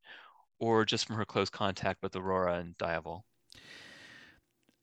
or 0.60 0.86
just 0.86 1.08
from 1.08 1.18
her 1.18 1.26
close 1.26 1.50
contact 1.50 2.02
with 2.04 2.16
Aurora 2.16 2.56
and 2.60 2.78
Diaval? 2.78 3.24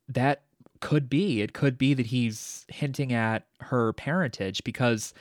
That 0.09 0.43
could 0.81 1.09
be. 1.09 1.43
It 1.43 1.53
could 1.53 1.79
be 1.79 1.95
that 1.95 2.07
he's 2.07 2.65
hinting 2.69 3.13
at 3.13 3.47
her 3.61 3.93
parentage 3.93 4.65
because 4.65 5.15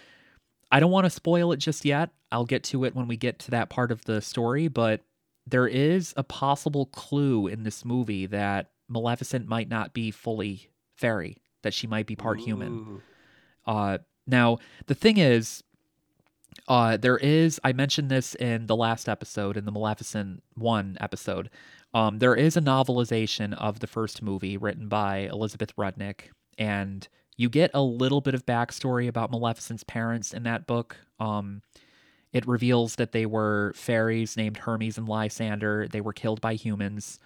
I 0.71 0.79
don't 0.79 0.91
want 0.91 1.05
to 1.05 1.09
spoil 1.09 1.51
it 1.51 1.57
just 1.57 1.85
yet. 1.85 2.09
I'll 2.31 2.45
get 2.45 2.63
to 2.65 2.85
it 2.85 2.95
when 2.95 3.07
we 3.07 3.17
get 3.17 3.39
to 3.39 3.51
that 3.51 3.69
part 3.69 3.91
of 3.91 4.05
the 4.05 4.21
story, 4.21 4.67
but 4.67 5.01
there 5.47 5.67
is 5.67 6.13
a 6.17 6.23
possible 6.23 6.87
clue 6.87 7.47
in 7.47 7.63
this 7.63 7.85
movie 7.85 8.25
that 8.25 8.71
Maleficent 8.89 9.47
might 9.47 9.69
not 9.69 9.93
be 9.93 10.11
fully 10.11 10.69
fairy, 10.95 11.37
that 11.63 11.73
she 11.73 11.87
might 11.87 12.07
be 12.07 12.15
part 12.15 12.39
human. 12.39 12.73
Ooh. 12.73 13.01
Uh, 13.65 13.97
now, 14.27 14.57
the 14.87 14.95
thing 14.95 15.17
is, 15.17 15.63
uh, 16.67 16.97
there 16.97 17.17
is, 17.17 17.59
I 17.63 17.73
mentioned 17.73 18.09
this 18.09 18.33
in 18.35 18.67
the 18.67 18.75
last 18.75 19.07
episode, 19.07 19.57
in 19.57 19.65
the 19.65 19.71
Maleficent 19.71 20.43
1 20.55 20.97
episode. 20.99 21.49
Um, 21.95 22.19
there 22.19 22.35
is 22.35 22.57
a 22.57 22.61
novelization 22.61 23.53
of 23.53 23.79
the 23.79 23.87
first 23.87 24.21
movie 24.21 24.57
written 24.57 24.89
by 24.89 25.29
Elizabeth 25.31 25.73
Rudnick, 25.77 26.23
and 26.57 27.07
you 27.37 27.49
get 27.49 27.71
a 27.73 27.81
little 27.81 28.19
bit 28.19 28.33
of 28.33 28.45
backstory 28.45 29.07
about 29.07 29.31
Maleficent's 29.31 29.85
parents 29.85 30.33
in 30.33 30.43
that 30.43 30.67
book. 30.67 30.97
Um, 31.21 31.61
it 32.33 32.45
reveals 32.45 32.95
that 32.95 33.13
they 33.13 33.25
were 33.25 33.71
fairies 33.77 34.35
named 34.35 34.57
Hermes 34.57 34.97
and 34.97 35.07
Lysander. 35.07 35.87
They 35.87 36.01
were 36.01 36.11
killed 36.11 36.41
by 36.41 36.55
humans. 36.55 37.17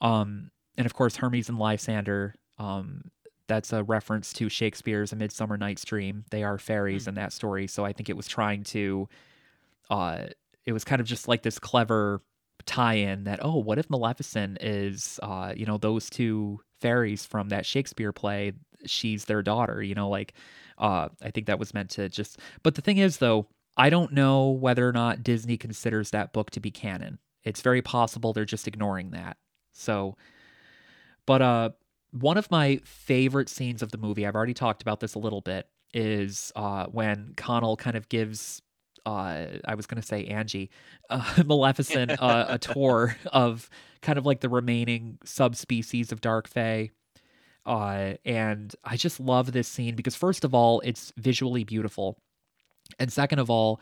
Um, 0.00 0.50
and 0.78 0.86
of 0.86 0.94
course, 0.94 1.16
Hermes 1.16 1.50
and 1.50 1.58
Lysander, 1.58 2.36
um, 2.56 3.10
that's 3.48 3.70
a 3.70 3.82
reference 3.82 4.32
to 4.32 4.48
Shakespeare's 4.48 5.12
A 5.12 5.16
Midsummer 5.16 5.58
Night's 5.58 5.84
Dream. 5.84 6.24
They 6.30 6.42
are 6.42 6.56
fairies 6.56 7.06
in 7.06 7.16
that 7.16 7.34
story. 7.34 7.66
So 7.66 7.84
I 7.84 7.92
think 7.92 8.08
it 8.08 8.16
was 8.16 8.26
trying 8.26 8.64
to, 8.64 9.10
uh, 9.90 10.28
it 10.64 10.72
was 10.72 10.84
kind 10.84 11.02
of 11.02 11.06
just 11.06 11.28
like 11.28 11.42
this 11.42 11.58
clever 11.58 12.22
tie-in 12.66 13.24
that 13.24 13.38
oh, 13.42 13.56
what 13.56 13.78
if 13.78 13.90
Maleficent 13.90 14.58
is, 14.60 15.18
uh, 15.22 15.52
you 15.56 15.66
know, 15.66 15.78
those 15.78 16.10
two 16.10 16.60
fairies 16.80 17.26
from 17.26 17.48
that 17.48 17.66
Shakespeare 17.66 18.12
play? 18.12 18.52
She's 18.86 19.26
their 19.26 19.42
daughter. 19.42 19.82
You 19.82 19.94
know, 19.94 20.08
like, 20.08 20.34
uh, 20.78 21.08
I 21.22 21.30
think 21.30 21.46
that 21.46 21.58
was 21.58 21.74
meant 21.74 21.90
to 21.90 22.08
just. 22.08 22.38
But 22.62 22.74
the 22.74 22.82
thing 22.82 22.98
is, 22.98 23.18
though, 23.18 23.46
I 23.76 23.90
don't 23.90 24.12
know 24.12 24.50
whether 24.50 24.88
or 24.88 24.92
not 24.92 25.22
Disney 25.22 25.56
considers 25.56 26.10
that 26.10 26.32
book 26.32 26.50
to 26.50 26.60
be 26.60 26.70
canon. 26.70 27.18
It's 27.44 27.62
very 27.62 27.82
possible 27.82 28.32
they're 28.32 28.44
just 28.44 28.68
ignoring 28.68 29.12
that. 29.12 29.36
So, 29.72 30.16
but 31.26 31.40
uh, 31.40 31.70
one 32.10 32.36
of 32.36 32.50
my 32.50 32.80
favorite 32.84 33.48
scenes 33.48 33.82
of 33.82 33.92
the 33.92 33.98
movie, 33.98 34.26
I've 34.26 34.34
already 34.34 34.54
talked 34.54 34.82
about 34.82 35.00
this 35.00 35.14
a 35.14 35.18
little 35.18 35.40
bit, 35.40 35.66
is 35.94 36.52
uh, 36.56 36.86
when 36.86 37.32
Conall 37.36 37.78
kind 37.78 37.96
of 37.96 38.08
gives, 38.08 38.60
uh, 39.06 39.46
I 39.64 39.74
was 39.74 39.86
going 39.86 40.00
to 40.00 40.06
say 40.06 40.24
Angie, 40.26 40.70
uh, 41.08 41.42
Maleficent 41.46 42.12
uh, 42.20 42.46
a 42.48 42.58
tour 42.58 43.16
of 43.32 43.68
kind 44.02 44.18
of 44.18 44.26
like 44.26 44.40
the 44.40 44.48
remaining 44.48 45.18
subspecies 45.24 46.12
of 46.12 46.20
Dark 46.20 46.48
Fae. 46.48 46.90
Uh, 47.66 48.14
and 48.24 48.74
I 48.84 48.96
just 48.96 49.20
love 49.20 49.52
this 49.52 49.68
scene 49.68 49.94
because, 49.94 50.16
first 50.16 50.44
of 50.44 50.54
all, 50.54 50.80
it's 50.80 51.12
visually 51.16 51.64
beautiful. 51.64 52.18
And 52.98 53.12
second 53.12 53.38
of 53.38 53.50
all, 53.50 53.80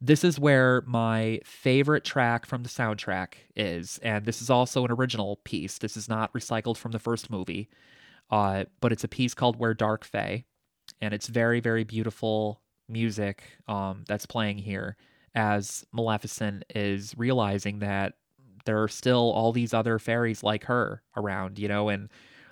this 0.00 0.24
is 0.24 0.38
where 0.38 0.82
my 0.86 1.40
favorite 1.44 2.04
track 2.04 2.46
from 2.46 2.62
the 2.62 2.68
soundtrack 2.68 3.34
is. 3.56 3.98
And 4.02 4.24
this 4.24 4.42
is 4.42 4.50
also 4.50 4.84
an 4.84 4.90
original 4.90 5.36
piece. 5.44 5.78
This 5.78 5.96
is 5.96 6.08
not 6.08 6.32
recycled 6.32 6.76
from 6.76 6.92
the 6.92 6.98
first 6.98 7.30
movie, 7.30 7.68
uh, 8.30 8.64
but 8.80 8.92
it's 8.92 9.04
a 9.04 9.08
piece 9.08 9.34
called 9.34 9.56
Where 9.56 9.74
Dark 9.74 10.04
Fae. 10.04 10.44
And 11.00 11.14
it's 11.14 11.26
very, 11.26 11.60
very 11.60 11.84
beautiful 11.84 12.60
music 12.88 13.42
um, 13.68 14.04
that's 14.06 14.26
playing 14.26 14.58
here 14.58 14.96
as 15.34 15.84
Maleficent 15.92 16.64
is 16.74 17.14
realizing 17.16 17.80
that 17.80 18.14
there 18.64 18.82
are 18.82 18.88
still 18.88 19.32
all 19.32 19.52
these 19.52 19.74
other 19.74 19.98
fairies 19.98 20.42
like 20.42 20.64
her 20.64 21.02
around, 21.16 21.58
you 21.58 21.68
know, 21.68 21.88
and 21.88 22.08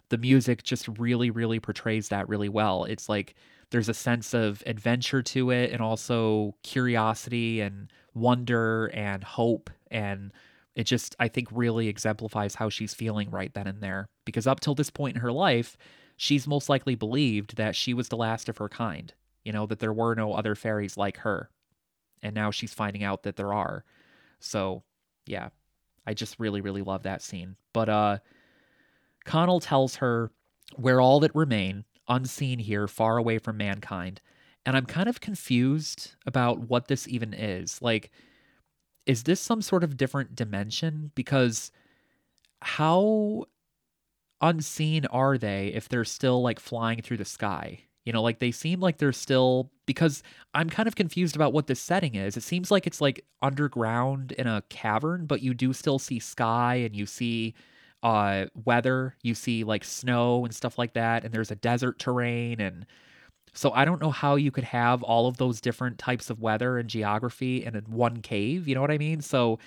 the 0.09 0.19
music 0.19 0.63
just 0.63 0.89
really, 0.99 1.31
really 1.31 1.61
portrays 1.61 2.09
that 2.09 2.29
really 2.29 2.49
well. 2.49 2.85
It's 2.85 3.09
like 3.09 3.35
there's 3.71 3.89
a 3.89 3.95
sense 3.95 4.35
of 4.35 4.63
adventure 4.67 5.23
to 5.23 5.51
it 5.51 5.71
and 5.71 5.81
also 5.81 6.55
curiosity 6.63 7.61
and 7.61 7.91
wonder 8.15 8.87
and 8.89 9.25
hope. 9.25 9.71
And 9.91 10.33
it 10.75 10.85
just 10.85 11.15
i 11.21 11.29
think 11.29 11.49
really 11.53 11.89
exemplifies 11.89 12.55
how 12.55 12.69
she's 12.69 12.95
feeling 12.95 13.31
right 13.31 13.53
then 13.55 13.67
and 13.67 13.83
there. 13.83 14.09
Because 14.25 14.47
up 14.47 14.61
till 14.61 14.75
this 14.75 14.91
point 14.91 15.17
in 15.17 15.23
her 15.23 15.33
life 15.33 15.77
she's 16.17 16.47
most 16.47 16.69
likely 16.69 16.95
believed 16.95 17.57
that 17.57 17.75
she 17.75 17.95
was 17.95 18.09
the 18.09 18.17
last 18.17 18.49
of 18.49 18.59
her 18.59 18.69
kind 18.69 19.13
you 19.45 19.53
know 19.53 19.67
that 19.67 19.79
there 19.79 19.93
were 19.93 20.15
no 20.15 20.33
other 20.33 20.55
fairies 20.55 20.97
like 20.97 21.19
her 21.19 21.51
and 22.23 22.35
now 22.35 22.51
she's 22.51 22.75
finding 22.75 23.03
out 23.03 23.23
that 23.23 23.37
there 23.37 23.53
are 23.53 23.85
so 24.41 24.83
yeah 25.27 25.49
i 26.07 26.15
just 26.15 26.39
really 26.39 26.61
really 26.61 26.83
love 26.83 27.03
that 27.03 27.23
scene 27.23 27.57
but 27.73 27.89
uh 27.89 28.19
conall 29.27 29.61
tells 29.63 29.97
her 29.97 30.31
where 30.77 31.01
all 31.01 31.21
that 31.21 31.35
remain 31.35 31.85
unseen 32.09 32.59
here, 32.59 32.87
far 32.89 33.17
away 33.17 33.39
from 33.39 33.57
mankind. 33.57 34.21
And 34.65 34.77
I'm 34.77 34.87
kind 34.87 35.09
of 35.09 35.21
confused 35.21 36.15
about 36.27 36.61
what 36.61 36.89
this 36.89 37.09
even 37.09 37.35
is. 37.35 37.83
Like, 37.83 38.11
is 39.07 39.25
this 39.25 39.41
some 39.41 39.63
sort 39.63 39.83
of 39.83 39.97
different 39.97 40.37
dimension? 40.37 41.11
Because 41.15 41.73
how 42.61 43.47
unseen 44.41 45.07
are 45.07 45.37
they 45.39 45.69
if 45.69 45.89
they're 45.89 46.05
still 46.05 46.43
like 46.43 46.61
flying 46.61 47.03
through 47.03 47.17
the 47.17 47.25
sky? 47.25 47.81
You 48.05 48.13
know, 48.13 48.23
like 48.23 48.41
they 48.41 48.51
seem 48.51 48.81
like 48.81 48.99
they're 48.99 49.13
still 49.13 49.71
because 49.87 50.23
I'm 50.55 50.71
kind 50.71 50.87
of 50.89 50.97
confused 50.97 51.37
about 51.37 51.53
what 51.53 51.67
this 51.67 51.81
setting 51.81 52.15
is. 52.15 52.37
It 52.37 52.43
seems 52.43 52.71
like 52.71 52.87
it's 52.87 53.01
like 53.01 53.25
underground 53.43 54.33
in 54.33 54.47
a 54.47 54.63
cavern, 54.71 55.27
but 55.27 55.43
you 55.43 55.55
do 55.55 55.73
still 55.73 55.99
see 55.99 56.19
sky 56.19 56.77
and 56.77 56.97
you 56.97 57.07
see 57.07 57.55
uh 58.03 58.47
weather, 58.65 59.17
you 59.23 59.35
see 59.35 59.65
like 59.65 59.85
snow 59.85 60.45
and 60.45 60.55
stuff 60.55 60.79
like 60.79 60.95
that 60.95 61.25
and 61.25 61.33
there's 61.33 61.51
a 61.53 61.57
desert 61.57 61.99
terrain 61.99 62.61
and 62.61 62.87
so 63.55 63.73
I 63.73 63.85
don't 63.85 64.01
know 64.01 64.11
how 64.11 64.37
you 64.37 64.51
could 64.51 64.65
have 64.65 65.03
all 65.03 65.27
of 65.27 65.37
those 65.37 65.61
different 65.61 65.99
types 65.99 66.31
of 66.31 66.41
weather 66.41 66.79
and 66.79 66.89
geography 66.89 67.65
in 67.65 67.75
one 67.89 68.23
cave, 68.23 68.67
you 68.67 68.75
know 68.75 68.81
what 68.81 68.91
I 68.91 68.99
mean? 68.99 69.21
So 69.21 69.59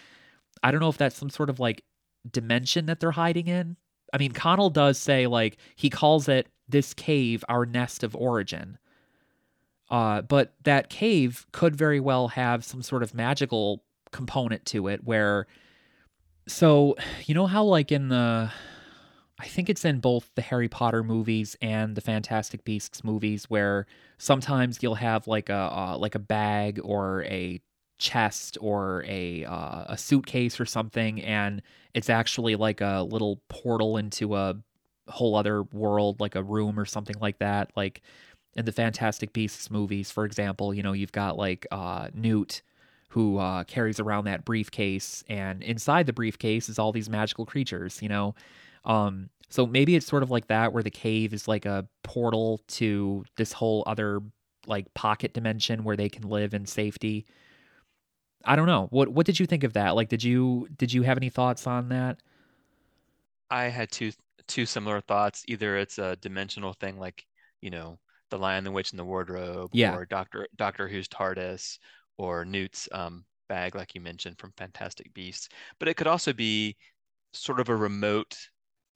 I 0.64 0.72
don't 0.72 0.80
know 0.80 0.90
if 0.90 0.98
that's 0.98 1.18
some 1.18 1.30
sort 1.30 1.50
of 1.50 1.60
like 1.60 1.84
dimension 2.30 2.88
that 2.88 3.00
they're 3.00 3.12
hiding 3.12 3.48
in. 3.48 3.78
I 4.16 4.18
mean, 4.18 4.32
Conall 4.32 4.72
does 4.72 4.97
say 4.97 5.28
like 5.28 5.57
he 5.76 5.89
calls 5.89 6.30
it 6.30 6.47
this 6.70 6.93
cave 6.93 7.43
our 7.49 7.66
nest 7.66 8.01
of 8.01 8.16
origin. 8.16 8.78
Uh, 9.91 10.22
but 10.22 10.53
that 10.63 10.89
cave 10.89 11.45
could 11.51 11.76
very 11.76 11.99
well 11.99 12.30
have 12.30 12.63
some 12.63 12.82
sort 12.82 13.03
of 13.03 13.13
magical 13.13 13.84
component 14.13 14.66
to 14.66 14.88
it 14.88 15.03
where 15.03 15.45
so 16.47 16.95
you 17.26 17.36
know 17.36 17.45
how 17.45 17.61
like 17.66 17.91
in 17.91 18.07
the 18.07 18.49
I 19.38 19.47
think 19.47 19.70
it's 19.70 19.84
in 19.84 19.99
both 19.99 20.32
the 20.36 20.41
Harry 20.41 20.70
Potter 20.70 21.03
movies 21.03 21.57
and 21.61 21.93
the 21.95 22.01
Fantastic 22.01 22.63
Beasts 22.63 23.03
movies 23.03 23.49
where 23.49 23.86
sometimes 24.18 24.82
you'll 24.82 24.95
have 24.95 25.28
like 25.28 25.49
a 25.49 25.53
uh, 25.53 25.97
like 25.97 26.16
a 26.16 26.20
bag 26.20 26.80
or 26.82 27.26
a 27.26 27.59
chest 27.98 28.58
or 28.62 29.04
a 29.08 29.46
uh, 29.46 29.86
a 29.88 29.98
suitcase 29.98 30.60
or 30.60 30.66
something 30.66 31.22
and 31.22 31.62
it's 31.93 32.10
actually 32.10 32.56
like 32.56 32.82
a 32.82 33.08
little 33.10 33.39
portal 33.48 33.98
into 33.98 34.36
a 34.36 34.56
whole 35.08 35.36
other 35.36 35.64
world 35.64 36.20
like 36.20 36.36
a 36.36 36.43
room 36.43 36.80
or 36.80 36.86
something 36.86 37.16
like 37.22 37.38
that 37.39 37.72
like 37.76 38.02
in 38.56 38.66
the 38.66 38.72
fantastic 38.72 39.32
beasts 39.34 39.72
movies 39.72 40.12
for 40.12 40.26
example 40.26 40.74
you 40.74 40.84
know 40.84 40.93
you've 40.93 41.12
got 41.12 41.38
like 41.38 41.66
uh, 41.72 42.10
newt 42.14 42.62
who 43.10 43.38
uh, 43.38 43.64
carries 43.64 44.00
around 44.00 44.26
that 44.26 44.43
briefcase 44.43 45.24
and 45.30 45.64
inside 45.64 46.06
the 46.06 46.12
briefcase 46.12 46.68
is 46.68 46.78
all 46.78 46.91
these 46.91 47.10
magical 47.10 47.46
creatures 47.46 48.02
you 48.02 48.10
know? 48.10 48.36
Um, 48.84 49.30
so 49.50 49.66
maybe 49.66 49.96
it's 49.96 50.06
sort 50.06 50.22
of 50.22 50.32
like 50.32 50.48
that 50.48 50.74
where 50.74 50.84
the 50.84 50.91
cave 50.91 51.34
is 51.34 51.48
like 51.48 51.66
a 51.66 51.88
portal 52.04 52.62
to 52.68 53.24
this 53.38 53.54
whole 53.54 53.84
other 53.88 54.22
like 54.68 54.93
pocket 54.96 55.34
dimension 55.34 55.84
where 55.84 55.96
they 55.96 56.10
can 56.10 56.28
live 56.28 56.54
in 56.54 56.66
safety 56.66 57.26
I 58.46 58.56
don't 58.56 58.68
know. 58.68 58.88
What 58.91 59.10
what 59.10 59.26
did 59.26 59.39
you 59.39 59.46
think 59.46 59.64
of 59.64 59.74
that? 59.74 59.96
Like 59.96 60.10
did 60.10 60.24
you 60.24 60.68
did 60.78 60.93
you 60.93 61.04
have 61.04 61.18
any 61.18 61.30
thoughts 61.30 61.68
on 61.68 61.89
that? 61.89 62.20
I 63.50 63.64
had 63.66 63.91
two 63.91 64.12
two 64.48 64.66
similar 64.68 65.02
thoughts. 65.02 65.43
Either 65.48 65.78
it's 65.78 65.98
a 65.98 66.16
dimensional 66.18 66.74
thing 66.74 67.00
like, 67.00 67.26
you 67.62 67.70
know, 67.72 68.00
The 68.30 68.38
Lion, 68.38 68.64
the 68.64 68.72
Witch, 68.72 68.91
and 68.91 69.00
the 69.00 69.06
Wardrobe, 69.06 69.72
Yeah. 69.74 69.96
or 69.96 70.06
Doctor 70.06 70.48
Doctor 70.56 70.88
Who's 70.88 71.08
TARDIS, 71.08 71.80
or 72.18 72.46
Newt's 72.46 72.88
um, 72.91 73.26
bag, 73.48 73.74
like 73.76 73.96
you 73.96 74.02
mentioned 74.02 74.38
from 74.39 74.54
Fantastic 74.58 75.12
Beasts. 75.14 75.50
But 75.80 75.88
it 75.88 75.96
could 75.98 76.08
also 76.08 76.34
be 76.34 76.78
sort 77.34 77.60
of 77.60 77.70
a 77.70 77.76
remote, 77.76 78.38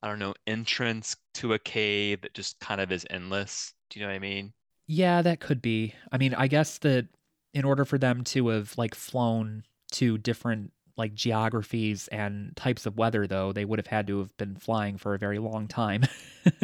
I 0.04 0.10
don't 0.10 0.20
know, 0.20 0.36
entrance 0.48 1.16
to 1.36 1.54
a 1.54 1.60
cave 1.60 2.22
that 2.22 2.34
just 2.36 2.60
kind 2.60 2.82
of 2.82 2.92
is 2.92 3.06
endless. 3.10 3.74
Do 3.90 4.00
you 4.00 4.06
know 4.06 4.12
what 4.12 4.18
I 4.18 4.20
mean? 4.20 4.54
Yeah, 4.88 5.22
that 5.22 5.40
could 5.40 5.62
be. 5.62 5.94
I 6.12 6.18
mean, 6.18 6.34
I 6.34 6.48
guess 6.48 6.78
that 6.80 7.08
in 7.54 7.66
order 7.66 7.86
for 7.86 7.98
them 7.98 8.24
to 8.24 8.50
have 8.50 8.78
like 8.78 8.96
flown 8.96 9.64
to 9.92 10.18
different 10.18 10.72
like 10.98 11.14
geographies 11.14 12.08
and 12.10 12.56
types 12.58 12.86
of 12.86 12.98
weather 12.98 13.26
though, 13.26 13.52
they 13.54 13.66
would 13.66 13.80
have 13.80 13.88
had 13.88 14.06
to 14.08 14.20
have 14.20 14.36
been 14.38 14.56
flying 14.56 14.98
for 14.98 15.14
a 15.14 15.18
very 15.18 15.40
long 15.40 15.68
time. 15.68 16.04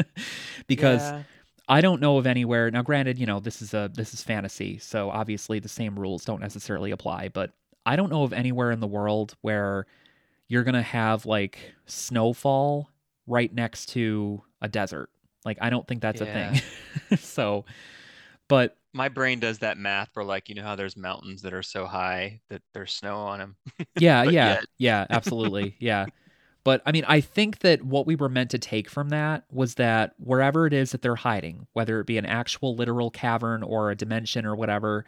because 0.67 1.01
Yeah. 1.01 1.23
I 1.67 1.81
don't 1.81 1.99
know 1.99 2.17
of 2.17 2.27
anywhere. 2.27 2.69
Now 2.69 2.83
granted, 2.83 3.17
you 3.17 3.25
know, 3.25 3.39
this 3.39 3.61
is 3.61 3.73
a 3.73 3.89
this 3.91 4.13
is 4.13 4.21
fantasy, 4.21 4.77
so 4.77 5.09
obviously 5.09 5.59
the 5.59 5.69
same 5.69 5.97
rules 5.97 6.23
don't 6.23 6.41
necessarily 6.41 6.91
apply, 6.91 7.29
but 7.29 7.53
I 7.87 7.95
don't 7.95 8.11
know 8.11 8.23
of 8.23 8.33
anywhere 8.33 8.71
in 8.71 8.79
the 8.81 8.87
world 8.87 9.35
where 9.41 9.87
you're 10.47 10.63
going 10.63 10.75
to 10.75 10.81
have 10.83 11.25
like 11.25 11.57
snowfall 11.87 12.89
right 13.25 13.51
next 13.53 13.87
to 13.87 14.43
a 14.61 14.67
desert. 14.67 15.09
Like 15.43 15.57
I 15.61 15.69
don't 15.71 15.87
think 15.87 16.01
that's 16.01 16.21
a 16.21 16.25
thing. 16.25 16.61
so, 17.17 17.65
but 18.47 18.77
My 18.95 19.09
brain 19.09 19.39
does 19.41 19.59
that 19.59 19.77
math 19.77 20.09
for 20.13 20.23
like, 20.23 20.47
you 20.49 20.55
know 20.55 20.63
how 20.63 20.75
there's 20.75 20.95
mountains 20.95 21.41
that 21.41 21.53
are 21.53 21.61
so 21.61 21.85
high 21.85 22.39
that 22.49 22.61
there's 22.73 22.93
snow 22.93 23.17
on 23.17 23.39
them. 23.39 23.55
yeah, 23.95 24.23
yeah, 24.23 24.55
yet, 24.55 24.65
yeah, 24.77 25.05
absolutely. 25.09 25.75
Yeah. 25.81 26.07
But 26.63 26.81
I 26.85 26.91
mean, 26.91 27.05
I 27.07 27.21
think 27.21 27.59
that 27.59 27.83
what 27.83 28.07
we 28.07 28.15
were 28.15 28.29
meant 28.29 28.49
to 28.51 28.57
take 28.59 28.89
from 28.89 29.09
that 29.09 29.45
was 29.51 29.75
that 29.75 30.15
wherever 30.17 30.65
it 30.65 30.73
is 30.73 30.91
that 30.93 31.01
they're 31.03 31.15
hiding, 31.15 31.67
whether 31.73 31.99
it 31.99 32.07
be 32.07 32.17
an 32.17 32.25
actual 32.25 32.75
literal 32.75 33.11
cavern 33.11 33.61
or 33.63 33.91
a 33.91 33.95
dimension 33.95 34.45
or 34.47 34.55
whatever, 34.55 35.05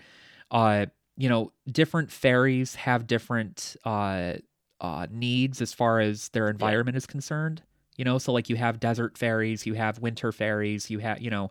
uh, 0.52 0.86
you 1.18 1.30
know, 1.30 1.52
different 1.72 2.12
fairies 2.12 2.76
have 2.76 3.08
different 3.08 3.76
uh, 3.86 4.34
uh, 4.82 5.08
needs 5.10 5.62
as 5.62 5.74
far 5.74 6.00
as 6.00 6.30
their 6.30 6.50
yeah, 6.60 6.76
environment 6.76 6.96
is 6.96 7.08
concerned. 7.08 7.64
You 7.98 8.06
know, 8.06 8.20
so 8.20 8.34
like 8.34 8.50
you 8.50 8.56
have 8.58 8.80
desert 8.80 9.18
fairies, 9.18 9.66
you 9.66 9.74
have 9.74 9.98
winter 10.00 10.32
fairies, 10.32 10.92
you 10.92 11.00
have, 11.00 11.20
you 11.22 11.32
know, 11.32 11.50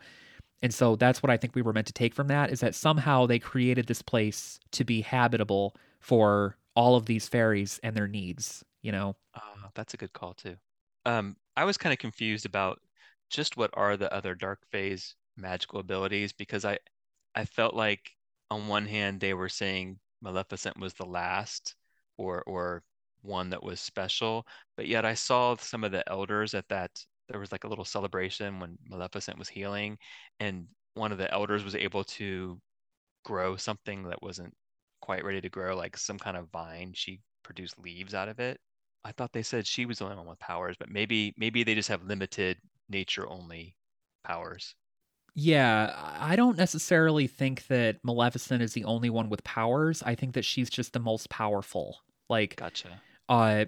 and 0.62 0.72
so 0.72 0.96
that's 0.96 1.22
what 1.22 1.30
I 1.30 1.36
think 1.36 1.54
we 1.54 1.62
were 1.62 1.72
meant 1.72 1.86
to 1.88 1.92
take 1.92 2.14
from 2.14 2.28
that 2.28 2.50
is 2.50 2.60
that 2.60 2.74
somehow 2.74 3.26
they 3.26 3.38
created 3.38 3.86
this 3.86 4.02
place 4.02 4.58
to 4.72 4.84
be 4.84 5.00
habitable 5.02 5.76
for 6.00 6.56
all 6.74 6.96
of 6.96 7.06
these 7.06 7.28
fairies 7.28 7.80
and 7.82 7.96
their 7.96 8.08
needs, 8.08 8.64
you 8.82 8.92
know? 8.92 9.16
uh, 9.34 9.68
that's 9.74 9.94
a 9.94 9.96
good 9.96 10.12
call 10.12 10.34
too. 10.34 10.56
Um, 11.04 11.36
I 11.56 11.64
was 11.64 11.76
kind 11.78 11.92
of 11.92 11.98
confused 11.98 12.46
about 12.46 12.80
just 13.30 13.56
what 13.56 13.70
are 13.74 13.96
the 13.96 14.12
other 14.12 14.34
Dark 14.34 14.60
Fae's 14.70 15.14
magical 15.36 15.80
abilities 15.80 16.32
because 16.32 16.64
I 16.64 16.78
I 17.34 17.44
felt 17.44 17.74
like 17.74 18.16
on 18.50 18.68
one 18.68 18.86
hand 18.86 19.20
they 19.20 19.34
were 19.34 19.48
saying 19.48 19.98
Maleficent 20.22 20.78
was 20.78 20.94
the 20.94 21.06
last 21.06 21.74
or 22.16 22.42
or 22.46 22.82
one 23.22 23.50
that 23.50 23.62
was 23.62 23.80
special, 23.80 24.46
but 24.76 24.86
yet 24.88 25.04
I 25.04 25.14
saw 25.14 25.56
some 25.56 25.84
of 25.84 25.92
the 25.92 26.08
elders 26.08 26.54
at 26.54 26.68
that 26.68 27.04
there 27.28 27.40
was 27.40 27.52
like 27.52 27.64
a 27.64 27.68
little 27.68 27.84
celebration 27.84 28.60
when 28.60 28.78
Maleficent 28.88 29.38
was 29.38 29.48
healing 29.48 29.98
and 30.40 30.66
one 30.94 31.12
of 31.12 31.18
the 31.18 31.32
elders 31.32 31.64
was 31.64 31.74
able 31.74 32.04
to 32.04 32.60
grow 33.24 33.56
something 33.56 34.04
that 34.04 34.22
wasn't 34.22 34.54
quite 35.00 35.24
ready 35.24 35.40
to 35.40 35.48
grow, 35.48 35.76
like 35.76 35.96
some 35.96 36.18
kind 36.18 36.36
of 36.36 36.50
vine. 36.50 36.92
She 36.94 37.20
produced 37.42 37.78
leaves 37.78 38.14
out 38.14 38.28
of 38.28 38.40
it. 38.40 38.60
I 39.04 39.12
thought 39.12 39.32
they 39.32 39.42
said 39.42 39.66
she 39.66 39.86
was 39.86 39.98
the 39.98 40.04
only 40.04 40.16
one 40.16 40.26
with 40.26 40.38
powers, 40.40 40.76
but 40.78 40.90
maybe 40.90 41.34
maybe 41.36 41.62
they 41.64 41.74
just 41.74 41.88
have 41.88 42.02
limited 42.02 42.58
nature 42.88 43.28
only 43.28 43.76
powers. 44.24 44.74
Yeah, 45.34 45.92
I 46.18 46.34
don't 46.34 46.56
necessarily 46.56 47.26
think 47.26 47.66
that 47.66 47.96
Maleficent 48.02 48.62
is 48.62 48.72
the 48.72 48.84
only 48.84 49.10
one 49.10 49.28
with 49.28 49.44
powers. 49.44 50.02
I 50.02 50.14
think 50.14 50.32
that 50.34 50.46
she's 50.46 50.70
just 50.70 50.94
the 50.94 50.98
most 50.98 51.28
powerful. 51.28 51.98
Like, 52.30 52.56
Gotcha. 52.56 53.02
uh, 53.28 53.66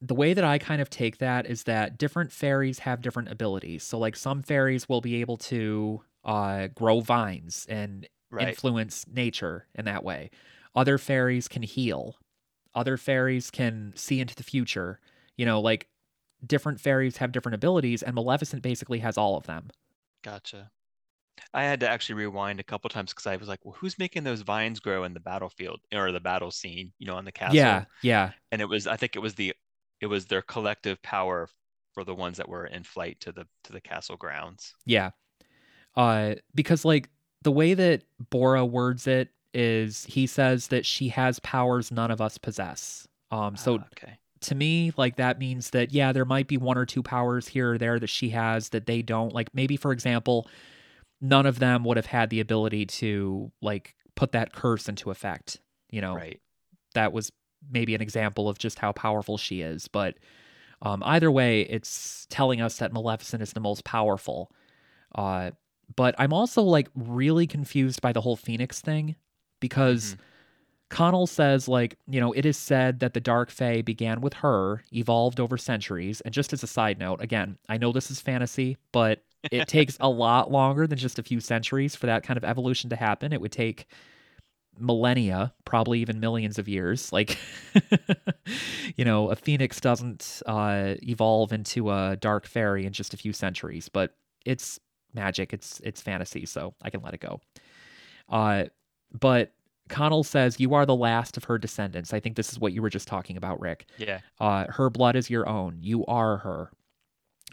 the 0.00 0.14
way 0.14 0.34
that 0.34 0.44
I 0.44 0.58
kind 0.58 0.82
of 0.82 0.90
take 0.90 1.18
that 1.18 1.46
is 1.46 1.64
that 1.64 1.98
different 1.98 2.32
fairies 2.32 2.80
have 2.80 3.00
different 3.02 3.30
abilities. 3.30 3.82
So, 3.82 3.98
like, 3.98 4.16
some 4.16 4.42
fairies 4.42 4.88
will 4.88 5.00
be 5.00 5.16
able 5.20 5.36
to 5.38 6.02
uh, 6.24 6.68
grow 6.68 7.00
vines 7.00 7.66
and 7.68 8.06
Right. 8.30 8.58
influence 8.58 9.06
nature 9.08 9.66
in 9.74 9.84
that 9.86 10.04
way. 10.04 10.30
Other 10.74 10.98
fairies 10.98 11.48
can 11.48 11.62
heal. 11.62 12.16
Other 12.74 12.96
fairies 12.96 13.50
can 13.50 13.92
see 13.96 14.20
into 14.20 14.34
the 14.36 14.42
future. 14.44 15.00
You 15.36 15.46
know, 15.46 15.60
like 15.60 15.88
different 16.46 16.80
fairies 16.80 17.18
have 17.18 17.32
different 17.32 17.54
abilities, 17.56 18.02
and 18.02 18.14
Maleficent 18.14 18.62
basically 18.62 19.00
has 19.00 19.18
all 19.18 19.36
of 19.36 19.46
them. 19.46 19.70
Gotcha. 20.22 20.70
I 21.54 21.64
had 21.64 21.80
to 21.80 21.88
actually 21.88 22.16
rewind 22.16 22.60
a 22.60 22.64
couple 22.64 22.90
times 22.90 23.12
because 23.12 23.26
I 23.26 23.36
was 23.36 23.48
like, 23.48 23.64
well, 23.64 23.74
who's 23.74 23.98
making 23.98 24.24
those 24.24 24.42
vines 24.42 24.80
grow 24.80 25.04
in 25.04 25.14
the 25.14 25.20
battlefield 25.20 25.80
or 25.92 26.12
the 26.12 26.20
battle 26.20 26.50
scene, 26.50 26.94
you 26.98 27.06
know, 27.06 27.16
on 27.16 27.24
the 27.26 27.32
castle? 27.32 27.82
Yeah, 27.82 27.86
yeah, 28.02 28.34
And 28.52 28.62
it 28.62 28.66
was, 28.66 28.86
I 28.86 28.96
think 28.96 29.16
it 29.16 29.20
was 29.20 29.34
the, 29.36 29.54
it 30.00 30.06
was 30.06 30.26
their 30.26 30.42
collective 30.42 31.00
power 31.02 31.48
for 31.94 32.04
the 32.04 32.14
ones 32.14 32.36
that 32.36 32.48
were 32.48 32.66
in 32.66 32.82
flight 32.82 33.18
to 33.20 33.32
the 33.32 33.46
to 33.64 33.72
the 33.72 33.80
castle 33.80 34.16
grounds. 34.16 34.74
yeah. 34.84 35.10
Uh, 35.96 36.34
because 36.54 36.84
like 36.84 37.08
the 37.42 37.50
way 37.50 37.72
that 37.74 38.02
Borra 38.30 38.68
words 38.68 39.06
it 39.06 39.30
is, 39.54 40.04
he 40.04 40.26
says 40.26 40.68
that 40.68 40.84
she 40.84 41.08
has 41.08 41.38
powers 41.40 41.90
none 41.90 42.10
of 42.10 42.20
us 42.20 42.36
possess. 42.36 43.08
Um, 43.30 43.56
so 43.56 43.78
Ah, 43.78 43.86
okay. 43.96 44.18
to 44.42 44.54
me, 44.54 44.92
like 44.98 45.16
that 45.16 45.38
means 45.38 45.70
that 45.70 45.92
yeah, 45.92 46.12
there 46.12 46.26
might 46.26 46.48
be 46.48 46.58
one 46.58 46.76
or 46.76 46.84
two 46.84 47.02
powers 47.02 47.48
here 47.48 47.72
or 47.72 47.78
there 47.78 47.98
that 47.98 48.08
she 48.10 48.28
has 48.30 48.68
that 48.70 48.84
they 48.86 49.00
don't. 49.00 49.32
Like 49.32 49.54
maybe, 49.54 49.76
for 49.78 49.90
example, 49.92 50.48
none 51.22 51.46
of 51.46 51.58
them 51.60 51.82
would 51.84 51.96
have 51.96 52.06
had 52.06 52.28
the 52.28 52.40
ability 52.40 52.84
to 52.86 53.50
like 53.62 53.94
put 54.16 54.32
that 54.32 54.52
curse 54.52 54.88
into 54.90 55.10
effect. 55.10 55.60
You 55.90 56.02
know, 56.02 56.14
Right. 56.14 56.40
that 56.94 57.14
was 57.14 57.32
maybe 57.70 57.94
an 57.94 58.02
example 58.02 58.48
of 58.48 58.58
just 58.58 58.78
how 58.78 58.92
powerful 58.92 59.38
she 59.38 59.60
is. 59.60 59.88
But 59.88 60.16
um, 60.82 61.02
either 61.04 61.30
way, 61.30 61.62
it's 61.62 62.26
telling 62.30 62.60
us 62.60 62.78
that 62.78 62.92
Maleficent 62.92 63.42
is 63.42 63.52
the 63.52 63.60
most 63.60 63.84
powerful. 63.84 64.52
Uh, 65.14 65.52
but 65.96 66.14
I'm 66.18 66.32
also 66.32 66.62
like 66.62 66.88
really 66.94 67.46
confused 67.46 68.00
by 68.02 68.12
the 68.12 68.20
whole 68.20 68.36
Phoenix 68.36 68.80
thing 68.80 69.16
because 69.60 70.16
hmm 70.16 70.22
Conall 70.90 71.28
says, 71.28 71.68
like, 71.68 71.98
you 72.06 72.20
know, 72.20 72.32
it 72.32 72.46
is 72.46 72.56
said 72.56 73.00
that 73.00 73.12
the 73.12 73.20
Dark 73.20 73.50
Fae 73.50 73.82
began 73.82 74.20
with 74.20 74.34
her, 74.34 74.84
evolved 74.92 75.40
over 75.40 75.58
centuries. 75.58 76.20
And 76.20 76.32
just 76.32 76.52
as 76.52 76.62
a 76.62 76.68
side 76.68 76.98
note, 76.98 77.20
again, 77.20 77.58
I 77.68 77.76
know 77.76 77.90
this 77.92 78.10
is 78.10 78.20
fantasy, 78.20 78.76
but 78.92 79.24
it 79.50 79.66
takes 79.68 79.96
a 80.00 80.08
lot 80.08 80.50
longer 80.52 80.86
than 80.86 80.98
just 80.98 81.18
a 81.18 81.24
few 81.24 81.40
centuries 81.40 81.96
for 81.96 82.06
that 82.06 82.22
kind 82.22 82.36
of 82.38 82.44
evolution 82.44 82.90
to 82.90 82.96
happen. 82.96 83.32
It 83.32 83.40
would 83.40 83.52
take 83.52 83.86
millennia, 84.78 85.52
probably 85.64 86.00
even 86.00 86.20
millions 86.20 86.58
of 86.58 86.68
years. 86.68 87.12
Like, 87.12 87.38
you 88.96 89.04
know, 89.04 89.30
a 89.30 89.36
phoenix 89.36 89.80
doesn't 89.80 90.42
uh, 90.46 90.94
evolve 91.02 91.52
into 91.52 91.90
a 91.90 92.16
dark 92.16 92.46
fairy 92.46 92.86
in 92.86 92.92
just 92.92 93.14
a 93.14 93.16
few 93.16 93.32
centuries, 93.32 93.88
but 93.88 94.14
it's 94.44 94.78
magic. 95.14 95.52
It's 95.52 95.80
it's 95.84 96.00
fantasy, 96.00 96.46
so 96.46 96.74
I 96.82 96.90
can 96.90 97.02
let 97.02 97.14
it 97.14 97.20
go. 97.20 97.40
Uh, 98.28 98.64
but 99.12 99.52
Conall 99.88 100.24
says 100.24 100.58
you 100.60 100.74
are 100.74 100.86
the 100.86 100.96
last 100.96 101.36
of 101.36 101.44
her 101.44 101.58
descendants. 101.58 102.12
I 102.12 102.20
think 102.20 102.36
this 102.36 102.52
is 102.52 102.58
what 102.58 102.72
you 102.72 102.82
were 102.82 102.90
just 102.90 103.08
talking 103.08 103.36
about, 103.36 103.60
Ric. 103.60 103.86
Yeah. 103.98 104.20
Uh, 104.40 104.66
her 104.68 104.90
blood 104.90 105.16
is 105.16 105.30
your 105.30 105.48
own. 105.48 105.78
You 105.80 106.04
are 106.06 106.38
her. 106.38 106.70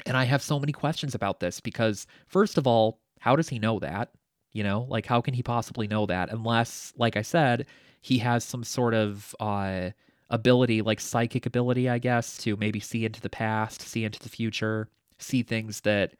And 0.05 0.17
I 0.17 0.23
have 0.23 0.41
so 0.41 0.59
many 0.59 0.73
questions 0.73 1.13
about 1.13 1.39
this 1.39 1.59
because, 1.59 2.07
first 2.27 2.57
of 2.57 2.65
all, 2.65 2.99
how 3.19 3.35
does 3.35 3.49
he 3.49 3.59
know 3.59 3.79
that? 3.79 4.09
You 4.53 4.63
know, 4.63 4.85
like 4.89 5.05
how 5.05 5.19
can 5.19 5.33
he 5.33 5.43
possibly 5.43 5.87
know 5.87 6.05
that 6.05 6.31
unless, 6.31 6.93
like 6.95 7.17
I 7.17 7.23
said, 7.23 7.65
he 8.01 8.19
has 8.19 8.43
some 8.43 8.63
sort 8.63 8.93
of 8.93 9.35
uh, 9.39 9.89
ability, 10.29 10.81
like 10.81 10.99
psychic 10.99 11.45
ability, 11.45 11.89
I 11.89 11.97
guess, 11.97 12.37
to 12.39 12.55
maybe 12.57 12.79
see 12.79 13.05
into 13.05 13.21
the 13.21 13.29
past, 13.29 13.81
see 13.81 14.03
into 14.05 14.19
the 14.19 14.29
future, 14.29 14.89
see 15.17 15.41
things 15.43 15.81
that 15.81 16.13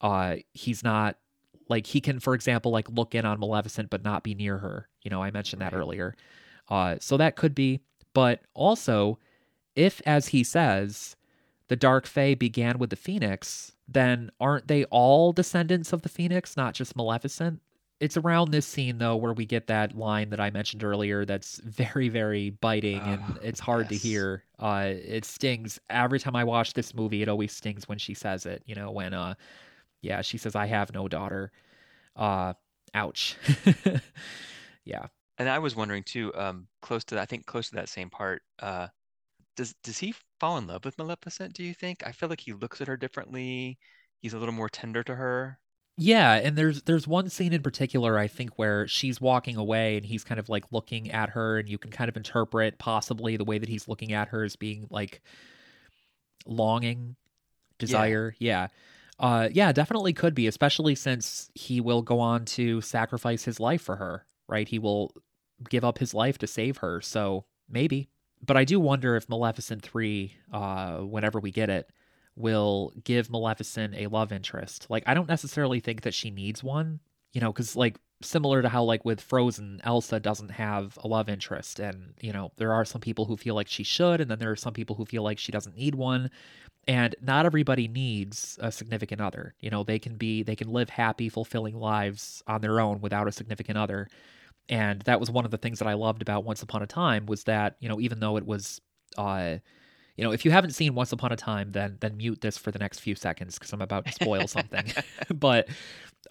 uh, 0.00 0.36
he's 0.54 0.82
not 0.82 1.16
like 1.68 1.86
he 1.86 2.00
can, 2.00 2.18
for 2.18 2.34
example, 2.34 2.72
like 2.72 2.88
look 2.88 3.14
in 3.14 3.24
on 3.24 3.40
Maleficent 3.40 3.90
but 3.90 4.04
not 4.04 4.22
be 4.22 4.34
near 4.34 4.58
her. 4.58 4.88
You 5.02 5.10
know, 5.10 5.22
I 5.22 5.30
mentioned 5.30 5.62
that 5.62 5.74
earlier. 5.74 6.16
Uh, 6.68 6.96
so 7.00 7.16
that 7.16 7.36
could 7.36 7.54
be, 7.54 7.80
but 8.12 8.40
also, 8.54 9.18
if 9.76 10.02
as 10.06 10.28
he 10.28 10.42
says, 10.42 11.16
the 11.68 11.76
Dark 11.76 12.06
Fae 12.06 12.34
began 12.34 12.78
with 12.78 12.90
the 12.90 12.96
Phoenix, 12.96 13.72
then 13.86 14.30
aren't 14.40 14.68
they 14.68 14.84
all 14.86 15.32
descendants 15.32 15.92
of 15.92 16.02
the 16.02 16.08
Phoenix, 16.08 16.56
not 16.56 16.74
just 16.74 16.96
Maleficent? 16.96 17.60
It's 18.00 18.16
around 18.16 18.52
this 18.52 18.64
scene 18.66 18.98
though 18.98 19.16
where 19.16 19.32
we 19.32 19.44
get 19.44 19.66
that 19.66 19.96
line 19.96 20.30
that 20.30 20.38
I 20.38 20.50
mentioned 20.50 20.84
earlier 20.84 21.24
that's 21.24 21.58
very, 21.64 22.08
very 22.08 22.50
biting 22.50 23.08
and 23.08 23.36
Oh, 23.36 23.42
it's 23.42 23.58
hard 23.58 23.88
yes. 23.88 23.90
to 23.90 23.96
hear. 23.96 24.44
Uh 24.58 24.92
it 24.94 25.24
stings. 25.24 25.80
Every 25.90 26.20
time 26.20 26.36
I 26.36 26.44
watch 26.44 26.74
this 26.74 26.94
movie, 26.94 27.22
it 27.22 27.28
always 27.28 27.52
stings 27.52 27.88
when 27.88 27.98
she 27.98 28.14
says 28.14 28.46
it, 28.46 28.62
you 28.66 28.74
know, 28.76 28.90
when 28.92 29.14
uh 29.14 29.34
yeah, 30.02 30.22
she 30.22 30.38
says, 30.38 30.56
I 30.56 30.66
have 30.66 30.94
no 30.94 31.08
daughter. 31.08 31.52
Uh 32.16 32.54
ouch. 32.94 33.36
yeah. 34.84 35.06
And 35.38 35.48
I 35.48 35.58
was 35.58 35.74
wondering 35.74 36.04
too, 36.04 36.34
um, 36.34 36.68
close 36.82 37.02
to 37.04 37.14
that, 37.16 37.22
I 37.22 37.26
think 37.26 37.46
close 37.46 37.68
to 37.70 37.76
that 37.76 37.88
same 37.88 38.10
part, 38.10 38.42
uh, 38.60 38.88
does 39.56 39.74
does 39.82 39.98
he 39.98 40.14
fall 40.40 40.58
in 40.58 40.66
love 40.68 40.84
with 40.84 40.98
Maleficent, 40.98 41.54
do 41.54 41.64
you 41.64 41.74
think? 41.74 42.06
I 42.06 42.12
feel 42.12 42.28
like 42.30 42.40
he 42.40 42.52
looks 42.54 42.80
at 42.80 42.88
her 42.88 42.96
differently. 42.98 43.78
He's 44.22 44.34
a 44.34 44.38
little 44.38 44.54
more 44.54 44.68
tender 44.70 45.02
to 45.04 45.16
her. 45.16 45.60
Yeah, 46.00 46.34
and 46.34 46.56
there's 46.56 46.82
there's 46.82 47.08
one 47.08 47.28
scene 47.28 47.52
in 47.52 47.60
particular 47.60 48.16
I 48.18 48.28
think 48.28 48.56
where 48.56 48.86
she's 48.86 49.20
walking 49.20 49.56
away 49.56 49.96
and 49.96 50.06
he's 50.06 50.22
kind 50.22 50.38
of 50.38 50.48
like 50.48 50.70
looking 50.70 51.10
at 51.10 51.30
her 51.30 51.58
and 51.58 51.68
you 51.68 51.76
can 51.76 51.90
kind 51.90 52.08
of 52.08 52.16
interpret 52.16 52.78
possibly 52.78 53.36
the 53.36 53.44
way 53.44 53.58
that 53.58 53.68
he's 53.68 53.88
looking 53.88 54.12
at 54.12 54.28
her 54.28 54.44
as 54.44 54.54
being 54.54 54.86
like 54.90 55.20
longing, 56.46 57.16
desire. 57.78 58.34
Yeah. 58.38 58.68
Uh 59.18 59.48
yeah, 59.52 59.72
definitely 59.72 60.12
could 60.12 60.34
be, 60.34 60.46
especially 60.46 60.94
since 60.94 61.50
he 61.54 61.80
will 61.80 62.02
go 62.02 62.20
on 62.20 62.44
to 62.46 62.80
sacrifice 62.80 63.44
his 63.44 63.58
life 63.58 63.82
for 63.82 63.96
her, 63.96 64.24
right? 64.48 64.68
He 64.68 64.78
will 64.78 65.12
give 65.68 65.84
up 65.84 65.98
his 65.98 66.14
life 66.14 66.38
to 66.38 66.46
save 66.46 66.78
her. 66.78 67.00
So, 67.00 67.44
maybe. 67.68 68.08
But 68.46 68.56
I 68.56 68.64
do 68.64 68.78
wonder 68.78 69.16
if 69.16 69.28
Maleficent 69.28 69.82
3 69.82 70.32
uh 70.52 70.98
whenever 70.98 71.40
we 71.40 71.50
get 71.50 71.70
it 71.70 71.90
will 72.38 72.92
give 73.04 73.30
Maleficent 73.30 73.94
a 73.94 74.06
love 74.06 74.32
interest. 74.32 74.86
Like, 74.88 75.02
I 75.06 75.14
don't 75.14 75.28
necessarily 75.28 75.80
think 75.80 76.02
that 76.02 76.14
she 76.14 76.30
needs 76.30 76.62
one, 76.62 77.00
you 77.32 77.40
know, 77.40 77.52
because, 77.52 77.76
like, 77.76 77.98
similar 78.22 78.62
to 78.62 78.68
how, 78.68 78.82
like, 78.82 79.04
with 79.04 79.20
Frozen, 79.20 79.80
Elsa 79.84 80.20
doesn't 80.20 80.50
have 80.50 80.98
a 81.02 81.08
love 81.08 81.28
interest. 81.28 81.80
And, 81.80 82.14
you 82.20 82.32
know, 82.32 82.52
there 82.56 82.72
are 82.72 82.84
some 82.84 83.00
people 83.00 83.24
who 83.24 83.36
feel 83.36 83.54
like 83.54 83.68
she 83.68 83.82
should, 83.82 84.20
and 84.20 84.30
then 84.30 84.38
there 84.38 84.50
are 84.50 84.56
some 84.56 84.72
people 84.72 84.96
who 84.96 85.04
feel 85.04 85.22
like 85.22 85.38
she 85.38 85.52
doesn't 85.52 85.76
need 85.76 85.94
one. 85.94 86.30
And 86.86 87.14
not 87.20 87.44
everybody 87.44 87.86
needs 87.86 88.58
a 88.62 88.72
significant 88.72 89.20
other. 89.20 89.54
You 89.60 89.70
know, 89.70 89.84
they 89.84 89.98
can 89.98 90.16
be, 90.16 90.42
they 90.42 90.56
can 90.56 90.68
live 90.68 90.88
happy, 90.88 91.28
fulfilling 91.28 91.76
lives 91.76 92.42
on 92.46 92.60
their 92.62 92.80
own 92.80 93.00
without 93.00 93.28
a 93.28 93.32
significant 93.32 93.76
other. 93.76 94.08
And 94.70 95.02
that 95.02 95.20
was 95.20 95.30
one 95.30 95.44
of 95.44 95.50
the 95.50 95.58
things 95.58 95.80
that 95.80 95.88
I 95.88 95.94
loved 95.94 96.22
about 96.22 96.44
Once 96.44 96.62
Upon 96.62 96.82
a 96.82 96.86
Time 96.86 97.26
was 97.26 97.44
that, 97.44 97.76
you 97.80 97.88
know, 97.88 98.00
even 98.00 98.20
though 98.20 98.36
it 98.36 98.46
was, 98.46 98.80
uh, 99.16 99.58
you 100.18 100.24
know, 100.24 100.32
if 100.32 100.44
you 100.44 100.50
haven't 100.50 100.72
seen 100.72 100.96
Once 100.96 101.12
Upon 101.12 101.30
a 101.30 101.36
Time, 101.36 101.70
then 101.70 101.96
then 102.00 102.16
mute 102.16 102.40
this 102.40 102.58
for 102.58 102.72
the 102.72 102.78
next 102.78 102.98
few 102.98 103.14
seconds 103.14 103.56
because 103.56 103.72
I'm 103.72 103.80
about 103.80 104.04
to 104.04 104.12
spoil 104.12 104.46
something. 104.48 104.92
but 105.34 105.68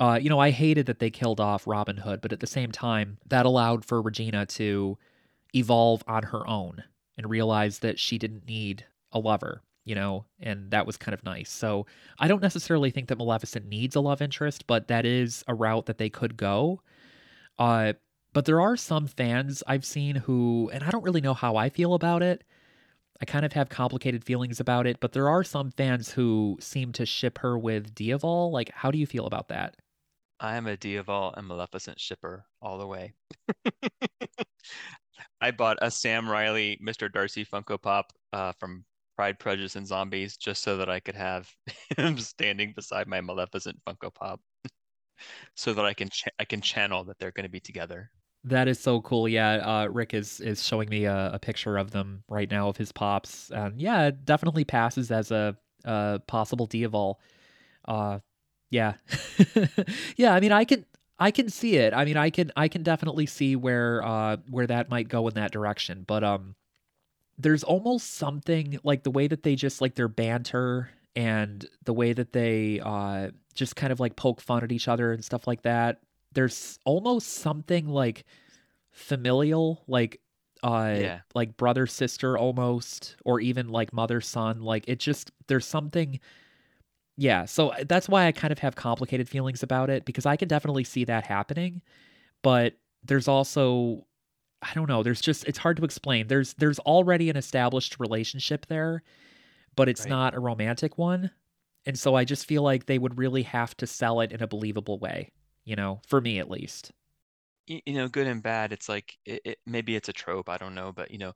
uh, 0.01 0.19
you 0.21 0.29
know, 0.29 0.39
I 0.39 0.51
hated 0.51 0.87
that 0.87 0.99
they 0.99 1.09
killed 1.09 1.39
off 1.39 1.65
Robin 1.65 1.95
Hood, 1.95 2.19
but 2.19 2.33
at 2.33 2.41
the 2.41 2.47
same 2.47 2.71
time, 2.71 3.17
that 3.27 3.45
allowed 3.45 3.85
for 3.85 4.01
Regina 4.01 4.45
to 4.45 4.97
evolve 5.55 6.03
on 6.05 6.23
her 6.23 6.45
own 6.47 6.83
and 7.17 7.29
realize 7.29 7.79
that 7.79 7.97
she 7.97 8.17
didn't 8.17 8.45
need 8.45 8.85
a 9.13 9.19
lover, 9.19 9.61
you 9.85 9.95
know, 9.95 10.25
and 10.41 10.69
that 10.71 10.85
was 10.85 10.97
kind 10.97 11.13
of 11.13 11.23
nice. 11.23 11.49
So 11.49 11.85
I 12.19 12.27
don't 12.27 12.43
necessarily 12.43 12.91
think 12.91 13.07
that 13.07 13.17
Maleficent 13.17 13.67
needs 13.67 13.95
a 13.95 14.01
love 14.01 14.21
interest, 14.21 14.67
but 14.67 14.89
that 14.89 15.05
is 15.05 15.45
a 15.47 15.55
route 15.55 15.85
that 15.85 15.97
they 15.97 16.09
could 16.09 16.35
go. 16.35 16.81
Uh, 17.57 17.93
but 18.33 18.43
there 18.43 18.59
are 18.59 18.75
some 18.75 19.07
fans 19.07 19.63
I've 19.65 19.85
seen 19.85 20.17
who, 20.17 20.69
and 20.73 20.83
I 20.83 20.91
don't 20.91 21.05
really 21.05 21.21
know 21.21 21.33
how 21.33 21.55
I 21.55 21.69
feel 21.69 21.93
about 21.93 22.21
it. 22.21 22.43
I 23.21 23.25
kind 23.25 23.45
of 23.45 23.53
have 23.53 23.69
complicated 23.69 24.23
feelings 24.23 24.59
about 24.59 24.85
it, 24.85 24.99
but 24.99 25.13
there 25.13 25.29
are 25.29 25.43
some 25.43 25.71
fans 25.71 26.11
who 26.11 26.57
seem 26.59 26.91
to 26.93 27.05
ship 27.05 27.39
her 27.39 27.57
with 27.57 27.95
Diaval. 27.95 28.51
Like, 28.51 28.71
how 28.73 28.91
do 28.91 28.97
you 28.97 29.07
feel 29.07 29.25
about 29.25 29.47
that? 29.49 29.75
I 30.39 30.55
am 30.55 30.67
a 30.67 30.77
Diaval 30.77 31.33
and 31.35 31.47
Maleficent 31.47 31.99
shipper 31.99 32.45
all 32.61 32.77
the 32.77 32.85
way. 32.85 33.13
I 35.41 35.51
bought 35.51 35.77
a 35.81 35.89
Sam 35.89 36.29
Riley 36.29 36.79
Mr. 36.83 37.11
Darcy 37.11 37.43
Funko 37.43 37.81
Pop 37.81 38.13
uh, 38.33 38.51
from 38.59 38.85
Pride, 39.15 39.39
Prejudice, 39.39 39.75
and 39.75 39.87
Zombies 39.87 40.37
just 40.37 40.63
so 40.63 40.77
that 40.77 40.89
I 40.89 40.99
could 40.99 41.15
have 41.15 41.49
him 41.97 42.19
standing 42.19 42.73
beside 42.75 43.07
my 43.07 43.19
Maleficent 43.21 43.79
Funko 43.85 44.13
Pop, 44.13 44.39
so 45.55 45.73
that 45.73 45.85
I 45.85 45.93
can 45.93 46.09
ch 46.09 46.25
I 46.39 46.45
can 46.45 46.61
channel 46.61 47.03
that 47.05 47.17
they're 47.19 47.31
going 47.31 47.45
to 47.45 47.49
be 47.49 47.59
together. 47.59 48.11
That 48.43 48.67
is 48.67 48.79
so 48.79 49.01
cool. 49.01 49.27
Yeah, 49.27 49.55
uh, 49.55 49.87
Ric 49.87 50.13
is 50.13 50.39
is 50.39 50.63
showing 50.65 50.89
me 50.89 51.05
a, 51.05 51.31
a 51.33 51.39
picture 51.39 51.77
of 51.77 51.91
them 51.91 52.23
right 52.29 52.49
now 52.49 52.69
of 52.69 52.77
his 52.77 52.91
pops, 52.91 53.51
and 53.51 53.81
yeah, 53.81 54.07
it 54.07 54.25
definitely 54.25 54.63
passes 54.63 55.11
as 55.11 55.31
a, 55.31 55.57
a 55.83 56.21
possible 56.27 56.67
Diaval. 56.67 57.15
Uh, 57.85 58.19
yeah, 58.69 58.93
yeah. 60.17 60.33
I 60.33 60.39
mean, 60.39 60.51
I 60.53 60.65
can 60.65 60.85
I 61.19 61.31
can 61.31 61.49
see 61.49 61.77
it. 61.77 61.93
I 61.93 62.05
mean, 62.05 62.17
I 62.17 62.29
can 62.29 62.51
I 62.55 62.67
can 62.69 62.83
definitely 62.83 63.25
see 63.25 63.55
where 63.55 64.03
uh 64.05 64.37
where 64.49 64.67
that 64.67 64.89
might 64.89 65.09
go 65.09 65.27
in 65.27 65.33
that 65.35 65.51
direction. 65.51 66.05
But 66.07 66.23
um, 66.23 66.55
there's 67.37 67.63
almost 67.63 68.15
something 68.15 68.79
like 68.83 69.03
the 69.03 69.11
way 69.11 69.27
that 69.27 69.43
they 69.43 69.55
just 69.55 69.81
like 69.81 69.95
their 69.95 70.07
banter 70.07 70.89
and 71.15 71.65
the 71.85 71.93
way 71.93 72.13
that 72.13 72.33
they 72.33 72.79
uh 72.83 73.31
just 73.55 73.75
kind 73.75 73.91
of 73.93 73.99
like 73.99 74.15
poke 74.15 74.41
fun 74.41 74.63
at 74.63 74.71
each 74.71 74.87
other 74.87 75.11
and 75.13 75.23
stuff 75.25 75.47
like 75.47 75.63
that. 75.63 75.99
There's 76.37 76.79
almost 76.85 77.29
something 77.29 77.89
like 77.89 78.25
familial, 78.91 79.83
like 79.87 80.21
uh 80.63 80.99
Yeah. 80.99 81.21
like 81.35 81.57
brother 81.57 81.87
sister 81.87 82.37
almost 82.37 83.17
or 83.25 83.39
even 83.41 83.69
like 83.69 83.93
mother 83.93 84.21
son 84.21 84.61
like 84.61 84.85
it 84.87 84.99
just 84.99 85.31
there's 85.47 85.67
something 85.67 86.19
yeah, 87.17 87.45
so 87.45 87.69
uh, 87.69 87.83
that's 87.87 88.07
why 88.07 88.27
I 88.27 88.31
kind 88.31 88.51
of 88.51 88.59
have 88.59 88.75
complicated 88.75 89.27
feelings 89.27 89.63
about 89.63 89.89
it 89.89 90.05
because 90.05 90.25
I 90.25 90.35
can 90.35 90.47
definitely 90.47 90.83
see 90.83 91.03
that 91.05 91.25
happening, 91.25 91.81
but 92.43 92.75
there's 93.03 93.27
also 93.27 94.07
I 94.61 94.73
don't 94.75 94.89
know, 94.89 95.03
there's 95.03 95.21
just 95.21 95.45
it's 95.45 95.59
hard 95.59 95.77
to 95.77 95.85
explain. 95.85 96.27
There's 96.27 96.55
there's 96.55 96.79
already 96.79 97.29
an 97.29 97.37
established 97.37 97.99
relationship 97.99 98.67
there, 98.67 99.03
but 99.75 99.89
it's 99.89 100.05
Right. 100.05 100.07
not 100.07 100.35
a 100.35 100.41
romantic 100.41 100.97
one. 100.97 101.31
And 101.85 101.99
so 101.99 102.15
I 102.15 102.25
just 102.25 102.47
feel 102.47 102.63
like 102.63 102.85
they 102.87 102.99
would 102.99 103.17
really 103.19 103.43
have 103.43 103.77
to 103.77 103.87
sell 103.87 104.21
it 104.21 104.31
in 104.33 104.43
a 104.43 104.47
believable 104.47 104.99
way, 104.99 105.31
you 105.67 105.75
know, 105.75 106.01
for 106.07 106.21
me 106.21 106.39
at 106.39 106.49
least. 106.49 106.93
You 107.67 107.81
know, 107.87 108.07
good 108.07 108.27
and 108.27 108.41
bad. 108.41 108.71
It's 108.71 108.87
like 108.87 109.17
it, 109.25 109.41
it, 109.43 109.57
maybe 109.65 109.97
it's 109.97 110.07
a 110.07 110.13
trope. 110.13 110.47
I 110.47 110.57
don't 110.57 110.73
know, 110.73 110.93
but 110.93 111.11
you 111.11 111.17
know, 111.17 111.33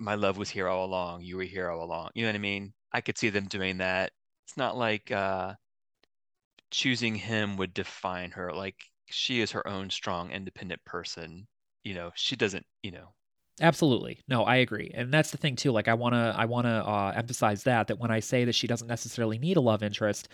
my 0.00 0.16
love 0.16 0.36
was 0.36 0.50
here 0.50 0.66
all 0.66 0.84
along. 0.84 1.22
You 1.22 1.36
were 1.36 1.44
here 1.44 1.70
all 1.70 1.84
along. 1.84 2.10
You 2.14 2.24
know 2.24 2.30
what 2.30 2.34
I 2.34 2.40
mean? 2.40 2.74
I 2.92 3.00
could 3.00 3.16
see 3.16 3.28
them 3.30 3.46
doing 3.46 3.78
that. 3.78 4.10
It's 4.46 4.56
not 4.56 4.76
like 4.76 5.12
uh, 5.12 5.54
choosing 6.72 7.14
him 7.14 7.56
would 7.56 7.72
define 7.72 8.32
her. 8.32 8.52
Like 8.52 8.76
she 9.06 9.40
is 9.40 9.52
her 9.52 9.66
own 9.68 9.88
strong, 9.90 10.32
independent 10.32 10.84
person. 10.84 11.46
You 11.84 11.94
know, 11.94 12.10
she 12.16 12.34
doesn't. 12.34 12.66
You 12.82 12.90
know, 12.90 13.14
Absolutely. 13.60 14.18
No, 14.26 14.42
I 14.42 14.56
agree. 14.56 14.90
And 14.94 15.12
that's 15.12 15.30
the 15.30 15.36
thing 15.36 15.54
too. 15.54 15.70
Like 15.70 15.86
I 15.86 15.94
want 15.94 16.14
to 16.14 16.34
I 16.36 16.44
want 16.46 16.66
to 16.66 16.70
uh 16.70 17.12
emphasize 17.14 17.62
that 17.64 17.86
that 17.86 17.98
when 18.00 18.10
I 18.10 18.18
say 18.18 18.44
that 18.44 18.54
she 18.54 18.66
doesn't 18.66 18.88
necessarily 18.88 19.38
need 19.38 19.56
a 19.56 19.60
love 19.60 19.82
interest, 19.84 20.28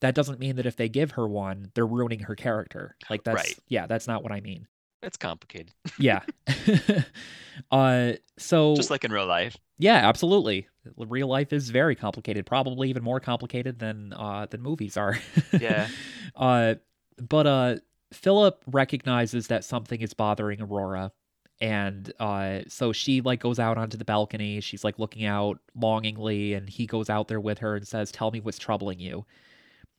that 0.00 0.14
doesn't 0.14 0.38
mean 0.38 0.56
that 0.56 0.66
if 0.66 0.76
they 0.76 0.88
give 0.88 1.12
her 1.12 1.26
one, 1.26 1.70
they're 1.74 1.86
ruining 1.86 2.20
her 2.20 2.34
character. 2.34 2.96
Like 3.08 3.24
that's 3.24 3.36
Right. 3.36 3.58
yeah, 3.68 3.86
that's 3.86 4.06
not 4.06 4.22
what 4.22 4.32
I 4.32 4.40
mean. 4.40 4.66
It's 5.02 5.16
complicated. 5.16 5.72
yeah. 5.98 6.22
uh 7.70 8.12
so 8.38 8.74
Just 8.76 8.90
like 8.90 9.04
in 9.04 9.12
real 9.12 9.26
life. 9.26 9.56
yeah, 9.78 10.06
absolutely. 10.08 10.68
Real 10.96 11.28
life 11.28 11.52
is 11.52 11.70
very 11.70 11.94
complicated, 11.96 12.46
probably 12.46 12.90
even 12.90 13.02
more 13.02 13.20
complicated 13.20 13.78
than 13.78 14.12
uh 14.12 14.46
than 14.50 14.62
movies 14.62 14.96
are. 14.96 15.18
Yeah. 15.60 15.88
uh 16.34 16.74
but 17.18 17.46
uh 17.46 17.76
Philip 18.12 18.62
recognizes 18.66 19.48
that 19.48 19.64
something 19.64 20.00
is 20.00 20.14
bothering 20.14 20.60
Aurora 20.60 21.12
and 21.60 22.12
uh 22.20 22.60
so 22.68 22.92
she 22.92 23.20
like 23.22 23.40
goes 23.40 23.58
out 23.58 23.78
onto 23.78 23.96
the 23.96 24.04
balcony 24.04 24.60
she's 24.60 24.84
like 24.84 24.98
looking 24.98 25.24
out 25.24 25.58
longingly 25.74 26.52
and 26.52 26.68
he 26.68 26.86
goes 26.86 27.08
out 27.08 27.28
there 27.28 27.40
with 27.40 27.58
her 27.58 27.76
and 27.76 27.88
says 27.88 28.12
tell 28.12 28.30
me 28.30 28.40
what's 28.40 28.58
troubling 28.58 29.00
you 29.00 29.24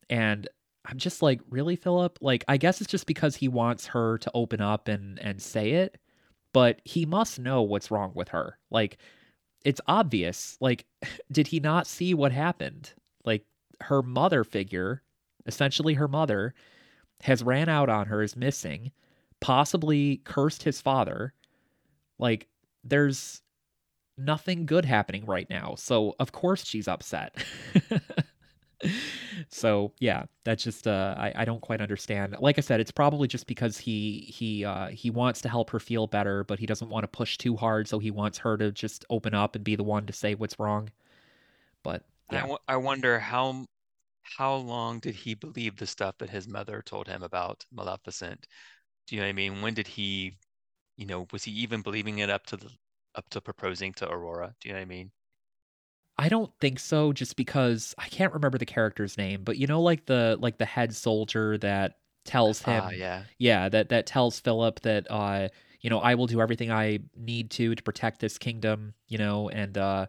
and 0.09 0.47
i'm 0.85 0.97
just 0.97 1.21
like 1.21 1.41
really 1.49 1.75
philip 1.75 2.17
like 2.21 2.43
i 2.47 2.57
guess 2.57 2.81
it's 2.81 2.91
just 2.91 3.05
because 3.05 3.35
he 3.35 3.47
wants 3.47 3.87
her 3.87 4.17
to 4.17 4.31
open 4.33 4.61
up 4.61 4.87
and 4.87 5.19
and 5.19 5.41
say 5.41 5.71
it 5.71 5.97
but 6.53 6.81
he 6.85 7.05
must 7.05 7.39
know 7.39 7.61
what's 7.61 7.91
wrong 7.91 8.11
with 8.15 8.29
her 8.29 8.57
like 8.71 8.97
it's 9.65 9.81
obvious 9.87 10.57
like 10.61 10.85
did 11.31 11.47
he 11.47 11.59
not 11.59 11.87
see 11.87 12.13
what 12.13 12.31
happened 12.31 12.93
like 13.25 13.45
her 13.81 14.01
mother 14.01 14.43
figure 14.43 15.03
essentially 15.45 15.93
her 15.95 16.07
mother 16.07 16.53
has 17.21 17.43
ran 17.43 17.69
out 17.69 17.89
on 17.89 18.07
her 18.07 18.21
is 18.21 18.35
missing 18.35 18.91
possibly 19.39 20.17
cursed 20.25 20.63
his 20.63 20.81
father 20.81 21.33
like, 22.19 22.47
there's 22.83 23.41
nothing 24.17 24.65
good 24.65 24.85
happening 24.85 25.25
right 25.25 25.49
now. 25.49 25.75
So, 25.77 26.15
of 26.19 26.31
course, 26.31 26.65
she's 26.65 26.87
upset. 26.87 27.35
so 29.49 29.91
yeah 29.99 30.25
that's 30.43 30.63
just 30.63 30.87
uh 30.87 31.15
I, 31.17 31.33
I 31.35 31.45
don't 31.45 31.61
quite 31.61 31.81
understand 31.81 32.35
like 32.39 32.57
i 32.57 32.61
said 32.61 32.79
it's 32.79 32.91
probably 32.91 33.27
just 33.27 33.47
because 33.47 33.77
he 33.77 34.31
he 34.33 34.65
uh 34.65 34.87
he 34.87 35.09
wants 35.09 35.41
to 35.41 35.49
help 35.49 35.69
her 35.71 35.79
feel 35.79 36.07
better 36.07 36.43
but 36.43 36.59
he 36.59 36.65
doesn't 36.65 36.89
want 36.89 37.03
to 37.03 37.07
push 37.07 37.37
too 37.37 37.55
hard 37.55 37.87
so 37.87 37.99
he 37.99 38.11
wants 38.11 38.37
her 38.39 38.57
to 38.57 38.71
just 38.71 39.05
open 39.09 39.33
up 39.33 39.55
and 39.55 39.63
be 39.63 39.75
the 39.75 39.83
one 39.83 40.05
to 40.05 40.13
say 40.13 40.35
what's 40.35 40.59
wrong 40.59 40.89
but 41.83 42.03
yeah. 42.31 42.39
I, 42.39 42.41
w- 42.41 42.59
I 42.67 42.77
wonder 42.77 43.19
how 43.19 43.65
how 44.21 44.55
long 44.55 44.99
did 44.99 45.15
he 45.15 45.35
believe 45.35 45.77
the 45.77 45.87
stuff 45.87 46.17
that 46.19 46.29
his 46.29 46.47
mother 46.47 46.81
told 46.85 47.07
him 47.07 47.23
about 47.23 47.65
maleficent 47.71 48.47
do 49.07 49.15
you 49.15 49.21
know 49.21 49.27
what 49.27 49.29
i 49.29 49.33
mean 49.33 49.61
when 49.61 49.73
did 49.73 49.87
he 49.87 50.37
you 50.97 51.05
know, 51.05 51.27
was 51.31 51.43
he 51.43 51.51
even 51.51 51.81
believing 51.81 52.19
it 52.19 52.29
up 52.29 52.45
to 52.47 52.57
the 52.57 52.69
up 53.15 53.29
to 53.29 53.39
proposing 53.39 53.93
to 53.93 54.09
Aurora? 54.09 54.55
Do 54.59 54.67
you 54.67 54.73
know 54.73 54.79
what 54.79 54.85
I 54.85 54.89
mean? 54.89 55.11
I 56.19 56.29
don't 56.29 56.51
think 56.59 56.79
so, 56.79 57.13
just 57.13 57.35
because 57.35 57.93
I 57.97 58.07
can't 58.09 58.33
remember 58.33 58.57
the 58.57 58.65
character's 58.65 59.17
name, 59.17 59.43
but 59.43 59.57
you 59.57 59.67
know, 59.67 59.81
like 59.81 60.05
the 60.05 60.37
like 60.39 60.57
the 60.57 60.65
head 60.65 60.95
soldier 60.95 61.57
that 61.59 61.99
tells 62.25 62.61
him, 62.61 62.87
uh, 62.87 62.89
yeah, 62.89 63.23
yeah, 63.37 63.69
that 63.69 63.89
that 63.89 64.07
tells 64.07 64.39
Philip 64.39 64.79
that, 64.81 65.05
uh, 65.11 65.49
you 65.81 65.89
know, 65.91 65.99
I 65.99 66.15
will 66.15 66.25
do 66.27 66.41
everything 66.41 66.71
I 66.71 66.99
need 67.15 67.51
to 67.51 67.75
to 67.75 67.83
protect 67.83 68.19
this 68.19 68.37
kingdom, 68.39 68.95
you 69.07 69.17
know, 69.19 69.49
and 69.49 69.77
uh, 69.77 70.07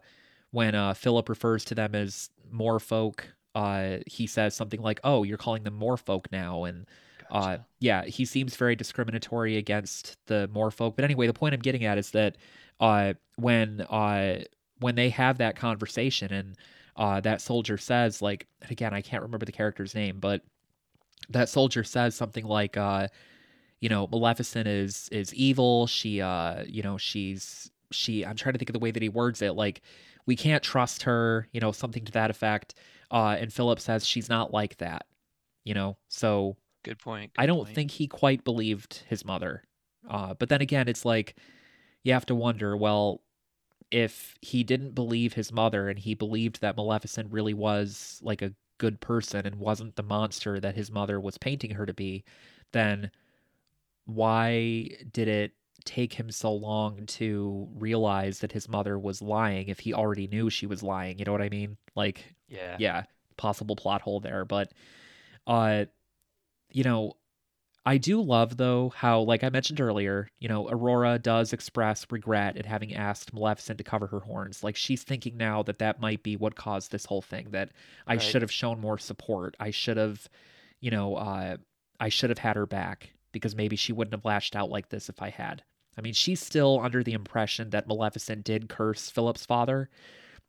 when 0.51 0.73
uh, 0.75 0.93
Philip 0.95 1.29
refers 1.29 1.63
to 1.65 1.75
them 1.75 1.93
as 1.95 2.29
Moor 2.51 2.79
folk, 2.79 3.27
uh, 3.53 3.97
he 4.07 4.25
says 4.25 4.55
something 4.55 4.81
like, 4.81 4.99
"Oh, 5.03 5.23
you're 5.23 5.37
calling 5.37 5.63
them 5.63 5.75
Moor 5.75 5.95
folk 5.97 6.31
now," 6.31 6.63
and 6.63 6.87
uh, 7.31 7.39
gotcha. 7.39 7.59
Uh, 7.61 7.63
yeah, 7.79 8.05
he 8.05 8.25
seems 8.25 8.55
very 8.55 8.75
discriminatory 8.75 9.57
against 9.57 10.17
the 10.25 10.47
Moor 10.53 10.71
folk. 10.71 10.95
But 10.95 11.05
anyway, 11.05 11.27
the 11.27 11.33
point 11.33 11.53
I'm 11.53 11.59
getting 11.61 11.85
at 11.85 11.99
is 11.99 12.11
that 12.11 12.37
uh, 12.79 13.13
when 13.35 13.81
uh, 13.81 14.39
when 14.79 14.95
they 14.95 15.09
have 15.09 15.37
that 15.37 15.55
conversation 15.55 16.31
and 16.33 16.57
uh, 16.95 17.21
that 17.21 17.41
soldier 17.41 17.77
says 17.77 18.21
like 18.21 18.47
again 18.69 18.93
I 18.93 19.01
can't 19.01 19.23
remember 19.23 19.45
the 19.45 19.51
character's 19.51 19.95
name, 19.95 20.19
but 20.19 20.41
that 21.29 21.49
soldier 21.49 21.83
says 21.83 22.15
something 22.15 22.45
like 22.45 22.77
uh, 22.77 23.07
you 23.79 23.89
know 23.89 24.07
Maleficent 24.07 24.67
is 24.67 25.09
is 25.11 25.33
evil. 25.33 25.87
She 25.87 26.21
uh 26.21 26.63
you 26.67 26.83
know 26.83 26.97
she's 26.97 27.71
she 27.91 28.25
I'm 28.25 28.35
trying 28.35 28.53
to 28.53 28.59
think 28.59 28.69
of 28.69 28.73
the 28.73 28.79
way 28.79 28.91
that 28.91 29.01
he 29.01 29.09
words 29.09 29.41
it 29.41 29.53
like 29.53 29.81
we 30.25 30.35
can't 30.35 30.61
trust 30.61 31.03
her 31.03 31.47
you 31.51 31.59
know 31.59 31.71
something 31.71 32.05
to 32.05 32.11
that 32.13 32.29
effect. 32.29 32.75
Uh, 33.11 33.35
and 33.39 33.51
Philip 33.51 33.79
says 33.79 34.05
she's 34.05 34.29
not 34.29 34.53
like 34.53 34.77
that 34.77 35.05
you 35.63 35.73
know 35.73 35.97
so 36.07 36.57
Good 36.83 36.99
point. 36.99 37.33
Good 37.33 37.41
I 37.41 37.45
don't 37.45 37.65
point. 37.65 37.75
think 37.75 37.91
he 37.91 38.07
quite 38.07 38.43
believed 38.43 39.03
his 39.07 39.25
mother. 39.25 39.63
Uh, 40.09 40.33
but 40.33 40.49
then 40.49 40.61
again, 40.61 40.87
it's 40.87 41.05
like 41.05 41.35
you 42.03 42.13
have 42.13 42.25
to 42.27 42.35
wonder 42.35 42.75
well, 42.77 43.21
if 43.91 44.35
he 44.41 44.63
didn't 44.63 44.95
believe 44.95 45.33
his 45.33 45.51
mother 45.51 45.89
and 45.89 45.99
he 45.99 46.13
believed 46.13 46.61
that 46.61 46.75
Maleficent 46.75 47.31
really 47.31 47.53
was 47.53 48.19
like 48.23 48.41
a 48.41 48.53
good 48.77 48.99
person 48.99 49.45
and 49.45 49.55
wasn't 49.55 49.95
the 49.95 50.03
monster 50.03 50.59
that 50.59 50.75
his 50.75 50.91
mother 50.91 51.19
was 51.19 51.37
painting 51.37 51.71
her 51.71 51.85
to 51.85 51.93
be, 51.93 52.23
then 52.71 53.11
why 54.05 54.89
did 55.11 55.27
it 55.27 55.53
take 55.85 56.13
him 56.13 56.31
so 56.31 56.51
long 56.53 57.05
to 57.05 57.67
realize 57.75 58.39
that 58.39 58.51
his 58.51 58.67
mother 58.67 58.97
was 58.97 59.21
lying 59.21 59.67
if 59.69 59.79
he 59.79 59.93
already 59.93 60.27
knew 60.27 60.49
she 60.49 60.65
was 60.65 60.83
lying? 60.83 61.19
You 61.19 61.25
know 61.25 61.31
what 61.31 61.41
I 61.41 61.49
mean? 61.49 61.77
Like, 61.95 62.23
yeah, 62.47 62.75
yeah, 62.79 63.03
possible 63.37 63.75
plot 63.75 64.01
hole 64.01 64.19
there. 64.19 64.45
But 64.45 64.71
uh, 65.47 65.85
you 66.71 66.83
know, 66.83 67.13
I 67.89 67.97
do 67.97 68.21
love 68.21 68.57
though 68.57 68.93
how, 68.95 69.21
like 69.21 69.43
I 69.43 69.49
mentioned 69.49 69.81
earlier, 69.81 70.29
you 70.37 70.47
know, 70.47 70.69
Aurora 70.69 71.17
does 71.17 71.53
express 71.53 72.05
regret 72.11 72.55
at 72.55 72.67
having 72.67 72.93
asked 72.93 73.33
Maleficent 73.33 73.79
to 73.79 73.83
cover 73.83 74.05
her 74.05 74.19
horns. 74.19 74.63
Like 74.63 74.75
she's 74.75 75.01
thinking 75.01 75.37
now 75.37 75.63
that 75.63 75.79
that 75.79 75.99
might 75.99 76.21
be 76.21 76.35
what 76.35 76.53
caused 76.55 76.91
this 76.91 77.05
whole 77.05 77.23
thing. 77.23 77.47
That 77.49 77.71
I 78.05 78.13
right. 78.13 78.21
should 78.21 78.43
have 78.43 78.51
shown 78.51 78.79
more 78.79 78.99
support. 78.99 79.57
I 79.59 79.71
should 79.71 79.97
have, 79.97 80.29
you 80.79 80.91
know, 80.91 81.15
uh, 81.15 81.57
I 81.99 82.09
should 82.09 82.29
have 82.29 82.37
had 82.37 82.57
her 82.57 82.67
back 82.67 83.09
because 83.31 83.55
maybe 83.55 83.75
she 83.75 83.91
wouldn't 83.91 84.13
have 84.13 84.23
lashed 84.23 84.55
out 84.55 84.69
like 84.69 84.89
this 84.89 85.09
if 85.09 85.19
I 85.19 85.31
had. 85.31 85.63
I 85.97 86.01
mean, 86.01 86.13
she's 86.13 86.39
still 86.39 86.79
under 86.83 87.03
the 87.03 87.13
impression 87.13 87.71
that 87.71 87.87
Maleficent 87.87 88.43
did 88.43 88.69
curse 88.69 89.09
Philip's 89.09 89.47
father, 89.47 89.89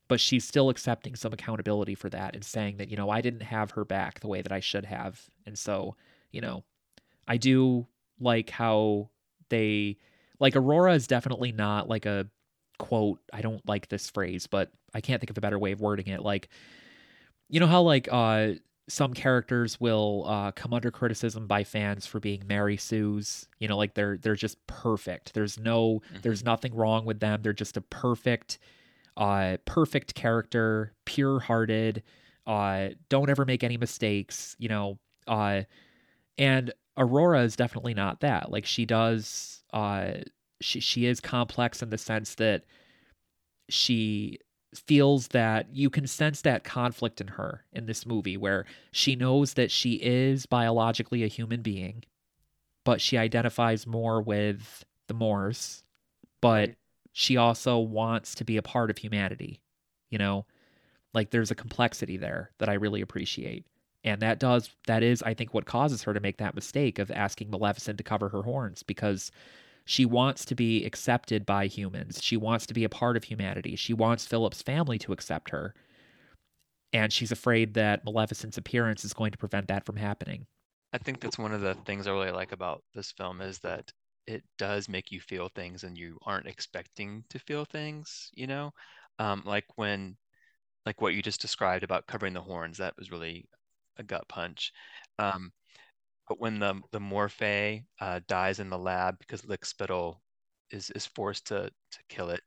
but 0.08 0.20
she's 0.20 0.44
still 0.44 0.68
accepting 0.68 1.16
some 1.16 1.32
accountability 1.32 1.94
for 1.94 2.10
that 2.10 2.34
and 2.34 2.44
saying 2.44 2.76
that, 2.76 2.90
you 2.90 2.98
know, 2.98 3.08
I 3.08 3.22
didn't 3.22 3.44
have 3.44 3.70
her 3.70 3.86
back 3.86 4.20
the 4.20 4.28
way 4.28 4.42
that 4.42 4.52
I 4.52 4.60
should 4.60 4.84
have. 4.84 5.30
And 5.46 5.58
so 5.58 5.96
you 6.32 6.40
know, 6.40 6.62
I 7.26 7.36
do 7.36 7.86
like 8.18 8.50
how 8.50 9.10
they 9.48 9.96
like 10.38 10.56
Aurora 10.56 10.94
is 10.94 11.06
definitely 11.06 11.52
not 11.52 11.88
like 11.88 12.06
a 12.06 12.26
quote. 12.78 13.20
I 13.32 13.40
don't 13.40 13.66
like 13.68 13.88
this 13.88 14.10
phrase, 14.10 14.46
but 14.46 14.70
I 14.94 15.00
can't 15.00 15.20
think 15.20 15.30
of 15.30 15.38
a 15.38 15.40
better 15.40 15.58
way 15.58 15.72
of 15.72 15.80
wording 15.80 16.08
it. 16.08 16.22
Like, 16.22 16.48
you 17.48 17.60
know 17.60 17.66
how 17.66 17.82
like 17.82 18.08
uh 18.10 18.52
some 18.90 19.14
characters 19.14 19.80
will 19.80 20.24
uh, 20.26 20.50
come 20.52 20.74
under 20.74 20.90
criticism 20.90 21.46
by 21.46 21.62
fans 21.62 22.06
for 22.06 22.18
being 22.18 22.42
Mary 22.46 22.76
Sue's. 22.76 23.48
You 23.58 23.68
know, 23.68 23.76
like 23.76 23.94
they're 23.94 24.18
they're 24.18 24.34
just 24.34 24.64
perfect. 24.66 25.32
There's 25.32 25.58
no 25.58 26.00
mm-hmm. 26.00 26.16
there's 26.22 26.44
nothing 26.44 26.74
wrong 26.74 27.04
with 27.04 27.20
them. 27.20 27.42
They're 27.42 27.52
just 27.52 27.76
a 27.76 27.80
perfect, 27.80 28.58
uh, 29.16 29.58
perfect 29.64 30.14
character, 30.14 30.92
pure 31.04 31.38
hearted. 31.40 32.02
Uh, 32.46 32.90
don't 33.08 33.30
ever 33.30 33.44
make 33.44 33.62
any 33.62 33.76
mistakes. 33.76 34.56
You 34.58 34.68
know, 34.68 34.98
uh, 35.28 35.62
and 36.36 36.72
Aurora 36.96 37.42
is 37.42 37.56
definitely 37.56 37.94
not 37.94 38.20
that. 38.20 38.50
Like 38.50 38.66
she 38.66 38.84
does 38.84 39.62
uh 39.72 40.12
she 40.60 40.80
she 40.80 41.06
is 41.06 41.20
complex 41.20 41.82
in 41.82 41.90
the 41.90 41.98
sense 41.98 42.34
that 42.36 42.64
she 43.68 44.38
feels 44.74 45.28
that 45.28 45.74
you 45.74 45.90
can 45.90 46.06
sense 46.06 46.42
that 46.42 46.64
conflict 46.64 47.20
in 47.20 47.26
her 47.28 47.64
in 47.72 47.86
this 47.86 48.06
movie 48.06 48.36
where 48.36 48.64
she 48.92 49.16
knows 49.16 49.54
that 49.54 49.70
she 49.70 49.94
is 49.94 50.46
biologically 50.46 51.24
a 51.24 51.28
human 51.28 51.60
being 51.62 52.04
but 52.84 53.00
she 53.00 53.18
identifies 53.18 53.86
more 53.86 54.22
with 54.22 54.84
the 55.08 55.14
Moors 55.14 55.82
but 56.40 56.70
she 57.12 57.36
also 57.36 57.78
wants 57.78 58.34
to 58.36 58.44
be 58.44 58.56
a 58.56 58.62
part 58.62 58.90
of 58.90 58.98
humanity 58.98 59.60
you 60.10 60.18
know? 60.18 60.44
Like 61.14 61.30
there's 61.30 61.50
a 61.50 61.56
complexity 61.56 62.16
there 62.16 62.50
that 62.58 62.68
I 62.68 62.74
really 62.74 63.00
appreciate 63.00 63.66
and 64.04 64.20
that 64.22 64.38
does 64.38 64.70
that 64.86 65.02
is 65.02 65.22
I 65.22 65.34
think 65.34 65.52
what 65.52 65.66
causes 65.66 66.02
her 66.04 66.14
to 66.14 66.20
make 66.20 66.38
that 66.38 66.54
mistake 66.54 66.98
of 66.98 67.10
asking 67.10 67.50
Maleficent 67.50 67.98
to 67.98 68.04
cover 68.04 68.28
her 68.30 68.42
horns 68.42 68.82
because 68.82 69.30
she 69.84 70.04
wants 70.04 70.44
to 70.46 70.54
be 70.54 70.84
accepted 70.84 71.44
by 71.44 71.66
humans. 71.66 72.22
She 72.22 72.36
wants 72.36 72.66
to 72.66 72.74
be 72.74 72.84
a 72.84 72.88
part 72.88 73.16
of 73.16 73.24
humanity. 73.24 73.76
She 73.76 73.92
wants 73.92 74.26
Philip's 74.26 74.62
family 74.62 74.98
to 75.00 75.12
accept 75.12 75.50
her. 75.50 75.74
And 76.92 77.12
she's 77.12 77.32
afraid 77.32 77.74
that 77.74 78.04
Maleficent's 78.04 78.58
appearance 78.58 79.04
is 79.04 79.12
going 79.12 79.32
to 79.32 79.38
prevent 79.38 79.68
that 79.68 79.84
from 79.84 79.96
happening. 79.96 80.46
I 80.92 80.98
think 80.98 81.20
that's 81.20 81.38
one 81.38 81.52
of 81.52 81.60
the 81.60 81.74
things 81.74 82.06
I 82.06 82.12
really 82.12 82.30
like 82.30 82.52
about 82.52 82.82
this 82.94 83.12
film 83.12 83.40
is 83.40 83.58
that 83.60 83.92
it 84.26 84.42
does 84.58 84.88
make 84.88 85.10
you 85.10 85.20
feel 85.20 85.48
things 85.48 85.84
and 85.84 85.96
you 85.96 86.18
aren't 86.24 86.46
expecting 86.46 87.24
to 87.30 87.38
feel 87.38 87.64
things, 87.64 88.30
you 88.34 88.46
know? 88.46 88.72
Um, 89.18 89.42
like 89.44 89.66
when 89.76 90.16
like 90.86 91.00
what 91.00 91.14
you 91.14 91.22
just 91.22 91.40
described 91.40 91.84
about 91.84 92.06
covering 92.06 92.32
the 92.32 92.40
horns, 92.40 92.78
that 92.78 92.94
was 92.96 93.10
really 93.10 93.48
a 94.00 94.04
gut 94.04 94.28
punch. 94.28 94.72
Um, 95.20 95.52
but 96.28 96.40
when 96.40 96.58
the 96.60 96.80
the 96.92 97.00
Morphe 97.00 97.84
uh, 98.00 98.20
dies 98.28 98.60
in 98.60 98.70
the 98.70 98.78
lab 98.78 99.18
because 99.18 99.42
Lickspittle 99.42 100.20
is 100.70 100.90
is 100.92 101.06
forced 101.06 101.46
to 101.48 101.70
to 101.92 101.98
kill 102.08 102.30
it, 102.30 102.42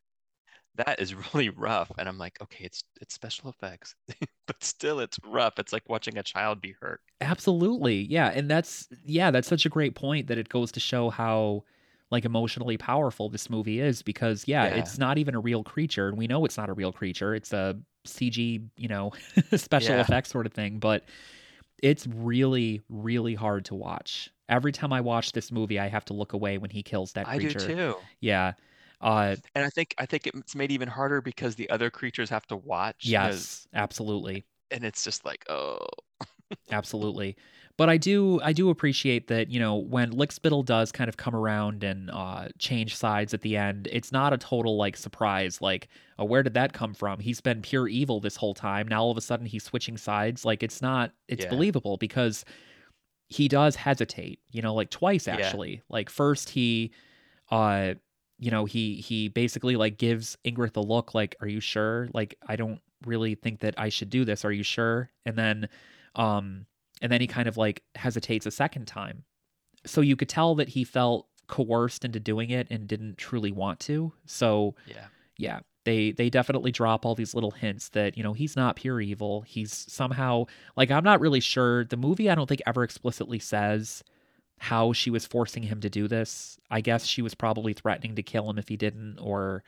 that 0.75 0.99
is 1.01 1.15
really 1.33 1.49
rough. 1.49 1.91
And 1.97 2.07
I'm 2.09 2.17
like, 2.17 2.41
okay, 2.41 2.65
it's 2.65 2.83
it's 3.01 3.13
special 3.15 3.49
effects, 3.49 3.95
but 4.47 4.63
still, 4.63 4.99
it's 4.99 5.19
rough. 5.25 5.59
It's 5.59 5.73
like 5.73 5.89
watching 5.89 6.17
a 6.17 6.23
child 6.23 6.61
be 6.61 6.75
hurt. 6.81 7.01
Absolutely, 7.21 8.01
yeah, 8.01 8.29
and 8.35 8.49
that's 8.49 8.89
yeah, 9.05 9.31
that's 9.31 9.47
such 9.47 9.65
a 9.65 9.69
great 9.69 9.95
point 9.95 10.27
that 10.27 10.37
it 10.37 10.49
goes 10.49 10.71
to 10.73 10.79
show 10.81 11.09
how 11.09 11.63
like 12.11 12.25
emotionally 12.25 12.77
powerful 12.77 13.29
this 13.29 13.49
movie 13.49 13.79
is 13.79 14.01
because 14.01 14.45
yeah, 14.47 14.65
Yeah. 14.65 14.73
it's 14.73 14.97
not 14.97 15.17
even 15.17 15.33
a 15.33 15.39
real 15.39 15.63
creature 15.63 16.09
and 16.09 16.17
we 16.17 16.27
know 16.27 16.43
it's 16.45 16.57
not 16.57 16.69
a 16.69 16.73
real 16.73 16.91
creature. 16.91 17.33
It's 17.33 17.53
a 17.53 17.79
CG, 18.05 18.61
you 18.75 18.87
know, 18.89 19.13
special 19.55 19.99
Yeah. 19.99 20.01
effects 20.01 20.29
sort 20.31 20.45
of 20.45 20.51
thing, 20.53 20.79
but 20.79 21.05
it's 21.83 22.07
really 22.07 22.81
really 22.89 23.35
hard 23.35 23.65
to 23.67 23.75
watch. 23.75 24.31
Every 24.49 24.73
time 24.73 24.93
I 24.93 25.01
watch 25.01 25.33
this 25.33 25.51
movie, 25.53 25.79
I 25.79 25.89
have 25.89 26.05
to 26.07 26.15
look 26.15 26.33
away 26.33 26.59
when 26.59 26.71
he 26.71 26.83
kills 26.83 27.13
that 27.13 27.29
creature. 27.29 27.75
I 27.75 27.75
do 27.75 27.75
too. 27.75 28.09
Yeah. 28.21 28.53
Uh 29.01 29.37
And 29.55 29.65
I 29.65 29.69
think 29.69 29.95
I 29.97 30.05
think 30.05 30.27
it's 30.27 30.55
made 30.55 30.71
even 30.71 30.87
harder 30.89 31.21
because 31.21 31.55
the 31.55 31.69
other 31.69 31.89
creatures 31.89 32.29
have 32.29 32.45
to 32.47 32.55
watch. 32.57 33.17
yes, 33.19 33.67
absolutely. 33.73 34.45
And 34.71 34.83
it's 34.83 35.03
just 35.03 35.25
like, 35.25 35.45
oh, 35.49 35.85
absolutely 36.71 37.35
but 37.77 37.89
i 37.89 37.97
do 37.97 38.39
i 38.43 38.53
do 38.53 38.69
appreciate 38.69 39.27
that 39.27 39.49
you 39.49 39.59
know 39.59 39.75
when 39.75 40.11
lickspittle 40.11 40.63
does 40.63 40.91
kind 40.91 41.07
of 41.09 41.17
come 41.17 41.35
around 41.35 41.83
and 41.83 42.09
uh 42.11 42.47
change 42.59 42.95
sides 42.95 43.33
at 43.33 43.41
the 43.41 43.57
end 43.57 43.87
it's 43.91 44.11
not 44.11 44.33
a 44.33 44.37
total 44.37 44.77
like 44.77 44.95
surprise 44.97 45.61
like 45.61 45.87
oh 46.19 46.25
where 46.25 46.43
did 46.43 46.53
that 46.53 46.73
come 46.73 46.93
from? 46.93 47.19
He's 47.19 47.41
been 47.41 47.61
pure 47.61 47.87
evil 47.87 48.19
this 48.19 48.35
whole 48.35 48.53
time. 48.53 48.87
Now 48.87 49.01
all 49.01 49.11
of 49.11 49.17
a 49.17 49.21
sudden 49.21 49.45
he's 49.47 49.63
switching 49.63 49.97
sides. 49.97 50.45
Like 50.45 50.61
it's 50.61 50.81
not 50.81 51.11
it's 51.27 51.43
Yeah. 51.43 51.49
believable 51.49 51.97
because 51.97 52.45
he 53.29 53.47
does 53.47 53.75
hesitate 53.75 54.39
you 54.51 54.61
know 54.61 54.73
like 54.75 54.89
twice 54.91 55.27
Yeah. 55.27 55.35
actually. 55.35 55.81
Like 55.89 56.09
first 56.09 56.49
he 56.49 56.91
uh 57.49 57.95
you 58.37 58.51
know 58.51 58.65
he 58.65 58.95
he 58.97 59.27
basically 59.29 59.75
like 59.75 59.97
gives 59.97 60.37
ingrith 60.45 60.77
a 60.77 60.81
look 60.81 61.13
like 61.15 61.35
are 61.41 61.47
you 61.47 61.59
sure? 61.59 62.09
Like 62.13 62.35
i 62.47 62.55
don't 62.55 62.79
really 63.05 63.35
think 63.35 63.59
that 63.61 63.73
i 63.77 63.89
should 63.89 64.09
do 64.11 64.23
this. 64.25 64.45
Are 64.45 64.51
you 64.51 64.63
sure? 64.63 65.09
And 65.25 65.35
then 65.35 65.69
um 66.15 66.65
and 67.03 67.11
then 67.11 67.21
he 67.21 67.27
kind 67.27 67.47
of 67.47 67.57
like 67.57 67.83
hesitates 67.95 68.47
a 68.47 68.51
second 68.51 68.85
time. 68.85 69.25
So 69.85 70.01
you 70.01 70.15
could 70.15 70.29
tell 70.29 70.55
that 70.55 70.69
he 70.69 70.85
felt 70.85 71.27
coerced 71.47 72.05
into 72.05 72.19
doing 72.19 72.49
it 72.49 72.65
and 72.71 72.87
didn't 72.87 73.17
truly 73.17 73.51
want 73.51 73.81
to. 73.81 74.13
So 74.25 74.75
yeah. 74.87 75.07
yeah 75.37 75.59
they 75.83 76.11
they 76.11 76.29
definitely 76.29 76.71
drop 76.71 77.05
all 77.05 77.13
these 77.13 77.35
little 77.35 77.51
hints 77.51 77.89
that 77.89 78.15
you 78.17 78.23
know 78.23 78.31
he's 78.31 78.55
not 78.55 78.77
pure 78.77 79.01
evil. 79.01 79.41
He's 79.41 79.73
somehow 79.73 80.45
like 80.77 80.89
i'm 80.89 81.03
not 81.03 81.19
really 81.19 81.41
sure. 81.41 81.83
The 81.83 81.97
movie 81.97 82.29
i 82.29 82.35
don't 82.35 82.47
think 82.47 82.61
ever 82.65 82.83
explicitly 82.83 83.39
says 83.39 84.01
how 84.59 84.93
she 84.93 85.09
was 85.09 85.25
forcing 85.25 85.63
him 85.63 85.81
to 85.81 85.89
do 85.89 86.07
this. 86.07 86.57
I 86.71 86.79
guess 86.79 87.05
she 87.05 87.21
was 87.21 87.35
probably 87.35 87.73
threatening 87.73 88.15
to 88.15 88.23
kill 88.23 88.49
him 88.49 88.57
if 88.57 88.69
he 88.69 88.77
didn't 88.77 89.19
or 89.19 89.65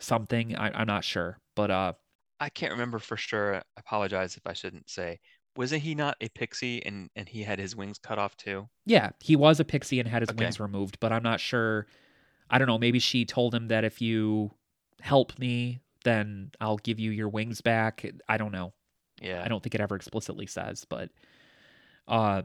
something. 0.00 0.56
I, 0.56 0.70
i'm 0.80 0.86
not 0.86 1.04
sure. 1.04 1.38
But 1.54 1.70
uh 1.70 1.92
I 2.40 2.48
can't 2.48 2.72
remember 2.72 2.98
for 2.98 3.16
sure. 3.16 3.56
I 3.56 3.62
apologize 3.78 4.36
if 4.36 4.46
I 4.46 4.52
shouldn't 4.54 4.90
say. 4.90 5.20
Wasn't 5.56 5.82
he 5.82 5.94
not 5.94 6.16
a 6.20 6.28
pixie 6.28 6.84
and 6.84 7.10
and 7.16 7.28
he 7.28 7.42
had 7.42 7.58
his 7.58 7.74
wings 7.74 7.98
cut 7.98 8.18
off 8.18 8.36
too? 8.36 8.68
Yeah, 8.84 9.10
he 9.20 9.36
was 9.36 9.58
a 9.60 9.64
pixie 9.64 9.98
and 10.00 10.08
had 10.08 10.22
his 10.22 10.30
Okay. 10.30 10.44
wings 10.44 10.60
removed, 10.60 10.98
but 11.00 11.12
I'm 11.12 11.22
not 11.22 11.40
sure. 11.40 11.86
I 12.50 12.58
don't 12.58 12.68
know. 12.68 12.78
Maybe 12.78 12.98
she 12.98 13.24
told 13.24 13.54
him 13.54 13.68
that 13.68 13.84
if 13.84 14.00
you 14.00 14.52
help 15.00 15.38
me, 15.38 15.80
then 16.04 16.52
I'll 16.60 16.76
give 16.78 17.00
you 17.00 17.10
your 17.10 17.28
wings 17.28 17.60
back. 17.60 18.06
I 18.28 18.36
don't 18.36 18.52
know. 18.52 18.72
Yeah. 19.20 19.42
I 19.44 19.48
don't 19.48 19.62
think 19.62 19.74
it 19.74 19.80
ever 19.80 19.96
explicitly 19.96 20.46
says, 20.46 20.84
but 20.84 21.10
uh, 22.06 22.42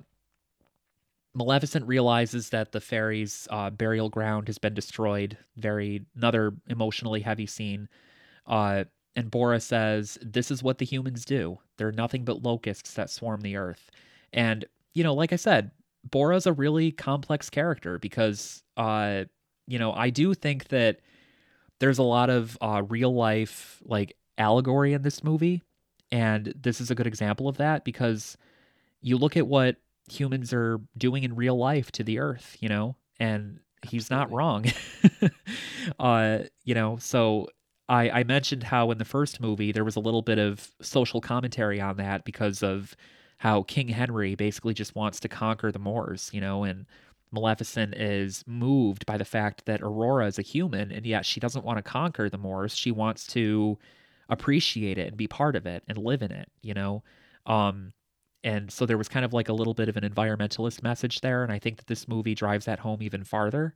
Maleficent 1.34 1.88
realizes 1.88 2.50
that 2.50 2.72
the 2.72 2.82
fairy's 2.82 3.48
uh, 3.52 3.70
burial 3.70 4.10
ground 4.10 4.48
has 4.48 4.58
been 4.58 4.74
destroyed. 4.74 5.38
Very 5.56 6.06
another 6.16 6.54
emotionally 6.68 7.22
heavy 7.22 7.46
scene. 7.46 7.88
Uh, 8.46 8.86
and 9.16 9.32
Borra 9.32 9.62
says, 9.62 10.18
"This 10.22 10.52
is 10.52 10.64
what 10.64 10.78
the 10.78 10.86
humans 10.86 11.26
do. 11.26 11.60
They're 11.78 11.92
nothing 11.92 12.26
but 12.26 12.44
locusts 12.44 12.94
that 12.94 13.10
swarm 13.10 13.42
the 13.42 13.58
earth." 13.58 13.92
And 14.34 14.66
you 14.94 15.04
know, 15.04 15.14
like 15.14 15.34
I 15.34 15.38
said, 15.38 15.72
Borra's 16.10 16.46
a 16.46 16.54
really 16.54 16.92
complex 16.92 17.50
character 17.50 18.00
because, 18.00 18.64
uh, 18.78 19.26
you 19.68 19.80
know, 19.80 19.94
I 19.94 20.10
do 20.10 20.34
think 20.34 20.70
that 20.70 21.00
there's 21.80 21.98
a 21.98 22.04
lot 22.04 22.30
of 22.30 22.58
uh, 22.62 22.84
real 22.88 23.14
life 23.14 23.82
like 23.86 24.16
allegory 24.38 24.94
in 24.94 25.02
this 25.02 25.24
movie, 25.24 25.62
and 26.12 26.54
this 26.60 26.82
is 26.82 26.92
a 26.92 26.96
good 26.96 27.08
example 27.08 27.48
of 27.48 27.58
that 27.58 27.86
because 27.86 28.38
you 29.02 29.18
look 29.18 29.38
at 29.38 29.48
what 29.48 29.78
humans 30.10 30.54
are 30.54 30.80
doing 30.98 31.24
in 31.24 31.36
real 31.36 31.58
life 31.58 31.92
to 31.94 32.04
the 32.04 32.20
earth, 32.20 32.58
you 32.60 32.70
know, 32.70 32.96
and 33.20 33.60
he's 33.84 34.10
not 34.10 34.32
wrong. 34.32 34.66
uh, 36.00 36.40
you 36.64 36.76
know, 36.76 36.98
so 36.98 37.48
I, 37.92 38.10
I 38.10 38.24
mentioned 38.24 38.64
how 38.64 38.92
in 38.92 38.98
the 38.98 39.06
first 39.06 39.42
movie 39.42 39.72
there 39.72 39.84
was 39.84 39.98
a 39.98 40.00
little 40.00 40.22
bit 40.22 40.40
of 40.40 40.72
social 40.82 41.20
commentary 41.22 41.82
on 41.82 41.98
that 41.98 42.24
because 42.24 42.64
of 42.64 42.96
how 43.40 43.64
King 43.64 43.90
Henry 43.90 44.36
basically 44.36 44.74
just 44.74 44.96
wants 44.96 45.20
to 45.22 45.28
conquer 45.30 45.72
the 45.72 45.80
Moors, 45.80 46.30
you 46.32 46.40
know, 46.42 46.64
and 46.64 46.86
Maleficent 47.32 47.96
is 47.96 48.44
moved 48.48 49.06
by 49.06 49.18
the 49.18 49.26
fact 49.26 49.66
that 49.66 49.82
Aurora 49.82 50.28
is 50.28 50.40
a 50.40 50.44
human 50.44 50.92
and 50.92 51.06
yet 51.06 51.26
she 51.26 51.40
doesn't 51.42 51.66
want 51.66 51.78
to 51.80 51.84
conquer 51.84 52.30
the 52.30 52.38
Moors. 52.38 52.76
She 52.78 52.92
wants 52.92 53.28
to 53.28 53.78
appreciate 54.30 54.98
it 54.98 55.10
and 55.10 55.18
be 55.18 55.28
part 55.28 55.56
of 55.56 55.66
it 55.66 55.84
and 55.88 55.98
live 55.98 56.22
in 56.22 56.32
it, 56.32 56.50
you 56.62 56.74
know. 56.74 57.04
Um 57.46 57.94
and 58.44 58.72
so 58.72 58.86
there 58.86 58.98
was 58.98 59.10
kind 59.10 59.26
of 59.26 59.34
like 59.34 59.50
a 59.50 59.54
little 59.54 59.74
bit 59.76 59.90
of 59.90 59.98
an 59.98 60.10
environmentalist 60.10 60.84
message 60.84 61.22
there 61.22 61.44
and 61.44 61.52
I 61.52 61.60
think 61.60 61.78
that 61.78 61.88
this 61.88 62.08
movie 62.08 62.36
drives 62.36 62.66
that 62.66 62.80
home 62.80 63.04
even 63.04 63.24
farther. 63.26 63.76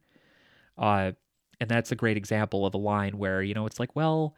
Uh 0.77 1.13
and 1.59 1.69
that's 1.69 1.91
a 1.91 1.95
great 1.95 2.17
example 2.17 2.65
of 2.65 2.73
a 2.73 2.77
line 2.77 3.17
where, 3.17 3.41
you 3.41 3.53
know, 3.53 3.65
it's 3.65 3.79
like, 3.79 3.95
well, 3.95 4.35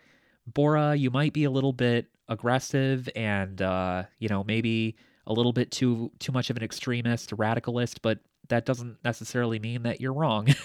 Borra, 0.52 0.98
you 0.98 1.12
might 1.12 1.34
be 1.34 1.44
a 1.44 1.52
little 1.52 1.74
bit 1.74 2.08
aggressive 2.30 3.10
and 3.16 3.62
uh, 3.62 4.04
you 4.20 4.30
know, 4.30 4.44
maybe 4.44 4.96
a 5.26 5.34
little 5.34 5.54
bit 5.54 5.72
too 5.72 6.12
too 6.20 6.32
much 6.32 6.50
of 6.50 6.58
an 6.58 6.64
extremist, 6.64 7.32
radicalist, 7.32 8.00
but 8.02 8.20
that 8.50 8.66
doesn't 8.66 8.98
necessarily 9.04 9.60
mean 9.60 9.84
that 9.84 10.00
you're 10.00 10.14
wrong. 10.14 10.48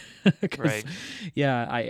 Right. 0.57 0.85
Yeah, 1.35 1.67
I 1.69 1.81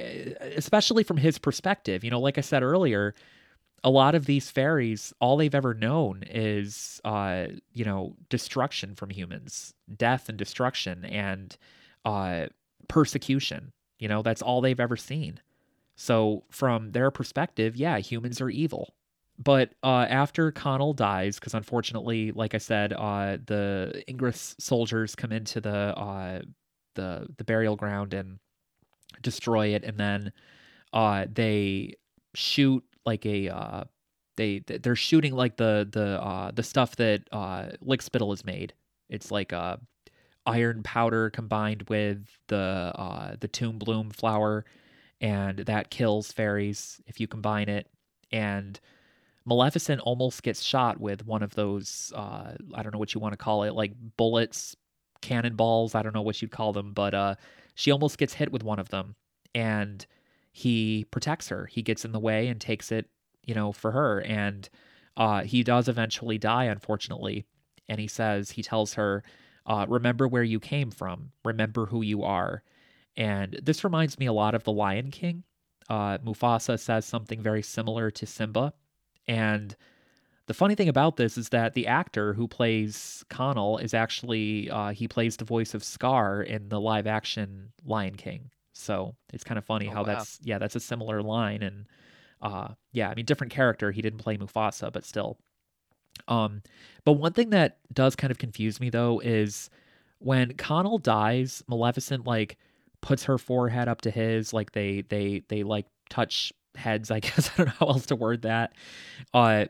especially 0.56 1.04
from 1.04 1.18
his 1.18 1.38
perspective, 1.38 2.02
you 2.02 2.10
know, 2.10 2.20
like 2.20 2.38
I 2.38 2.40
said 2.40 2.62
earlier, 2.62 3.14
a 3.84 3.90
lot 3.90 4.14
of 4.14 4.24
these 4.24 4.50
fairies, 4.50 5.12
all 5.20 5.36
they've 5.36 5.54
ever 5.54 5.74
known 5.74 6.22
is 6.30 7.00
uh, 7.04 7.48
you 7.74 7.84
know, 7.84 8.16
destruction 8.30 8.94
from 8.94 9.10
humans, 9.10 9.74
death 9.94 10.28
and 10.30 10.38
destruction 10.38 11.04
and 11.04 11.56
uh 12.04 12.46
persecution. 12.88 13.72
You 14.02 14.08
know, 14.08 14.22
that's 14.22 14.42
all 14.42 14.60
they've 14.60 14.80
ever 14.80 14.96
seen. 14.96 15.40
So 15.94 16.42
from 16.50 16.90
their 16.90 17.12
perspective, 17.12 17.76
yeah, 17.76 17.98
humans 17.98 18.40
are 18.40 18.50
evil. 18.50 18.94
But 19.38 19.74
uh, 19.84 20.06
after 20.10 20.50
Conall 20.50 20.96
dies, 20.96 21.38
because 21.38 21.54
unfortunately, 21.54 22.32
like 22.32 22.52
I 22.52 22.58
said, 22.58 22.92
uh, 22.92 23.38
the 23.46 24.02
Ingrith's 24.08 24.56
soldiers 24.58 25.14
come 25.14 25.30
into 25.30 25.60
the 25.60 25.96
uh, 25.96 26.42
the 26.96 27.28
the 27.36 27.44
burial 27.44 27.76
ground 27.76 28.12
and 28.12 28.40
destroy 29.22 29.68
it, 29.68 29.84
and 29.84 29.96
then 29.96 30.32
uh, 30.92 31.26
they 31.32 31.94
shoot 32.34 32.82
like 33.06 33.24
a 33.24 33.50
uh, 33.50 33.84
they 34.36 34.64
they're 34.66 34.96
shooting 34.96 35.32
like 35.32 35.56
the 35.56 35.88
the 35.90 36.20
uh, 36.20 36.50
the 36.50 36.64
stuff 36.64 36.96
that 36.96 37.22
uh, 37.30 37.66
Lickspittle 37.86 38.30
has 38.30 38.44
made. 38.44 38.74
It's 39.08 39.30
like 39.30 39.52
uh, 39.52 39.76
iron 40.46 40.82
powder 40.82 41.30
combined 41.30 41.84
with 41.88 42.26
the 42.48 42.56
uh, 42.94 43.36
the 43.40 43.48
tomb 43.48 43.78
bloom 43.78 44.10
flower, 44.10 44.64
and 45.20 45.58
that 45.60 45.90
kills 45.90 46.32
fairies 46.32 47.00
if 47.06 47.20
you 47.20 47.26
combine 47.28 47.68
it. 47.68 47.88
And 48.30 48.78
Maleficent 49.44 50.00
almost 50.00 50.42
gets 50.42 50.62
shot 50.62 51.00
with 51.00 51.26
one 51.26 51.42
of 51.42 51.54
those 51.54 52.12
uh, 52.14 52.54
I 52.74 52.82
don't 52.82 52.92
know 52.92 52.98
what 52.98 53.14
you 53.14 53.20
want 53.20 53.32
to 53.32 53.44
call 53.44 53.64
it, 53.64 53.74
like 53.74 53.92
bullets, 54.16 54.76
cannonballs. 55.20 55.94
I 55.94 56.02
don't 56.02 56.14
know 56.14 56.22
what 56.22 56.40
you'd 56.42 56.50
call 56.50 56.72
them, 56.72 56.92
but 56.92 57.14
uh, 57.14 57.34
she 57.74 57.90
almost 57.90 58.18
gets 58.18 58.34
hit 58.34 58.52
with 58.52 58.62
one 58.62 58.78
of 58.78 58.90
them, 58.90 59.14
and 59.54 60.06
he 60.52 61.06
protects 61.10 61.48
her. 61.48 61.66
He 61.66 61.82
gets 61.82 62.04
in 62.04 62.12
the 62.12 62.20
way 62.20 62.48
and 62.48 62.60
takes 62.60 62.92
it, 62.92 63.08
you 63.44 63.54
know, 63.54 63.72
for 63.72 63.90
her. 63.90 64.20
And 64.20 64.68
uh, 65.16 65.42
he 65.42 65.62
does 65.62 65.88
eventually 65.88 66.38
die, 66.38 66.64
unfortunately. 66.64 67.46
And 67.88 67.98
he 67.98 68.06
says, 68.06 68.50
he 68.50 68.62
tells 68.62 68.94
her, 68.94 69.24
uh, 69.66 69.86
remember 69.88 70.26
where 70.28 70.42
you 70.42 70.60
came 70.60 70.90
from, 70.90 71.32
remember 71.44 71.86
who 71.86 72.02
you 72.02 72.22
are. 72.22 72.62
And 73.16 73.58
this 73.62 73.84
reminds 73.84 74.18
me 74.18 74.26
a 74.26 74.32
lot 74.32 74.54
of 74.54 74.64
The 74.64 74.72
Lion 74.72 75.10
King. 75.10 75.44
Uh, 75.88 76.18
Mufasa 76.18 76.78
says 76.78 77.04
something 77.04 77.42
very 77.42 77.62
similar 77.62 78.10
to 78.10 78.26
Simba. 78.26 78.72
And 79.28 79.76
the 80.46 80.54
funny 80.54 80.74
thing 80.74 80.88
about 80.88 81.16
this 81.16 81.36
is 81.36 81.50
that 81.50 81.74
the 81.74 81.86
actor 81.86 82.32
who 82.34 82.48
plays 82.48 83.24
Conall 83.30 83.82
is 83.82 83.94
actually, 83.94 84.70
uh, 84.70 84.90
he 84.90 85.06
plays 85.06 85.36
the 85.36 85.44
voice 85.44 85.74
of 85.74 85.84
Scar 85.84 86.42
in 86.42 86.68
the 86.68 86.80
live 86.80 87.06
action 87.06 87.72
Lion 87.84 88.16
King. 88.16 88.50
So 88.72 89.14
it's 89.32 89.44
kind 89.44 89.58
of 89.58 89.64
funny 89.64 89.88
Oh, 89.88 89.92
how 89.92 90.00
wow. 90.00 90.04
that's, 90.04 90.38
yeah, 90.42 90.58
that's 90.58 90.76
a 90.76 90.80
similar 90.80 91.22
line. 91.22 91.62
And 91.62 91.86
uh, 92.40 92.68
yeah, 92.92 93.10
I 93.10 93.14
mean, 93.14 93.26
different 93.26 93.52
character. 93.52 93.92
He 93.92 94.02
didn't 94.02 94.18
play 94.20 94.36
Mufasa, 94.36 94.92
but 94.92 95.04
still. 95.04 95.38
Um, 96.28 96.62
but 97.04 97.12
one 97.14 97.32
thing 97.32 97.50
that 97.50 97.78
does 97.92 98.16
kind 98.16 98.30
of 98.30 98.38
confuse 98.38 98.80
me 98.80 98.90
though 98.90 99.20
is 99.20 99.70
when 100.18 100.52
Conall 100.54 101.02
dies, 101.02 101.62
Maleficent 101.68 102.26
like 102.26 102.58
puts 103.00 103.24
her 103.24 103.38
forehead 103.38 103.88
up 103.88 104.00
to 104.02 104.10
his, 104.10 104.52
like 104.52 104.72
they 104.72 105.02
they 105.02 105.42
they 105.48 105.62
like 105.64 105.86
touch 106.10 106.52
heads. 106.76 107.10
I 107.10 107.20
guess 107.22 107.50
I 107.54 107.56
don't 107.58 107.66
know 107.68 107.74
how 107.80 107.86
else 107.88 108.06
to 108.06 108.16
word 108.16 108.42
that. 108.42 108.74
Uh, 109.34 109.66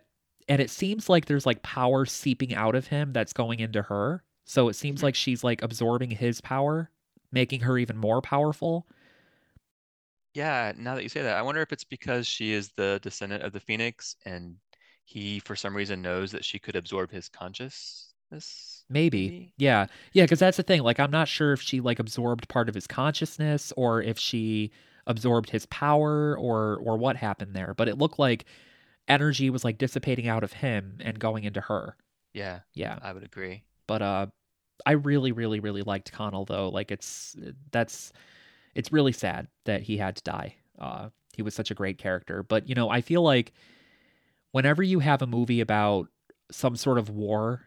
and 0.49 0.61
it 0.61 0.71
seems 0.71 1.09
like 1.09 1.27
there's 1.27 1.47
like 1.47 1.63
power 1.63 2.05
seeping 2.07 2.55
out 2.55 2.75
of 2.75 2.89
him 2.89 3.13
that's 3.13 3.33
going 3.33 3.61
into 3.61 3.83
her. 3.83 4.25
So 4.45 4.69
it 4.69 4.75
seems 4.75 5.03
Mhm. 5.03 5.05
like 5.05 5.15
she's 5.15 5.45
like 5.45 5.63
absorbing 5.63 6.11
his 6.11 6.41
power, 6.41 6.91
making 7.33 7.61
her 7.61 7.79
even 7.79 7.97
more 7.97 8.21
powerful. 8.23 8.87
Yeah, 10.35 10.73
now 10.77 10.95
that 10.95 11.03
you 11.03 11.09
say 11.09 11.23
that, 11.23 11.37
I 11.37 11.43
wonder 11.43 11.61
if 11.61 11.73
it's 11.73 11.85
because 11.85 12.27
she 12.27 12.53
is 12.53 12.73
the 12.73 12.99
descendant 13.03 13.43
of 13.43 13.53
the 13.53 13.61
Phoenix 13.61 14.17
and 14.25 14.57
he, 15.13 15.41
for 15.41 15.57
some 15.57 15.77
reason, 15.77 16.03
knows 16.03 16.33
that 16.33 16.45
she 16.45 16.59
could 16.59 16.77
absorb 16.77 17.11
his 17.11 17.29
consciousness. 17.29 18.85
Maybe. 18.89 19.29
Maybe? 19.29 19.55
Yeah. 19.57 19.87
Yeah, 20.13 20.25
because 20.25 20.39
that's 20.39 20.57
the 20.57 20.63
thing. 20.63 20.83
Like, 20.83 21.01
I'm 21.01 21.11
not 21.11 21.29
sure 21.29 21.53
if 21.53 21.61
she 21.63 21.81
like 21.81 21.99
absorbed 21.99 22.49
part 22.49 22.69
of 22.69 22.75
his 22.75 22.87
consciousness 22.87 23.73
or 23.77 24.03
if 24.03 24.19
she 24.19 24.71
absorbed 25.07 25.51
his 25.51 25.67
power 25.67 26.37
or 26.39 26.77
or 26.79 26.97
what 26.97 27.17
happened 27.17 27.55
there. 27.55 27.75
But 27.75 27.89
it 27.89 27.99
looked 27.99 28.19
like 28.19 28.45
energy 29.09 29.51
was 29.51 29.65
like 29.65 29.79
dissipating 29.79 30.29
out 30.29 30.45
of 30.45 30.53
him 30.55 30.99
and 31.01 31.19
going 31.19 31.45
into 31.45 31.63
her. 31.63 31.97
Yeah, 32.35 32.61
Yeah. 32.75 32.99
I 33.01 33.13
would 33.13 33.25
agree. 33.25 33.65
But 33.87 34.03
uh 34.03 34.27
I 34.87 34.93
really, 34.93 35.33
really, 35.33 35.61
really 35.61 35.83
liked 35.83 36.13
Conall 36.13 36.47
though. 36.47 36.69
Like 36.71 36.91
it's 36.91 37.37
that's 37.73 38.13
it's 38.75 38.93
really 38.93 39.13
sad 39.13 39.49
that 39.67 39.83
he 39.83 39.99
had 39.99 40.17
to 40.17 40.23
die. 40.25 40.57
Uh 40.79 41.11
he 41.35 41.43
was 41.43 41.55
such 41.55 41.71
a 41.71 41.75
great 41.75 41.99
character. 41.99 42.43
But 42.43 42.69
you 42.69 42.75
know, 42.75 42.91
I 42.91 43.01
feel 43.03 43.23
like 43.23 43.53
whenever 44.53 44.83
you 44.83 45.01
have 45.01 45.23
a 45.23 45.27
movie 45.27 45.61
about 45.61 46.09
some 46.51 46.77
sort 46.77 46.99
of 46.99 47.11
war, 47.11 47.63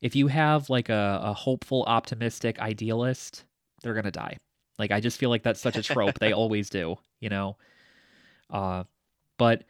if 0.00 0.14
you 0.14 0.28
have 0.28 0.70
like 0.70 0.88
a, 0.88 1.20
a 1.22 1.32
hopeful, 1.32 1.84
optimistic 1.86 2.58
idealist, 2.60 3.44
they're 3.82 3.94
gonna 3.94 4.10
die. 4.10 4.36
Like 4.78 4.92
I 4.92 5.00
just 5.00 5.18
feel 5.18 5.30
like 5.30 5.42
that's 5.42 5.60
such 5.60 5.76
a 5.76 5.82
trope. 5.82 6.18
they 6.18 6.32
always 6.32 6.70
do, 6.70 6.96
you 7.20 7.28
know. 7.28 7.56
Uh, 8.48 8.84
but 9.38 9.64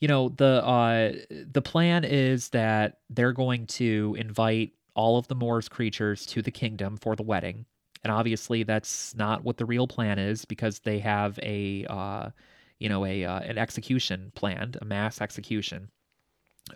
you 0.00 0.08
know 0.08 0.28
the 0.30 0.62
uh 0.66 1.12
the 1.50 1.62
plan 1.62 2.04
is 2.04 2.50
that 2.50 2.98
they're 3.10 3.32
going 3.32 3.66
to 3.66 4.14
invite 4.18 4.72
all 4.94 5.16
of 5.18 5.26
the 5.28 5.34
Moors 5.34 5.68
creatures 5.68 6.26
to 6.26 6.42
the 6.42 6.50
kingdom 6.50 6.96
for 6.96 7.16
the 7.16 7.22
wedding, 7.22 7.64
and 8.02 8.12
obviously 8.12 8.64
that's 8.64 9.14
not 9.14 9.44
what 9.44 9.56
the 9.56 9.64
real 9.64 9.86
plan 9.86 10.18
is 10.18 10.44
because 10.44 10.80
they 10.80 10.98
have 10.98 11.38
a 11.42 11.86
uh 11.88 12.30
you 12.78 12.88
know 12.88 13.06
a 13.06 13.24
uh, 13.24 13.40
an 13.40 13.56
execution 13.56 14.32
planned, 14.34 14.76
a 14.80 14.84
mass 14.84 15.20
execution, 15.20 15.90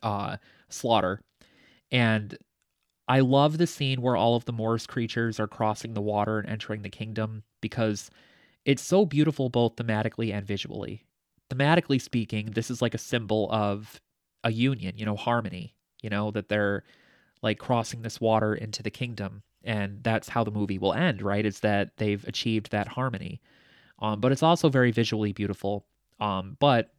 uh 0.02 0.36
slaughter, 0.69 1.20
and 1.90 2.36
I 3.09 3.20
love 3.20 3.56
the 3.56 3.66
scene 3.66 4.02
where 4.02 4.16
all 4.16 4.36
of 4.36 4.44
the 4.44 4.52
Moors 4.52 4.86
creatures 4.86 5.40
are 5.40 5.48
crossing 5.48 5.94
the 5.94 6.02
water 6.02 6.39
and 6.39 6.48
entering 6.48 6.82
the 6.82 6.90
kingdom 6.90 7.43
because 7.62 8.10
it's 8.66 8.82
so 8.82 9.06
beautiful 9.06 9.48
both 9.48 9.77
thematically 9.77 10.32
and 10.32 10.47
visually. 10.47 11.05
Thematically 11.51 12.01
speaking, 12.01 12.51
this 12.51 12.70
is 12.70 12.82
like 12.82 12.93
a 12.93 12.98
symbol 12.98 13.48
of 13.51 13.98
a 14.44 14.52
union, 14.52 14.98
you 14.98 15.06
know, 15.06 15.16
harmony, 15.16 15.74
you 16.02 16.10
know, 16.10 16.31
that 16.32 16.51
they're 16.51 16.85
like 17.40 17.59
crossing 17.59 18.02
this 18.02 18.20
water 18.20 18.55
into 18.55 18.82
the 18.82 18.90
kingdom. 18.90 19.43
And 19.65 20.02
that's 20.02 20.28
how 20.28 20.44
the 20.44 20.51
movie 20.51 20.78
will 20.78 20.93
end, 20.93 21.23
right? 21.23 21.47
Is 21.47 21.60
that 21.60 21.97
they've 21.97 22.24
achieved 22.28 22.70
that 22.70 22.89
harmony. 22.89 23.40
Um, 24.01 24.20
but 24.20 24.32
it's 24.32 24.43
also 24.43 24.69
very 24.69 24.90
visually 24.90 25.32
beautiful. 25.32 25.86
Um, 26.20 26.59
but 26.60 26.93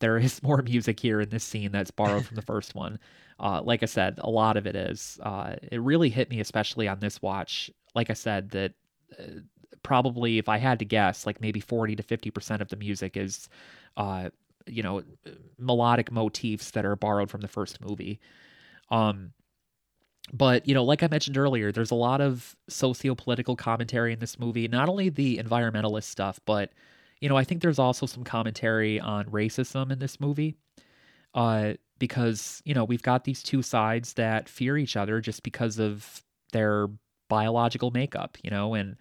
there 0.00 0.18
is 0.18 0.42
more 0.42 0.62
music 0.62 1.00
here 1.00 1.20
in 1.20 1.28
this 1.28 1.44
scene 1.44 1.72
that's 1.72 1.90
borrowed 1.90 2.26
from 2.26 2.36
the 2.36 2.42
first 2.42 2.74
one. 2.74 2.98
Uh, 3.38 3.60
like 3.62 3.82
I 3.82 3.86
said, 3.86 4.18
a 4.18 4.30
lot 4.30 4.56
of 4.56 4.66
it 4.66 4.76
is. 4.76 5.18
Uh, 5.22 5.56
it 5.70 5.80
really 5.80 6.08
hit 6.08 6.30
me, 6.30 6.40
especially 6.40 6.88
on 6.88 7.00
this 7.00 7.20
watch. 7.20 7.70
Like 7.94 8.10
I 8.10 8.14
said, 8.14 8.50
that 8.50 8.72
uh, 9.18 9.40
probably, 9.82 10.38
if 10.38 10.48
I 10.48 10.58
had 10.58 10.78
to 10.78 10.84
guess, 10.84 11.26
like 11.26 11.40
maybe 11.40 11.60
40 11.60 11.96
to 11.96 12.02
50% 12.02 12.60
of 12.60 12.68
the 12.68 12.76
music 12.76 13.16
is, 13.16 13.48
uh, 13.96 14.30
you 14.66 14.82
know, 14.82 15.02
melodic 15.58 16.10
motifs 16.10 16.70
that 16.72 16.84
are 16.84 16.96
borrowed 16.96 17.30
from 17.30 17.40
the 17.40 17.48
first 17.48 17.80
movie. 17.84 18.20
Um, 18.90 19.32
but, 20.32 20.66
you 20.66 20.74
know, 20.74 20.82
like 20.82 21.02
I 21.02 21.08
mentioned 21.08 21.38
earlier, 21.38 21.70
there's 21.70 21.92
a 21.92 21.96
lot 21.96 22.20
of 22.20 22.56
socio 22.68 23.14
political 23.14 23.54
commentary 23.54 24.12
in 24.12 24.18
this 24.18 24.38
movie, 24.38 24.66
not 24.66 24.88
only 24.88 25.08
the 25.08 25.38
environmentalist 25.38 26.04
stuff, 26.04 26.40
but, 26.46 26.72
you 27.20 27.28
know, 27.28 27.36
I 27.36 27.44
think 27.44 27.62
there's 27.62 27.78
also 27.78 28.06
some 28.06 28.24
commentary 28.24 29.00
on 29.00 29.26
racism 29.26 29.90
in 29.90 29.98
this 29.98 30.20
movie. 30.20 30.56
Uh, 31.34 31.74
because 31.98 32.62
you 32.64 32.74
know 32.74 32.84
we've 32.84 33.02
got 33.02 33.24
these 33.24 33.42
two 33.42 33.62
sides 33.62 34.14
that 34.14 34.48
fear 34.48 34.76
each 34.76 34.96
other 34.96 35.20
just 35.20 35.42
because 35.42 35.78
of 35.78 36.22
their 36.52 36.88
biological 37.28 37.90
makeup 37.90 38.36
you 38.42 38.50
know 38.50 38.74
and 38.74 38.96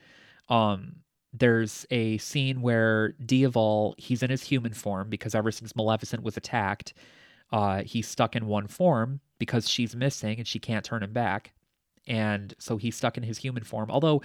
um 0.50 0.96
there's 1.34 1.86
a 1.92 2.18
scene 2.20 2.62
where 2.62 3.14
Diaval 3.26 3.94
he's 3.98 4.24
in 4.24 4.30
his 4.30 4.44
human 4.44 4.74
form 4.74 5.10
because 5.10 5.36
ever 5.36 5.52
since 5.52 5.76
Maleficent 5.76 6.24
was 6.24 6.38
attacked 6.38 6.94
uh 7.52 7.84
he's 7.84 8.08
stuck 8.08 8.36
in 8.36 8.48
one 8.48 8.68
form 8.68 9.20
because 9.38 9.70
she's 9.70 9.96
missing 9.96 10.38
and 10.38 10.48
she 10.48 10.60
can't 10.60 10.86
turn 10.86 11.04
him 11.04 11.14
back 11.14 11.54
and 12.08 12.54
so 12.60 12.78
he's 12.78 12.96
stuck 12.96 13.18
in 13.18 13.24
his 13.24 13.40
human 13.40 13.64
form 13.64 13.92
although 13.92 14.22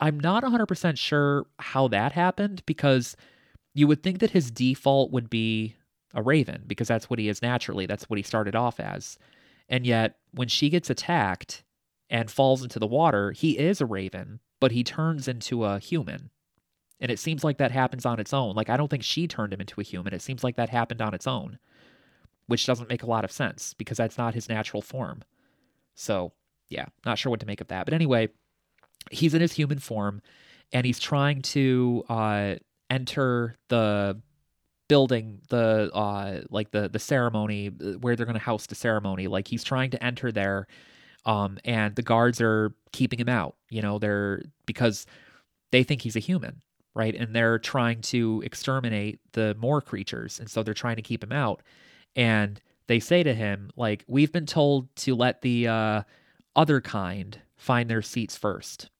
I'm 0.00 0.18
not 0.18 0.42
100% 0.42 0.98
sure 0.98 1.46
how 1.60 1.86
that 1.88 2.10
happened 2.12 2.62
because 2.66 3.16
you 3.74 3.86
would 3.86 4.02
think 4.02 4.20
that 4.20 4.30
his 4.30 4.50
default 4.50 5.10
would 5.10 5.28
be 5.28 5.76
a 6.14 6.22
raven 6.22 6.62
because 6.66 6.88
that's 6.88 7.10
what 7.10 7.18
he 7.18 7.28
is 7.28 7.42
naturally. 7.42 7.86
That's 7.86 8.08
what 8.08 8.18
he 8.18 8.22
started 8.22 8.54
off 8.54 8.78
as. 8.78 9.18
And 9.68 9.84
yet, 9.86 10.16
when 10.32 10.48
she 10.48 10.70
gets 10.70 10.90
attacked 10.90 11.64
and 12.08 12.30
falls 12.30 12.62
into 12.62 12.78
the 12.78 12.86
water, 12.86 13.32
he 13.32 13.58
is 13.58 13.80
a 13.80 13.86
raven, 13.86 14.40
but 14.60 14.72
he 14.72 14.84
turns 14.84 15.26
into 15.26 15.64
a 15.64 15.78
human. 15.78 16.30
And 17.00 17.10
it 17.10 17.18
seems 17.18 17.42
like 17.42 17.58
that 17.58 17.72
happens 17.72 18.06
on 18.06 18.20
its 18.20 18.32
own. 18.32 18.54
Like, 18.54 18.70
I 18.70 18.76
don't 18.76 18.88
think 18.88 19.02
she 19.02 19.26
turned 19.26 19.52
him 19.52 19.60
into 19.60 19.80
a 19.80 19.84
human. 19.84 20.14
It 20.14 20.22
seems 20.22 20.44
like 20.44 20.56
that 20.56 20.70
happened 20.70 21.02
on 21.02 21.12
its 21.12 21.26
own, 21.26 21.58
which 22.46 22.66
doesn't 22.66 22.88
make 22.88 23.02
a 23.02 23.08
lot 23.08 23.24
of 23.24 23.32
sense 23.32 23.74
because 23.74 23.96
that's 23.96 24.16
not 24.16 24.34
his 24.34 24.48
natural 24.48 24.80
form. 24.80 25.22
So, 25.94 26.32
yeah, 26.68 26.86
not 27.04 27.18
sure 27.18 27.30
what 27.30 27.40
to 27.40 27.46
make 27.46 27.60
of 27.60 27.68
that. 27.68 27.84
But 27.84 27.94
anyway, 27.94 28.28
he's 29.10 29.34
in 29.34 29.40
his 29.40 29.52
human 29.52 29.78
form 29.78 30.22
and 30.72 30.86
he's 30.86 31.00
trying 31.00 31.42
to 31.42 32.04
uh, 32.08 32.54
enter 32.94 33.56
the 33.68 34.20
building 34.88 35.40
the 35.48 35.90
uh 35.94 36.42
like 36.50 36.70
the 36.70 36.88
the 36.88 36.98
ceremony 36.98 37.68
uh, 37.68 37.92
where 38.00 38.16
they're 38.16 38.26
going 38.26 38.38
to 38.38 38.40
house 38.44 38.66
the 38.66 38.74
ceremony. 38.74 39.26
Like 39.26 39.48
he's 39.48 39.64
trying 39.64 39.90
to 39.90 40.04
enter 40.04 40.30
there 40.32 40.66
um 41.26 41.58
and 41.64 41.96
the 41.96 42.02
guards 42.02 42.40
are 42.40 42.74
keeping 42.92 43.18
him 43.18 43.30
out 43.30 43.56
you 43.70 43.82
know 43.82 43.98
they're 43.98 44.42
because 44.66 45.06
they 45.72 45.82
think 45.82 46.02
he's 46.02 46.16
a 46.16 46.20
human 46.20 46.62
right? 46.96 47.16
And 47.16 47.34
they're 47.34 47.58
trying 47.58 48.02
to 48.02 48.42
exterminate 48.44 49.18
the 49.32 49.56
Moor 49.58 49.80
creatures 49.80 50.38
and 50.38 50.48
so 50.48 50.62
they're 50.62 50.74
trying 50.74 50.96
to 50.96 51.02
keep 51.02 51.24
him 51.24 51.32
out. 51.32 51.62
And 52.16 52.60
they 52.86 53.00
say 53.00 53.22
to 53.24 53.34
him 53.34 53.70
like 53.76 54.04
we've 54.06 54.32
been 54.32 54.46
told 54.46 54.94
to 54.96 55.16
let 55.16 55.42
the 55.42 55.68
uh 55.68 56.02
other 56.56 56.80
kind 56.80 57.40
find 57.56 57.90
their 57.90 58.02
seats 58.02 58.36
first 58.36 58.90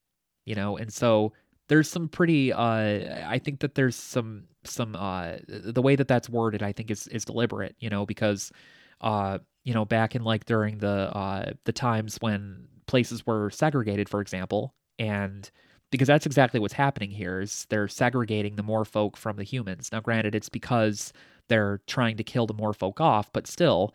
you 0.44 0.54
know? 0.54 0.76
And 0.76 0.92
so 0.92 1.32
there's 1.68 1.90
some 1.90 2.08
pretty 2.08 2.52
uh 2.52 3.28
i 3.28 3.40
think 3.42 3.60
that 3.60 3.74
there's 3.74 3.96
some 3.96 4.44
some 4.64 4.96
uh 4.96 5.34
the 5.48 5.82
way 5.82 5.96
that 5.96 6.08
that's 6.08 6.28
worded 6.28 6.62
i 6.62 6.72
think 6.72 6.90
is 6.90 7.06
is 7.08 7.24
deliberate 7.24 7.74
you 7.78 7.90
know 7.90 8.04
because 8.06 8.52
uh 9.00 9.38
you 9.64 9.74
know 9.74 9.84
back 9.84 10.14
in 10.14 10.22
like 10.24 10.44
during 10.44 10.78
the 10.78 11.16
uh 11.16 11.52
the 11.64 11.72
times 11.72 12.16
when 12.20 12.66
places 12.86 13.26
were 13.26 13.50
segregated 13.50 14.08
for 14.08 14.20
example 14.20 14.74
and 14.98 15.50
because 15.90 16.08
that's 16.08 16.26
exactly 16.26 16.58
what's 16.58 16.74
happening 16.74 17.10
here 17.10 17.40
is 17.40 17.66
they're 17.70 17.86
segregating 17.86 18.56
the 18.56 18.64
Moor 18.64 18.84
folk 18.84 19.16
from 19.16 19.36
the 19.36 19.44
humans. 19.44 19.90
Now 19.92 20.00
granted 20.00 20.34
it's 20.34 20.48
because 20.48 21.12
they're 21.48 21.80
trying 21.86 22.16
to 22.16 22.24
kill 22.24 22.46
the 22.48 22.54
Moor 22.54 22.72
folk 22.72 23.00
off 23.00 23.32
but 23.32 23.46
still 23.46 23.94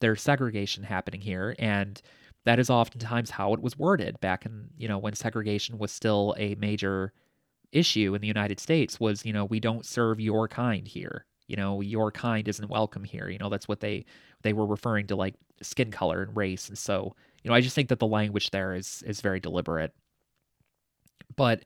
there's 0.00 0.22
segregation 0.22 0.84
happening 0.84 1.20
here 1.20 1.56
and 1.58 2.00
that 2.50 2.58
is 2.58 2.68
oftentimes 2.68 3.30
how 3.30 3.54
it 3.54 3.62
was 3.62 3.78
worded 3.78 4.18
back 4.18 4.44
in 4.44 4.70
you 4.76 4.88
know 4.88 4.98
when 4.98 5.14
segregation 5.14 5.78
was 5.78 5.92
still 5.92 6.34
a 6.36 6.56
major 6.56 7.12
issue 7.70 8.12
in 8.12 8.20
the 8.20 8.26
United 8.26 8.58
States 8.58 8.98
was 8.98 9.24
you 9.24 9.32
know 9.32 9.44
we 9.44 9.60
don't 9.60 9.86
serve 9.86 10.18
your 10.18 10.48
kind 10.48 10.88
here. 10.88 11.26
You 11.46 11.54
know 11.54 11.80
your 11.80 12.10
kind 12.10 12.48
isn't 12.48 12.68
welcome 12.68 13.04
here. 13.04 13.28
You 13.28 13.38
know 13.38 13.50
that's 13.50 13.68
what 13.68 13.78
they 13.78 14.04
they 14.42 14.52
were 14.52 14.66
referring 14.66 15.06
to 15.06 15.14
like 15.14 15.36
skin 15.62 15.92
color 15.92 16.22
and 16.22 16.36
race. 16.36 16.68
And 16.68 16.76
so 16.76 17.14
you 17.44 17.48
know 17.48 17.54
I 17.54 17.60
just 17.60 17.76
think 17.76 17.88
that 17.90 18.00
the 18.00 18.06
language 18.08 18.50
there 18.50 18.74
is 18.74 19.04
is 19.06 19.20
very 19.20 19.38
deliberate. 19.38 19.94
But 21.36 21.64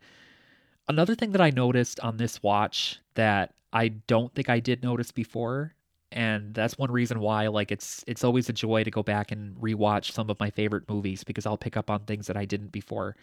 another 0.86 1.14
thing 1.14 1.32
that 1.32 1.40
I 1.40 1.48
noticed 1.48 1.98
on 2.00 2.18
this 2.18 2.42
watch 2.42 3.00
that 3.14 3.54
I 3.72 3.88
don't 3.88 4.34
think 4.34 4.50
I 4.50 4.60
did 4.60 4.82
notice 4.82 5.12
before 5.12 5.72
and 6.14 6.54
that's 6.54 6.78
one 6.78 6.92
reason 6.92 7.18
why 7.18 7.48
like 7.48 7.72
it's 7.72 8.04
it's 8.06 8.22
always 8.24 8.48
a 8.48 8.52
joy 8.52 8.84
to 8.84 8.90
go 8.90 9.02
back 9.02 9.32
and 9.32 9.56
rewatch 9.56 10.12
some 10.12 10.30
of 10.30 10.38
my 10.38 10.48
favorite 10.48 10.88
movies 10.88 11.24
because 11.24 11.44
I'll 11.44 11.58
pick 11.58 11.76
up 11.76 11.90
on 11.90 12.04
things 12.04 12.28
that 12.28 12.36
I 12.36 12.44
didn't 12.44 12.72
before. 12.72 13.16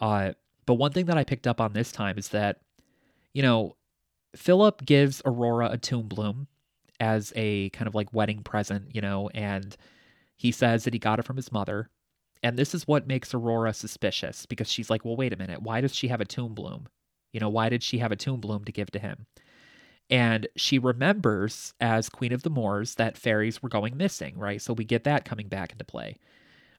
Uh, 0.00 0.32
but 0.66 0.74
one 0.74 0.92
thing 0.92 1.06
that 1.06 1.16
I 1.16 1.24
picked 1.24 1.46
up 1.46 1.60
on 1.60 1.72
this 1.72 1.92
time 1.92 2.18
is 2.18 2.28
that, 2.30 2.58
you 3.32 3.42
know, 3.42 3.76
Philip 4.34 4.84
gives 4.84 5.22
Aurora 5.24 5.70
a 5.70 5.78
tomb 5.78 6.08
bloom 6.08 6.48
as 6.98 7.32
a 7.36 7.70
kind 7.70 7.86
of 7.86 7.94
like 7.94 8.12
wedding 8.12 8.42
present, 8.42 8.94
you 8.94 9.00
know, 9.00 9.30
and 9.32 9.76
he 10.36 10.50
says 10.50 10.84
that 10.84 10.92
he 10.92 10.98
got 10.98 11.20
it 11.20 11.24
from 11.24 11.36
his 11.36 11.52
mother. 11.52 11.88
And 12.42 12.58
this 12.58 12.74
is 12.74 12.88
what 12.88 13.06
makes 13.06 13.32
Aurora 13.34 13.72
suspicious 13.72 14.46
because 14.46 14.70
she's 14.70 14.90
like, 14.90 15.04
well, 15.04 15.16
wait 15.16 15.32
a 15.32 15.36
minute, 15.36 15.62
why 15.62 15.80
does 15.80 15.94
she 15.94 16.08
have 16.08 16.20
a 16.20 16.26
tomb 16.26 16.54
bloom? 16.54 16.88
You 17.32 17.40
know, 17.40 17.48
why 17.48 17.68
did 17.68 17.82
she 17.82 17.98
have 17.98 18.12
a 18.12 18.16
tomb 18.16 18.40
bloom 18.40 18.64
to 18.64 18.72
give 18.72 18.90
to 18.90 18.98
him? 18.98 19.26
And 20.08 20.46
she 20.56 20.78
remembers, 20.78 21.74
as 21.80 22.08
Queen 22.08 22.32
of 22.32 22.42
the 22.42 22.50
Moors, 22.50 22.94
that 22.94 23.18
fairies 23.18 23.62
were 23.62 23.68
going 23.68 23.96
missing, 23.96 24.38
right? 24.38 24.62
So 24.62 24.72
we 24.72 24.84
get 24.84 25.04
that 25.04 25.24
coming 25.24 25.48
back 25.48 25.72
into 25.72 25.84
play. 25.84 26.18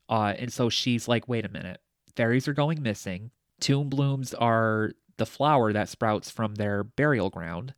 Uh, 0.10 0.34
and 0.38 0.52
so 0.52 0.70
she's 0.70 1.08
like, 1.08 1.28
wait 1.28 1.46
a 1.46 1.50
minute, 1.50 1.82
fairies 2.16 2.48
are 2.48 2.54
going 2.54 2.82
missing. 2.82 3.32
Tomb 3.60 3.90
blooms 3.90 4.34
are 4.34 4.92
the 5.18 5.26
flower 5.26 5.74
that 5.74 5.90
sprouts 5.90 6.30
from 6.30 6.56
their 6.56 6.84
burial 6.84 7.30
ground. 7.30 7.74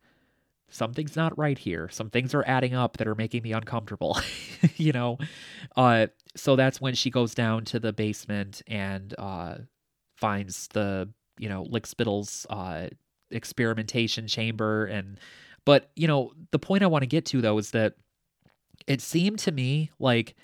Something's 0.70 1.16
not 1.16 1.36
right 1.38 1.58
here. 1.58 1.90
Some 1.90 2.12
things 2.12 2.36
are 2.36 2.44
adding 2.46 2.76
up 2.76 2.98
that 2.98 3.08
are 3.08 3.16
making 3.16 3.42
me 3.42 3.54
uncomfortable, 3.54 4.20
you 4.76 4.92
know? 4.92 5.18
Uh, 5.76 6.08
so 6.36 6.56
that's 6.56 6.80
when 6.80 6.94
she 6.94 7.10
goes 7.10 7.34
down 7.34 7.66
to 7.66 7.80
the 7.80 7.92
basement 7.92 8.62
and 8.68 9.16
uh, 9.18 9.56
finds 10.16 10.68
the, 10.68 11.10
you 11.40 11.50
know, 11.50 11.64
Lickspittle's 11.64 12.46
uh, 12.52 12.90
experimentation 13.32 14.28
chamber. 14.28 14.86
And, 14.86 15.20
but, 15.66 15.92
you 15.96 16.08
know, 16.08 16.34
the 16.52 16.60
point 16.60 16.84
I 16.84 16.88
want 16.88 17.04
to 17.04 17.08
get 17.08 17.26
to 17.28 17.42
though 17.42 17.58
is 17.58 17.72
that 17.72 17.96
it 18.88 19.02
seemed 19.02 19.40
to 19.40 19.52
me 19.52 19.92
like 20.00 20.36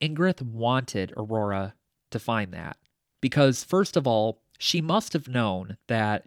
Ingrith 0.00 0.42
wanted 0.42 1.12
Aurora 1.16 1.74
to 2.10 2.18
find 2.18 2.52
that. 2.52 2.76
Because, 3.20 3.64
first 3.64 3.96
of 3.96 4.06
all, 4.06 4.42
she 4.58 4.80
must 4.80 5.12
have 5.12 5.28
known 5.28 5.76
that 5.88 6.26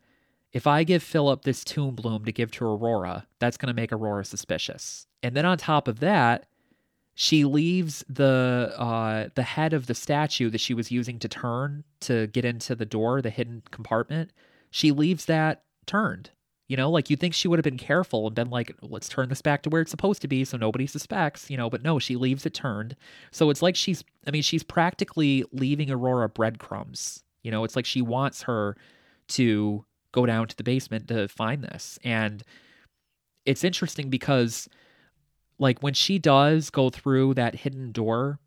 if 0.52 0.66
I 0.66 0.84
give 0.84 1.04
Philip 1.04 1.44
this 1.44 1.64
tomb 1.64 1.96
bloom 1.96 2.26
to 2.26 2.32
give 2.32 2.52
to 2.52 2.66
Aurora, 2.66 3.28
that's 3.40 3.58
going 3.58 3.68
to 3.68 3.80
make 3.80 3.92
Aurora 3.92 4.26
suspicious. 4.26 5.06
And 5.22 5.36
then 5.36 5.46
on 5.46 5.58
top 5.58 5.88
of 5.88 6.00
that, 6.00 6.48
she 7.14 7.44
leaves 7.44 8.04
the 8.08 8.74
uh, 8.78 9.28
the 9.36 9.44
head 9.44 9.74
of 9.74 9.88
the 9.88 9.94
statue 9.94 10.50
that 10.50 10.62
she 10.62 10.74
was 10.74 10.90
using 10.90 11.20
to 11.20 11.28
turn 11.28 11.84
to 12.02 12.28
get 12.28 12.46
into 12.46 12.76
the 12.76 12.86
door, 12.86 13.22
the 13.22 13.30
hidden 13.30 13.62
compartment. 13.72 14.32
She 14.72 14.92
leaves 14.92 15.26
that 15.26 15.64
turned. 15.90 16.32
You 16.70 16.78
know, 16.78 16.90
like 16.92 17.10
you 17.10 17.16
think 17.18 17.34
she 17.34 17.48
would 17.48 17.58
have 17.58 17.64
been 17.64 17.80
careful 17.80 18.28
and 18.28 18.36
been 18.36 18.52
like, 18.52 18.76
let's 18.84 19.10
turn 19.10 19.30
this 19.30 19.42
back 19.42 19.64
to 19.64 19.70
where 19.70 19.82
it's 19.82 19.90
supposed 19.90 20.22
to 20.22 20.28
be 20.28 20.46
so 20.46 20.56
nobody 20.56 20.86
suspects, 20.86 21.50
you 21.50 21.58
know, 21.58 21.68
but 21.68 21.82
no, 21.82 21.98
she 21.98 22.16
leaves 22.16 22.46
it 22.46 22.54
turned. 22.54 22.96
So 23.32 23.50
it's 23.50 23.64
like 23.64 23.76
she's, 23.76 24.04
I 24.28 24.32
mean, 24.32 24.44
she's 24.44 24.62
practically 24.62 25.44
leaving 25.52 25.90
Aurora 25.90 26.30
breadcrumbs. 26.30 27.24
You 27.42 27.50
know, 27.50 27.64
it's 27.64 27.76
like 27.76 27.88
she 27.88 28.04
wants 28.04 28.44
her 28.44 28.78
to 29.30 29.84
go 30.12 30.28
down 30.28 30.48
to 30.48 30.56
the 30.56 30.64
basement 30.64 31.08
to 31.08 31.28
find 31.28 31.64
this. 31.64 31.98
And 32.04 32.44
it's 33.46 33.64
interesting 33.64 34.12
because, 34.12 34.70
like, 35.58 35.82
when 35.82 35.96
she 35.96 36.20
does 36.20 36.70
go 36.70 36.92
through 36.92 37.34
that 37.34 37.56
hidden 37.56 37.92
door, 37.92 38.38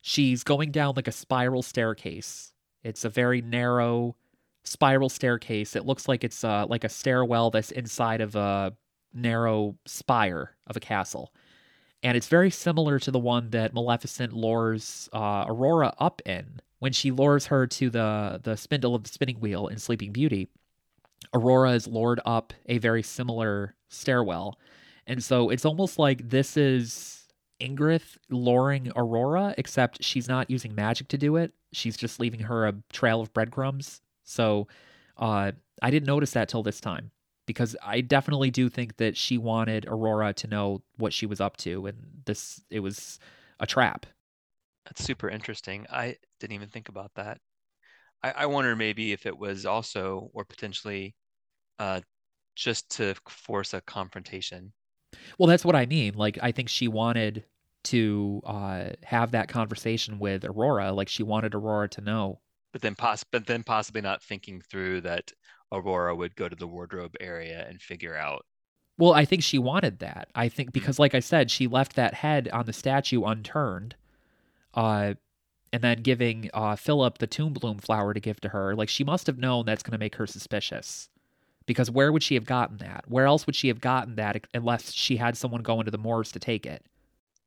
she's 0.00 0.42
going 0.42 0.72
down 0.72 0.94
like 0.96 1.08
a 1.08 1.12
spiral 1.12 1.62
staircase. 1.62 2.52
It's 2.82 3.04
a 3.04 3.08
very 3.08 3.42
narrow, 3.42 4.16
spiral 4.64 5.08
staircase. 5.08 5.76
It 5.76 5.86
looks 5.86 6.08
like 6.08 6.24
it's 6.24 6.44
uh, 6.44 6.66
like 6.68 6.84
a 6.84 6.88
stairwell 6.88 7.50
that's 7.50 7.70
inside 7.70 8.20
of 8.20 8.36
a 8.36 8.74
narrow 9.12 9.76
spire 9.86 10.56
of 10.66 10.76
a 10.76 10.80
castle. 10.80 11.32
And 12.02 12.16
it's 12.16 12.28
very 12.28 12.50
similar 12.50 12.98
to 13.00 13.10
the 13.10 13.18
one 13.18 13.50
that 13.50 13.74
Maleficent 13.74 14.32
lures 14.32 15.08
uh, 15.12 15.44
Aurora 15.48 15.92
up 15.98 16.22
in 16.24 16.60
when 16.78 16.92
she 16.92 17.10
lures 17.10 17.46
her 17.46 17.66
to 17.66 17.90
the, 17.90 18.40
the 18.42 18.56
spindle 18.56 18.94
of 18.94 19.02
the 19.02 19.10
spinning 19.10 19.38
wheel 19.40 19.66
in 19.68 19.78
Sleeping 19.78 20.12
Beauty. 20.12 20.48
Aurora 21.34 21.72
is 21.72 21.86
lured 21.86 22.20
up 22.24 22.54
a 22.66 22.78
very 22.78 23.02
similar 23.02 23.74
stairwell. 23.88 24.58
And 25.06 25.22
so 25.22 25.50
it's 25.50 25.66
almost 25.66 25.98
like 25.98 26.30
this 26.30 26.56
is 26.56 27.28
Ingrith 27.60 28.16
luring 28.30 28.90
Aurora, 28.96 29.54
except 29.58 30.02
she's 30.02 30.28
not 30.28 30.50
using 30.50 30.74
magic 30.74 31.08
to 31.08 31.18
do 31.18 31.36
it. 31.36 31.52
She's 31.72 31.96
just 31.96 32.18
leaving 32.18 32.40
her 32.40 32.66
a 32.66 32.74
trail 32.92 33.20
of 33.20 33.32
breadcrumbs 33.34 34.00
so 34.30 34.68
uh, 35.16 35.52
I 35.82 35.90
didn't 35.90 36.06
notice 36.06 36.32
that 36.32 36.48
till 36.48 36.62
this 36.62 36.80
time 36.80 37.10
because 37.46 37.76
I 37.82 38.00
definitely 38.00 38.50
do 38.50 38.68
think 38.68 38.96
that 38.98 39.16
she 39.16 39.36
wanted 39.36 39.86
Aurora 39.86 40.32
to 40.34 40.46
know 40.46 40.82
what 40.96 41.12
she 41.12 41.26
was 41.26 41.40
up 41.40 41.56
to, 41.58 41.86
and 41.86 41.96
this 42.24 42.62
it 42.70 42.80
was 42.80 43.18
a 43.58 43.66
trap. 43.66 44.06
That's 44.84 45.04
super 45.04 45.28
interesting. 45.28 45.86
I 45.90 46.16
didn't 46.38 46.54
even 46.54 46.68
think 46.68 46.88
about 46.88 47.12
that. 47.14 47.38
I, 48.22 48.30
I 48.30 48.46
wonder 48.46 48.76
maybe 48.76 49.12
if 49.12 49.26
it 49.26 49.36
was 49.36 49.66
also 49.66 50.30
or 50.32 50.44
potentially 50.44 51.14
uh, 51.78 52.00
just 52.56 52.90
to 52.96 53.14
force 53.28 53.74
a 53.74 53.80
confrontation. 53.80 54.72
Well, 55.38 55.48
that's 55.48 55.64
what 55.64 55.76
I 55.76 55.86
mean. 55.86 56.14
Like, 56.14 56.38
I 56.42 56.52
think 56.52 56.68
she 56.68 56.88
wanted 56.88 57.44
to 57.84 58.42
uh, 58.44 58.84
have 59.02 59.32
that 59.32 59.48
conversation 59.48 60.18
with 60.18 60.44
Aurora. 60.44 60.92
Like, 60.92 61.08
she 61.08 61.22
wanted 61.22 61.54
Aurora 61.54 61.88
to 61.90 62.00
know 62.00 62.40
but 62.72 62.82
then 62.82 62.94
poss- 62.94 63.24
but 63.24 63.46
then 63.46 63.62
possibly 63.62 64.00
not 64.00 64.22
thinking 64.22 64.60
through 64.60 65.02
that 65.02 65.32
Aurora 65.72 66.14
would 66.14 66.36
go 66.36 66.48
to 66.48 66.56
the 66.56 66.66
wardrobe 66.66 67.14
area 67.20 67.66
and 67.68 67.80
figure 67.80 68.16
out. 68.16 68.44
Well, 68.98 69.14
I 69.14 69.24
think 69.24 69.42
she 69.42 69.58
wanted 69.58 70.00
that. 70.00 70.28
I 70.34 70.48
think 70.48 70.70
hmm. 70.70 70.72
because, 70.72 70.98
like 70.98 71.14
I 71.14 71.20
said, 71.20 71.50
she 71.50 71.66
left 71.66 71.96
that 71.96 72.14
head 72.14 72.48
on 72.52 72.66
the 72.66 72.72
statue 72.72 73.24
unturned, 73.24 73.94
uh, 74.74 75.14
and 75.72 75.82
then 75.82 76.02
giving 76.02 76.50
uh, 76.52 76.76
Philip 76.76 77.18
the 77.18 77.26
tomb 77.26 77.52
bloom 77.52 77.78
flower 77.78 78.12
to 78.12 78.20
give 78.20 78.40
to 78.40 78.48
her. 78.50 78.74
Like 78.74 78.88
she 78.88 79.04
must 79.04 79.26
have 79.26 79.38
known 79.38 79.66
that's 79.66 79.82
going 79.82 79.92
to 79.92 79.98
make 79.98 80.16
her 80.16 80.26
suspicious. 80.26 81.08
Because 81.66 81.90
where 81.90 82.10
would 82.10 82.22
she 82.22 82.34
have 82.34 82.46
gotten 82.46 82.78
that? 82.78 83.04
Where 83.06 83.26
else 83.26 83.46
would 83.46 83.54
she 83.54 83.68
have 83.68 83.80
gotten 83.80 84.16
that 84.16 84.44
unless 84.54 84.92
she 84.92 85.16
had 85.16 85.36
someone 85.36 85.62
go 85.62 85.78
into 85.78 85.92
the 85.92 85.98
moors 85.98 86.32
to 86.32 86.40
take 86.40 86.66
it? 86.66 86.84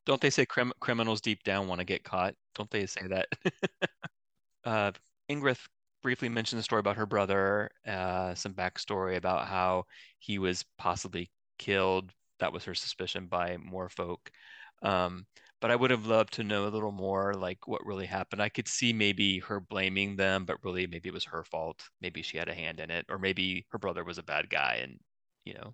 Don't 0.05 0.21
they 0.21 0.29
say 0.29 0.45
crim- 0.45 0.73
criminals 0.79 1.19
deep 1.19 1.43
down 1.43 1.67
want 1.67 1.79
to 1.79 1.85
get 1.85 2.03
caught? 2.03 2.35
Don't 2.55 2.69
they 2.69 2.85
say 2.85 3.07
that? 3.07 3.27
uh, 4.65 4.91
Ingrith 5.29 5.67
briefly 6.01 6.29
mentioned 6.29 6.59
the 6.59 6.63
story 6.63 6.79
about 6.79 6.97
her 6.97 7.05
brother, 7.05 7.71
uh, 7.87 8.35
some 8.35 8.53
backstory 8.53 9.15
about 9.15 9.47
how 9.47 9.85
he 10.19 10.37
was 10.39 10.63
possibly 10.77 11.31
killed. 11.57 12.11
That 12.39 12.53
was 12.53 12.65
her 12.65 12.75
suspicion 12.75 13.27
by 13.27 13.57
Moor 13.57 13.89
folk. 13.89 14.31
Um, 14.81 15.25
but 15.61 15.71
I 15.71 15.75
would 15.77 15.91
have 15.91 16.05
loved 16.05 16.33
to 16.33 16.43
know 16.43 16.67
a 16.67 16.69
little 16.69 16.91
more, 16.91 17.33
like 17.35 17.67
what 17.67 17.85
really 17.85 18.05
happened. 18.05 18.41
I 18.41 18.49
could 18.49 18.67
see 18.67 18.91
maybe 18.91 19.39
her 19.39 19.61
blaming 19.61 20.17
them, 20.17 20.45
but 20.45 20.61
really 20.63 20.87
maybe 20.87 21.07
it 21.07 21.13
was 21.13 21.23
her 21.25 21.45
fault. 21.45 21.81
Maybe 22.01 22.21
she 22.21 22.37
had 22.37 22.49
a 22.49 22.53
hand 22.53 22.81
in 22.81 22.91
it, 22.91 23.05
or 23.09 23.17
maybe 23.17 23.65
her 23.71 23.77
brother 23.79 24.03
was 24.03 24.17
a 24.17 24.23
bad 24.23 24.49
guy 24.49 24.79
and 24.83 24.99
you 25.45 25.53
know 25.53 25.73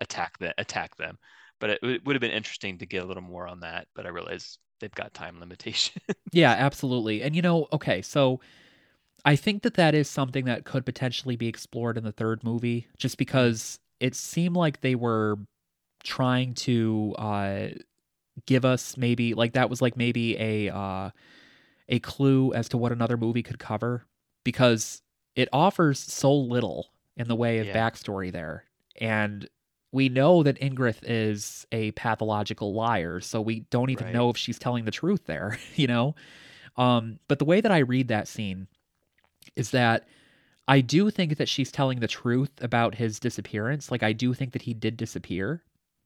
attack 0.00 0.38
the 0.38 0.54
attack 0.58 0.96
them. 0.96 1.18
But 1.60 1.70
it, 1.70 1.78
it 1.82 2.04
would 2.04 2.16
have 2.16 2.20
been 2.20 2.30
interesting 2.30 2.78
to 2.78 2.86
get 2.86 3.02
a 3.02 3.06
little 3.06 3.22
more 3.22 3.46
on 3.48 3.60
that. 3.60 3.88
But 3.94 4.06
I 4.06 4.10
realize 4.10 4.58
they've 4.80 4.94
got 4.94 5.14
time 5.14 5.40
limitations. 5.40 6.04
yeah, 6.32 6.52
absolutely. 6.52 7.22
And 7.22 7.34
you 7.36 7.42
know, 7.42 7.68
okay, 7.72 8.02
so 8.02 8.40
I 9.24 9.36
think 9.36 9.62
that 9.62 9.74
that 9.74 9.94
is 9.94 10.08
something 10.08 10.44
that 10.46 10.64
could 10.64 10.86
potentially 10.86 11.36
be 11.36 11.48
explored 11.48 11.96
in 11.98 12.04
the 12.04 12.12
third 12.12 12.44
movie, 12.44 12.86
just 12.96 13.18
because 13.18 13.78
it 14.00 14.14
seemed 14.14 14.56
like 14.56 14.80
they 14.80 14.94
were 14.94 15.36
trying 16.04 16.54
to 16.54 17.14
uh, 17.18 17.66
give 18.46 18.64
us 18.64 18.96
maybe 18.96 19.34
like 19.34 19.52
that 19.52 19.68
was 19.68 19.82
like 19.82 19.96
maybe 19.96 20.38
a 20.38 20.74
uh, 20.74 21.10
a 21.88 21.98
clue 22.00 22.52
as 22.52 22.68
to 22.68 22.78
what 22.78 22.92
another 22.92 23.16
movie 23.16 23.42
could 23.42 23.58
cover, 23.58 24.04
because 24.44 25.02
it 25.34 25.48
offers 25.52 25.98
so 25.98 26.32
little 26.32 26.88
in 27.16 27.28
the 27.28 27.36
way 27.36 27.58
of 27.58 27.66
yeah. 27.66 27.74
backstory 27.74 28.32
there, 28.32 28.64
and 29.00 29.48
we 29.92 30.08
know 30.08 30.42
that 30.42 30.60
Ingrith 30.60 30.98
is 31.02 31.66
a 31.72 31.92
pathological 31.92 32.74
liar, 32.74 33.20
so 33.20 33.40
we 33.40 33.60
don't 33.70 33.90
even 33.90 34.06
right. 34.06 34.14
know 34.14 34.28
if 34.30 34.36
she's 34.36 34.58
telling 34.58 34.84
the 34.84 34.90
truth 34.90 35.24
there, 35.26 35.58
you 35.76 35.86
know. 35.86 36.14
Um, 36.76 37.18
but 37.28 37.38
the 37.38 37.44
way 37.44 37.60
that 37.60 37.72
I 37.72 37.78
read 37.78 38.08
that 38.08 38.28
scene 38.28 38.68
is 39.56 39.70
that 39.70 40.06
I 40.68 40.82
do 40.82 41.10
think 41.10 41.38
that 41.38 41.48
she's 41.48 41.72
telling 41.72 42.00
the 42.00 42.06
truth 42.06 42.50
about 42.60 42.94
his 42.94 43.18
disappearance. 43.18 43.90
Like, 43.90 44.02
I 44.02 44.12
do 44.12 44.34
think 44.34 44.52
that 44.52 44.62
he 44.62 44.74
did 44.74 44.96
disappear, 44.96 45.62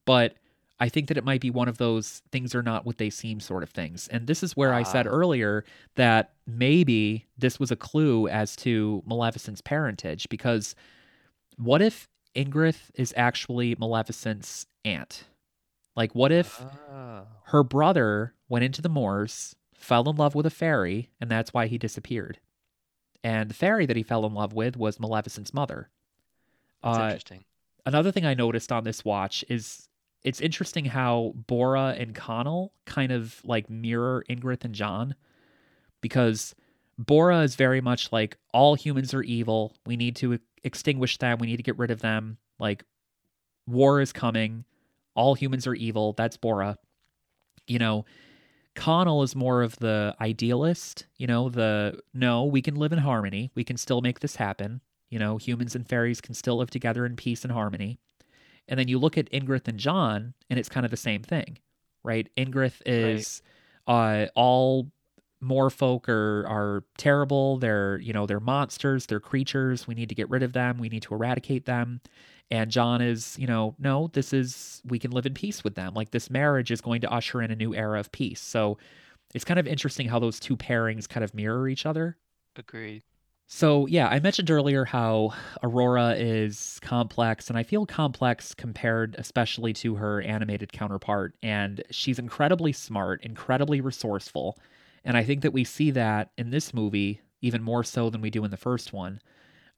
but 0.06 0.36
I 0.78 0.88
think 0.88 1.08
that 1.08 1.18
it 1.18 1.24
might 1.24 1.40
be 1.40 1.50
one 1.50 1.68
of 1.68 1.78
those 1.78 2.22
things 2.30 2.54
are 2.54 2.62
not 2.62 2.86
what 2.86 2.98
they 2.98 3.10
seem 3.10 3.40
sort 3.40 3.62
of 3.62 3.70
things. 3.70 4.08
And 4.08 4.26
this 4.26 4.42
is 4.42 4.56
where 4.56 4.72
uh. 4.72 4.78
I 4.78 4.82
said 4.84 5.06
ah. 5.06 5.10
earlier 5.10 5.64
that 5.96 6.32
maybe 6.46 7.26
this 7.36 7.60
was 7.60 7.70
a 7.70 7.76
clue 7.76 8.28
as 8.28 8.56
to 8.56 9.02
Maleficent's 9.06 9.60
parentage, 9.60 10.28
because 10.28 10.74
what 11.56 11.82
if 11.82 12.08
Ingrith 12.34 12.90
is 12.94 13.12
actually 13.16 13.74
Maleficent's 13.74 14.66
aunt? 14.84 15.24
Like, 15.94 16.14
what 16.14 16.32
if 16.32 16.64
uh. 16.90 17.22
her 17.44 17.62
brother 17.62 18.34
went 18.48 18.64
into 18.64 18.80
the 18.80 18.88
moors, 18.88 19.54
fell 19.74 20.08
in 20.08 20.16
love 20.16 20.34
with 20.34 20.46
a 20.46 20.50
fairy, 20.50 21.10
and 21.20 21.30
that's 21.30 21.52
why 21.52 21.66
he 21.66 21.76
disappeared? 21.78 22.38
and 23.24 23.48
the 23.50 23.54
fairy 23.54 23.86
that 23.86 23.96
he 23.96 24.02
fell 24.02 24.26
in 24.26 24.34
love 24.34 24.52
with 24.52 24.76
was 24.76 24.98
Maleficent's 24.98 25.54
mother. 25.54 25.90
That's 26.82 26.98
uh, 26.98 27.02
interesting. 27.02 27.44
Another 27.86 28.12
thing 28.12 28.26
I 28.26 28.34
noticed 28.34 28.72
on 28.72 28.84
this 28.84 29.04
watch 29.04 29.44
is 29.48 29.88
it's 30.22 30.40
interesting 30.40 30.84
how 30.84 31.34
Borra 31.48 32.00
and 32.00 32.14
Conall 32.14 32.70
kind 32.84 33.12
of 33.12 33.40
like 33.44 33.70
mirror 33.70 34.24
Ingrith 34.28 34.64
and 34.64 34.74
John 34.74 35.14
because 36.00 36.54
Borra 37.00 37.44
is 37.44 37.56
very 37.56 37.80
much 37.80 38.12
like 38.12 38.36
all 38.52 38.74
humans 38.74 39.14
are 39.14 39.22
evil. 39.22 39.74
We 39.86 39.96
need 39.96 40.16
to 40.16 40.38
extinguish 40.64 41.18
them. 41.18 41.38
We 41.38 41.46
need 41.46 41.56
to 41.58 41.62
get 41.62 41.78
rid 41.78 41.90
of 41.90 42.00
them. 42.00 42.38
Like 42.58 42.84
war 43.66 44.00
is 44.00 44.12
coming. 44.12 44.64
All 45.14 45.34
humans 45.34 45.66
are 45.66 45.74
evil. 45.74 46.14
That's 46.14 46.36
Borra. 46.36 46.76
You 47.66 47.78
know, 47.78 48.04
Conall 48.74 49.22
is 49.22 49.36
more 49.36 49.62
of 49.62 49.76
the 49.78 50.16
idealist, 50.20 51.06
you 51.16 51.26
know, 51.26 51.48
the 51.50 52.00
no, 52.14 52.44
we 52.44 52.62
can 52.62 52.76
live 52.76 52.92
in 52.92 52.98
harmony. 52.98 53.50
We 53.54 53.64
can 53.64 53.76
still 53.76 54.00
make 54.00 54.20
this 54.20 54.36
happen. 54.36 54.80
You 55.10 55.18
know, 55.18 55.36
humans 55.36 55.74
and 55.74 55.86
fairies 55.86 56.22
can 56.22 56.34
still 56.34 56.56
live 56.56 56.70
together 56.70 57.04
in 57.04 57.16
peace 57.16 57.44
and 57.44 57.52
harmony. 57.52 57.98
And 58.68 58.78
then 58.78 58.88
you 58.88 58.98
look 58.98 59.18
at 59.18 59.30
Ingrith 59.30 59.68
and 59.68 59.78
John, 59.78 60.32
and 60.48 60.58
it's 60.58 60.70
kind 60.70 60.86
of 60.86 60.90
the 60.90 60.96
same 60.96 61.22
thing, 61.22 61.58
right? 62.02 62.28
Ingrith 62.36 62.80
is 62.86 63.42
right. 63.86 64.24
uh, 64.24 64.26
all 64.34 64.90
Moor 65.42 65.70
folk 65.70 66.08
are 66.08 66.46
are 66.46 66.84
terrible. 66.96 67.58
They're 67.58 67.98
you 67.98 68.12
know 68.12 68.26
they're 68.26 68.40
monsters. 68.40 69.06
They're 69.06 69.20
creatures. 69.20 69.86
We 69.86 69.94
need 69.94 70.08
to 70.08 70.14
get 70.14 70.30
rid 70.30 70.42
of 70.42 70.52
them. 70.52 70.78
We 70.78 70.88
need 70.88 71.02
to 71.02 71.14
eradicate 71.14 71.66
them. 71.66 72.00
And 72.50 72.70
John 72.70 73.02
is 73.02 73.36
you 73.38 73.46
know 73.46 73.74
no, 73.78 74.08
this 74.12 74.32
is 74.32 74.80
we 74.86 74.98
can 74.98 75.10
live 75.10 75.26
in 75.26 75.34
peace 75.34 75.64
with 75.64 75.74
them. 75.74 75.94
Like 75.94 76.12
this 76.12 76.30
marriage 76.30 76.70
is 76.70 76.80
going 76.80 77.00
to 77.02 77.10
usher 77.10 77.42
in 77.42 77.50
a 77.50 77.56
new 77.56 77.74
era 77.74 78.00
of 78.00 78.12
peace. 78.12 78.40
So 78.40 78.78
it's 79.34 79.44
kind 79.44 79.60
of 79.60 79.66
interesting 79.66 80.08
how 80.08 80.18
those 80.18 80.38
two 80.38 80.56
pairings 80.56 81.08
kind 81.08 81.24
of 81.24 81.34
mirror 81.34 81.68
each 81.68 81.86
other. 81.86 82.16
Agreed. 82.56 83.02
So, 83.54 83.86
yeah, 83.86 84.08
I 84.08 84.18
mentioned 84.18 84.50
earlier 84.50 84.86
how 84.86 85.34
Aurora 85.62 86.14
is 86.14 86.78
complex, 86.80 87.50
and 87.50 87.58
I 87.58 87.62
feel 87.62 87.84
complex 87.84 88.54
compared 88.54 89.14
especially 89.18 89.74
to 89.74 89.94
her 89.96 90.22
animated 90.22 90.72
counterpart. 90.72 91.34
And 91.42 91.82
she's 91.90 92.18
incredibly 92.18 92.72
smart, 92.72 93.22
incredibly 93.22 93.82
resourceful. 93.82 94.56
And 95.04 95.16
I 95.16 95.24
think 95.24 95.42
that 95.42 95.52
we 95.52 95.64
see 95.64 95.90
that 95.92 96.30
in 96.38 96.50
this 96.50 96.72
movie 96.72 97.20
even 97.40 97.62
more 97.62 97.82
so 97.84 98.08
than 98.08 98.20
we 98.20 98.30
do 98.30 98.44
in 98.44 98.50
the 98.50 98.56
first 98.56 98.92
one. 98.92 99.20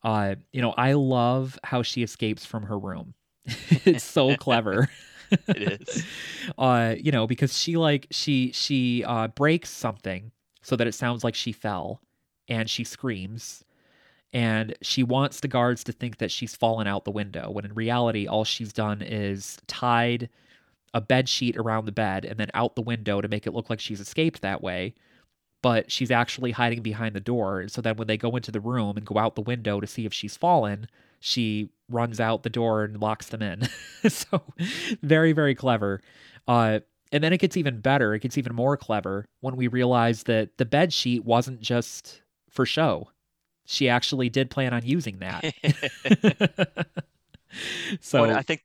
Uh, 0.03 0.35
you 0.53 0.61
know, 0.61 0.73
I 0.77 0.93
love 0.93 1.57
how 1.63 1.81
she 1.81 2.03
escapes 2.03 2.45
from 2.45 2.63
her 2.63 2.77
room. 2.77 3.15
it's 3.85 4.03
so 4.03 4.35
clever. 4.37 4.89
it 5.31 5.81
is. 5.81 6.05
Uh, 6.59 6.93
you 6.99 7.11
know, 7.11 7.25
because 7.25 7.57
she 7.57 7.75
like 7.75 8.05
she 8.11 8.51
she 8.51 9.03
uh 9.03 9.27
breaks 9.29 9.69
something 9.69 10.31
so 10.61 10.75
that 10.75 10.85
it 10.85 10.93
sounds 10.93 11.23
like 11.23 11.33
she 11.33 11.51
fell 11.51 11.99
and 12.47 12.69
she 12.69 12.83
screams 12.83 13.63
and 14.31 14.75
she 14.81 15.01
wants 15.01 15.39
the 15.39 15.47
guards 15.47 15.83
to 15.85 15.91
think 15.91 16.17
that 16.19 16.29
she's 16.29 16.55
fallen 16.55 16.85
out 16.87 17.03
the 17.03 17.11
window 17.11 17.49
when 17.49 17.65
in 17.65 17.73
reality 17.73 18.27
all 18.27 18.43
she's 18.43 18.71
done 18.71 19.01
is 19.01 19.57
tied 19.65 20.29
a 20.93 21.01
bed 21.01 21.27
sheet 21.27 21.57
around 21.57 21.85
the 21.85 21.91
bed 21.91 22.25
and 22.25 22.39
then 22.39 22.49
out 22.53 22.75
the 22.75 22.81
window 22.81 23.21
to 23.21 23.27
make 23.27 23.47
it 23.47 23.53
look 23.53 23.69
like 23.69 23.79
she's 23.79 23.99
escaped 23.99 24.41
that 24.41 24.61
way 24.61 24.93
but 25.65 25.91
she's 25.91 26.11
actually 26.11 26.51
hiding 26.51 26.83
behind 26.83 27.15
the 27.15 27.19
door. 27.19 27.67
So 27.69 27.81
then 27.81 27.95
when 27.95 28.05
they 28.05 28.17
go 28.17 28.35
into 28.35 28.51
the 28.51 28.59
room 28.59 28.97
and 28.97 29.03
go 29.03 29.17
out 29.17 29.33
the 29.33 29.41
window 29.41 29.79
to 29.79 29.87
see 29.87 30.05
if 30.05 30.13
she's 30.13 30.37
fallen 30.37 30.87
she 31.25 31.69
runs 31.89 32.19
out 32.19 32.43
the 32.43 32.51
door 32.51 32.83
and 32.83 33.01
locks 33.01 33.29
them 33.29 33.41
in. 33.41 33.67
So 34.09 34.43
very 35.01 35.31
very 35.31 35.55
clever. 35.55 35.99
Uh, 36.47 36.81
and 37.11 37.23
then 37.23 37.33
it 37.33 37.39
gets 37.39 37.57
even 37.57 37.79
better. 37.79 38.13
It 38.13 38.21
gets 38.21 38.37
even 38.37 38.53
more 38.53 38.77
clever 38.77 39.25
when 39.39 39.55
we 39.55 39.67
realize 39.67 40.23
that 40.23 40.57
the 40.59 40.65
bed 40.65 40.93
sheet 40.93 41.25
wasn't 41.25 41.61
just 41.61 42.21
for 42.51 42.67
show. 42.67 43.09
She 43.65 43.89
actually 43.89 44.29
did 44.29 44.51
plan 44.51 44.75
on 44.75 44.85
using 44.85 45.17
that. 45.17 45.55
so 47.99 48.21
well, 48.27 48.37
I 48.37 48.41
think 48.43 48.61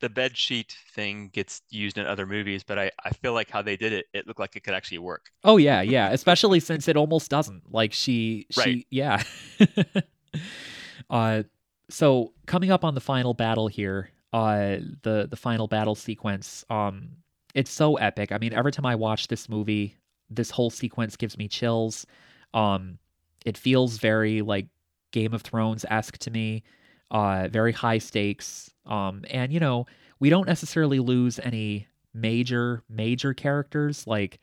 the 0.00 0.08
bed 0.08 0.36
sheet 0.36 0.76
thing 0.94 1.30
gets 1.32 1.62
used 1.70 1.98
in 1.98 2.06
other 2.06 2.26
movies, 2.26 2.62
but 2.62 2.78
I, 2.78 2.90
I 3.04 3.10
feel 3.10 3.32
like 3.32 3.50
how 3.50 3.62
they 3.62 3.76
did 3.76 3.92
it, 3.92 4.06
it 4.12 4.26
looked 4.26 4.40
like 4.40 4.56
it 4.56 4.64
could 4.64 4.74
actually 4.74 4.98
work. 4.98 5.30
Oh 5.44 5.56
yeah, 5.56 5.82
yeah. 5.82 6.10
Especially 6.10 6.60
since 6.60 6.88
it 6.88 6.96
almost 6.96 7.30
doesn't. 7.30 7.72
Like 7.72 7.92
she 7.92 8.46
she 8.50 8.60
right. 8.60 8.86
yeah. 8.90 9.22
uh 11.10 11.42
so 11.88 12.32
coming 12.46 12.70
up 12.70 12.84
on 12.84 12.94
the 12.94 13.00
final 13.00 13.34
battle 13.34 13.68
here, 13.68 14.10
uh 14.32 14.76
the 15.02 15.26
the 15.28 15.36
final 15.36 15.68
battle 15.68 15.94
sequence, 15.94 16.64
um 16.70 17.08
it's 17.54 17.70
so 17.70 17.96
epic. 17.96 18.32
I 18.32 18.38
mean, 18.38 18.52
every 18.52 18.72
time 18.72 18.86
I 18.86 18.94
watch 18.94 19.28
this 19.28 19.48
movie, 19.48 19.96
this 20.28 20.50
whole 20.50 20.70
sequence 20.70 21.16
gives 21.16 21.38
me 21.38 21.48
chills. 21.48 22.06
Um 22.54 22.98
it 23.44 23.56
feels 23.56 23.98
very 23.98 24.42
like 24.42 24.66
Game 25.12 25.32
of 25.32 25.42
Thrones 25.42 25.84
esque 25.88 26.18
to 26.18 26.30
me, 26.30 26.62
uh, 27.10 27.48
very 27.50 27.72
high 27.72 27.98
stakes. 27.98 28.70
Um, 28.86 29.24
and 29.30 29.52
you 29.52 29.60
know, 29.60 29.86
we 30.20 30.30
don't 30.30 30.46
necessarily 30.46 30.98
lose 30.98 31.38
any 31.38 31.86
major 32.14 32.82
major 32.88 33.34
characters. 33.34 34.06
Like 34.06 34.40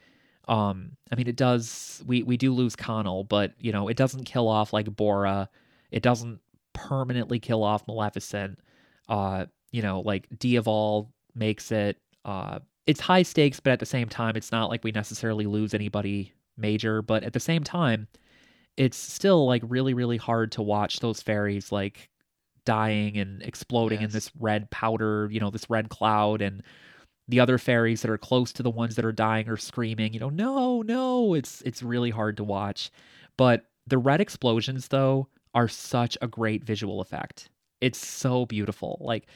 um 0.49 0.91
i 1.09 1.15
mean 1.15 1.27
it 1.27 1.37
does 1.37 2.03
we 2.05 2.21
we 2.23 2.35
do 2.35 2.51
lose 2.51 2.75
conall 2.75 3.25
but 3.25 3.53
you 3.59 3.71
know 3.71 3.87
it 3.87 3.95
doesn't 3.95 4.25
kill 4.25 4.47
off 4.47 4.73
like 4.73 4.87
borra. 4.87 5.47
It 5.91 6.03
doesn't 6.03 6.39
permanently 6.73 7.39
kill 7.39 7.63
off 7.63 7.87
maleficent. 7.87 8.59
Uh 9.09 9.45
you 9.71 9.81
know 9.81 10.01
like 10.01 10.27
Diaval 10.37 11.09
makes 11.35 11.71
it. 11.71 11.97
Uh 12.25 12.59
it's 12.85 12.99
high 12.99 13.23
stakes 13.23 13.59
but 13.59 13.73
at 13.73 13.79
the 13.79 13.85
same 13.85 14.09
time 14.09 14.35
it's 14.35 14.51
not 14.51 14.69
like 14.69 14.83
we 14.83 14.91
necessarily 14.91 15.45
lose 15.45 15.73
anybody 15.73 16.33
major. 16.57 17.01
But 17.01 17.23
at 17.23 17.33
the 17.33 17.39
same 17.39 17.63
time 17.63 18.07
it's 18.77 18.97
still 18.97 19.45
like 19.47 19.61
really 19.65 19.93
really 19.93 20.17
hard 20.17 20.51
to 20.53 20.61
watch 20.61 20.99
those 20.99 21.21
fairies 21.21 21.71
like 21.71 22.09
dying 22.65 23.17
and 23.17 23.41
exploding 23.41 24.01
yes. 24.01 24.09
in 24.09 24.13
this 24.13 24.31
red 24.39 24.69
powder, 24.71 25.29
you 25.31 25.39
know, 25.39 25.49
this 25.49 25.69
red 25.69 25.89
cloud 25.89 26.41
and 26.41 26.63
the 27.27 27.39
other 27.39 27.57
fairies 27.57 28.01
that 28.01 28.11
are 28.11 28.17
close 28.17 28.51
to 28.53 28.63
the 28.63 28.69
ones 28.69 28.95
that 28.95 29.05
are 29.05 29.11
dying 29.11 29.47
are 29.49 29.57
screaming, 29.57 30.13
you 30.13 30.19
know, 30.19 30.29
no, 30.29 30.81
no, 30.81 31.33
it's 31.33 31.61
it's 31.61 31.81
really 31.81 32.09
hard 32.09 32.37
to 32.37 32.43
watch. 32.43 32.91
But 33.37 33.65
the 33.87 33.97
red 33.97 34.21
explosions 34.21 34.89
though 34.89 35.27
are 35.53 35.67
such 35.67 36.17
a 36.21 36.27
great 36.27 36.63
visual 36.63 37.01
effect. 37.01 37.49
It's 37.81 38.05
so 38.05 38.45
beautiful. 38.45 38.97
Like 39.01 39.27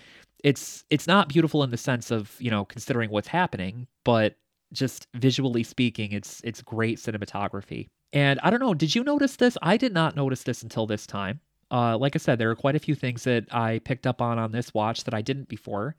it's 0.43 0.83
it's 0.89 1.07
not 1.07 1.29
beautiful 1.29 1.63
in 1.63 1.71
the 1.71 1.77
sense 1.77 2.11
of, 2.11 2.35
you 2.39 2.51
know, 2.51 2.65
considering 2.65 3.09
what's 3.09 3.27
happening, 3.27 3.87
but 4.03 4.35
just 4.73 5.07
visually 5.15 5.63
speaking, 5.63 6.11
it's 6.11 6.41
it's 6.43 6.61
great 6.61 6.97
cinematography. 6.97 7.87
And 8.13 8.39
I 8.41 8.49
don't 8.49 8.59
know, 8.59 8.73
did 8.73 8.95
you 8.95 9.03
notice 9.03 9.35
this? 9.35 9.57
I 9.61 9.77
did 9.77 9.93
not 9.93 10.15
notice 10.15 10.43
this 10.43 10.63
until 10.63 10.87
this 10.87 11.05
time. 11.05 11.41
Uh, 11.72 11.98
like 11.98 12.15
I 12.15 12.19
said, 12.19 12.39
there 12.39 12.49
are 12.49 12.56
quite 12.56 12.76
a 12.76 12.80
few 12.80 12.95
things 12.95 13.23
that 13.26 13.53
I 13.53 13.80
picked 13.80 14.07
up 14.07 14.22
on 14.22 14.39
on 14.39 14.52
this 14.52 14.73
watch 14.73 15.03
that 15.03 15.14
I 15.14 15.22
didn't 15.22 15.49
before. 15.49 15.95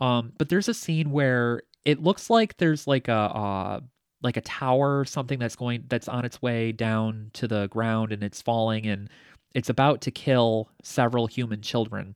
Um, 0.00 0.32
but 0.38 0.48
there's 0.48 0.68
a 0.68 0.74
scene 0.74 1.10
where 1.10 1.62
it 1.84 2.02
looks 2.02 2.30
like 2.30 2.56
there's 2.56 2.86
like 2.86 3.08
a 3.08 3.12
uh, 3.12 3.80
like 4.22 4.36
a 4.36 4.42
tower 4.42 5.00
or 5.00 5.04
something 5.04 5.38
that's 5.38 5.56
going 5.56 5.84
that's 5.88 6.08
on 6.08 6.24
its 6.24 6.40
way 6.40 6.72
down 6.72 7.30
to 7.34 7.48
the 7.48 7.68
ground 7.68 8.12
and 8.12 8.22
it's 8.22 8.40
falling 8.40 8.86
and 8.86 9.10
it's 9.54 9.68
about 9.68 10.00
to 10.02 10.10
kill 10.10 10.70
several 10.82 11.26
human 11.26 11.60
children. 11.60 12.14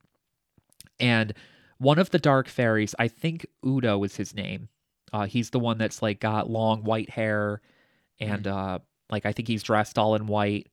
And 0.98 1.34
one 1.78 1.98
of 1.98 2.10
the 2.10 2.18
dark 2.18 2.48
fairies, 2.48 2.94
I 2.98 3.08
think 3.08 3.46
Udo 3.64 4.02
is 4.04 4.16
his 4.16 4.34
name. 4.34 4.68
Uh, 5.12 5.26
he's 5.26 5.50
the 5.50 5.58
one 5.58 5.78
that's 5.78 6.00
like 6.00 6.20
got 6.20 6.48
long 6.48 6.82
white 6.84 7.10
hair 7.10 7.60
and 8.18 8.44
mm. 8.44 8.52
uh, 8.52 8.78
like 9.10 9.26
I 9.26 9.32
think 9.32 9.48
he's 9.48 9.62
dressed 9.62 9.98
all 9.98 10.14
in 10.14 10.26
white. 10.26 10.68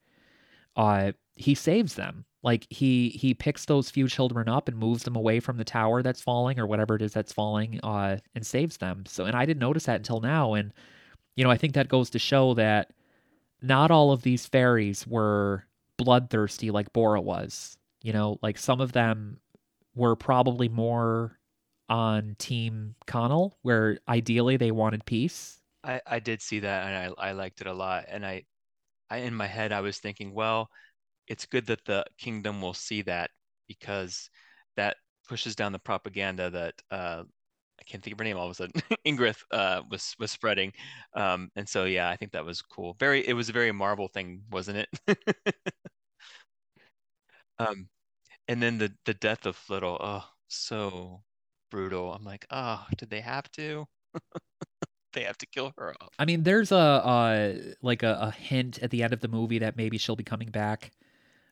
Uh, 0.76 1.12
he 1.36 1.56
saves 1.56 1.96
them. 1.96 2.26
Like 2.44 2.68
he 2.70 3.10
he 3.10 3.34
picks 3.34 3.66
those 3.66 3.90
few 3.90 4.08
children 4.08 4.50
up 4.50 4.68
and 4.68 4.78
moves 4.78 5.04
them 5.04 5.16
away 5.16 5.40
from 5.40 5.58
the 5.58 5.64
tower 5.64 6.04
that's 6.04 6.22
falling 6.22 6.60
or 6.60 6.68
whatever 6.68 6.96
it 6.96 7.02
is 7.02 7.14
that's 7.14 7.32
falling, 7.32 7.80
uh, 7.84 8.18
and 8.36 8.46
saves 8.46 8.78
them. 8.78 9.06
So, 9.08 9.26
and 9.26 9.36
I 9.36 9.46
didn't 9.46 9.62
notice 9.62 9.86
that 9.86 9.96
until 9.96 10.20
now. 10.20 10.54
And 10.54 10.74
you 11.36 11.44
know, 11.44 11.52
I 11.52 11.58
think 11.58 11.74
that 11.74 11.88
goes 11.88 12.10
to 12.12 12.20
show 12.20 12.54
that 12.56 12.92
not 13.62 13.92
all 13.92 14.12
of 14.12 14.24
these 14.24 14.46
fairies 14.46 15.08
were 15.08 15.66
bloodthirsty 15.98 16.70
like 16.70 16.92
Borra 16.92 17.24
was. 17.24 17.78
You 18.02 18.12
know, 18.12 18.40
like 18.42 18.58
some 18.58 18.82
of 18.82 18.92
them 18.92 19.40
were 19.96 20.18
probably 20.18 20.68
more 20.68 21.40
on 21.88 22.36
Team 22.40 22.96
Conall, 23.08 23.54
where 23.62 24.00
ideally 24.10 24.58
they 24.58 24.72
wanted 24.72 25.06
peace 25.06 25.62
I, 25.84 26.02
I 26.06 26.20
did 26.20 26.42
see 26.42 26.60
that 26.62 26.88
and 26.88 27.14
I, 27.20 27.30
I 27.30 27.32
liked 27.34 27.62
it 27.62 27.68
a 27.68 27.74
lot. 27.74 28.06
And 28.08 28.26
I, 28.26 28.44
I 29.14 29.18
in 29.20 29.36
my 29.36 29.48
head 29.48 29.72
I 29.72 29.82
was 29.82 30.00
thinking, 30.00 30.34
well, 30.34 30.70
it's 31.28 31.46
good 31.46 31.68
that 31.68 31.86
the 31.86 32.06
kingdom 32.18 32.62
will 32.62 32.74
see 32.74 33.04
that 33.04 33.32
because 33.68 34.30
that 34.78 34.98
pushes 35.28 35.56
down 35.56 35.72
the 35.74 35.80
propaganda 35.80 36.50
that 36.52 36.76
uh, 36.92 37.24
I 37.80 37.84
can't 37.86 38.04
think 38.04 38.14
of 38.14 38.20
her 38.20 38.26
name 38.26 38.38
all 38.38 38.46
of 38.48 38.52
a 38.52 38.56
sudden. 38.56 38.82
Ingrid 39.08 39.38
uh, 39.52 39.84
was 39.90 40.16
was 40.20 40.32
spreading, 40.32 40.74
um, 41.16 41.52
and 41.56 41.68
so 41.70 41.86
yeah, 41.86 42.10
I 42.10 42.18
think 42.18 42.34
that 42.34 42.46
was 42.46 42.62
cool. 42.62 42.96
Very, 43.00 43.28
it 43.28 43.34
was 43.34 43.50
a 43.50 43.54
very 43.54 43.72
Marvel 43.72 44.08
thing, 44.10 44.44
wasn't 44.52 44.88
it? 45.08 45.20
um, 47.60 47.88
and 48.48 48.62
then 48.64 48.78
the 48.78 48.94
the 49.06 49.14
death 49.16 49.46
of 49.46 49.58
Flittle, 49.58 49.98
oh, 50.02 50.26
so 50.50 51.24
brutal. 51.72 52.14
I'm 52.14 52.24
like, 52.26 52.46
oh, 52.52 52.86
did 52.98 53.10
they 53.10 53.22
have 53.22 53.52
to? 53.54 53.88
they 55.14 55.24
have 55.24 55.38
to 55.40 55.46
kill 55.46 55.74
her 55.78 55.94
off. 56.02 56.10
I 56.20 56.26
mean, 56.26 56.44
there's 56.44 56.72
a 56.72 56.76
uh, 56.76 57.54
like 57.82 58.04
a, 58.04 58.18
a, 58.22 58.32
hint 58.32 58.80
at 58.82 58.92
the 58.92 59.04
end 59.04 59.14
of 59.14 59.22
the 59.22 59.28
movie 59.28 59.60
that 59.60 59.78
maybe 59.78 59.98
she'll 59.98 60.16
be 60.16 60.24
coming 60.24 60.50
back. 60.50 60.92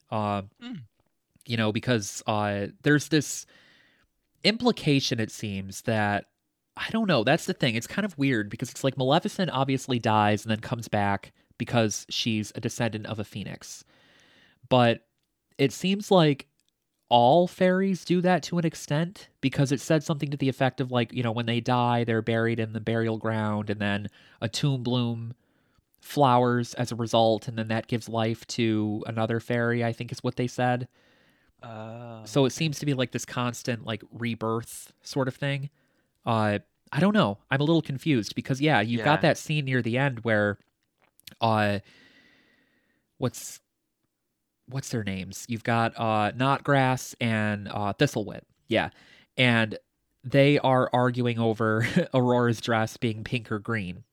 Uh, 0.10 0.44
mm. 0.62 0.82
You 1.46 1.58
know, 1.58 1.72
because 1.72 2.22
uh, 2.28 2.68
there's 2.84 3.08
this 3.08 3.46
implication, 4.44 5.20
it 5.20 5.32
seems, 5.32 5.82
that 5.84 6.26
I 6.78 6.90
don't 6.92 7.08
know. 7.08 7.24
That's 7.24 7.46
the 7.46 7.54
thing. 7.54 7.76
It's 7.76 7.88
kind 7.88 8.06
of 8.06 8.18
weird 8.18 8.50
because 8.50 8.70
it's 8.70 8.84
like 8.84 8.98
Maleficent 8.98 9.52
obviously 9.52 10.00
dies 10.00 10.44
and 10.44 10.52
then 10.52 10.60
comes 10.60 10.88
back 10.88 11.32
because 11.58 12.06
she's 12.10 12.52
a 12.56 12.62
descendant 12.62 13.06
of 13.06 13.20
a 13.20 13.24
phoenix. 13.24 13.84
But 14.70 15.02
it 15.58 15.72
seems 15.72 16.10
like 16.10 16.48
all 17.12 17.46
fairies 17.46 18.06
do 18.06 18.22
that 18.22 18.42
to 18.42 18.58
an 18.58 18.66
extent? 18.66 19.28
Because 19.42 19.74
it 19.74 19.82
said 19.82 20.02
something 20.02 20.32
to 20.32 20.38
the 20.38 20.48
effect 20.48 20.80
of 20.80 20.92
like 20.92 21.12
you 21.12 21.22
know 21.22 21.34
when 21.34 21.46
they 21.46 21.60
die 21.60 22.06
they're 22.06 22.22
buried 22.22 22.58
in 22.58 22.72
the 22.72 22.80
burial 22.80 23.18
ground 23.18 23.70
and 23.70 23.82
then 23.82 24.08
a 24.40 24.48
tomb 24.48 24.82
bloom 24.82 25.34
flowers 26.00 26.74
as 26.76 26.92
a 26.92 26.96
result 26.96 27.50
and 27.50 27.58
then 27.58 27.68
that 27.68 27.88
gives 27.88 28.08
life 28.10 28.48
to 28.48 29.04
another 29.06 29.40
fairy 29.40 29.84
i 29.84 29.92
think 29.92 30.12
is 30.12 30.24
what 30.24 30.38
they 30.38 30.48
said. 30.48 30.88
Uh, 31.62 32.24
so 32.26 32.46
it 32.46 32.50
seems 32.50 32.80
to 32.80 32.86
be 32.88 32.94
like 32.96 33.12
this 33.12 33.26
constant 33.26 33.86
like 33.86 34.02
rebirth 34.12 34.94
sort 35.04 35.28
of 35.28 35.36
thing. 35.36 35.70
Uh 36.26 36.60
i 36.94 37.00
don't 37.02 37.14
know. 37.14 37.40
I'm 37.52 37.60
a 37.60 37.66
little 37.66 37.82
confused 37.82 38.36
because 38.36 38.62
yeah 38.62 38.80
you've 38.80 39.00
yeah. 39.00 39.06
got 39.06 39.22
that 39.22 39.38
scene 39.38 39.66
near 39.66 39.82
the 39.82 39.98
end 39.98 40.24
where 40.24 40.58
uh 41.42 41.80
what's 43.18 43.60
what's 44.68 44.90
their 44.90 45.04
names? 45.04 45.46
You've 45.48 45.64
got 45.64 45.94
uh 45.98 46.32
Knotgrass 46.32 47.16
and 47.20 47.68
uh 47.68 47.94
Thistlewit. 47.94 48.42
Yeah. 48.68 48.90
And 49.38 49.78
they 50.24 50.60
are 50.60 50.90
arguing 50.94 51.40
over 51.40 51.88
Aurora's 52.14 52.62
dress 52.62 52.98
being 52.98 53.24
pink 53.24 53.52
or 53.52 53.60
green. 53.60 54.04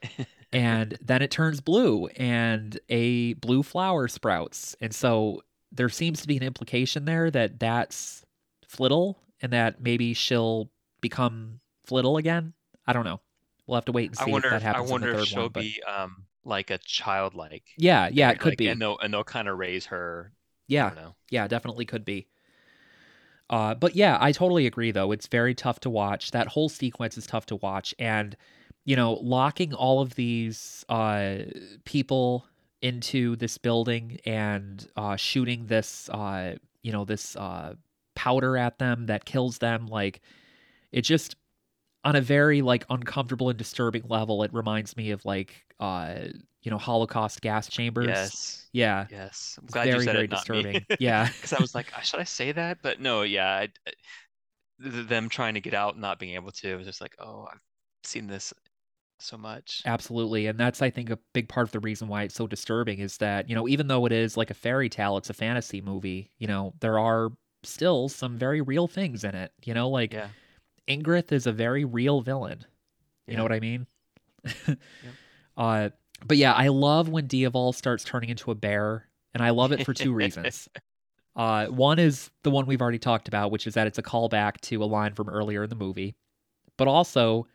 and 0.52 0.96
then 1.00 1.22
it 1.22 1.30
turns 1.30 1.60
blue 1.60 2.06
and 2.16 2.78
a 2.88 3.34
blue 3.34 3.62
flower 3.62 4.08
sprouts. 4.08 4.76
And 4.80 4.94
so 4.94 5.42
there 5.72 5.88
seems 5.88 6.22
to 6.22 6.28
be 6.28 6.36
an 6.36 6.42
implication 6.42 7.04
there 7.04 7.30
that 7.30 7.58
that's 7.60 8.24
Flittle 8.66 9.16
and 9.40 9.52
that 9.52 9.80
maybe 9.80 10.14
she'll 10.14 10.70
become 11.00 11.60
Flittle 11.86 12.18
again. 12.18 12.54
I 12.86 12.92
don't 12.92 13.04
know. 13.04 13.20
We'll 13.66 13.76
have 13.76 13.84
to 13.86 13.92
wait 13.92 14.08
and 14.10 14.16
see 14.16 14.24
I 14.26 14.30
wonder. 14.30 14.48
if 14.48 14.52
that 14.52 14.62
I 14.62 14.66
happens 14.66 14.88
in 14.88 14.92
wonder 14.92 15.14
if 15.14 15.26
she'll 15.26 15.42
one. 15.42 15.50
But 15.52 15.60
be 15.60 15.82
um 15.82 16.24
like 16.48 16.70
a 16.70 16.78
childlike. 16.78 17.64
yeah, 17.76 18.08
yeah, 18.10 18.30
it 18.30 18.40
could 18.40 18.52
like, 18.52 18.58
be. 18.58 18.68
and 18.68 18.80
they'll 18.80 18.98
and 18.98 19.12
they'll 19.12 19.24
kind 19.24 19.48
of 19.48 19.58
raise 19.58 19.86
her. 19.86 20.32
Yeah, 20.66 20.92
yeah, 21.30 21.46
definitely 21.46 21.84
could 21.84 22.04
be. 22.04 22.26
Uh, 23.50 23.74
but 23.74 23.96
yeah, 23.96 24.18
I 24.20 24.32
totally 24.32 24.66
agree. 24.66 24.90
Though 24.90 25.12
it's 25.12 25.26
very 25.26 25.54
tough 25.54 25.80
to 25.80 25.90
watch. 25.90 26.32
That 26.32 26.48
whole 26.48 26.68
sequence 26.68 27.16
is 27.16 27.26
tough 27.26 27.46
to 27.46 27.56
watch, 27.56 27.94
and 27.98 28.36
you 28.84 28.96
know, 28.96 29.14
locking 29.14 29.74
all 29.74 30.00
of 30.00 30.14
these 30.14 30.84
uh, 30.88 31.38
people 31.84 32.46
into 32.80 33.36
this 33.36 33.58
building 33.58 34.18
and 34.24 34.86
uh, 34.96 35.16
shooting 35.16 35.66
this, 35.66 36.08
uh, 36.10 36.54
you 36.82 36.92
know, 36.92 37.04
this 37.04 37.36
uh, 37.36 37.74
powder 38.14 38.56
at 38.56 38.78
them 38.78 39.06
that 39.06 39.24
kills 39.24 39.58
them, 39.58 39.86
like 39.88 40.20
it 40.92 41.02
just 41.02 41.36
on 42.04 42.16
a 42.16 42.20
very 42.20 42.62
like 42.62 42.84
uncomfortable 42.90 43.48
and 43.50 43.58
disturbing 43.58 44.04
level. 44.08 44.42
It 44.42 44.52
reminds 44.54 44.96
me 44.96 45.10
of 45.10 45.24
like, 45.24 45.64
uh, 45.80 46.14
you 46.62 46.70
know, 46.70 46.78
Holocaust 46.78 47.40
gas 47.40 47.68
chambers. 47.68 48.06
Yes. 48.06 48.68
Yeah, 48.72 49.06
Yes. 49.10 49.58
I'm 49.60 49.66
glad 49.66 49.84
very, 49.84 49.96
you 49.98 50.02
said 50.04 50.12
very 50.12 50.24
it, 50.24 50.30
not 50.30 50.38
disturbing. 50.40 50.72
me. 50.74 50.86
Yeah. 51.00 51.28
Because 51.28 51.52
I 51.52 51.60
was 51.60 51.74
like, 51.74 51.92
"Uh, 51.96 52.00
should 52.00 52.20
I 52.20 52.24
say 52.24 52.52
that? 52.52 52.78
But 52.82 53.00
no, 53.00 53.22
yeah. 53.22 53.48
I, 53.48 53.68
I- 53.86 53.92
th- 54.82 55.08
them 55.08 55.28
trying 55.28 55.54
to 55.54 55.60
get 55.60 55.74
out 55.74 55.94
and 55.94 56.02
not 56.02 56.18
being 56.18 56.34
able 56.34 56.52
to 56.52 56.68
it 56.72 56.76
was 56.76 56.86
just 56.86 57.00
like, 57.00 57.14
oh, 57.18 57.46
I've 57.50 57.60
seen 58.04 58.26
this 58.26 58.52
so 59.20 59.36
much. 59.36 59.82
Absolutely. 59.86 60.46
And 60.46 60.58
that's, 60.58 60.80
I 60.82 60.90
think, 60.90 61.10
a 61.10 61.18
big 61.32 61.48
part 61.48 61.66
of 61.66 61.72
the 61.72 61.80
reason 61.80 62.06
why 62.08 62.22
it's 62.24 62.34
so 62.36 62.46
disturbing 62.46 63.00
is 63.00 63.16
that, 63.18 63.48
you 63.48 63.54
know, 63.56 63.66
even 63.68 63.88
though 63.88 64.06
it 64.06 64.12
is 64.12 64.36
like 64.36 64.50
a 64.50 64.54
fairy 64.54 64.88
tale, 64.88 65.16
it's 65.16 65.30
a 65.30 65.34
fantasy 65.34 65.80
movie, 65.80 66.30
you 66.38 66.46
know, 66.46 66.74
there 66.80 66.98
are 66.98 67.30
still 67.64 68.08
some 68.08 68.38
very 68.38 68.60
real 68.60 68.86
things 68.86 69.24
in 69.24 69.34
it. 69.34 69.52
You 69.64 69.74
know, 69.74 69.88
like 69.88 70.12
Yeah. 70.12 70.28
Ingrith 70.88 71.32
is 71.32 71.46
a 71.46 71.52
very 71.52 71.84
real 71.84 72.20
villain. 72.20 72.64
You 73.26 73.36
know 73.36 73.42
what 73.42 73.52
I 73.52 73.60
mean? 73.60 73.86
uh, 75.56 75.90
but 76.26 76.36
yeah, 76.36 76.54
I 76.54 76.68
love 76.68 77.08
when 77.08 77.28
Diaval 77.28 77.74
starts 77.74 78.04
turning 78.04 78.30
into 78.30 78.50
a 78.50 78.54
bear, 78.54 79.06
and 79.34 79.42
I 79.42 79.50
love 79.50 79.72
it 79.72 79.84
for 79.84 79.92
two 79.92 80.12
reasons. 80.14 80.68
Uh, 81.36 81.66
one 81.66 81.98
is 81.98 82.30
the 82.42 82.50
one 82.50 82.66
we've 82.66 82.80
already 82.80 82.98
talked 82.98 83.28
about, 83.28 83.50
which 83.50 83.66
is 83.66 83.74
that 83.74 83.86
it's 83.86 83.98
a 83.98 84.02
callback 84.02 84.60
to 84.62 84.82
a 84.82 84.86
line 84.86 85.14
from 85.14 85.28
earlier 85.28 85.62
in 85.62 85.70
the 85.70 85.76
movie. 85.76 86.16
But 86.76 86.88
also, 86.88 87.46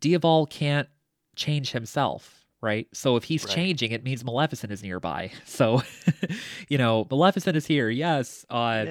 Diaval 0.00 0.48
can't 0.48 0.88
change 1.36 1.72
himself, 1.72 2.44
right? 2.60 2.86
So 2.92 3.16
if 3.16 3.24
he's 3.24 3.44
Right. 3.44 3.54
changing, 3.54 3.92
it 3.92 4.04
means 4.04 4.24
Maleficent 4.24 4.72
is 4.72 4.82
nearby. 4.82 5.32
So, 5.46 5.82
you 6.68 6.78
know, 6.78 7.06
Maleficent 7.10 7.56
is 7.56 7.66
here, 7.66 7.90
yes. 7.90 8.46
Uh, 8.48 8.84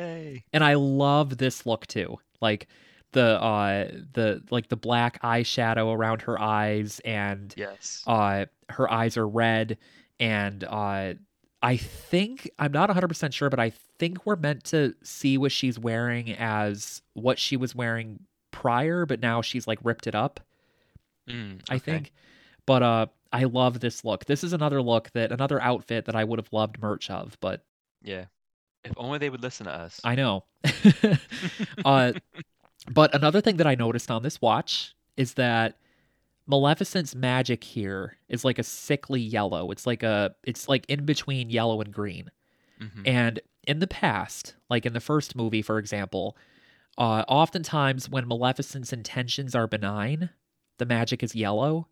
and 0.54 0.64
I 0.64 0.74
love 0.76 1.38
this 1.38 1.66
look 1.66 1.88
too. 1.88 2.20
Like 2.42 2.68
the 3.12 3.42
uh 3.42 3.88
the 4.14 4.42
like 4.52 4.70
the 4.70 4.76
black 4.76 5.22
eyeshadow 5.24 5.96
around 5.96 6.22
her 6.24 6.40
eyes 6.40 7.00
and 7.06 7.54
Yes. 7.58 8.04
uh 8.08 8.46
her 8.70 8.92
eyes 8.92 9.18
are 9.18 9.28
red 9.28 9.78
and 10.20 10.64
uh 10.64 11.14
I 11.62 11.76
think 11.78 12.50
I'm 12.60 12.72
not 12.72 12.90
100% 12.90 13.34
sure 13.34 13.50
but 13.50 13.60
I 13.60 13.72
think 13.98 14.26
we're 14.26 14.36
meant 14.38 14.64
to 14.66 14.94
see 15.04 15.38
what 15.38 15.52
she's 15.52 15.78
wearing 15.80 16.32
as 16.34 17.02
what 17.14 17.40
she 17.40 17.58
was 17.58 17.74
wearing 17.76 18.20
prior 18.52 19.06
but 19.06 19.20
now 19.20 19.42
she's 19.42 19.68
like 19.68 19.80
ripped 19.84 20.08
it 20.08 20.16
up 20.16 20.40
Mm, 21.30 21.62
I 21.70 21.78
think 21.80 22.12
but 22.66 22.82
uh 22.84 23.06
I 23.32 23.44
love 23.44 23.80
this 23.80 24.04
look. 24.04 24.26
This 24.26 24.44
is 24.44 24.54
another 24.54 24.82
look 24.82 25.12
that 25.12 25.32
another 25.32 25.62
outfit 25.62 26.06
that 26.06 26.16
I 26.16 26.24
would 26.24 26.40
have 26.40 26.52
loved 26.52 26.82
merch 26.82 27.10
of 27.12 27.38
but 27.42 27.64
Yeah. 28.02 28.26
If 28.84 28.94
only 28.98 29.18
they 29.20 29.30
would 29.30 29.44
listen 29.44 29.66
to 29.66 29.72
us. 29.74 30.00
I 30.04 30.16
know. 30.16 30.46
uh 31.86 32.14
but 32.92 33.14
another 33.14 33.42
thing 33.42 33.58
that 33.58 33.68
I 33.68 33.76
noticed 33.76 34.10
on 34.12 34.24
this 34.24 34.42
watch 34.42 34.96
is 35.18 35.34
that 35.36 35.78
Maleficent's 36.48 37.14
magic 37.14 37.64
here 37.64 38.18
is 38.28 38.44
like 38.44 38.58
a 38.58 38.64
sickly 38.64 39.22
yellow. 39.22 39.72
It's 39.72 39.86
like 39.86 40.02
a 40.04 40.36
it's 40.44 40.68
like 40.68 40.86
in 40.88 41.06
between 41.06 41.50
yellow 41.50 41.82
and 41.82 41.94
green. 41.94 42.32
Mhm. 42.82 43.08
And 43.08 43.40
in 43.68 43.80
the 43.80 43.88
past, 43.88 44.56
like 44.70 44.86
in 44.86 44.94
the 44.94 45.00
first 45.00 45.36
movie, 45.36 45.62
for 45.62 45.78
example, 45.78 46.36
uh, 46.98 47.24
oftentimes 47.28 48.10
when 48.10 48.28
Maleficent's 48.28 48.92
intentions 48.92 49.54
are 49.54 49.68
benign, 49.68 50.30
the 50.80 50.86
magic 50.86 51.22
is 51.22 51.36
yellow. 51.36 51.88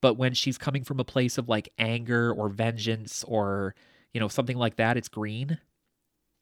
But 0.00 0.14
when 0.14 0.34
she's 0.34 0.58
coming 0.58 0.84
from 0.84 0.98
a 1.00 1.04
place 1.04 1.38
of 1.38 1.48
like 1.48 1.68
anger 1.78 2.32
or 2.32 2.48
vengeance 2.48 3.24
or, 3.24 3.74
you 4.12 4.20
know, 4.20 4.28
something 4.28 4.56
like 4.56 4.76
that, 4.76 4.96
it's 4.96 5.08
green. 5.08 5.58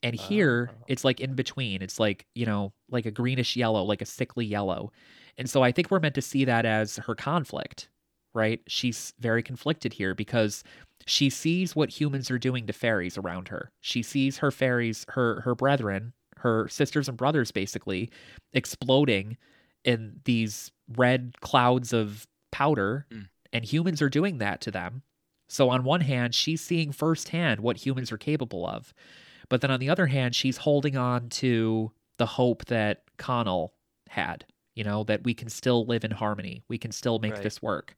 And 0.02 0.14
here, 0.14 0.70
Oh. 0.72 0.84
it's 0.88 1.04
like 1.04 1.20
in 1.20 1.34
between. 1.34 1.82
It's 1.82 1.98
like, 1.98 2.26
you 2.34 2.46
know, 2.46 2.72
like 2.90 3.06
a 3.06 3.10
greenish 3.10 3.56
yellow, 3.56 3.82
like 3.82 4.02
a 4.02 4.06
sickly 4.06 4.44
yellow. 4.44 4.92
And 5.38 5.48
so 5.50 5.62
I 5.62 5.72
think 5.72 5.90
we're 5.90 6.00
meant 6.00 6.14
to 6.16 6.22
see 6.22 6.44
that 6.44 6.64
as 6.64 6.96
her 6.96 7.14
conflict, 7.14 7.88
right? 8.34 8.60
She's 8.66 9.14
very 9.18 9.42
conflicted 9.42 9.92
here 9.92 10.14
because 10.14 10.62
she 11.06 11.28
sees 11.30 11.74
what 11.74 11.90
humans 11.90 12.30
are 12.30 12.38
doing 12.38 12.66
to 12.66 12.72
fairies 12.72 13.18
around 13.18 13.48
her. 13.48 13.70
She 13.80 14.02
sees 14.02 14.38
her 14.38 14.50
fairies, 14.50 15.04
her 15.10 15.40
her 15.42 15.54
brethren, 15.54 16.12
her 16.38 16.68
sisters 16.68 17.08
and 17.08 17.16
brothers 17.16 17.50
basically 17.50 18.10
exploding 18.52 19.36
in 19.84 20.20
these 20.24 20.70
red 20.96 21.34
clouds 21.40 21.92
of 21.92 22.26
powder 22.52 23.06
Mm. 23.10 23.28
and 23.52 23.64
humans 23.64 24.00
are 24.02 24.08
doing 24.08 24.38
that 24.38 24.60
to 24.62 24.70
them. 24.70 25.02
So 25.48 25.68
on 25.70 25.84
one 25.84 26.00
hand, 26.00 26.34
she's 26.34 26.60
seeing 26.60 26.90
firsthand 26.92 27.60
what 27.60 27.76
humans 27.86 28.10
are 28.10 28.18
capable 28.18 28.66
of. 28.66 28.92
But 29.48 29.60
then 29.60 29.70
on 29.70 29.80
the 29.80 29.88
other 29.90 30.06
hand, 30.06 30.34
she's 30.34 30.58
holding 30.58 30.96
on 30.96 31.28
to 31.30 31.92
the 32.18 32.26
hope 32.26 32.64
that 32.66 33.02
Conall 33.18 33.70
had, 34.08 34.44
you 34.74 34.84
know, 34.84 35.04
that 35.04 35.24
we 35.24 35.34
can 35.34 35.48
still 35.48 35.84
live 35.86 36.04
in 36.04 36.10
harmony. 36.10 36.62
We 36.68 36.78
can 36.78 36.92
still 36.92 37.18
make 37.18 37.34
Right. 37.34 37.42
this 37.42 37.60
work. 37.62 37.94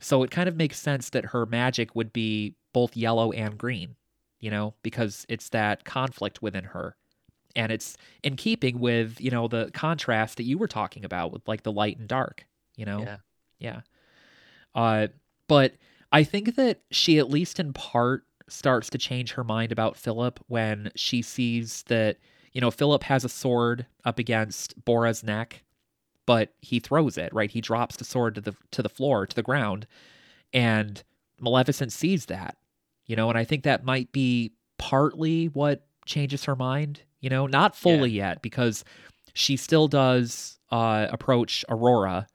So 0.00 0.22
it 0.22 0.30
kind 0.30 0.48
of 0.48 0.56
makes 0.56 0.78
sense 0.78 1.10
that 1.10 1.26
her 1.26 1.46
magic 1.46 1.94
would 1.94 2.12
be 2.12 2.54
both 2.72 2.96
yellow 2.96 3.32
and 3.32 3.56
green, 3.56 3.96
you 4.40 4.50
know, 4.50 4.74
because 4.82 5.24
it's 5.28 5.48
that 5.50 5.84
conflict 5.84 6.42
within 6.42 6.64
her. 6.64 6.96
And 7.54 7.72
it's 7.72 7.96
in 8.22 8.36
keeping 8.36 8.78
with, 8.80 9.18
you 9.20 9.30
know, 9.30 9.48
the 9.48 9.70
contrast 9.72 10.36
that 10.36 10.42
you 10.44 10.58
were 10.58 10.68
talking 10.68 11.04
about 11.04 11.32
with 11.32 11.48
like 11.48 11.62
the 11.62 11.72
light 11.72 11.98
and 11.98 12.06
dark, 12.06 12.46
you 12.76 12.84
know? 12.84 13.00
Yeah. 13.00 13.16
Yeah. 13.58 13.80
Uh, 14.74 15.06
but 15.48 15.74
I 16.12 16.22
think 16.24 16.56
that 16.56 16.80
she, 16.90 17.18
at 17.18 17.30
least 17.30 17.58
in 17.58 17.72
part, 17.72 18.26
starts 18.48 18.90
to 18.90 18.98
change 18.98 19.32
her 19.32 19.44
mind 19.44 19.72
about 19.72 19.96
Philip 19.96 20.40
when 20.48 20.90
she 20.94 21.22
sees 21.22 21.82
that, 21.84 22.16
you 22.52 22.60
know, 22.60 22.70
Philip 22.70 23.02
has 23.04 23.24
a 23.24 23.28
sword 23.28 23.86
up 24.04 24.18
against 24.18 24.82
Borra's 24.84 25.22
neck, 25.24 25.62
but 26.26 26.54
he 26.60 26.78
throws 26.80 27.18
it, 27.18 27.32
right? 27.34 27.50
He 27.50 27.60
drops 27.60 27.96
the 27.96 28.04
sword 28.04 28.34
to 28.36 28.40
the 28.40 28.54
to 28.72 28.82
the 28.82 28.88
floor, 28.88 29.26
to 29.26 29.36
the 29.36 29.42
ground, 29.42 29.86
and 30.52 31.02
Maleficent 31.40 31.92
sees 31.92 32.26
that, 32.26 32.56
you 33.06 33.16
know, 33.16 33.28
and 33.28 33.38
I 33.38 33.44
think 33.44 33.64
that 33.64 33.84
might 33.84 34.10
be 34.12 34.52
partly 34.78 35.46
what 35.46 35.86
changes 36.06 36.44
her 36.44 36.56
mind, 36.56 37.02
you 37.20 37.28
know, 37.30 37.46
not 37.46 37.76
fully 37.76 38.10
yet 38.10 38.42
because 38.42 38.84
she 39.34 39.56
still 39.56 39.88
does 39.88 40.58
uh 40.70 41.06
approach 41.10 41.64
Aurora 41.68 42.26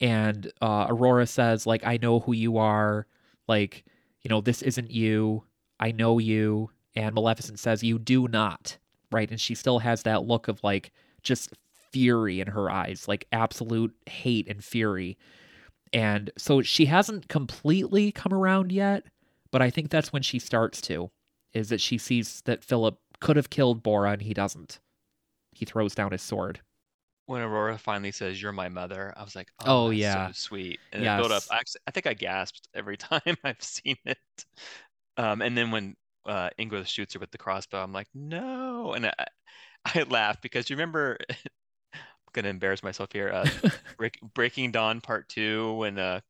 and 0.00 0.50
uh 0.60 0.86
Aurora 0.88 1.26
says 1.26 1.66
like 1.66 1.86
I 1.86 1.98
know 1.98 2.20
who 2.20 2.32
you 2.32 2.58
are, 2.58 3.06
like, 3.48 3.84
you 4.24 4.28
know, 4.28 4.40
this 4.40 4.62
isn't 4.62 4.90
you. 4.90 5.44
I 5.80 5.92
know 5.92 6.18
you. 6.18 6.70
And 6.94 7.14
Maleficent 7.14 7.58
says 7.58 7.82
you 7.82 7.98
do 7.98 8.28
not, 8.28 8.78
right? 9.10 9.30
And 9.30 9.40
she 9.40 9.54
still 9.54 9.80
has 9.80 10.02
that 10.02 10.24
look 10.24 10.48
of 10.48 10.62
like 10.62 10.92
just 11.22 11.52
fury 11.92 12.40
in 12.40 12.48
her 12.48 12.70
eyes, 12.70 13.08
like 13.08 13.26
absolute 13.32 13.94
hate 14.06 14.48
and 14.48 14.62
fury. 14.62 15.16
And 15.92 16.30
so 16.38 16.62
she 16.62 16.86
hasn't 16.86 17.28
completely 17.28 18.12
come 18.12 18.32
around 18.32 18.72
yet, 18.72 19.04
but 19.50 19.60
I 19.62 19.70
think 19.70 19.90
that's 19.90 20.12
when 20.12 20.22
she 20.22 20.38
starts 20.38 20.80
to, 20.82 21.10
is 21.52 21.68
that 21.68 21.80
she 21.80 21.98
sees 21.98 22.42
that 22.46 22.64
Philip 22.64 22.98
could 23.20 23.36
have 23.36 23.50
killed 23.50 23.82
Borra 23.82 24.14
and 24.14 24.22
he 24.22 24.34
doesn't. 24.34 24.80
He 25.52 25.64
throws 25.64 25.94
down 25.94 26.12
his 26.12 26.22
sword. 26.22 26.60
When 27.26 27.40
Aurora 27.42 27.78
finally 27.78 28.12
says, 28.12 28.40
"You're 28.42 28.52
my 28.52 28.68
mother," 28.68 29.12
I 29.16 29.22
was 29.22 29.34
like, 29.36 29.50
Oh, 29.64 29.90
"Oh, 29.90 29.90
yeah. 29.90 30.28
so 30.28 30.32
sweet." 30.32 30.80
And 30.92 31.04
it 31.04 31.14
built 31.16 31.32
up. 31.32 31.44
I, 31.50 31.58
actually, 31.58 31.80
I 31.86 31.90
think 31.92 32.06
I 32.06 32.14
gasped 32.14 32.68
every 32.74 32.96
time 32.98 33.36
I've 33.44 33.62
seen 33.62 33.96
it. 34.04 34.18
Um, 35.16 35.42
and 35.42 35.56
then 35.56 35.70
when 35.70 35.96
uh, 36.26 36.50
Ingrid 36.58 36.86
shoots 36.86 37.14
her 37.14 37.20
with 37.20 37.30
the 37.30 37.38
crossbow, 37.38 37.82
I'm 37.82 37.92
like, 37.92 38.08
"No!" 38.14 38.94
And 38.94 39.06
I, 39.06 39.14
I 39.86 40.02
laugh 40.04 40.40
because 40.42 40.70
you 40.70 40.76
remember. 40.76 41.18
I'm 41.94 42.32
gonna 42.32 42.48
embarrass 42.48 42.82
myself 42.82 43.10
here. 43.12 43.30
Uh, 43.30 43.46
Break, 43.98 44.18
Breaking 44.34 44.72
Dawn 44.72 45.00
Part 45.00 45.28
Two 45.28 45.74
when 45.74 45.98
uh, 45.98 46.20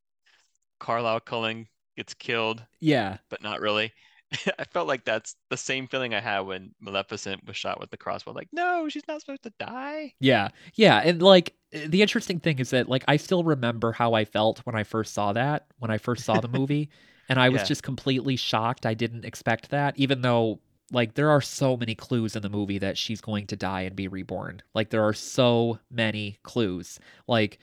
Carlisle 0.80 1.20
Cullen 1.20 1.68
gets 1.96 2.14
killed, 2.14 2.64
Yeah. 2.80 3.18
but 3.30 3.42
not 3.42 3.60
really. 3.60 3.92
I 4.58 4.64
felt 4.64 4.88
like 4.88 5.04
that's 5.04 5.36
the 5.50 5.56
same 5.56 5.86
feeling 5.86 6.14
I 6.14 6.20
had 6.20 6.40
when 6.40 6.74
Maleficent 6.80 7.46
was 7.46 7.56
shot 7.56 7.80
with 7.80 7.90
the 7.90 7.96
crossbow. 7.96 8.32
Like, 8.32 8.48
no, 8.52 8.88
she's 8.88 9.06
not 9.08 9.20
supposed 9.20 9.42
to 9.44 9.52
die. 9.58 10.14
Yeah. 10.20 10.48
Yeah. 10.74 10.98
And 11.04 11.20
like 11.22 11.54
the 11.72 12.02
interesting 12.02 12.40
thing 12.40 12.58
is 12.58 12.70
that 12.70 12.88
like 12.88 13.04
I 13.08 13.16
still 13.16 13.44
remember 13.44 13.92
how 13.92 14.14
I 14.14 14.24
felt 14.24 14.60
when 14.60 14.74
I 14.74 14.84
first 14.84 15.12
saw 15.14 15.32
that, 15.32 15.66
when 15.78 15.90
I 15.90 15.98
first 15.98 16.24
saw 16.24 16.40
the 16.40 16.48
movie. 16.58 16.88
and 17.28 17.38
I 17.40 17.48
was 17.50 17.62
Yeah. 17.62 17.66
just 17.66 17.82
completely 17.82 18.36
shocked. 18.36 18.86
I 18.86 18.94
didn't 18.94 19.24
expect 19.24 19.70
that, 19.70 19.96
even 19.98 20.22
though 20.22 20.60
like 20.90 21.14
there 21.14 21.30
are 21.30 21.40
so 21.40 21.76
many 21.76 21.94
clues 21.94 22.36
in 22.36 22.42
the 22.42 22.50
movie 22.50 22.78
that 22.78 22.98
she's 22.98 23.20
going 23.22 23.46
to 23.46 23.56
die 23.56 23.82
and 23.82 23.96
be 23.96 24.08
reborn. 24.08 24.60
Like 24.74 24.90
there 24.90 25.04
are 25.04 25.14
so 25.14 25.78
many 25.90 26.38
clues. 26.42 26.98
Like 27.26 27.58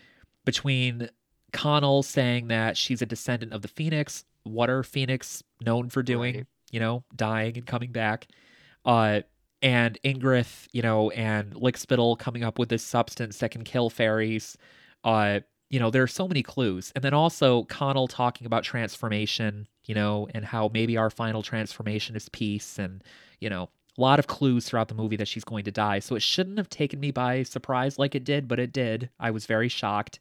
between 0.46 1.10
Conall 1.54 2.04
saying 2.04 2.48
that 2.48 2.78
she's 2.78 3.02
a 3.02 3.06
descendant 3.06 3.54
of 3.54 3.62
the 3.62 3.68
Phoenix, 3.68 4.24
what 4.44 4.70
are 4.70 4.84
Phoenix 4.84 5.44
known 5.62 5.90
for 5.90 6.02
doing? 6.02 6.36
Right. 6.36 6.48
You 6.72 6.80
know, 6.80 7.04
dying 7.16 7.58
and 7.58 7.66
coming 7.66 7.92
back. 7.92 8.28
Uh 8.86 9.22
and 9.62 9.98
Ingrith, 10.04 10.68
you 10.72 10.82
know, 10.82 11.10
and 11.12 11.54
Lickspittle 11.54 12.18
coming 12.18 12.44
up 12.44 12.60
with 12.60 12.70
this 12.70 12.84
substance 12.84 13.40
that 13.40 13.52
can 13.52 13.64
kill 13.64 13.90
fairies. 13.90 14.58
Uh, 15.04 15.42
you 15.70 15.80
know, 15.80 15.90
there 15.92 16.04
are 16.04 16.08
so 16.08 16.28
many 16.28 16.42
clues. 16.42 16.92
And 16.96 17.04
then 17.04 17.14
also 17.14 17.64
Conall 17.64 18.08
talking 18.10 18.48
about 18.48 18.64
transformation, 18.64 19.68
you 19.86 19.94
know, 19.94 20.28
and 20.34 20.46
how 20.46 20.70
maybe 20.74 20.98
our 20.98 21.10
final 21.10 21.44
transformation 21.44 22.16
is 22.16 22.30
peace 22.30 22.80
and, 22.80 23.04
you 23.40 23.50
know, 23.50 23.70
a 23.98 24.02
lot 24.02 24.20
of 24.20 24.28
clues 24.28 24.66
throughout 24.66 24.88
the 24.88 24.96
movie 24.96 25.18
that 25.18 25.28
she's 25.28 25.44
going 25.44 25.66
to 25.66 25.72
die. 25.72 26.00
So 26.00 26.16
it 26.16 26.22
shouldn't 26.22 26.58
have 26.58 26.70
taken 26.70 27.00
me 27.00 27.12
by 27.12 27.44
surprise 27.44 28.00
like 28.00 28.16
it 28.16 28.24
did, 28.24 28.48
but 28.48 28.60
it 28.60 28.72
did. 28.72 29.10
I 29.20 29.32
was 29.32 29.46
very 29.46 29.68
shocked. 29.68 30.20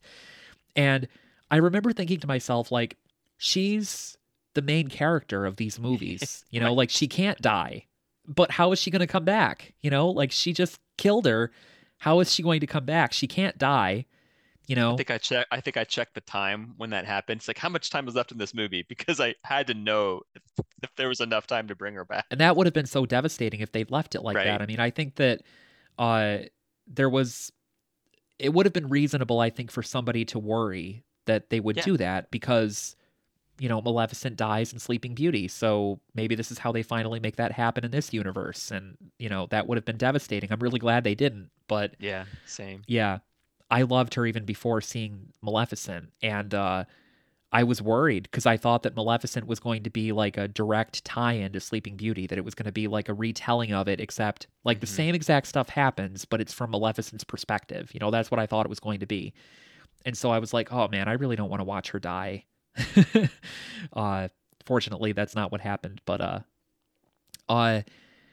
And 0.75 1.07
I 1.51 1.59
remember 1.59 1.93
thinking 1.93 2.19
to 2.21 2.27
myself, 2.27 2.73
like, 2.73 2.97
she's 3.37 4.18
the 4.55 4.63
main 4.63 4.89
character 4.89 5.47
of 5.47 5.57
these 5.57 5.79
movies. 5.79 6.45
You 6.51 6.61
know, 6.61 6.73
like 6.73 6.91
she 6.91 7.07
can't 7.07 7.41
die. 7.41 7.87
But 8.27 8.51
how 8.53 8.73
is 8.73 8.79
she 8.79 8.91
going 8.91 9.01
to 9.01 9.07
come 9.07 9.25
back? 9.25 9.75
You 9.81 9.91
know, 9.91 10.09
like 10.09 10.33
she 10.33 10.53
just 10.53 10.81
killed 10.97 11.27
her. 11.27 11.51
How 11.99 12.21
is 12.21 12.33
she 12.33 12.43
going 12.43 12.61
to 12.61 12.67
come 12.67 12.85
back? 12.85 13.13
She 13.13 13.27
can't 13.27 13.57
die. 13.59 14.07
You 14.67 14.77
know, 14.77 14.93
I 14.95 14.97
think 14.97 15.11
I 15.11 15.19
check. 15.19 15.47
I 15.51 15.61
think 15.61 15.77
I 15.79 15.85
checked 15.85 16.15
the 16.15 16.21
time 16.21 16.75
when 16.77 16.91
that 16.91 17.07
happened. 17.07 17.39
It's 17.41 17.49
like 17.49 17.57
how 17.59 17.69
much 17.71 17.89
time 17.91 18.07
is 18.09 18.15
left 18.15 18.33
in 18.33 18.39
this 18.39 18.53
movie 18.55 18.83
because 18.89 19.19
I 19.21 19.35
had 19.45 19.67
to 19.69 19.75
know 19.75 20.23
if, 20.35 20.43
if 20.83 20.95
there 20.97 21.09
was 21.09 21.21
enough 21.21 21.47
time 21.47 21.69
to 21.69 21.75
bring 21.75 21.95
her 21.95 22.05
back. 22.05 22.27
and 22.31 22.41
that 22.41 22.57
would 22.57 22.67
have 22.67 22.75
been 22.75 22.87
so 22.87 23.07
devastating 23.07 23.61
if 23.61 23.73
they'd 23.73 23.91
left 23.91 24.15
it 24.15 24.23
like 24.23 24.37
Right. 24.37 24.45
that. 24.45 24.61
I 24.63 24.67
mean, 24.67 24.81
I 24.81 24.91
think 24.91 25.15
that 25.17 25.41
uh 25.99 26.39
there 26.87 27.09
was 27.11 27.51
it 28.39 28.53
would 28.55 28.67
have 28.67 28.73
been 28.73 28.89
reasonable, 28.89 29.41
I 29.41 29.51
think, 29.51 29.71
for 29.71 29.83
somebody 29.83 30.25
to 30.27 30.39
worry 30.39 31.03
that 31.27 31.51
they 31.51 31.61
would 31.61 31.77
Yeah. 31.79 31.85
do 31.85 31.97
that 31.99 32.31
because 32.31 32.95
you 33.59 33.69
know, 33.69 33.81
Maleficent 33.81 34.37
dies 34.37 34.73
in 34.73 34.79
Sleeping 34.79 35.15
Beauty. 35.15 35.49
So 35.49 36.01
maybe 36.15 36.35
this 36.35 36.51
is 36.51 36.59
how 36.59 36.71
they 36.73 36.83
finally 36.83 37.21
make 37.21 37.37
that 37.37 37.53
happen 37.53 37.85
in 37.85 37.91
this 37.91 38.13
universe. 38.13 38.71
And, 38.71 38.97
you 39.19 39.29
know, 39.29 39.47
that 39.51 39.67
would 39.67 39.77
have 39.77 39.85
been 39.85 39.97
devastating. 39.97 40.53
I'm 40.53 40.61
really 40.61 40.79
glad 40.79 41.03
they 41.05 41.15
didn't. 41.17 41.51
But 41.67 41.95
Yeah, 41.99 42.25
same. 42.47 42.83
yeah, 42.87 43.19
I 43.71 43.83
loved 43.83 44.15
her 44.15 44.27
even 44.27 44.45
before 44.45 44.81
seeing 44.81 45.33
Maleficent. 45.43 46.13
And 46.23 46.55
uh, 46.55 46.85
I 47.51 47.65
was 47.65 47.83
worried 47.83 48.25
because 48.25 48.47
I 48.47 48.57
thought 48.57 48.83
that 48.85 48.95
Maleficent 48.95 49.47
was 49.47 49.59
going 49.59 49.83
to 49.83 49.91
be 49.91 50.13
like 50.13 50.37
a 50.37 50.47
direct 50.49 51.05
tie 51.05 51.33
in 51.33 51.53
to 51.53 51.61
Sleeping 51.61 51.97
Beauty, 51.97 52.27
that 52.27 52.39
it 52.39 52.45
was 52.45 52.55
going 52.55 52.67
to 52.67 52.73
be 52.73 52.87
like 52.89 53.09
a 53.09 53.15
retelling 53.15 53.73
of 53.73 53.89
it, 53.89 54.01
except 54.01 54.47
like 54.65 54.81
the 54.81 54.87
Mhm. 54.87 54.91
same 54.91 55.15
exact 55.15 55.47
stuff 55.49 55.71
happens, 55.71 56.25
but 56.25 56.41
it's 56.41 56.53
from 56.53 56.71
Maleficent's 56.71 57.25
perspective. 57.25 57.91
You 57.93 58.01
know, 58.01 58.11
that's 58.11 58.31
what 58.31 58.39
I 58.39 58.47
thought 58.47 58.67
it 58.67 58.71
was 58.71 58.81
going 58.81 59.01
to 59.01 59.07
be. 59.07 59.33
And 60.05 60.17
so 60.17 60.31
I 60.31 60.39
was 60.39 60.53
like, 60.55 60.73
oh 60.73 60.89
man, 60.89 61.09
I 61.09 61.15
really 61.15 61.37
don't 61.37 61.51
want 61.51 61.61
to 61.61 61.65
watch 61.65 61.91
her 61.91 61.99
die. 61.99 62.45
uh, 63.93 64.29
fortunately, 64.65 65.13
that's 65.13 65.35
not 65.35 65.53
what 65.53 65.61
happened. 65.61 66.01
But 66.05 66.21
uh, 66.21 66.41
uh, 67.49 67.83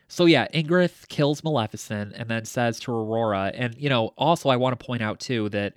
so 0.08 0.26
yeah, 0.26 0.48
Ingrith 0.54 1.08
kills 1.08 1.44
Maleficent 1.44 2.14
and 2.16 2.30
then 2.30 2.46
says 2.46 2.80
to 2.82 2.92
Aurora, 2.92 3.52
and 3.54 3.76
you 3.78 3.90
know, 3.90 4.14
also 4.18 4.50
I 4.50 4.58
want 4.58 4.80
to 4.80 4.86
point 4.86 5.02
out 5.02 5.20
too 5.20 5.50
that 5.50 5.76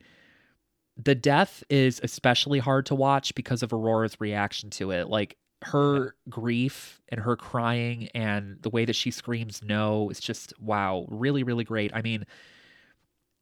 the 0.97 1.15
death 1.15 1.63
is 1.71 2.01
especially 2.03 2.59
hard 2.59 2.87
to 2.87 2.95
watch 2.95 3.35
because 3.35 3.63
of 3.63 3.73
Aurora's 3.73 4.21
reaction 4.21 4.69
to 4.71 4.91
it. 4.91 5.09
Like 5.09 5.37
her 5.63 6.15
grief 6.29 7.01
and 7.09 7.21
her 7.21 7.37
crying 7.37 8.09
and 8.15 8.59
the 8.63 8.71
way 8.71 8.85
that 8.85 8.95
she 8.95 9.11
screams 9.11 9.63
no 9.63 10.11
is 10.11 10.21
just 10.21 10.53
wow, 10.61 11.07
really, 11.09 11.43
really 11.43 11.65
great. 11.65 11.93
I 11.95 12.03
mean, 12.03 12.27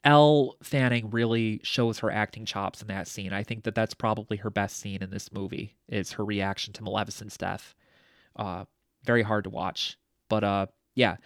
Elle 0.06 0.56
Fanning 0.62 1.10
really 1.10 1.60
shows 1.64 1.98
her 1.98 2.10
acting 2.10 2.46
chops 2.46 2.80
in 2.80 2.88
that 2.88 3.08
scene. 3.08 3.32
I 3.32 3.42
think 3.42 3.64
that 3.64 3.74
that's 3.74 3.92
probably 3.92 4.36
her 4.38 4.50
best 4.50 4.78
scene 4.78 5.02
in 5.02 5.10
this 5.10 5.32
movie 5.32 5.76
is 5.88 6.12
her 6.12 6.24
reaction 6.24 6.72
to 6.74 6.84
Maleficent's 6.84 7.36
death. 7.36 7.74
Uh, 8.36 8.64
very 9.04 9.22
hard 9.22 9.44
to 9.44 9.50
watch, 9.50 9.98
but 10.28 10.44
uh, 10.44 10.66
yeah, 10.94 11.16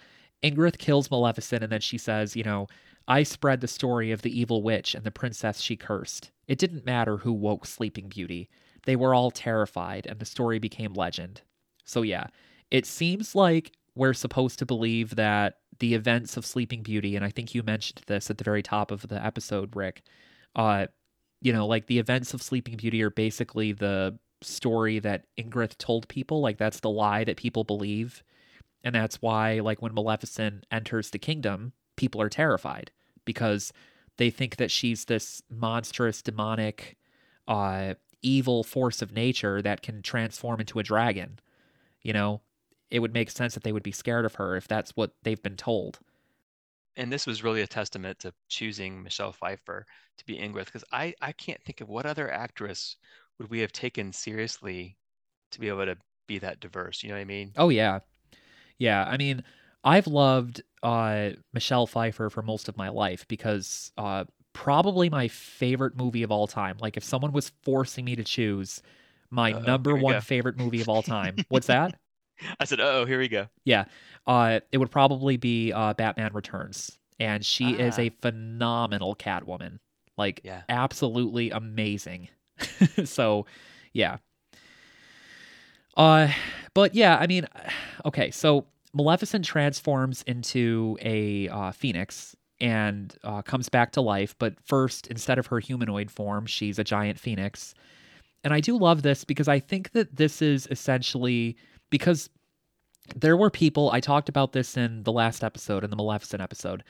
Ingrith 0.43 0.79
kills 0.79 1.11
Maleficent 1.11 1.63
and 1.63 1.71
then 1.71 1.81
she 1.81 1.99
says, 1.99 2.35
you 2.35 2.43
know, 2.43 2.67
I 3.07 3.23
spread 3.23 3.61
the 3.61 3.67
story 3.67 4.11
of 4.11 4.23
the 4.23 4.37
evil 4.37 4.63
witch 4.63 4.95
and 4.95 5.03
the 5.03 5.11
princess 5.11 5.61
she 5.61 5.75
cursed. 5.75 6.31
It 6.47 6.57
didn't 6.57 6.85
matter 6.85 7.17
who 7.17 7.33
woke 7.33 7.65
Sleeping 7.65 8.09
Beauty. 8.09 8.49
They 8.85 8.95
were 8.95 9.13
all 9.13 9.31
terrified, 9.31 10.07
and 10.07 10.19
the 10.19 10.25
story 10.25 10.59
became 10.59 10.93
legend. 10.93 11.41
So, 11.85 12.01
yeah, 12.01 12.27
it 12.71 12.85
seems 12.85 13.35
like 13.35 13.73
we're 13.95 14.13
supposed 14.13 14.59
to 14.59 14.65
believe 14.65 15.15
that 15.17 15.57
the 15.81 15.95
events 15.95 16.37
of 16.37 16.45
Sleeping 16.45 16.83
Beauty, 16.83 17.15
and 17.15 17.25
I 17.25 17.31
think 17.31 17.55
you 17.55 17.63
mentioned 17.63 18.03
this 18.05 18.29
at 18.29 18.37
the 18.37 18.43
very 18.43 18.61
top 18.61 18.91
of 18.91 19.07
the 19.07 19.23
episode, 19.23 19.75
Ric, 19.75 20.03
uh, 20.55 20.85
you 21.41 21.51
know, 21.51 21.65
like 21.65 21.87
the 21.87 21.97
events 21.97 22.35
of 22.35 22.43
Sleeping 22.43 22.77
Beauty 22.77 23.01
are 23.01 23.09
basically 23.09 23.71
the 23.71 24.19
story 24.43 24.99
that 24.99 25.25
Ingrith 25.39 25.77
told 25.79 26.07
people. 26.07 26.39
Like, 26.39 26.57
that's 26.59 26.81
the 26.81 26.89
lie 26.91 27.23
that 27.23 27.35
people 27.35 27.63
believe. 27.63 28.23
And 28.83 28.93
that's 28.93 29.23
why, 29.23 29.59
like, 29.59 29.81
when 29.81 29.95
Maleficent 29.95 30.67
enters 30.71 31.09
the 31.09 31.17
kingdom, 31.17 31.73
people 31.95 32.21
are 32.21 32.29
terrified 32.29 32.91
because 33.25 33.73
they 34.17 34.29
think 34.29 34.57
that 34.57 34.69
she's 34.69 35.05
this 35.05 35.41
monstrous, 35.49 36.21
demonic, 36.21 36.95
uh, 37.47 37.95
evil 38.21 38.63
force 38.63 39.01
of 39.01 39.13
nature 39.13 39.63
that 39.63 39.81
can 39.81 40.03
transform 40.03 40.59
into 40.59 40.77
a 40.77 40.83
dragon. 40.83 41.39
You 42.03 42.13
know, 42.13 42.41
it 42.91 42.99
would 42.99 43.13
make 43.13 43.31
sense 43.31 43.53
that 43.55 43.63
they 43.63 43.71
would 43.73 43.83
be 43.83 43.91
scared 43.93 44.25
of 44.25 44.35
her 44.35 44.55
if 44.55 44.67
that's 44.67 44.91
what 44.95 45.13
they've 45.23 45.41
been 45.41 45.57
told. 45.57 45.99
And 46.95 47.11
this 47.11 47.27
was 47.27 47.43
really 47.43 47.59
a 47.61 47.67
testament 47.67 48.19
to 48.19 48.33
choosing 48.47 49.03
Michelle 49.03 49.33
Pfeiffer 49.33 49.85
to 50.15 50.25
be 50.25 50.37
Ingrid 50.37 50.67
because 50.67 50.85
I 50.89 51.13
I 51.19 51.33
can't 51.33 51.61
think 51.61 51.81
of 51.81 51.89
what 51.89 52.05
other 52.05 52.31
actress 52.31 52.95
would 53.37 53.49
we 53.49 53.59
have 53.59 53.73
taken 53.73 54.13
seriously 54.13 54.97
to 55.51 55.59
be 55.59 55.67
able 55.67 55.85
to 55.87 55.97
be 56.27 56.39
that 56.39 56.61
diverse. 56.61 57.03
You 57.03 57.09
know 57.09 57.15
what 57.15 57.21
I 57.21 57.25
mean? 57.25 57.57
Oh 57.57 57.69
yeah, 57.69 57.99
yeah. 58.79 59.05
I 59.05 59.17
mean, 59.17 59.43
I've 59.83 60.07
loved 60.07 60.63
uh, 60.83 61.31
Michelle 61.53 61.87
Pfeiffer 61.87 62.29
for 62.31 62.43
most 62.43 62.69
of 62.69 62.77
my 62.77 62.89
life 62.89 63.27
because 63.29 63.93
uh, 63.97 64.25
probably 64.53 65.09
my 65.09 65.29
favorite 65.29 65.97
movie 65.97 66.23
of 66.23 66.31
all 66.31 66.47
time. 66.47 66.77
Like, 66.81 66.97
if 66.97 67.05
someone 67.05 67.33
was 67.33 67.51
forcing 67.63 68.05
me 68.05 68.17
to 68.17 68.25
choose 68.25 68.83
my 69.31 69.51
Uh-oh, 69.51 69.53
number 69.53 69.97
one 69.97 70.19
go. 70.19 70.21
favorite 70.21 70.57
movie 70.57 70.81
of 70.81 70.89
all 70.89 71.03
time, 71.03 71.43
what's 71.49 71.67
that? 71.67 71.95
I 72.59 72.65
said, 72.65 72.79
oh, 72.79 73.05
here 73.05 73.19
we 73.19 73.27
go. 73.27 73.47
Yeah, 73.65 73.85
uh, 74.27 74.59
it 74.71 74.77
would 74.77 74.91
probably 74.91 75.37
be 75.37 75.71
uh, 75.73 75.93
Batman 75.93 76.31
Returns, 76.33 76.97
and 77.19 77.45
she 77.45 77.71
is 77.71 77.97
Ah. 77.97 78.03
a 78.03 78.09
phenomenal 78.21 79.15
Catwoman. 79.15 79.79
Like, 80.17 80.41
Yeah. 80.43 80.61
absolutely 80.69 81.51
amazing. 81.51 82.29
so, 83.05 83.45
yeah. 83.93 84.17
Uh, 85.97 86.29
but 86.73 86.95
yeah, 86.95 87.17
I 87.17 87.27
mean, 87.27 87.47
okay, 88.05 88.31
so 88.31 88.65
Maleficent 88.93 89.45
transforms 89.45 90.23
into 90.23 90.97
a 91.01 91.47
uh, 91.49 91.71
phoenix 91.71 92.35
and 92.59 93.15
uh, 93.23 93.41
comes 93.41 93.69
back 93.69 93.91
to 93.93 94.01
life, 94.01 94.35
but 94.37 94.53
first, 94.65 95.07
instead 95.07 95.39
of 95.39 95.47
her 95.47 95.59
humanoid 95.59 96.11
form, 96.11 96.45
she's 96.45 96.77
a 96.77 96.83
giant 96.83 97.19
phoenix. 97.19 97.73
And 98.43 98.53
I 98.53 98.59
do 98.59 98.77
love 98.77 99.01
this 99.01 99.23
because 99.23 99.47
I 99.47 99.59
think 99.59 99.91
that 99.91 100.15
this 100.15 100.41
is 100.41 100.67
essentially 100.71 101.55
because 101.91 102.29
there 103.15 103.37
were 103.37 103.51
people, 103.51 103.91
I 103.91 103.99
talked 103.99 104.29
about 104.29 104.53
this 104.53 104.75
in 104.75 105.03
the 105.03 105.11
last 105.11 105.43
episode, 105.43 105.83
in 105.83 105.91
the 105.91 105.95
Maleficent 105.95 106.41
episode. 106.41 106.83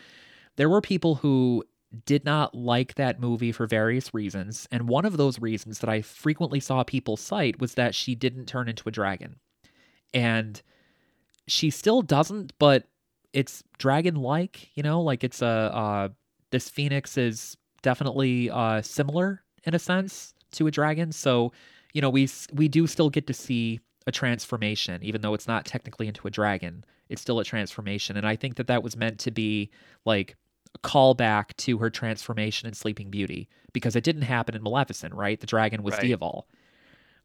There 0.55 0.69
were 0.69 0.81
people 0.81 1.15
who 1.15 1.65
did 2.05 2.23
not 2.23 2.55
like 2.55 2.95
that 2.95 3.19
movie 3.19 3.51
for 3.51 3.67
various 3.67 4.13
reasons. 4.13 4.67
And 4.71 4.87
one 4.87 5.05
of 5.05 5.17
those 5.17 5.41
reasons 5.41 5.79
that 5.79 5.89
I 5.89 6.01
frequently 6.01 6.61
saw 6.61 6.83
people 6.83 7.17
cite 7.17 7.59
was 7.59 7.73
that 7.73 7.93
she 7.93 8.15
didn't 8.15 8.45
turn 8.45 8.69
into 8.69 8.87
a 8.87 8.91
dragon. 8.91 9.37
And 10.13 10.61
she 11.47 11.69
still 11.69 12.01
doesn't, 12.01 12.53
but 12.59 12.87
it's 13.33 13.63
dragon 13.77 14.15
like, 14.15 14.69
you 14.75 14.83
know, 14.83 15.01
like 15.01 15.23
it's 15.23 15.41
a, 15.41 15.45
uh, 15.47 16.09
this 16.51 16.69
phoenix 16.69 17.17
is 17.17 17.57
definitely 17.81 18.49
uh, 18.49 18.81
similar 18.81 19.41
in 19.63 19.73
a 19.73 19.79
sense 19.79 20.33
to 20.51 20.67
a 20.67 20.71
dragon. 20.71 21.11
So, 21.11 21.51
you 21.93 22.01
know, 22.01 22.09
we, 22.09 22.29
we 22.53 22.67
do 22.67 22.87
still 22.87 23.09
get 23.09 23.27
to 23.27 23.33
see 23.33 23.79
a 24.07 24.11
transformation, 24.11 25.03
even 25.03 25.21
though 25.21 25.33
it's 25.33 25.47
not 25.47 25.65
technically 25.65 26.07
into 26.07 26.27
a 26.27 26.31
dragon. 26.31 26.83
It's 27.09 27.21
still 27.21 27.39
a 27.39 27.43
transformation. 27.43 28.17
And 28.17 28.25
I 28.25 28.35
think 28.35 28.55
that 28.55 28.67
that 28.67 28.83
was 28.83 28.95
meant 28.95 29.19
to 29.19 29.31
be 29.31 29.69
like 30.05 30.35
a 30.75 30.79
callback 30.79 31.55
to 31.57 31.77
her 31.77 31.89
transformation 31.89 32.67
in 32.67 32.73
Sleeping 32.73 33.09
Beauty 33.09 33.49
because 33.73 33.95
it 33.95 34.03
didn't 34.03 34.23
happen 34.23 34.55
in 34.55 34.63
Maleficent, 34.63 35.13
right? 35.13 35.39
The 35.39 35.47
dragon 35.47 35.83
was 35.83 35.93
Right. 35.93 36.03
Diaval. 36.03 36.43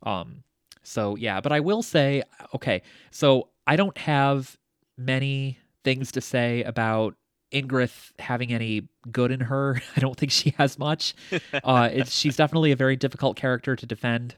Um, 0.03 0.43
So 0.83 1.17
yeah, 1.17 1.41
but 1.41 1.53
I 1.53 1.61
will 1.61 1.83
say, 1.83 2.23
okay, 2.55 2.83
so 3.11 3.49
I 3.67 3.77
don't 3.77 3.97
have 3.99 4.57
many 4.99 5.59
things 5.85 6.13
to 6.13 6.21
say 6.21 6.63
about 6.63 7.15
Ingrid 7.53 7.93
having 8.19 8.53
any 8.53 8.89
good 9.11 9.31
in 9.31 9.41
her. 9.41 9.81
I 9.97 10.01
don't 10.01 10.17
think 10.17 10.33
she 10.33 10.51
has 10.59 10.79
much. 10.79 11.15
Uh, 11.65 11.89
it's, 11.93 12.13
she's 12.13 12.37
definitely 12.37 12.73
a 12.73 12.77
very 12.77 12.97
difficult 12.97 13.37
character 13.37 13.75
to 13.77 13.87
defend. 13.87 14.37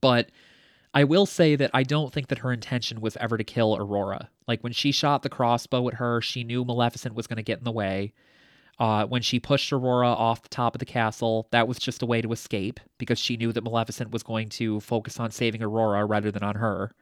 But 0.00 0.30
I 0.96 1.04
will 1.04 1.26
say 1.26 1.56
that 1.56 1.72
I 1.74 1.82
don't 1.82 2.10
think 2.10 2.28
that 2.28 2.38
her 2.38 2.50
intention 2.50 3.02
was 3.02 3.18
ever 3.18 3.36
to 3.36 3.44
kill 3.44 3.76
Aurora. 3.76 4.30
Like 4.48 4.64
when 4.64 4.72
she 4.72 4.92
shot 4.92 5.22
the 5.22 5.28
crossbow 5.28 5.86
at 5.88 5.94
her, 5.94 6.22
she 6.22 6.42
knew 6.42 6.64
Maleficent 6.64 7.14
was 7.14 7.26
going 7.26 7.36
to 7.36 7.42
get 7.42 7.58
in 7.58 7.64
the 7.64 7.70
way. 7.70 8.14
Uh, 8.78 9.04
when 9.04 9.20
she 9.20 9.38
pushed 9.38 9.74
Aurora 9.74 10.08
off 10.08 10.40
the 10.40 10.48
top 10.48 10.74
of 10.74 10.78
the 10.78 10.86
castle, 10.86 11.48
that 11.50 11.68
was 11.68 11.78
just 11.78 12.00
a 12.00 12.06
way 12.06 12.22
to 12.22 12.32
escape 12.32 12.80
because 12.96 13.18
she 13.18 13.36
knew 13.36 13.52
that 13.52 13.62
Maleficent 13.62 14.10
was 14.10 14.22
going 14.22 14.48
to 14.48 14.80
focus 14.80 15.20
on 15.20 15.30
saving 15.30 15.62
Aurora 15.62 16.06
rather 16.06 16.30
than 16.30 16.42
on 16.42 16.54
her. 16.54 16.94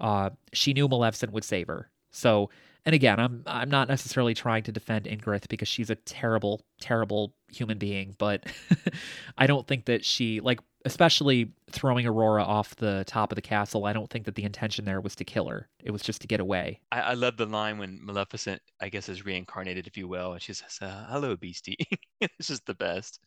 Uh, 0.00 0.30
she 0.52 0.72
knew 0.72 0.88
Maleficent 0.88 1.32
would 1.32 1.44
save 1.44 1.68
her. 1.68 1.92
So, 2.10 2.50
and 2.84 2.92
again, 2.92 3.20
I'm 3.20 3.44
I'm 3.46 3.70
not 3.70 3.86
necessarily 3.86 4.34
trying 4.34 4.64
to 4.64 4.72
defend 4.72 5.04
Ingrid 5.04 5.46
because 5.48 5.68
she's 5.68 5.90
a 5.90 5.94
terrible, 5.94 6.62
terrible 6.80 7.34
human 7.52 7.78
being, 7.78 8.16
but 8.18 8.44
I 9.38 9.46
don't 9.46 9.68
think 9.68 9.84
that 9.84 10.04
she 10.04 10.40
like 10.40 10.58
especially 10.84 11.52
throwing 11.70 12.06
Aurora 12.06 12.42
off 12.42 12.74
the 12.76 13.04
top 13.06 13.32
of 13.32 13.36
the 13.36 13.42
castle. 13.42 13.86
I 13.86 13.92
don't 13.92 14.10
think 14.10 14.24
that 14.24 14.34
the 14.34 14.44
intention 14.44 14.84
there 14.84 15.00
was 15.00 15.14
to 15.16 15.24
kill 15.24 15.48
her. 15.48 15.68
It 15.82 15.90
was 15.90 16.02
just 16.02 16.20
to 16.22 16.26
get 16.26 16.40
away. 16.40 16.80
I, 16.90 17.00
I 17.00 17.14
love 17.14 17.36
the 17.36 17.46
line 17.46 17.78
when 17.78 17.98
Maleficent, 18.02 18.60
I 18.80 18.88
guess, 18.88 19.08
is 19.08 19.24
reincarnated, 19.24 19.86
if 19.86 19.96
you 19.96 20.08
will, 20.08 20.32
and 20.32 20.42
she 20.42 20.52
says, 20.52 20.78
uh, 20.80 21.06
"Hello, 21.08 21.36
Beastie." 21.36 21.76
it's 22.20 22.48
just 22.48 22.66
the 22.66 22.74
best. 22.74 23.20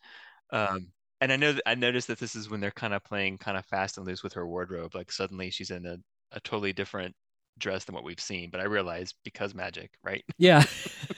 Um, 0.52 0.88
and 1.22 1.32
I 1.32 1.38
know 1.38 1.53
that 1.53 1.64
I 1.65 1.76
noticed 1.76 2.07
that 2.07 2.19
this 2.19 2.36
is 2.36 2.49
when 2.49 2.60
they're 2.60 2.72
kind 2.72 2.94
of 2.94 3.03
playing 3.03 3.38
kind 3.38 3.57
of 3.57 3.65
fast 3.65 3.98
and 3.98 4.06
loose 4.06 4.23
with 4.23 4.34
her 4.34 4.48
wardrobe. 4.48 4.95
Like 4.95 5.11
suddenly 5.11 5.49
she's 5.49 5.72
in 5.72 5.86
a, 5.86 5.98
a 6.32 6.40
totally 6.41 6.73
different 6.73 7.15
dress 7.57 7.86
than 7.86 7.95
what 7.95 8.03
we've 8.03 8.19
seen. 8.19 8.49
But 8.49 8.60
I 8.60 8.65
realize 8.65 9.14
because 9.23 9.56
magic, 9.56 9.91
right? 10.03 10.23
Yeah. 10.38 10.64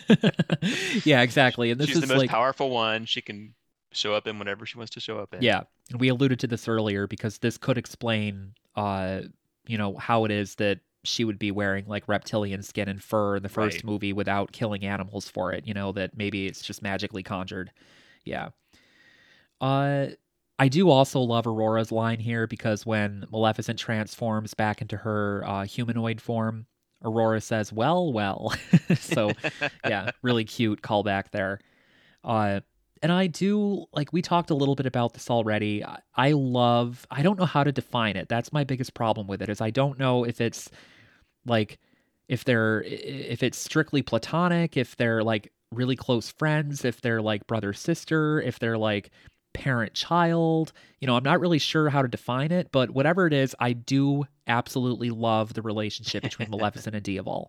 yeah, 1.04 1.22
exactly. 1.22 1.72
And 1.72 1.80
this 1.80 1.88
she's 1.88 1.98
is 1.98 2.02
the 2.02 2.08
most 2.08 2.20
like 2.20 2.30
powerful 2.30 2.70
one. 2.70 3.06
She 3.06 3.22
can 3.22 3.54
show 3.92 4.14
up 4.14 4.28
in 4.28 4.38
whatever 4.40 4.66
she 4.66 4.78
wants 4.78 4.92
to 4.94 5.00
show 5.00 5.18
up 5.20 5.34
in. 5.34 5.42
Yeah. 5.42 5.64
And 5.92 6.00
we 6.00 6.10
alluded 6.10 6.40
to 6.42 6.48
this 6.48 6.68
earlier 6.68 7.08
because 7.08 7.38
this 7.40 7.58
could 7.58 7.78
explain 7.78 8.54
uh 8.76 9.22
you 9.66 9.78
know 9.78 9.96
how 9.98 10.24
it 10.26 10.32
is 10.32 10.56
that 10.56 10.80
she 11.04 11.24
would 11.24 11.40
be 11.40 11.52
wearing 11.52 11.86
like 11.88 12.08
reptilian 12.08 12.62
skin 12.62 12.90
and 12.90 13.02
fur 13.02 13.38
in 13.38 13.44
the 13.44 13.50
first 13.50 13.78
Right. 13.78 13.86
movie 13.86 14.14
without 14.14 14.52
killing 14.52 14.84
animals 14.86 15.30
for 15.30 15.54
it, 15.54 15.66
you 15.66 15.74
know, 15.74 15.92
that 15.94 16.18
maybe 16.18 16.48
it's 16.48 16.62
just 16.62 16.82
magically 16.82 17.24
conjured. 17.24 17.72
Yeah. 18.26 18.50
Uh 19.62 20.08
I 20.60 20.70
do 20.70 20.90
also 20.90 21.20
love 21.20 21.46
Aurora's 21.46 21.92
line 21.92 22.20
here 22.20 22.48
because 22.48 22.84
when 22.86 23.26
Maleficent 23.32 23.78
transforms 23.78 24.56
back 24.56 24.82
into 24.82 24.98
her 24.98 25.44
uh, 25.46 25.66
humanoid 25.66 26.20
form, 26.20 26.66
Aurora 27.04 27.40
says, 27.42 27.72
"Well, 27.72 28.12
well." 28.12 28.52
so, 29.00 29.34
yeah, 29.86 30.10
really 30.24 30.46
cute 30.46 30.82
callback 30.82 31.30
there. 31.30 31.60
Uh, 32.24 32.62
and 33.02 33.12
I 33.12 33.28
do 33.28 33.86
like 33.94 34.14
we 34.14 34.22
talked 34.22 34.50
a 34.50 34.56
little 34.56 34.76
bit 34.76 34.86
about 34.86 35.14
this 35.14 35.30
already. 35.30 35.84
I, 35.84 36.00
I 36.16 36.32
love. 36.32 37.06
I 37.12 37.22
don't 37.22 37.40
know 37.40 37.46
how 37.46 37.64
to 37.64 37.72
define 37.72 38.16
it. 38.16 38.30
That's 38.30 38.54
my 38.54 38.64
biggest 38.64 38.94
problem 38.94 39.28
with 39.28 39.42
it. 39.42 39.50
Is 39.50 39.62
I 39.62 39.70
don't 39.70 40.00
know 40.00 40.24
if 40.24 40.42
it's 40.42 40.70
like 41.46 41.80
if 42.28 42.44
they're 42.44 42.84
if 42.84 43.44
it's 43.44 43.58
strictly 43.58 44.02
platonic, 44.02 44.78
if 44.78 44.96
they're 44.96 45.24
like 45.24 45.52
really 45.72 45.96
close 45.96 46.30
friends, 46.30 46.86
if 46.86 47.02
they're 47.02 47.22
like 47.22 47.48
brother 47.48 47.74
sister, 47.74 48.42
if 48.42 48.60
they're 48.60 48.78
like 48.78 49.12
parent 49.54 49.94
child. 49.94 50.72
You 51.00 51.08
know, 51.08 51.16
I'm 51.16 51.24
not 51.24 51.40
really 51.40 51.60
sure 51.60 51.90
how 51.90 52.02
to 52.02 52.08
define 52.08 52.52
it, 52.52 52.72
but 52.72 52.92
whatever 52.92 53.28
it 53.28 53.34
is, 53.34 53.56
I 53.60 53.74
do 53.74 54.26
absolutely 54.48 55.10
love 55.10 55.54
the 55.54 55.62
relationship 55.62 56.24
between 56.24 56.50
Maleficent 56.50 56.96
and 56.96 57.04
Diaval. 57.04 57.48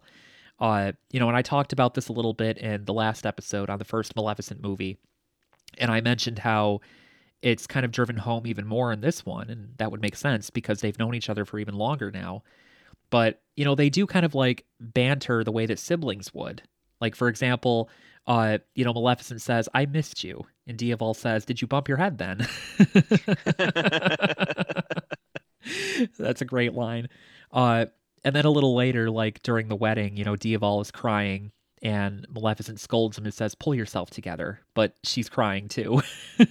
Uh, 0.59 0.93
you 1.13 1.21
know, 1.21 1.29
and 1.29 1.37
I 1.37 1.43
talked 1.43 1.73
about 1.73 1.95
this 1.95 2.09
a 2.09 2.13
little 2.13 2.35
bit 2.35 2.59
in 2.59 2.85
the 2.85 2.93
last 2.93 3.27
episode 3.27 3.71
on 3.71 3.79
the 3.79 3.85
first 3.85 4.17
Maleficent 4.17 4.61
movie, 4.61 4.99
and 5.77 5.91
I 5.91 6.01
mentioned 6.01 6.39
how 6.39 6.81
it's 7.43 7.67
kind 7.67 7.85
of 7.85 7.93
driven 7.93 8.17
home 8.17 8.47
even 8.47 8.67
more 8.67 8.93
in 8.93 9.01
this 9.01 9.25
one, 9.25 9.51
and 9.51 9.75
that 9.79 9.91
would 9.91 10.03
make 10.03 10.17
sense 10.17 10.51
because 10.51 10.81
they've 10.81 10.99
known 10.99 11.15
each 11.15 11.31
other 11.31 11.45
for 11.45 11.59
even 11.59 11.75
longer 11.75 12.11
now. 12.11 12.43
But, 13.11 13.41
you 13.57 13.65
know, 13.65 13.75
they 13.75 13.91
do 13.91 14.07
kind 14.07 14.27
of 14.27 14.35
like 14.35 14.65
banter 14.81 15.45
the 15.45 15.53
way 15.53 15.67
that 15.67 15.79
siblings 15.79 16.35
would. 16.35 16.63
Like, 17.01 17.15
for 17.15 17.29
example, 17.29 17.89
uh, 18.27 18.59
you 18.75 18.85
know, 18.85 18.93
Maleficent 18.93 19.41
says, 19.41 19.69
I 19.73 19.87
missed 19.87 20.25
you. 20.25 20.45
And 20.67 20.77
Diaval 20.77 21.17
says, 21.17 21.47
Did 21.47 21.63
you 21.63 21.69
bump 21.69 21.89
your 21.89 21.97
head 21.97 22.19
then? 22.19 22.47
That's 26.19 26.43
a 26.43 26.45
great 26.45 26.75
line. 26.75 27.09
Uh, 27.51 27.87
and 28.25 28.37
then 28.37 28.45
a 28.45 28.51
little 28.51 28.75
later, 28.75 29.11
like 29.11 29.43
during 29.43 29.69
the 29.69 29.77
wedding, 29.77 30.17
you 30.17 30.25
know, 30.25 30.35
Diaval 30.35 30.83
is 30.83 30.91
crying 30.91 31.53
and 31.83 32.27
Maleficent 32.31 32.81
scolds 32.81 33.19
him 33.19 33.25
and 33.25 33.35
says, 33.35 33.55
Pull 33.55 33.75
yourself 33.75 34.11
together. 34.11 34.61
But 34.75 34.95
she's 35.05 35.29
crying 35.29 35.69
too. 35.69 36.03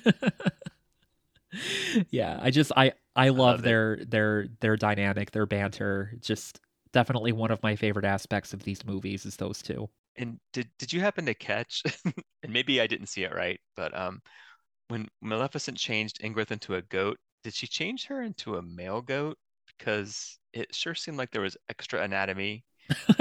yeah, 2.09 2.39
I 2.41 2.51
just 2.51 2.71
I 2.75 2.93
I 3.15 3.29
love 3.29 3.29
love 3.29 3.63
it. 3.63 3.63
their 3.63 4.05
their 4.05 4.47
their 4.59 4.77
dynamic, 4.77 5.31
their 5.31 5.45
banter. 5.45 6.13
Just 6.21 6.59
definitely 6.93 7.31
one 7.31 7.51
of 7.51 7.61
my 7.63 7.75
favorite 7.75 8.05
aspects 8.05 8.53
of 8.53 8.63
these 8.63 8.85
movies 8.85 9.25
is 9.25 9.37
those 9.37 9.61
two. 9.61 9.89
And 10.15 10.39
did 10.53 10.69
did 10.79 10.91
you 10.93 11.01
happen 11.01 11.25
to 11.27 11.33
catch? 11.33 11.83
and 12.43 12.53
maybe 12.53 12.81
I 12.81 12.87
didn't 12.87 13.07
see 13.07 13.23
it 13.23 13.33
right, 13.35 13.59
but 13.75 13.95
um, 13.97 14.21
when 14.89 15.07
Maleficent 15.21 15.77
changed 15.77 16.19
Ingrid 16.21 16.51
into 16.51 16.75
a 16.75 16.81
goat, 16.83 17.17
did 17.43 17.53
she 17.53 17.67
change 17.67 18.05
her 18.07 18.21
into 18.23 18.55
a 18.57 18.61
male 18.61 19.01
goat? 19.01 19.37
Because 19.77 20.37
it 20.53 20.73
sure 20.75 20.95
seemed 20.95 21.17
like 21.17 21.31
there 21.31 21.41
was 21.41 21.57
extra 21.69 22.01
anatomy. 22.03 22.63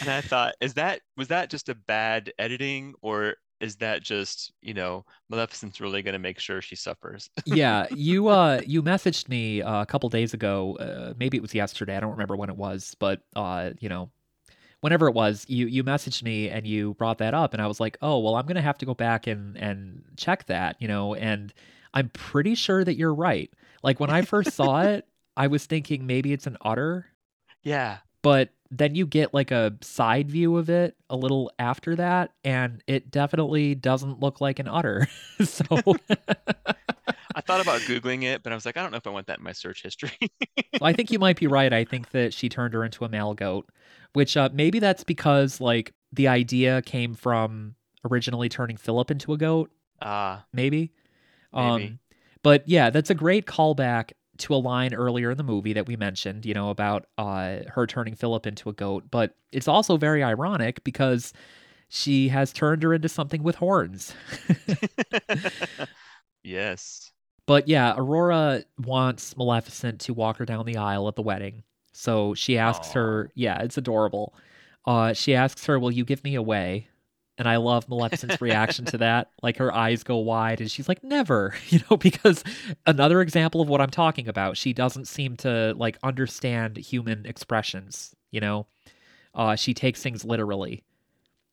and 0.00 0.08
I 0.08 0.20
thought, 0.20 0.54
is 0.60 0.74
that 0.74 1.00
was 1.16 1.28
that 1.28 1.50
just 1.50 1.68
a 1.68 1.74
bad 1.74 2.32
editing, 2.38 2.94
or 3.02 3.36
is 3.60 3.76
that 3.76 4.02
just 4.02 4.52
you 4.60 4.74
know 4.74 5.04
Maleficent's 5.30 5.80
really 5.80 6.02
going 6.02 6.12
to 6.12 6.18
make 6.18 6.38
sure 6.38 6.60
she 6.60 6.76
suffers? 6.76 7.30
yeah, 7.46 7.86
you 7.90 8.28
uh 8.28 8.60
you 8.66 8.82
messaged 8.82 9.28
me 9.28 9.62
uh, 9.62 9.82
a 9.82 9.86
couple 9.86 10.08
days 10.08 10.34
ago, 10.34 10.76
uh, 10.76 11.14
maybe 11.18 11.36
it 11.36 11.42
was 11.42 11.54
yesterday. 11.54 11.96
I 11.96 12.00
don't 12.00 12.12
remember 12.12 12.36
when 12.36 12.50
it 12.50 12.56
was, 12.56 12.94
but 12.98 13.22
uh, 13.36 13.70
you 13.80 13.88
know, 13.88 14.10
whenever 14.80 15.08
it 15.08 15.14
was, 15.14 15.46
you 15.48 15.66
you 15.66 15.82
messaged 15.84 16.22
me 16.22 16.50
and 16.50 16.66
you 16.66 16.94
brought 16.94 17.18
that 17.18 17.34
up, 17.34 17.54
and 17.54 17.62
I 17.62 17.66
was 17.66 17.80
like, 17.80 17.96
oh 18.02 18.18
well, 18.18 18.36
I'm 18.36 18.46
gonna 18.46 18.62
have 18.62 18.78
to 18.78 18.86
go 18.86 18.94
back 18.94 19.26
and 19.26 19.56
and 19.56 20.02
check 20.16 20.46
that, 20.46 20.76
you 20.80 20.88
know, 20.88 21.14
and 21.14 21.52
I'm 21.94 22.10
pretty 22.10 22.54
sure 22.54 22.84
that 22.84 22.96
you're 22.96 23.14
right. 23.14 23.50
Like 23.82 24.00
when 24.00 24.10
I 24.10 24.22
first 24.22 24.52
saw 24.52 24.82
it, 24.82 25.06
I 25.36 25.46
was 25.46 25.66
thinking 25.66 26.06
maybe 26.06 26.32
it's 26.32 26.46
an 26.46 26.56
otter, 26.60 27.06
yeah, 27.64 27.98
but 28.22 28.50
then 28.70 28.94
you 28.94 29.06
get 29.06 29.32
like 29.34 29.50
a 29.50 29.74
side 29.82 30.30
view 30.30 30.56
of 30.56 30.68
it 30.68 30.96
a 31.10 31.16
little 31.16 31.50
after 31.58 31.96
that, 31.96 32.32
and 32.44 32.82
it 32.86 33.10
definitely 33.10 33.74
doesn't 33.74 34.20
look 34.20 34.40
like 34.40 34.58
an 34.58 34.68
otter. 34.68 35.06
so 35.44 35.64
I 37.36 37.40
thought 37.40 37.60
about 37.60 37.80
googling 37.82 38.22
it, 38.24 38.42
but 38.42 38.52
I 38.52 38.54
was 38.54 38.64
like, 38.64 38.76
I 38.76 38.82
don't 38.82 38.90
know 38.90 38.96
if 38.96 39.06
I 39.06 39.10
want 39.10 39.26
that 39.26 39.38
in 39.38 39.44
my 39.44 39.52
search 39.52 39.82
history. 39.82 40.12
I 40.80 40.92
think 40.92 41.10
you 41.10 41.18
might 41.18 41.38
be 41.38 41.46
right. 41.46 41.72
I 41.72 41.84
think 41.84 42.10
that 42.10 42.32
she 42.32 42.48
turned 42.48 42.74
her 42.74 42.84
into 42.84 43.04
a 43.04 43.08
male 43.08 43.34
goat, 43.34 43.68
which 44.12 44.36
uh, 44.36 44.48
maybe 44.52 44.78
that's 44.78 45.04
because 45.04 45.60
like 45.60 45.92
the 46.12 46.28
idea 46.28 46.82
came 46.82 47.14
from 47.14 47.74
originally 48.10 48.48
turning 48.48 48.76
Philip 48.76 49.10
into 49.10 49.32
a 49.32 49.38
goat. 49.38 49.70
Ah, 50.00 50.44
Maybe. 50.52 50.92
Maybe. 51.52 51.84
Um, 51.84 51.98
but 52.42 52.68
yeah, 52.68 52.90
that's 52.90 53.10
a 53.10 53.14
great 53.14 53.46
callback 53.46 54.12
to 54.38 54.54
a 54.54 54.56
line 54.56 54.94
earlier 54.94 55.30
in 55.30 55.36
the 55.36 55.44
movie 55.44 55.72
that 55.72 55.86
we 55.86 55.96
mentioned. 55.96 56.46
You 56.46 56.54
know 56.54 56.70
about 56.70 57.06
uh, 57.18 57.58
her 57.68 57.86
turning 57.86 58.14
Philip 58.14 58.46
into 58.46 58.68
a 58.68 58.72
goat, 58.72 59.04
but 59.10 59.36
it's 59.52 59.68
also 59.68 59.96
very 59.96 60.22
ironic 60.22 60.82
because 60.84 61.32
she 61.88 62.28
has 62.28 62.52
turned 62.52 62.82
her 62.82 62.94
into 62.94 63.08
something 63.08 63.42
with 63.42 63.56
horns. 63.56 64.14
yes. 66.42 67.12
But 67.46 67.68
yeah, 67.68 67.94
Aurora 67.96 68.64
wants 68.78 69.36
Maleficent 69.36 70.00
to 70.02 70.14
walk 70.14 70.38
her 70.38 70.46
down 70.46 70.64
the 70.66 70.78
aisle 70.78 71.08
at 71.08 71.16
the 71.16 71.22
wedding. 71.22 71.62
So 71.92 72.34
she 72.34 72.58
asks 72.58 72.92
her, 72.92 73.30
yeah, 73.34 73.62
it's 73.62 73.78
adorable. 73.78 74.34
Uh, 74.86 75.12
she 75.12 75.34
asks 75.34 75.66
her, 75.66 75.78
Will 75.78 75.92
you 75.92 76.04
give 76.04 76.24
me 76.24 76.34
away? 76.34 76.88
And 77.36 77.48
I 77.48 77.56
love 77.56 77.88
Maleficent's 77.88 78.40
reaction 78.40 78.84
to 78.86 78.98
that. 78.98 79.30
Like 79.42 79.56
her 79.58 79.74
eyes 79.74 80.02
go 80.04 80.18
wide 80.18 80.60
and 80.60 80.70
she's 80.70 80.88
like, 80.88 81.02
Never, 81.04 81.54
you 81.68 81.80
know, 81.90 81.96
because 81.96 82.42
another 82.86 83.20
example 83.20 83.60
of 83.60 83.68
what 83.68 83.80
I'm 83.80 83.90
talking 83.90 84.28
about, 84.28 84.56
she 84.56 84.72
doesn't 84.72 85.06
seem 85.08 85.36
to 85.38 85.74
like 85.76 85.98
understand 86.02 86.76
human 86.76 87.26
expressions, 87.26 88.14
you 88.30 88.40
know? 88.40 88.66
Uh, 89.34 89.56
she 89.56 89.74
takes 89.74 90.00
things 90.02 90.24
literally. 90.24 90.82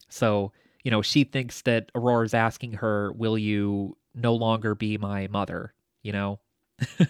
So, 0.09 0.51
you 0.83 0.91
know, 0.91 1.01
she 1.01 1.23
thinks 1.23 1.61
that 1.63 1.91
Aurora's 1.95 2.33
asking 2.33 2.73
her, 2.73 3.11
Will 3.13 3.37
you 3.37 3.97
no 4.13 4.35
longer 4.35 4.75
be 4.75 4.97
my 4.97 5.27
mother? 5.27 5.73
You 6.03 6.11
know? 6.13 6.39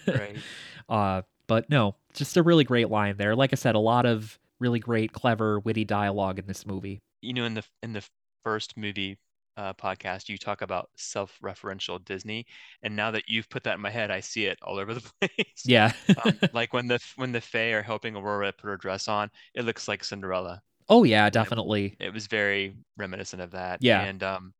Right. 0.06 0.36
Uh, 0.88 1.22
but 1.46 1.70
no, 1.70 1.94
just 2.12 2.36
a 2.36 2.42
really 2.42 2.64
great 2.64 2.90
line 2.90 3.16
there. 3.16 3.34
Like 3.36 3.52
I 3.52 3.56
said, 3.56 3.76
a 3.76 3.78
lot 3.78 4.04
of 4.04 4.38
really 4.58 4.80
great, 4.80 5.12
clever, 5.12 5.58
witty 5.60 5.84
dialogue 5.84 6.38
in 6.38 6.46
this 6.46 6.66
movie. 6.66 7.00
you 7.22 7.32
know, 7.32 7.44
in 7.44 7.54
the 7.54 7.62
in 7.82 7.92
the 7.94 8.02
first 8.42 8.76
movie, 8.76 9.18
uh, 9.56 9.74
podcast, 9.74 10.28
you 10.28 10.38
talk 10.38 10.62
about 10.62 10.88
self-referential 10.96 12.04
Disney, 12.04 12.46
and 12.82 12.96
now 12.96 13.10
that 13.10 13.24
you've 13.28 13.48
put 13.48 13.64
that 13.64 13.74
in 13.74 13.80
my 13.80 13.90
head, 13.90 14.10
I 14.10 14.20
see 14.20 14.46
it 14.46 14.58
all 14.62 14.78
over 14.78 14.94
the 14.94 15.02
place. 15.20 15.62
Yeah. 15.64 15.92
um, 16.24 16.38
like 16.52 16.72
when 16.72 16.86
the 16.88 16.98
when 17.16 17.32
the 17.32 17.40
Fae 17.40 17.72
are 17.72 17.82
helping 17.82 18.16
Aurora 18.16 18.52
put 18.52 18.68
her 18.68 18.76
dress 18.76 19.08
on, 19.08 19.30
it 19.54 19.64
looks 19.64 19.88
like 19.88 20.04
Cinderella. 20.04 20.62
Oh 20.88 21.04
yeah, 21.04 21.30
definitely. 21.30 21.96
It, 22.00 22.06
it 22.06 22.14
was 22.14 22.26
very 22.26 22.76
reminiscent 22.96 23.42
of 23.42 23.52
that. 23.52 23.82
Yeah. 23.82 24.02
And 24.02 24.22
um, 24.22 24.54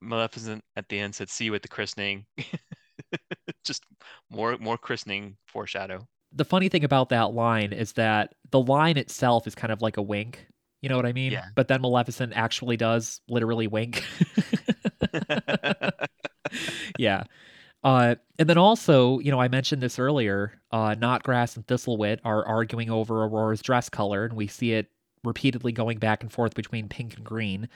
Maleficent 0.00 0.64
at 0.76 0.88
the 0.88 0.98
end 0.98 1.14
said, 1.14 1.28
"See 1.28 1.44
you 1.44 1.54
at 1.54 1.62
the 1.62 1.68
christening." 1.68 2.26
Just 3.64 3.84
more 4.30 4.56
more 4.58 4.78
christening 4.78 5.36
foreshadow. 5.46 6.06
The 6.32 6.44
funny 6.44 6.68
thing 6.68 6.84
about 6.84 7.08
that 7.08 7.32
line 7.32 7.72
is 7.72 7.92
that 7.94 8.34
the 8.50 8.60
line 8.60 8.96
itself 8.96 9.46
is 9.46 9.54
kind 9.54 9.72
of 9.72 9.82
like 9.82 9.96
a 9.96 10.02
wink. 10.02 10.46
You 10.82 10.88
know 10.88 10.96
what 10.96 11.06
I 11.06 11.12
mean? 11.12 11.32
Yeah. 11.32 11.44
But 11.54 11.68
then 11.68 11.82
Maleficent 11.82 12.32
actually 12.34 12.76
does 12.76 13.20
literally 13.28 13.66
wink. 13.66 14.04
yeah. 16.98 17.24
Uh, 17.82 18.14
and 18.38 18.48
then 18.48 18.58
also, 18.58 19.18
you 19.20 19.30
know, 19.30 19.40
I 19.40 19.48
mentioned 19.48 19.82
this 19.82 19.98
earlier. 19.98 20.60
Uh, 20.70 20.94
Knotgrass 20.94 21.56
and 21.56 21.66
Thistlewit 21.66 22.18
are 22.24 22.46
arguing 22.46 22.90
over 22.90 23.24
Aurora's 23.24 23.62
dress 23.62 23.88
color, 23.88 24.24
and 24.24 24.34
we 24.34 24.46
see 24.46 24.72
it 24.72 24.90
repeatedly 25.24 25.72
going 25.72 25.98
back 25.98 26.22
and 26.22 26.32
forth 26.32 26.54
between 26.54 26.88
pink 26.88 27.16
and 27.16 27.24
green. 27.24 27.68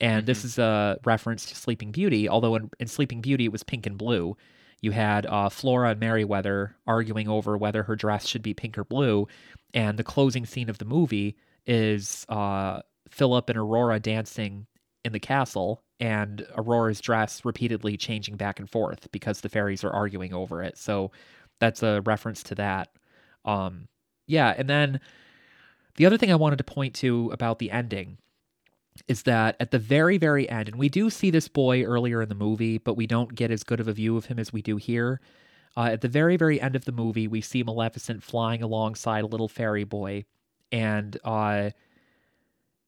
And 0.00 0.22
Mm-hmm. 0.22 0.26
this 0.26 0.44
is 0.44 0.58
a 0.58 0.98
reference 1.04 1.46
to 1.46 1.56
Sleeping 1.56 1.92
Beauty, 1.92 2.28
although 2.28 2.56
in, 2.56 2.70
in 2.80 2.88
Sleeping 2.88 3.20
Beauty 3.20 3.44
it 3.46 3.52
was 3.52 3.62
pink 3.62 3.86
and 3.86 3.96
blue. 3.96 4.36
You 4.80 4.90
had 4.90 5.24
uh, 5.26 5.48
Flora 5.48 5.90
and 5.90 6.00
Merryweather 6.00 6.76
arguing 6.86 7.28
over 7.28 7.56
whether 7.56 7.84
her 7.84 7.96
dress 7.96 8.26
should 8.26 8.42
be 8.42 8.54
pink 8.54 8.76
or 8.76 8.84
blue, 8.84 9.28
and 9.72 9.98
the 9.98 10.04
closing 10.04 10.44
scene 10.46 10.68
of 10.68 10.78
the 10.78 10.84
movie 10.84 11.36
is 11.66 12.26
uh, 12.28 12.80
Philip 13.08 13.48
and 13.48 13.58
Aurora 13.58 14.00
dancing 14.00 14.66
in 15.04 15.12
the 15.12 15.20
castle, 15.20 15.82
and 16.00 16.46
Aurora's 16.56 17.00
dress 17.00 17.44
repeatedly 17.44 17.96
changing 17.96 18.36
back 18.36 18.58
and 18.58 18.68
forth 18.68 19.10
because 19.12 19.40
the 19.40 19.48
fairies 19.48 19.84
are 19.84 19.92
arguing 19.92 20.34
over 20.34 20.62
it. 20.62 20.76
So 20.78 21.12
that's 21.60 21.82
a 21.82 22.00
reference 22.02 22.42
to 22.44 22.54
that. 22.56 22.88
Um, 23.44 23.88
yeah, 24.26 24.54
and 24.56 24.68
then 24.68 25.00
the 25.96 26.06
other 26.06 26.18
thing 26.18 26.32
I 26.32 26.36
wanted 26.36 26.56
to 26.58 26.64
point 26.64 26.94
to 26.96 27.30
about 27.32 27.58
the 27.58 27.70
ending 27.70 28.18
is 29.08 29.22
that 29.24 29.56
at 29.60 29.70
the 29.70 29.78
very, 29.78 30.18
very 30.18 30.48
end, 30.48 30.68
and 30.68 30.78
we 30.78 30.88
do 30.88 31.10
see 31.10 31.30
this 31.30 31.48
boy 31.48 31.82
earlier 31.84 32.22
in 32.22 32.28
the 32.28 32.34
movie, 32.34 32.78
but 32.78 32.94
we 32.94 33.06
don't 33.06 33.34
get 33.34 33.50
as 33.50 33.64
good 33.64 33.80
of 33.80 33.88
a 33.88 33.92
view 33.92 34.16
of 34.16 34.26
him 34.26 34.38
as 34.38 34.52
we 34.52 34.62
do 34.62 34.76
here. 34.76 35.20
Uh, 35.76 35.90
at 35.92 36.00
the 36.00 36.08
very, 36.08 36.36
very 36.36 36.60
end 36.60 36.76
of 36.76 36.84
the 36.84 36.92
movie, 36.92 37.26
we 37.26 37.40
see 37.40 37.62
Maleficent 37.62 38.22
flying 38.22 38.62
alongside 38.62 39.24
a 39.24 39.26
little 39.26 39.48
fairy 39.48 39.84
boy, 39.84 40.24
and 40.72 41.18
uh, 41.24 41.70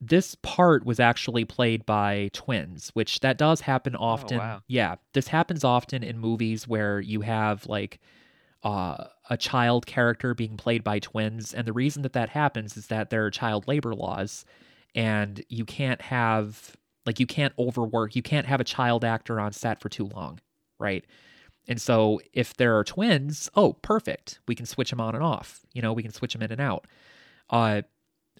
this 0.00 0.34
part 0.36 0.84
was 0.84 1.00
actually 1.00 1.44
played 1.44 1.86
by 1.86 2.30
twins, 2.32 2.90
which 2.94 3.20
that 3.20 3.38
does 3.38 3.62
happen 3.62 3.96
often. 3.96 4.38
wow. 4.38 4.62
Yeah, 4.68 4.96
this 5.12 5.28
happens 5.28 5.64
often 5.64 6.02
in 6.02 6.18
movies 6.18 6.68
where 6.68 7.00
you 7.00 7.22
have 7.22 7.66
like 7.66 8.00
uh, 8.62 9.04
a 9.30 9.36
child 9.36 9.86
character 9.86 10.34
being 10.34 10.56
played 10.56 10.84
by 10.84 10.98
twins, 10.98 11.54
and 11.54 11.66
the 11.66 11.72
reason 11.72 12.02
that 12.02 12.12
that 12.12 12.28
happens 12.30 12.76
is 12.76 12.88
that 12.88 13.10
there 13.10 13.24
are 13.24 13.30
child 13.30 13.66
labor 13.68 13.94
laws, 13.94 14.44
and 14.94 15.44
you 15.48 15.64
can't 15.64 16.02
have 16.02 16.76
like 17.06 17.20
you 17.20 17.26
can't 17.26 17.54
overwork, 17.58 18.16
you 18.16 18.22
can't 18.22 18.46
have 18.46 18.60
a 18.60 18.64
child 18.64 19.04
actor 19.04 19.40
on 19.40 19.52
set 19.52 19.80
for 19.80 19.88
too 19.88 20.06
long, 20.06 20.40
right? 20.78 21.04
And 21.68 21.80
so 21.80 22.20
if 22.32 22.54
there 22.56 22.76
are 22.78 22.84
twins, 22.84 23.48
oh, 23.54 23.74
perfect. 23.74 24.40
We 24.46 24.54
can 24.54 24.66
switch 24.66 24.90
them 24.90 25.00
on 25.00 25.14
and 25.14 25.24
off. 25.24 25.60
You 25.72 25.82
know, 25.82 25.92
we 25.92 26.02
can 26.02 26.12
switch 26.12 26.32
them 26.32 26.42
in 26.42 26.52
and 26.52 26.60
out. 26.60 26.86
Uh 27.50 27.82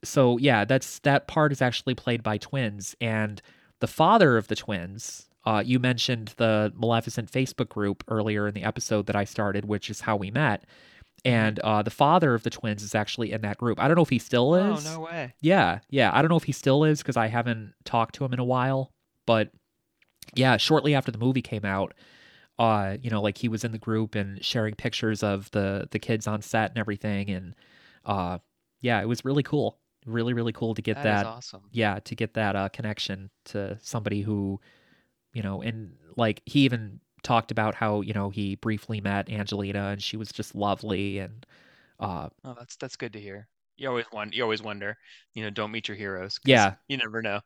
so 0.05 0.39
yeah, 0.39 0.65
that's 0.65 0.99
that 1.01 1.27
part 1.27 1.53
is 1.53 1.62
actually 1.62 1.95
played 1.95 2.23
by 2.23 2.39
twins 2.39 2.95
and 3.01 3.41
the 3.81 3.87
father 3.87 4.37
of 4.37 4.49
the 4.49 4.57
twins, 4.57 5.28
uh 5.45 5.62
you 5.65 5.78
mentioned 5.78 6.35
the 6.37 6.73
Maleficent 6.77 7.31
Facebook 7.31 7.69
group 7.69 8.05
earlier 8.09 8.47
in 8.49 8.55
the 8.55 8.62
episode 8.65 9.07
that 9.07 9.16
I 9.16 9.24
started, 9.24 9.65
which 9.65 9.91
is 9.91 10.01
how 10.03 10.16
we 10.16 10.31
met. 10.31 10.65
And 11.24 11.59
uh 11.61 11.83
the 11.83 11.91
father 11.91 12.35
of 12.35 12.43
the 12.43 12.51
twins 12.51 12.83
is 12.83 12.95
actually 12.95 13.33
in 13.33 13.41
that 13.43 13.59
group. 13.59 13.81
I 13.81 13.89
don't 13.89 13.97
know 13.97 14.03
if 14.03 14.11
he 14.11 14.19
still 14.19 14.55
Oh 14.55 14.74
is. 14.74 14.85
no 14.85 15.01
way! 15.01 15.35
Yeah, 15.41 15.81
yeah. 15.91 16.11
I 16.12 16.20
don't 16.23 16.28
know 16.31 16.37
if 16.37 16.45
he 16.45 16.53
still 16.53 16.85
is 16.85 16.99
because 16.99 17.16
I 17.16 17.28
haven't 17.28 17.73
talked 17.85 18.15
to 18.16 18.24
him 18.24 18.33
in 18.33 18.39
a 18.39 18.45
while. 18.45 18.93
But 19.27 19.51
yeah, 20.35 20.57
shortly 20.57 20.95
after 20.95 21.11
the 21.11 21.19
movie 21.19 21.43
came 21.43 21.65
out, 21.65 21.95
uh, 22.59 22.97
you 23.03 23.11
know, 23.11 23.20
like 23.23 23.39
he 23.39 23.49
was 23.49 23.65
in 23.65 23.73
the 23.73 23.78
group 23.78 24.15
and 24.15 24.45
sharing 24.45 24.74
pictures 24.74 25.23
of 25.23 25.51
the 25.53 25.89
the 25.91 25.99
kids 25.99 26.27
on 26.27 26.43
set 26.43 26.70
and 26.70 26.78
everything, 26.78 27.31
and 27.31 27.55
uh, 28.05 28.39
yeah, 28.81 29.01
it 29.01 29.07
was 29.07 29.24
really 29.24 29.43
cool. 29.43 29.78
Really, 30.07 30.35
really 30.35 30.53
cool 30.53 30.74
to 30.74 30.82
get 30.82 31.03
That 31.03 31.03
that. 31.03 31.27
awesome. 31.27 31.70
Yeah, 31.73 31.98
to 32.01 32.15
get 32.15 32.35
that 32.35 32.57
uh, 32.57 32.69
connection 32.70 33.31
to 33.47 33.78
somebody 33.82 34.23
who, 34.23 34.61
you 35.35 35.43
know, 35.43 35.62
and 35.62 35.97
like 36.16 36.43
he 36.47 36.61
even 36.61 37.01
talked 37.23 37.51
about 37.51 37.74
how 37.74 38.01
you 38.03 38.12
know 38.15 38.31
he 38.31 38.57
briefly 38.57 39.01
met 39.01 39.31
Angelina 39.31 39.89
and 39.89 40.03
she 40.03 40.16
was 40.16 40.32
just 40.32 40.55
lovely 40.55 41.19
and 41.19 41.47
uh, 42.01 42.28
Oh, 42.44 42.55
that's 42.59 42.77
that's 42.77 42.97
good 42.97 43.12
to 43.15 43.20
hear. 43.20 43.48
You 43.77 43.89
always 43.89 44.07
wonder. 44.12 44.35
You 44.36 44.43
always 44.43 44.62
wonder. 44.62 44.97
You 45.35 45.43
know, 45.44 45.51
don't 45.51 45.70
meet 45.70 45.89
your 45.89 45.97
heroes. 45.97 46.39
Yeah. 46.44 46.77
You 46.89 46.97
never 46.97 47.23
know. 47.23 47.40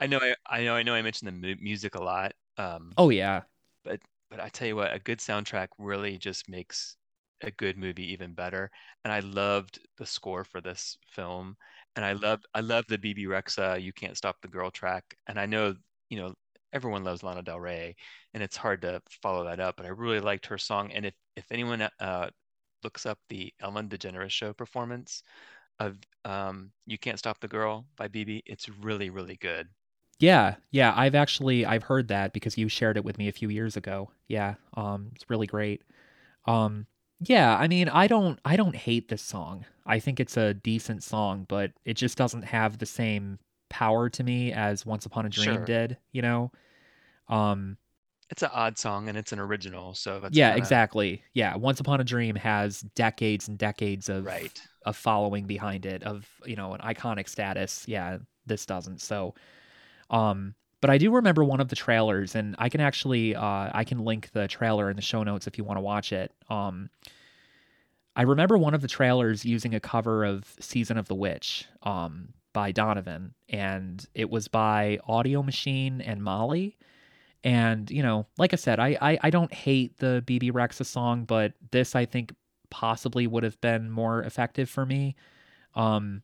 I 0.00 0.08
know. 0.08 0.20
I, 0.22 0.36
I 0.46 0.64
know. 0.64 0.76
I 0.76 0.84
know. 0.84 0.94
I 0.94 1.02
mentioned 1.02 1.28
the 1.28 1.32
mu- 1.32 1.62
music 1.62 1.96
a 1.96 2.02
lot. 2.02 2.34
Um, 2.58 2.92
oh 2.96 3.10
yeah, 3.10 3.42
but 3.84 4.00
but 4.30 4.40
I 4.40 4.50
tell 4.50 4.68
you 4.68 4.76
what, 4.76 4.94
a 4.94 5.00
good 5.00 5.20
soundtrack 5.20 5.68
really 5.78 6.18
just 6.18 6.50
makes 6.50 6.97
a 7.42 7.50
good 7.52 7.76
movie 7.78 8.12
even 8.12 8.34
better. 8.34 8.70
And 9.04 9.12
I 9.12 9.20
loved 9.20 9.80
the 9.98 10.06
score 10.06 10.44
for 10.44 10.60
this 10.60 10.98
film, 11.06 11.56
and 11.96 12.04
I 12.04 12.12
loved 12.12 12.46
I 12.54 12.60
love 12.60 12.84
the 12.88 12.98
Bebe 12.98 13.24
Rexha 13.26 13.82
"You 13.82 13.92
Can't 13.92 14.16
Stop 14.16 14.36
the 14.40 14.48
Girl" 14.48 14.70
track. 14.70 15.04
And 15.26 15.38
I 15.40 15.46
know 15.46 15.74
you 16.10 16.18
know 16.18 16.34
everyone 16.72 17.04
loves 17.04 17.22
Lana 17.22 17.42
Del 17.42 17.60
Rey, 17.60 17.96
and 18.34 18.42
it's 18.42 18.56
hard 18.56 18.82
to 18.82 19.02
follow 19.22 19.44
that 19.44 19.60
up. 19.60 19.76
But 19.76 19.86
I 19.86 19.90
really 19.90 20.20
liked 20.20 20.46
her 20.46 20.58
song. 20.58 20.92
And 20.92 21.06
if 21.06 21.14
if 21.36 21.46
anyone 21.52 21.88
uh, 22.00 22.30
looks 22.84 23.06
up 23.06 23.18
the 23.28 23.52
Ellen 23.60 23.88
DeGeneres 23.88 24.30
show 24.30 24.52
performance 24.52 25.22
of 25.80 25.98
um, 26.24 26.72
"You 26.86 26.98
Can't 26.98 27.18
Stop 27.18 27.40
the 27.40 27.48
Girl" 27.48 27.86
by 27.96 28.08
Bebe, 28.08 28.42
it's 28.46 28.68
really 28.68 29.10
really 29.10 29.36
good. 29.36 29.68
Yeah, 30.20 30.56
yeah, 30.72 30.92
I've 30.96 31.14
actually 31.14 31.64
I've 31.64 31.84
heard 31.84 32.08
that 32.08 32.32
because 32.32 32.58
you 32.58 32.68
shared 32.68 32.96
it 32.96 33.04
with 33.04 33.18
me 33.18 33.28
a 33.28 33.32
few 33.32 33.48
years 33.50 33.76
ago. 33.76 34.10
Yeah, 34.26 34.54
um, 34.74 35.10
it's 35.14 35.30
really 35.30 35.46
great. 35.46 35.82
Um, 36.46 36.86
yeah, 37.20 37.56
I 37.56 37.68
mean, 37.68 37.88
I 37.88 38.06
don't 38.06 38.38
I 38.44 38.56
don't 38.56 38.76
hate 38.76 39.08
this 39.08 39.22
song. 39.22 39.64
I 39.86 39.98
think 39.98 40.20
it's 40.20 40.36
a 40.36 40.54
decent 40.54 41.02
song, 41.02 41.46
but 41.48 41.72
it 41.84 41.94
just 41.94 42.18
doesn't 42.18 42.42
have 42.42 42.78
the 42.78 42.86
same 42.86 43.38
power 43.70 44.08
to 44.10 44.22
me 44.24 44.52
as 44.52 44.84
Once 44.86 45.06
Upon 45.06 45.26
a 45.26 45.28
Dream 45.28 45.56
Sure. 45.56 45.64
did. 45.64 45.96
You 46.12 46.22
know, 46.22 46.52
um, 47.28 47.76
It's 48.30 48.42
an 48.42 48.50
odd 48.52 48.78
song 48.78 49.08
and 49.08 49.16
it's 49.16 49.32
an 49.32 49.38
original, 49.38 49.94
so 49.94 50.20
that's 50.20 50.36
yeah, 50.36 50.50
kinda- 50.50 50.58
exactly. 50.58 51.22
Yeah, 51.34 51.56
Once 51.56 51.80
Upon 51.80 52.00
a 52.00 52.04
Dream 52.04 52.36
has 52.36 52.80
decades 52.94 53.48
and 53.48 53.56
decades 53.58 54.08
of 54.08 54.24
right. 54.26 54.60
a 54.84 54.92
following 54.92 55.46
behind 55.46 55.86
it 55.86 56.02
of 56.02 56.26
you 56.46 56.56
know 56.56 56.72
an 56.74 56.80
iconic 56.80 57.28
status 57.28 57.84
yeah 57.88 58.18
this 58.46 58.64
doesn't 58.64 59.02
so 59.02 59.34
um 60.08 60.54
but 60.80 60.90
i 60.90 60.98
do 60.98 61.10
remember 61.10 61.44
one 61.44 61.60
of 61.60 61.68
the 61.68 61.76
trailers 61.76 62.34
and 62.34 62.54
i 62.58 62.68
can 62.68 62.80
actually 62.80 63.34
uh 63.34 63.70
i 63.72 63.84
can 63.84 63.98
link 63.98 64.30
the 64.32 64.48
trailer 64.48 64.90
in 64.90 64.96
the 64.96 65.02
show 65.02 65.22
notes 65.22 65.46
if 65.46 65.58
you 65.58 65.64
want 65.64 65.76
to 65.76 65.82
watch 65.82 66.12
it 66.12 66.32
um 66.50 66.90
i 68.16 68.22
remember 68.22 68.56
one 68.56 68.74
of 68.74 68.82
the 68.82 68.88
trailers 68.88 69.44
using 69.44 69.74
a 69.74 69.80
cover 69.80 70.24
of 70.24 70.54
season 70.60 70.96
of 70.98 71.08
the 71.08 71.14
witch 71.14 71.66
um 71.82 72.28
by 72.52 72.72
donovan 72.72 73.34
and 73.48 74.06
it 74.14 74.30
was 74.30 74.48
by 74.48 74.98
audio 75.06 75.42
machine 75.42 76.00
and 76.00 76.22
molly 76.22 76.76
and 77.44 77.90
you 77.90 78.02
know 78.02 78.26
like 78.38 78.52
i 78.52 78.56
said 78.56 78.80
i 78.80 78.96
i, 79.00 79.18
I 79.22 79.30
don't 79.30 79.52
hate 79.52 79.98
the 79.98 80.22
bebe 80.26 80.50
rexha 80.50 80.84
song 80.84 81.24
but 81.24 81.52
this 81.70 81.94
i 81.94 82.04
think 82.04 82.32
possibly 82.70 83.26
would 83.26 83.42
have 83.42 83.60
been 83.60 83.90
more 83.90 84.22
effective 84.22 84.68
for 84.68 84.84
me. 84.86 85.16
Um, 85.74 86.22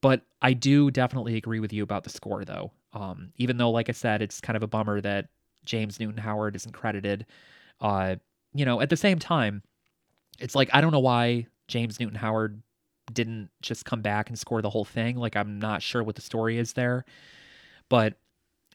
but 0.00 0.22
I 0.40 0.52
do 0.52 0.90
definitely 0.90 1.36
agree 1.36 1.60
with 1.60 1.72
you 1.72 1.82
about 1.82 2.04
the 2.04 2.10
score, 2.10 2.44
though. 2.44 2.72
Um, 2.92 3.32
even 3.36 3.56
though, 3.56 3.70
like 3.70 3.88
I 3.88 3.92
said, 3.92 4.22
it's 4.22 4.40
kind 4.40 4.56
of 4.56 4.62
a 4.62 4.66
bummer 4.66 5.00
that 5.00 5.28
James 5.64 5.98
Newton 5.98 6.18
Howard 6.18 6.56
isn't 6.56 6.72
credited. 6.72 7.26
Uh, 7.80 8.16
you 8.54 8.64
know, 8.64 8.80
at 8.80 8.90
the 8.90 8.96
same 8.96 9.18
time, 9.18 9.62
it's 10.38 10.54
like 10.54 10.68
I 10.72 10.80
don't 10.80 10.92
know 10.92 11.00
why 11.00 11.46
James 11.68 11.98
Newton 12.00 12.16
Howard 12.16 12.62
didn't 13.12 13.50
just 13.62 13.84
come 13.84 14.02
back 14.02 14.28
and 14.28 14.38
score 14.38 14.62
the 14.62 14.70
whole 14.70 14.84
thing. 14.84 15.16
Like 15.16 15.36
I'm 15.36 15.58
not 15.58 15.82
sure 15.82 16.02
what 16.02 16.16
the 16.16 16.22
story 16.22 16.58
is 16.58 16.74
there, 16.74 17.04
but 17.88 18.14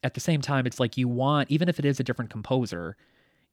at 0.04 0.14
the 0.14 0.20
same 0.20 0.42
time, 0.42 0.66
it's 0.68 0.80
like 0.80 0.98
you 0.98 1.08
want, 1.08 1.50
even 1.50 1.70
if 1.70 1.80
it 1.80 1.86
is 1.86 2.00
a 2.00 2.04
different 2.04 2.30
composer, 2.32 2.96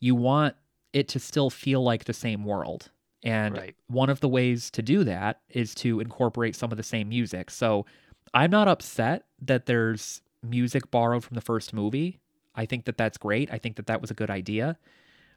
you 0.01 0.15
want 0.15 0.55
it 0.93 1.09
to 1.09 1.19
still 1.19 1.51
feel 1.51 1.83
like 1.83 2.05
the 2.05 2.13
same 2.13 2.45
world. 2.45 2.91
And 3.23 3.57
Right. 3.57 3.75
one 3.87 4.11
of 4.11 4.21
the 4.21 4.29
ways 4.29 4.71
to 4.73 4.83
do 4.83 5.05
that 5.05 5.41
is 5.49 5.75
to 5.77 6.01
incorporate 6.01 6.55
some 6.55 6.71
of 6.71 6.77
the 6.77 6.83
same 6.83 7.09
music. 7.09 7.51
So 7.51 7.87
I'm 8.35 8.51
not 8.51 8.69
upset 8.69 9.25
that 9.41 9.65
there's 9.67 10.21
music 10.45 10.91
borrowed 10.91 11.25
from 11.25 11.35
the 11.35 11.41
first 11.41 11.73
movie. 11.73 12.21
I 12.55 12.67
think 12.67 12.85
that 12.85 12.97
that's 12.97 13.19
great. 13.19 13.53
I 13.53 13.59
think 13.59 13.77
that 13.77 13.87
that 13.87 14.01
was 14.01 14.11
a 14.11 14.15
good 14.15 14.31
idea. 14.31 14.79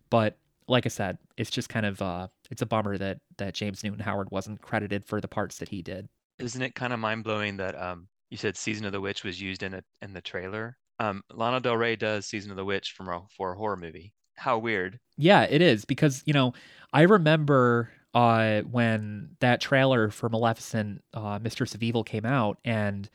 But 0.09 0.37
like 0.67 0.85
I 0.85 0.89
said, 0.89 1.17
it's 1.37 1.49
just 1.49 1.69
kind 1.69 1.85
of 1.85 2.01
uh 2.01 2.27
it's 2.51 2.61
a 2.61 2.65
bummer 2.65 2.97
that 2.97 3.19
that 3.37 3.53
James 3.53 3.83
Newton 3.83 3.99
Howard 3.99 4.29
wasn't 4.31 4.61
credited 4.61 5.05
for 5.05 5.19
the 5.21 5.27
parts 5.27 5.57
that 5.57 5.69
he 5.69 5.81
did. 5.81 6.07
Isn't 6.39 6.61
it 6.61 6.75
kind 6.75 6.93
of 6.93 6.99
mind 6.99 7.23
blowing 7.23 7.57
that 7.57 7.79
um 7.81 8.07
you 8.29 8.37
said 8.37 8.57
Season 8.57 8.85
of 8.85 8.91
the 8.91 9.01
Witch 9.01 9.23
was 9.23 9.41
used 9.41 9.63
in 9.63 9.73
a 9.73 9.83
in 10.01 10.13
the 10.13 10.21
trailer? 10.21 10.77
Um, 10.99 11.23
Lana 11.33 11.59
Del 11.59 11.77
Rey 11.77 11.95
does 11.95 12.25
Season 12.25 12.51
of 12.51 12.57
the 12.57 12.65
Witch 12.65 12.91
from 12.91 13.07
a, 13.07 13.21
for 13.35 13.53
a 13.53 13.57
horror 13.57 13.77
movie. 13.77 14.13
How 14.35 14.57
weird. 14.57 14.99
Yeah, 15.15 15.43
it 15.43 15.61
is 15.61 15.85
because, 15.85 16.23
you 16.25 16.33
know, 16.33 16.53
I 16.93 17.03
remember 17.03 17.91
uh, 18.13 18.61
when 18.61 19.35
that 19.39 19.61
trailer 19.61 20.09
for 20.09 20.29
Maleficent, 20.29 21.03
uh, 21.13 21.39
Mistress 21.41 21.75
of 21.75 21.83
Evil 21.83 22.03
came 22.03 22.25
out, 22.25 22.57
and 22.65 23.09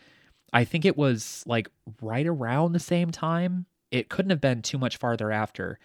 I 0.53 0.65
think 0.65 0.85
it 0.85 0.97
was 0.97 1.43
like 1.47 1.69
right 2.01 2.27
around 2.27 2.73
the 2.73 2.79
same 2.79 3.11
time. 3.11 3.67
It 3.91 4.09
couldn't 4.09 4.31
have 4.31 4.41
been 4.41 4.63
too 4.63 4.79
much 4.79 4.97
farther 4.97 5.31
after. 5.31 5.79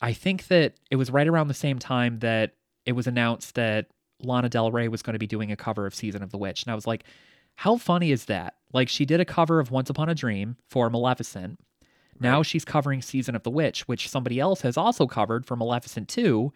I 0.00 0.12
think 0.12 0.46
that 0.48 0.74
it 0.90 0.96
was 0.96 1.10
right 1.10 1.26
around 1.26 1.48
the 1.48 1.54
same 1.54 1.78
time 1.78 2.20
that 2.20 2.54
it 2.86 2.92
was 2.92 3.06
announced 3.06 3.54
that 3.56 3.86
Lana 4.22 4.48
Del 4.48 4.70
Rey 4.70 4.88
was 4.88 5.02
going 5.02 5.14
to 5.14 5.18
be 5.18 5.26
doing 5.26 5.52
a 5.52 5.56
cover 5.56 5.86
of 5.86 5.94
Season 5.94 6.22
of 6.22 6.30
the 6.30 6.38
Witch. 6.38 6.62
And 6.62 6.72
I 6.72 6.74
was 6.74 6.86
like, 6.86 7.04
how 7.56 7.76
funny 7.76 8.12
is 8.12 8.26
that? 8.26 8.54
Like, 8.72 8.88
she 8.88 9.04
did 9.04 9.20
a 9.20 9.24
cover 9.24 9.58
of 9.58 9.70
Once 9.70 9.90
Upon 9.90 10.08
a 10.08 10.14
Dream 10.14 10.56
for 10.68 10.88
Maleficent. 10.90 11.58
Now 12.20 12.42
she's 12.42 12.64
covering 12.64 13.02
Season 13.02 13.34
of 13.34 13.42
the 13.42 13.50
Witch, 13.50 13.86
which 13.86 14.08
somebody 14.08 14.40
else 14.40 14.60
has 14.62 14.76
also 14.76 15.06
covered 15.06 15.46
for 15.46 15.56
Maleficent 15.56 16.08
2. 16.08 16.52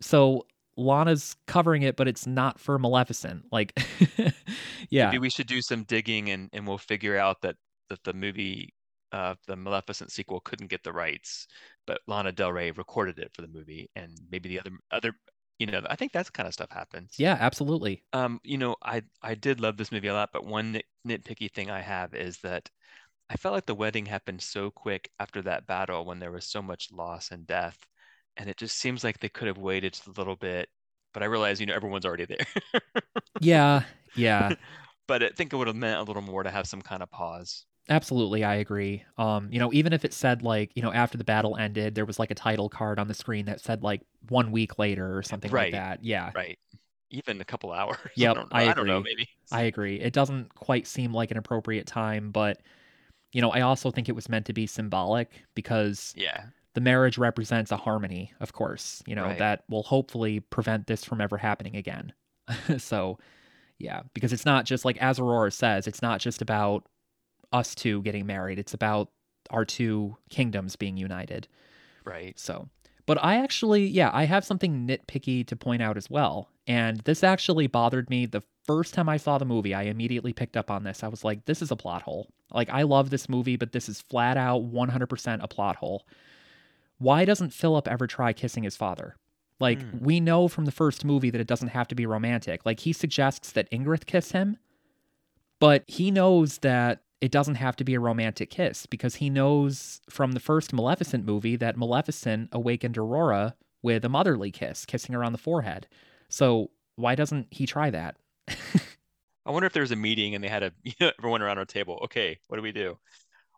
So 0.00 0.46
Lana's 0.78 1.36
covering 1.46 1.82
it, 1.82 1.96
but 1.96 2.08
it's 2.08 2.26
not 2.26 2.58
for 2.58 2.78
Maleficent. 2.78 3.44
Like, 3.50 3.78
yeah. 4.90 5.06
Maybe 5.06 5.18
we 5.18 5.30
should 5.30 5.48
do 5.48 5.60
some 5.60 5.82
digging 5.82 6.30
and, 6.30 6.48
and 6.52 6.66
we'll 6.66 6.78
figure 6.78 7.18
out 7.18 7.42
that, 7.42 7.56
that 7.90 8.02
the 8.04 8.14
movie, 8.14 8.72
uh, 9.12 9.34
the 9.46 9.56
Maleficent 9.56 10.12
sequel 10.12 10.40
couldn't 10.40 10.68
get 10.68 10.84
the 10.84 10.92
rights, 10.92 11.48
but 11.86 12.00
Lana 12.06 12.30
Del 12.30 12.52
Rey 12.52 12.70
recorded 12.70 13.18
it 13.18 13.32
for 13.34 13.42
the 13.42 13.48
movie, 13.48 13.90
and 13.96 14.12
maybe 14.30 14.48
the 14.50 14.60
other 14.60 14.70
other, 14.90 15.12
you 15.58 15.66
know, 15.66 15.82
I 15.88 15.96
think 15.96 16.12
that 16.12 16.32
kind 16.32 16.46
of 16.46 16.52
stuff 16.52 16.70
happens. 16.70 17.14
Yeah, 17.18 17.36
absolutely. 17.40 18.04
Um, 18.12 18.38
you 18.44 18.58
know, 18.58 18.76
I 18.84 19.02
I 19.22 19.34
did 19.34 19.60
love 19.60 19.78
this 19.78 19.90
movie 19.90 20.08
a 20.08 20.14
lot, 20.14 20.30
but 20.32 20.44
one 20.44 20.72
nit 20.72 20.84
nitpicky 21.06 21.50
thing 21.50 21.70
I 21.70 21.80
have 21.80 22.14
is 22.14 22.38
that 22.40 22.68
I 23.30 23.36
felt 23.36 23.54
like 23.54 23.66
the 23.66 23.74
wedding 23.74 24.06
happened 24.06 24.42
so 24.42 24.70
quick 24.70 25.10
after 25.18 25.42
that 25.42 25.66
battle 25.66 26.04
when 26.04 26.18
there 26.18 26.32
was 26.32 26.44
so 26.46 26.62
much 26.62 26.92
loss 26.92 27.30
and 27.30 27.46
death, 27.46 27.86
and 28.38 28.48
it 28.50 28.56
just 28.58 28.78
seems 28.78 29.04
like 29.04 29.20
they 29.20 29.28
could 29.30 29.48
have 29.48 29.58
waited 29.58 29.94
just 29.94 30.08
a 30.08 30.12
little 30.12 30.36
bit. 30.36 30.68
But 31.14 31.22
I 31.24 31.26
realize, 31.26 31.60
you 31.60 31.66
know, 31.66 31.74
everyone's 31.74 32.06
already 32.06 32.26
there. 32.26 32.46
Yeah, 33.38 33.84
yeah. 34.14 34.54
But 35.06 35.22
I 35.22 35.30
think 35.30 35.52
it 35.52 35.56
would 35.56 35.66
have 35.68 35.76
meant 35.76 35.98
a 36.00 36.02
little 36.02 36.22
more 36.22 36.42
to 36.42 36.50
have 36.50 36.66
some 36.66 36.82
kind 36.82 37.02
of 37.02 37.10
pause. 37.10 37.64
Absolutely, 37.90 38.44
I 38.44 38.56
agree. 38.56 39.02
Um, 39.16 39.48
you 39.50 39.58
know, 39.58 39.72
even 39.72 39.94
if 39.94 40.04
it 40.04 40.12
said 40.12 40.42
like, 40.42 40.70
you 40.74 40.82
know, 40.82 40.92
after 40.92 41.16
the 41.16 41.24
battle 41.24 41.56
ended, 41.56 41.94
there 41.94 42.04
was 42.04 42.18
like 42.18 42.30
a 42.30 42.34
title 42.34 42.68
card 42.68 42.98
on 42.98 43.08
the 43.08 43.14
screen 43.14 43.46
that 43.46 43.60
said 43.62 43.82
like 43.82 44.02
one 44.28 44.52
week 44.52 44.78
later 44.78 45.16
or 45.16 45.22
something 45.22 45.52
like 45.52 45.70
that. 45.70 46.04
Yeah, 46.04 46.32
right. 46.34 46.58
Even 47.10 47.40
a 47.40 47.44
couple 47.44 47.72
hours. 47.72 47.98
I 48.28 48.32
Yep, 48.32 48.38
don't. 48.38 48.52
I 48.52 48.64
I 48.64 48.74
don't 48.74 48.86
know, 48.86 49.00
maybe. 49.00 49.28
I 49.50 49.62
agree. 49.62 50.00
It 50.00 50.12
doesn't 50.12 50.54
quite 50.54 50.86
seem 50.86 51.14
like 51.14 51.30
an 51.30 51.36
appropriate 51.38 51.86
time, 51.86 52.30
but 52.32 52.60
you 53.32 53.42
know, 53.42 53.50
I 53.50 53.62
also 53.62 53.90
think 53.90 54.08
it 54.08 54.14
was 54.16 54.28
meant 54.28 54.46
to 54.46 54.52
be 54.54 54.66
symbolic 54.66 55.44
because 55.54 56.14
Yeah, 56.14 56.48
the 56.78 56.84
marriage 56.84 57.18
represents 57.18 57.72
a 57.72 57.76
harmony, 57.76 58.32
of 58.38 58.52
course, 58.52 59.02
you 59.04 59.16
know, 59.16 59.24
Right. 59.24 59.38
that 59.38 59.64
will 59.68 59.82
hopefully 59.82 60.38
prevent 60.38 60.86
this 60.86 61.02
from 61.04 61.20
ever 61.20 61.36
happening 61.36 61.74
again. 61.74 62.12
so, 62.78 63.18
yeah, 63.78 64.02
because 64.14 64.32
it's 64.32 64.46
not 64.46 64.64
just 64.64 64.84
like 64.84 64.96
as 64.98 65.18
Aurora 65.18 65.50
says, 65.50 65.88
it's 65.88 66.02
not 66.02 66.20
just 66.20 66.40
about 66.40 66.86
us 67.52 67.74
two 67.74 68.00
getting 68.02 68.26
married, 68.26 68.60
it's 68.60 68.74
about 68.74 69.10
our 69.50 69.64
two 69.64 70.16
kingdoms 70.30 70.76
being 70.76 70.96
united. 70.96 71.48
right. 72.04 72.38
So, 72.38 72.68
but 73.06 73.18
I 73.24 73.38
actually, 73.42 73.86
yeah, 73.86 74.10
I 74.12 74.24
have 74.24 74.44
something 74.44 74.86
nitpicky 74.86 75.44
to 75.48 75.56
point 75.56 75.82
out 75.82 75.96
as 75.96 76.08
well. 76.08 76.48
And 76.68 77.00
this 77.00 77.24
actually 77.24 77.66
bothered 77.66 78.08
me 78.08 78.26
the 78.26 78.42
first 78.66 78.94
time 78.94 79.08
I 79.08 79.16
saw 79.16 79.38
the 79.38 79.46
movie. 79.46 79.72
I 79.74 79.84
immediately 79.84 80.32
picked 80.34 80.56
up 80.56 80.70
on 80.70 80.84
this. 80.84 81.02
I 81.02 81.08
was 81.08 81.24
like, 81.24 81.46
this 81.46 81.60
is 81.62 81.70
a 81.72 81.76
plot 81.76 82.02
hole. 82.02 82.28
Like, 82.52 82.68
I 82.68 82.82
love 82.82 83.08
this 83.10 83.28
movie, 83.28 83.56
but 83.56 83.72
this 83.72 83.88
is 83.88 84.02
flat 84.02 84.36
out 84.36 84.70
100% 84.70 85.42
a 85.42 85.48
plot 85.48 85.76
hole. 85.76 86.06
Why 86.98 87.24
doesn't 87.24 87.52
Philip 87.52 87.88
ever 87.88 88.06
try 88.06 88.32
kissing 88.32 88.64
his 88.64 88.76
father? 88.76 89.16
Like, 89.60 89.82
Hmm. 89.82 89.98
we 90.00 90.20
know 90.20 90.46
from 90.48 90.64
the 90.66 90.70
first 90.72 91.04
movie 91.04 91.30
that 91.30 91.40
it 91.40 91.46
doesn't 91.46 91.68
have 91.68 91.88
to 91.88 91.94
be 91.94 92.06
romantic. 92.06 92.64
Like, 92.64 92.80
he 92.80 92.92
suggests 92.92 93.50
that 93.52 93.70
Ingrith 93.70 94.06
kiss 94.06 94.30
him, 94.32 94.56
but 95.58 95.84
he 95.88 96.10
knows 96.10 96.58
that 96.58 97.02
it 97.20 97.32
doesn't 97.32 97.56
have 97.56 97.74
to 97.76 97.84
be 97.84 97.94
a 97.94 98.00
romantic 98.00 98.50
kiss 98.50 98.86
because 98.86 99.16
he 99.16 99.28
knows 99.28 100.00
from 100.08 100.32
the 100.32 100.40
first 100.40 100.72
Maleficent 100.72 101.24
movie 101.24 101.56
that 101.56 101.76
Maleficent 101.76 102.48
awakened 102.52 102.96
Aurora 102.96 103.56
with 103.82 104.04
a 104.04 104.08
motherly 104.08 104.52
kiss, 104.52 104.84
kissing 104.86 105.14
her 105.14 105.24
on 105.24 105.32
the 105.32 105.38
forehead. 105.38 105.88
So 106.28 106.70
why 106.94 107.16
doesn't 107.16 107.48
he 107.50 107.66
try 107.66 107.90
that? 107.90 108.16
I 109.46 109.50
wonder 109.50 109.66
if 109.66 109.72
there 109.72 109.82
was 109.82 109.90
a 109.90 109.96
meeting 109.96 110.34
and 110.36 110.44
they 110.44 110.48
had 110.48 110.62
a 110.62 110.72
you 110.84 110.92
know, 111.00 111.10
everyone 111.18 111.42
around 111.42 111.58
a 111.58 111.66
table. 111.66 111.98
Okay, 112.04 112.38
what 112.46 112.56
do 112.56 112.62
we 112.62 112.70
do? 112.72 112.98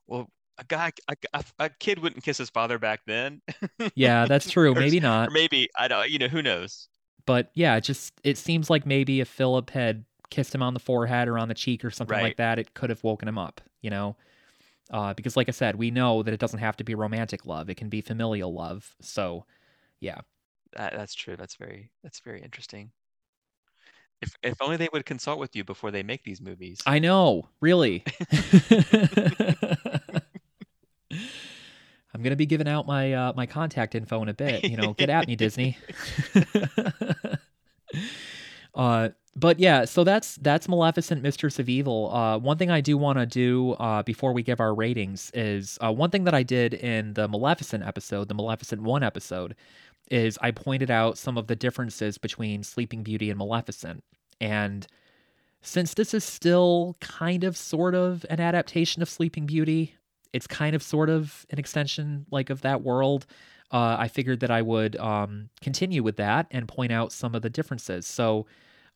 Well, 0.06 0.30
a 0.60 0.64
guy, 0.64 0.92
a, 1.08 1.16
a, 1.32 1.44
a 1.58 1.68
kid 1.70 1.98
wouldn't 1.98 2.22
kiss 2.22 2.38
his 2.38 2.50
father 2.50 2.78
back 2.78 3.00
then. 3.06 3.40
Yeah, 3.94 4.26
that's 4.26 4.50
true. 4.50 4.72
Or 4.72 4.74
Maybe 4.74 4.98
Or 4.98 5.02
not. 5.02 5.32
maybe 5.32 5.68
I 5.76 5.88
don't. 5.88 6.08
You 6.10 6.18
know, 6.18 6.28
who 6.28 6.42
knows? 6.42 6.88
But 7.26 7.50
yeah, 7.54 7.76
it 7.76 7.82
just 7.82 8.12
it 8.24 8.38
seems 8.38 8.70
like 8.70 8.86
maybe 8.86 9.20
if 9.20 9.28
Philip 9.28 9.70
had 9.70 10.04
kissed 10.30 10.54
him 10.54 10.62
on 10.62 10.74
the 10.74 10.80
forehead 10.80 11.28
or 11.28 11.38
on 11.38 11.48
the 11.48 11.54
cheek 11.54 11.84
or 11.84 11.90
something 11.90 12.20
like 12.20 12.36
that, 12.36 12.58
it 12.58 12.74
could 12.74 12.90
have 12.90 13.02
woken 13.02 13.26
him 13.28 13.38
up, 13.38 13.60
you 13.80 13.90
know? 13.90 14.16
Uh, 14.90 15.14
because 15.14 15.36
like 15.36 15.48
I 15.48 15.52
said, 15.52 15.76
we 15.76 15.90
know 15.90 16.22
that 16.22 16.34
it 16.34 16.40
doesn't 16.40 16.58
have 16.58 16.76
to 16.78 16.84
be 16.84 16.94
romantic 16.94 17.46
love. 17.46 17.70
It 17.70 17.76
can 17.76 17.88
be 17.88 18.00
familial 18.00 18.52
love. 18.52 18.94
So 19.00 19.44
yeah. 20.00 20.20
That, 20.76 20.92
that's 20.96 21.14
true. 21.14 21.36
That's 21.36 21.56
very 21.56 21.90
that's 22.02 22.20
very 22.20 22.42
interesting. 22.42 22.90
If 24.22 24.34
if 24.42 24.60
only 24.60 24.76
they 24.76 24.88
would 24.92 25.06
consult 25.06 25.38
with 25.38 25.56
you 25.56 25.64
before 25.64 25.90
they 25.90 26.02
make 26.02 26.24
these 26.24 26.40
movies. 26.40 26.80
I 26.86 26.98
know, 26.98 27.48
really. 27.60 28.04
I'm 32.14 32.22
gonna 32.22 32.36
be 32.36 32.46
giving 32.46 32.68
out 32.68 32.86
my 32.86 33.12
uh, 33.12 33.32
my 33.36 33.46
contact 33.46 33.94
info 33.94 34.22
in 34.22 34.28
a 34.28 34.34
bit. 34.34 34.64
You 34.64 34.76
know, 34.76 34.94
get 34.94 35.10
at 35.10 35.28
me, 35.28 35.36
Disney. 35.36 35.78
uh, 38.74 39.10
but 39.36 39.60
yeah, 39.60 39.84
so 39.84 40.02
that's 40.02 40.36
that's 40.36 40.68
Maleficent, 40.68 41.22
Mistress 41.22 41.58
of 41.58 41.68
Evil. 41.68 42.12
Uh, 42.12 42.38
one 42.38 42.58
thing 42.58 42.70
I 42.70 42.80
do 42.80 42.98
want 42.98 43.18
to 43.18 43.26
do 43.26 43.72
uh, 43.72 44.02
before 44.02 44.32
we 44.32 44.42
give 44.42 44.60
our 44.60 44.74
ratings 44.74 45.30
is 45.34 45.78
uh, 45.80 45.92
one 45.92 46.10
thing 46.10 46.24
that 46.24 46.34
I 46.34 46.42
did 46.42 46.74
in 46.74 47.14
the 47.14 47.28
Maleficent 47.28 47.84
episode, 47.84 48.28
the 48.28 48.34
Maleficent 48.34 48.82
one 48.82 49.04
episode, 49.04 49.54
is 50.10 50.36
I 50.42 50.50
pointed 50.50 50.90
out 50.90 51.16
some 51.16 51.38
of 51.38 51.46
the 51.46 51.54
differences 51.54 52.18
between 52.18 52.64
Sleeping 52.64 53.04
Beauty 53.04 53.30
and 53.30 53.38
Maleficent, 53.38 54.02
and 54.40 54.86
since 55.62 55.94
this 55.94 56.12
is 56.12 56.24
still 56.24 56.96
kind 57.00 57.44
of 57.44 57.56
sort 57.56 57.94
of 57.94 58.26
an 58.30 58.40
adaptation 58.40 59.00
of 59.00 59.08
Sleeping 59.08 59.46
Beauty, 59.46 59.94
it's 60.32 60.46
kind 60.46 60.74
of 60.74 60.82
sort 60.82 61.10
of 61.10 61.46
an 61.50 61.58
extension 61.58 62.26
like 62.30 62.50
of 62.50 62.62
that 62.62 62.82
world. 62.82 63.26
Uh, 63.72 63.96
I 63.98 64.08
figured 64.08 64.40
that 64.40 64.50
I 64.50 64.62
would 64.62 64.96
um, 64.96 65.50
continue 65.60 66.02
with 66.02 66.16
that 66.16 66.46
and 66.50 66.66
point 66.66 66.92
out 66.92 67.12
some 67.12 67.34
of 67.34 67.42
the 67.42 67.50
differences. 67.50 68.06
So, 68.06 68.46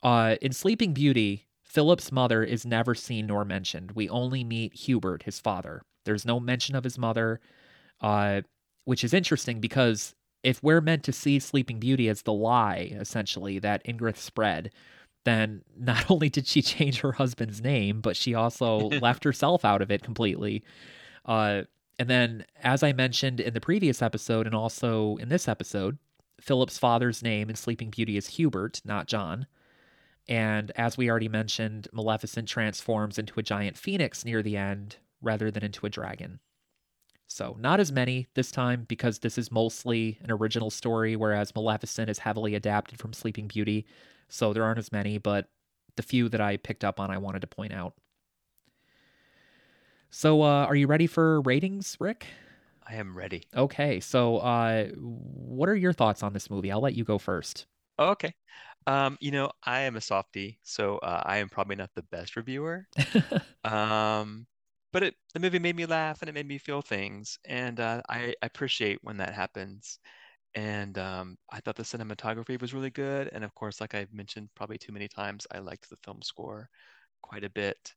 uh, 0.02 0.36
in 0.43 0.52
Sleeping 0.52 0.93
Beauty, 0.93 1.47
Philip's 1.62 2.12
mother 2.12 2.43
is 2.43 2.66
never 2.66 2.94
seen 2.94 3.27
nor 3.27 3.44
mentioned. 3.44 3.93
We 3.93 4.09
only 4.09 4.44
meet 4.44 4.74
Hubert, 4.74 5.23
his 5.23 5.40
father. 5.40 5.82
There's 6.05 6.27
no 6.27 6.39
mention 6.39 6.74
of 6.74 6.85
his 6.85 6.98
mother, 6.98 7.40
uh, 8.01 8.43
which 8.85 9.02
is 9.02 9.15
interesting 9.15 9.61
because 9.61 10.15
if 10.43 10.62
we're 10.62 10.82
meant 10.82 11.02
to 11.05 11.12
see 11.12 11.39
Sleeping 11.39 11.81
Beauty 11.81 12.09
as 12.09 12.23
the 12.23 12.32
lie, 12.32 12.90
essentially, 12.93 13.59
that 13.61 13.85
Ingrith 13.85 14.19
spread, 14.19 14.70
then 15.24 15.62
not 15.77 16.09
only 16.11 16.28
did 16.28 16.47
she 16.47 16.62
change 16.62 17.01
her 17.01 17.12
husband's 17.12 17.62
name, 17.62 18.01
but 18.01 18.16
she 18.16 18.35
also 18.35 18.78
left 19.01 19.24
herself 19.24 19.65
out 19.65 19.82
of 19.82 19.90
it 19.90 20.02
completely. 20.02 20.62
Uh, 21.25 21.63
and 21.99 22.11
then, 22.11 22.45
as 22.63 22.83
I 22.83 22.93
mentioned 22.93 23.41
in 23.41 23.55
the 23.55 23.61
previous 23.61 24.03
episode 24.03 24.47
and 24.47 24.55
also 24.55 25.17
in 25.17 25.29
this 25.29 25.49
episode, 25.49 25.99
Philip's 26.41 26.79
father's 26.79 27.23
name 27.23 27.49
in 27.49 27.57
Sleeping 27.57 27.91
Beauty 27.91 28.17
is 28.17 28.27
Hubert, 28.29 28.81
not 28.85 29.07
John. 29.07 29.47
And 30.29 30.73
as 30.77 30.97
we 30.97 31.11
already 31.11 31.29
mentioned, 31.29 31.89
Maleficent 31.93 32.49
transforms 32.49 33.19
into 33.19 33.39
a 33.39 33.43
giant 33.43 33.77
phoenix 33.77 34.25
near 34.25 34.43
the 34.43 34.57
end 34.57 34.97
rather 35.21 35.51
than 35.51 35.63
into 35.63 35.87
a 35.87 35.91
dragon. 35.91 36.41
So, 37.27 37.57
not 37.59 37.81
as 37.81 37.91
many 37.91 38.27
this 38.35 38.51
time 38.51 38.85
because 38.87 39.19
this 39.19 39.39
is 39.39 39.51
mostly 39.51 40.19
an 40.23 40.31
original 40.31 40.71
story, 40.71 41.17
whereas 41.17 41.55
Maleficent 41.55 42.11
is 42.11 42.19
heavily 42.19 42.55
adapted 42.55 42.99
from 42.99 43.13
Sleeping 43.13 43.49
Beauty. 43.49 43.87
So, 44.29 44.53
there 44.53 44.65
aren't 44.65 44.79
as 44.79 44.93
many, 44.93 45.19
but 45.19 45.49
the 45.97 46.03
few 46.03 46.29
that 46.29 46.41
I 46.41 46.57
picked 46.59 46.85
up 46.85 47.01
on, 47.01 47.11
I 47.11 47.19
wanted 47.19 47.41
to 47.41 47.47
point 47.47 47.73
out. 47.73 47.95
So, 50.16 50.43
uh, 50.43 50.66
are 50.66 50.77
you 50.77 50.86
ready 50.86 51.09
for 51.09 51.41
ratings, 51.41 51.97
Ric? 51.99 52.28
I 52.86 52.95
am 52.95 53.16
ready. 53.19 53.49
Okay, 53.57 54.01
so 54.01 54.39
uh, 54.39 54.86
what 54.97 55.69
are 55.69 55.74
your 55.77 55.93
thoughts 55.93 56.23
on 56.23 56.32
this 56.32 56.51
movie? 56.51 56.70
I'll 56.70 56.81
let 56.81 56.95
you 56.95 57.05
go 57.05 57.19
first. 57.19 57.66
Oh, 57.99 58.11
okay. 58.11 58.35
Um, 58.86 59.16
you 59.20 59.31
know, 59.31 59.51
I 59.65 59.81
am 59.82 59.97
a 59.97 60.01
softie, 60.01 60.59
so 60.62 60.99
uh, 60.99 61.23
I 61.24 61.39
am 61.39 61.49
probably 61.49 61.77
not 61.77 61.91
the 61.95 62.03
best 62.05 62.36
reviewer. 62.36 62.86
Um, 63.65 64.47
but 64.93 65.03
it 65.05 65.15
the 65.35 65.41
movie 65.41 65.59
made 65.59 65.77
me 65.77 65.86
laugh 65.86 66.23
and 66.23 66.28
it 66.28 66.35
made 66.35 66.49
me 66.49 66.59
feel 66.59 66.82
things, 66.82 67.39
and 67.47 67.81
uh, 67.81 68.03
I 68.09 68.35
appreciate 68.43 69.01
when 69.03 69.19
that 69.19 69.35
happens. 69.35 69.99
And 70.55 70.99
um, 70.99 71.39
I 71.53 71.61
thought 71.61 71.77
the 71.77 71.85
cinematography 71.85 72.61
was 72.61 72.74
really 72.74 72.91
good, 72.91 73.31
and 73.32 73.45
of 73.45 73.55
course, 73.55 73.81
like 73.81 73.95
I've 73.95 74.12
mentioned 74.15 74.51
probably 74.57 74.78
too 74.78 74.93
many 74.93 75.09
times, 75.09 75.47
I 75.53 75.59
liked 75.61 75.91
the 75.91 75.99
film 76.05 76.23
score 76.23 76.70
quite 77.23 77.45
a 77.45 77.51
bit. 77.51 77.95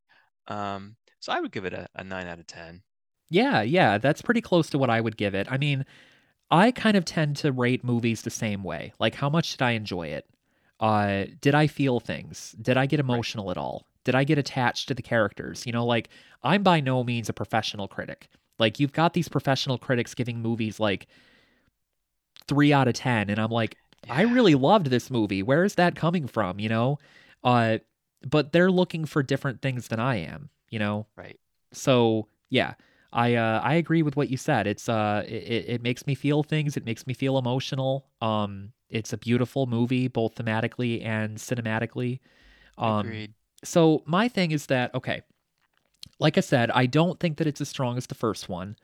Um, 0.48 0.98
so 1.20 1.32
I 1.32 1.40
would 1.40 1.52
give 1.52 1.66
it 1.66 1.74
a, 1.74 1.88
a 1.96 2.04
nine 2.04 2.28
out 2.28 2.40
of 2.40 2.48
ten. 2.48 2.82
Yeah, 3.30 3.62
yeah, 3.62 3.98
that's 3.98 4.22
pretty 4.22 4.42
close 4.42 4.70
to 4.70 4.78
what 4.78 4.90
I 4.90 5.02
would 5.02 5.18
give 5.18 5.36
it. 5.36 5.52
I 5.52 5.58
mean, 5.58 5.86
I 6.50 6.72
kind 6.72 6.96
of 6.96 7.04
tend 7.06 7.36
to 7.38 7.52
rate 7.52 7.84
movies 7.84 8.22
the 8.22 8.30
same 8.30 8.64
way. 8.64 8.94
Like, 9.00 9.16
how 9.16 9.30
much 9.30 9.52
did 9.52 9.62
I 9.62 9.72
enjoy 9.72 10.08
it? 10.08 10.30
Uh, 10.80 11.26
did 11.42 11.56
I 11.56 11.68
feel 11.68 12.00
things? 12.00 12.56
Did 12.62 12.78
I 12.78 12.86
get 12.86 13.00
emotional 13.00 13.52
at 13.52 13.58
all? 13.58 13.88
Did 14.06 14.16
I 14.16 14.24
get 14.24 14.38
attached 14.38 14.88
to 14.88 14.94
the 14.94 15.02
characters? 15.02 15.66
You 15.66 15.74
know, 15.74 15.86
like, 15.86 16.10
I'm 16.44 16.64
by 16.64 16.80
no 16.80 17.04
means 17.04 17.28
a 17.28 17.34
professional 17.34 17.88
critic. 17.88 18.30
Like, 18.60 18.80
you've 18.80 18.94
got 18.94 19.14
these 19.14 19.28
professional 19.28 19.78
critics 19.78 20.14
giving 20.14 20.42
movies 20.42 20.80
like 20.80 21.08
three 22.48 22.72
out 22.72 22.88
of 22.88 22.94
10, 22.94 23.30
and 23.30 23.40
I'm 23.40 23.52
like, 23.52 23.76
I 24.10 24.22
really 24.22 24.56
loved 24.56 24.88
this 24.88 25.12
movie. 25.12 25.44
Where 25.44 25.66
is 25.66 25.76
that 25.76 25.96
coming 25.96 26.28
from? 26.28 26.60
You 26.60 26.70
know? 26.70 27.00
Uh, 27.44 27.80
but 28.26 28.54
they're 28.54 28.72
looking 28.72 29.06
for 29.06 29.22
different 29.22 29.62
things 29.62 29.90
than 29.90 30.00
I 30.00 30.18
am, 30.18 30.50
you 30.70 30.80
know? 30.80 31.08
Right. 31.16 31.40
So 31.74 32.28
yeah, 32.50 32.74
I 33.14 33.36
uh, 33.36 33.62
I 33.64 33.76
agree 33.76 34.02
with 34.04 34.16
what 34.16 34.30
you 34.30 34.38
said. 34.38 34.68
It's 34.68 34.90
uh 34.90 35.24
it, 35.28 35.66
it 35.68 35.82
makes 35.84 36.06
me 36.08 36.16
feel 36.16 36.44
things. 36.44 36.78
It 36.78 36.86
makes 36.86 37.08
me 37.08 37.14
feel 37.14 37.38
emotional. 37.38 38.06
Um, 38.22 38.72
it's 38.90 39.14
a 39.14 39.18
beautiful 39.18 39.66
movie, 39.66 40.08
both 40.08 40.36
thematically 40.36 41.04
and 41.06 41.38
cinematically. 41.38 42.20
Um, 42.78 43.08
Agreed. 43.08 43.34
so 43.64 44.04
my 44.06 44.28
thing 44.28 44.52
is 44.52 44.68
that 44.68 44.94
okay, 44.96 45.22
like 46.20 46.38
I 46.38 46.42
said, 46.42 46.72
I 46.72 46.86
don't 46.86 47.20
think 47.20 47.38
that 47.38 47.48
it's 47.48 47.62
as 47.62 47.70
strong 47.70 47.98
as 47.98 48.08
the 48.08 48.16
first 48.16 48.50
one. 48.50 48.76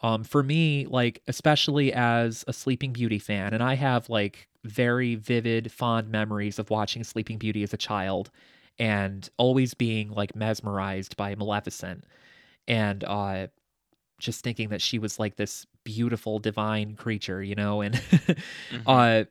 Um, 0.00 0.24
for 0.24 0.42
me, 0.42 0.86
like 0.86 1.22
especially 1.28 1.92
as 1.92 2.44
a 2.46 2.52
Sleeping 2.52 2.92
Beauty 2.92 3.18
fan, 3.18 3.54
and 3.54 3.62
I 3.62 3.74
have 3.74 4.08
like 4.10 4.48
very 4.64 5.14
vivid, 5.14 5.70
fond 5.72 6.08
memories 6.10 6.58
of 6.58 6.70
watching 6.70 7.04
Sleeping 7.04 7.38
Beauty 7.38 7.62
as 7.62 7.72
a 7.72 7.78
child, 7.78 8.30
and 8.78 9.28
always 9.36 9.74
being 9.74 10.10
like 10.10 10.34
mesmerized 10.34 11.16
by 11.16 11.34
Maleficent, 11.34 12.04
and 12.66 13.04
uh, 13.04 13.46
just 14.18 14.42
thinking 14.42 14.70
that 14.70 14.82
she 14.82 14.98
was 14.98 15.18
like 15.18 15.36
this 15.36 15.66
beautiful, 15.84 16.38
divine 16.38 16.94
creature, 16.96 17.42
you 17.42 17.54
know, 17.54 17.80
and 17.80 17.94
Mhm. 18.70 18.82
uh, 18.86 19.24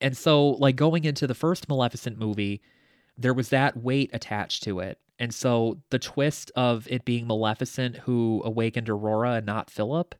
and 0.00 0.16
so 0.16 0.50
like 0.50 0.76
going 0.76 1.04
into 1.04 1.26
the 1.26 1.34
first 1.34 1.68
Maleficent 1.68 2.18
movie, 2.18 2.62
there 3.16 3.34
was 3.34 3.48
that 3.48 3.76
weight 3.76 4.10
attached 4.12 4.62
to 4.62 4.78
it. 4.78 4.98
And 5.18 5.34
so 5.34 5.78
the 5.90 5.98
twist 5.98 6.52
of 6.54 6.86
it 6.88 7.04
being 7.04 7.26
Maleficent 7.26 7.96
who 7.96 8.40
awakened 8.44 8.88
Aurora 8.88 9.32
and 9.34 9.46
not 9.46 9.70
Philip 9.70 10.14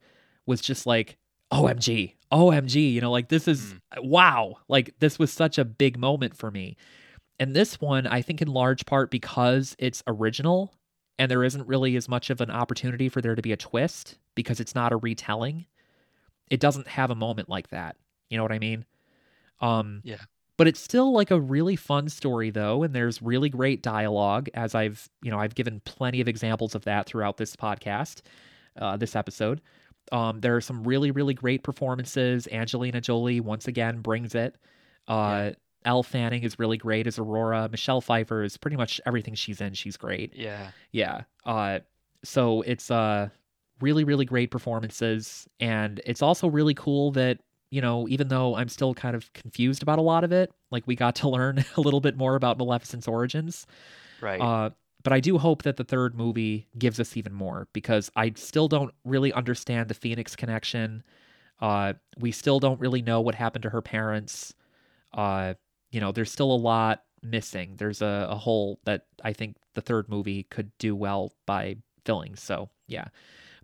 was 0.46 0.60
just 0.60 0.84
like, 0.86 1.16
OMG, 1.52 2.16
OMG, 2.32 2.92
you 2.92 3.00
know, 3.00 3.10
like 3.12 3.28
this 3.28 3.46
is 3.48 3.74
wow. 3.98 4.56
Like 4.68 4.94
this 4.98 5.18
was 5.18 5.32
such 5.32 5.56
a 5.56 5.64
big 5.64 5.96
moment 5.96 6.36
for 6.36 6.50
me. 6.50 6.76
And 7.38 7.54
this 7.54 7.80
one, 7.80 8.06
I 8.06 8.22
think 8.22 8.42
in 8.42 8.48
large 8.48 8.84
part 8.86 9.10
because 9.10 9.76
it's 9.78 10.02
original 10.06 10.74
and 11.18 11.30
there 11.30 11.44
isn't 11.44 11.66
really 11.66 11.96
as 11.96 12.08
much 12.08 12.30
of 12.30 12.40
an 12.40 12.50
opportunity 12.50 13.08
for 13.08 13.20
there 13.20 13.34
to 13.34 13.42
be 13.42 13.52
a 13.52 13.56
twist 13.56 14.18
because 14.34 14.60
it's 14.60 14.74
not 14.74 14.92
a 14.92 14.96
retelling. 14.96 15.66
It 16.50 16.60
doesn't 16.60 16.88
have 16.88 17.10
a 17.10 17.14
moment 17.14 17.48
like 17.48 17.68
that. 17.70 17.96
You 18.30 18.36
know 18.36 18.42
what 18.42 18.52
I 18.52 18.58
mean? 18.58 18.84
Um 19.60 20.00
Yeah. 20.04 20.18
but 20.56 20.66
it's 20.68 20.80
still 20.80 21.12
like 21.12 21.30
a 21.30 21.40
really 21.40 21.76
fun 21.76 22.08
story 22.08 22.50
though 22.50 22.82
and 22.82 22.94
there's 22.94 23.22
really 23.22 23.48
great 23.48 23.82
dialogue 23.82 24.48
as 24.54 24.74
i've 24.74 25.08
you 25.22 25.30
know 25.30 25.38
i've 25.38 25.54
given 25.54 25.80
plenty 25.84 26.20
of 26.20 26.28
examples 26.28 26.74
of 26.74 26.84
that 26.84 27.06
throughout 27.06 27.36
this 27.36 27.54
podcast 27.56 28.22
uh, 28.76 28.96
this 28.96 29.16
episode 29.16 29.60
um, 30.12 30.40
there 30.40 30.54
are 30.56 30.60
some 30.60 30.82
really 30.84 31.10
really 31.10 31.34
great 31.34 31.62
performances 31.64 32.46
angelina 32.52 33.00
jolie 33.00 33.40
once 33.40 33.66
again 33.68 34.00
brings 34.00 34.34
it 34.34 34.56
uh, 35.08 35.50
Elle 35.84 36.02
Fanning 36.02 36.42
is 36.42 36.58
really 36.58 36.76
great 36.76 37.06
as 37.06 37.18
Aurora. 37.18 37.68
Michelle 37.70 38.00
Pfeiffer 38.00 38.42
is 38.42 38.56
pretty 38.56 38.76
much 38.76 39.00
everything 39.06 39.34
she's 39.34 39.60
in. 39.60 39.74
She's 39.74 39.96
great. 39.96 40.34
Yeah. 40.34 40.70
Yeah. 40.92 41.22
Uh, 41.44 41.80
so 42.24 42.62
it's 42.62 42.90
uh 42.90 43.28
really 43.80 44.04
really 44.04 44.24
great 44.24 44.50
performances, 44.50 45.48
and 45.60 46.00
it's 46.04 46.22
also 46.22 46.48
really 46.48 46.74
cool 46.74 47.12
that 47.12 47.38
you 47.70 47.80
know 47.80 48.08
even 48.08 48.28
though 48.28 48.56
I'm 48.56 48.68
still 48.68 48.94
kind 48.94 49.14
of 49.14 49.32
confused 49.32 49.82
about 49.82 49.98
a 49.98 50.02
lot 50.02 50.24
of 50.24 50.32
it, 50.32 50.52
like 50.70 50.86
we 50.86 50.96
got 50.96 51.14
to 51.16 51.28
learn 51.28 51.64
a 51.76 51.80
little 51.80 52.00
bit 52.00 52.16
more 52.16 52.34
about 52.34 52.58
Maleficent's 52.58 53.08
origins. 53.08 53.66
Right. 54.20 54.40
Uh, 54.40 54.70
but 55.04 55.12
I 55.12 55.20
do 55.20 55.38
hope 55.38 55.62
that 55.62 55.76
the 55.76 55.84
third 55.84 56.16
movie 56.16 56.66
gives 56.76 56.98
us 56.98 57.16
even 57.16 57.32
more 57.32 57.68
because 57.72 58.10
I 58.16 58.32
still 58.34 58.66
don't 58.66 58.92
really 59.04 59.32
understand 59.32 59.88
the 59.88 59.94
Phoenix 59.94 60.34
connection. 60.34 61.04
Uh, 61.60 61.94
we 62.18 62.32
still 62.32 62.58
don't 62.58 62.80
really 62.80 63.00
know 63.00 63.20
what 63.20 63.36
happened 63.36 63.62
to 63.62 63.70
her 63.70 63.80
parents. 63.80 64.54
Uh, 65.14 65.54
you 65.90 66.00
know, 66.00 66.12
there's 66.12 66.30
still 66.30 66.52
a 66.52 66.56
lot 66.56 67.02
missing. 67.22 67.74
There's 67.78 68.02
a, 68.02 68.28
a 68.30 68.36
hole 68.36 68.78
that 68.84 69.06
I 69.24 69.32
think 69.32 69.56
the 69.74 69.80
third 69.80 70.08
movie 70.08 70.44
could 70.44 70.70
do 70.78 70.94
well 70.94 71.32
by 71.46 71.76
filling. 72.04 72.36
So 72.36 72.68
yeah, 72.86 73.06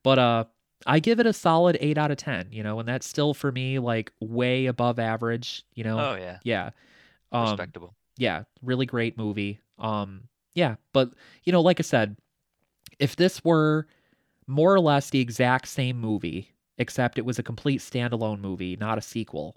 but 0.03 0.19
uh, 0.19 0.45
I 0.87 1.01
give 1.01 1.21
it 1.21 1.27
a 1.27 1.33
solid 1.33 1.77
eight 1.81 1.99
out 1.99 2.11
of 2.11 2.17
ten. 2.17 2.49
You 2.51 2.63
know, 2.63 2.81
and 2.81 2.89
that's 2.89 3.07
still 3.07 3.35
for 3.35 3.53
me 3.53 3.79
like 3.79 4.13
way 4.21 4.67
above 4.67 4.99
average. 4.99 5.65
You 5.75 5.85
know, 5.85 5.99
oh 5.99 6.15
yeah. 6.17 6.39
yeah. 6.45 6.71
Um, 7.33 7.51
Respectable. 7.51 7.95
yeah, 8.17 8.45
really 8.63 8.87
great 8.87 9.19
movie. 9.19 9.61
Um, 9.79 10.29
yeah, 10.55 10.77
but 10.93 11.11
you 11.43 11.53
know, 11.53 11.61
like 11.61 11.81
I 11.81 11.83
said, 11.83 12.17
if 12.99 13.17
this 13.17 13.45
were 13.45 13.87
more 14.47 14.73
or 14.73 14.81
less 14.81 15.11
the 15.11 15.21
exact 15.21 15.67
same 15.69 15.99
movie, 15.99 16.55
except 16.79 17.19
it 17.19 17.25
was 17.25 17.39
a 17.39 17.43
complete 17.43 17.81
standalone 17.81 18.41
movie, 18.41 18.77
not 18.77 18.99
a 18.99 19.03
sequel, 19.03 19.57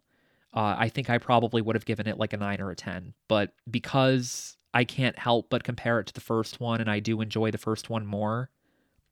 uh, 0.53 0.75
I 0.77 0.89
think 0.89 1.09
I 1.09 1.17
probably 1.17 1.61
would 1.61 1.75
have 1.75 1.85
given 1.85 2.07
it 2.07 2.17
like 2.17 2.33
a 2.33 2.37
nine 2.37 2.61
or 2.61 2.71
a 2.71 2.75
ten. 2.75 3.13
But 3.27 3.53
because 3.69 4.57
I 4.73 4.83
can't 4.83 5.17
help 5.17 5.49
but 5.49 5.63
compare 5.63 5.99
it 5.99 6.07
to 6.07 6.13
the 6.13 6.21
first 6.21 6.59
one, 6.59 6.81
and 6.81 6.89
I 6.89 6.99
do 6.99 7.21
enjoy 7.21 7.51
the 7.51 7.57
first 7.57 7.89
one 7.89 8.05
more, 8.05 8.49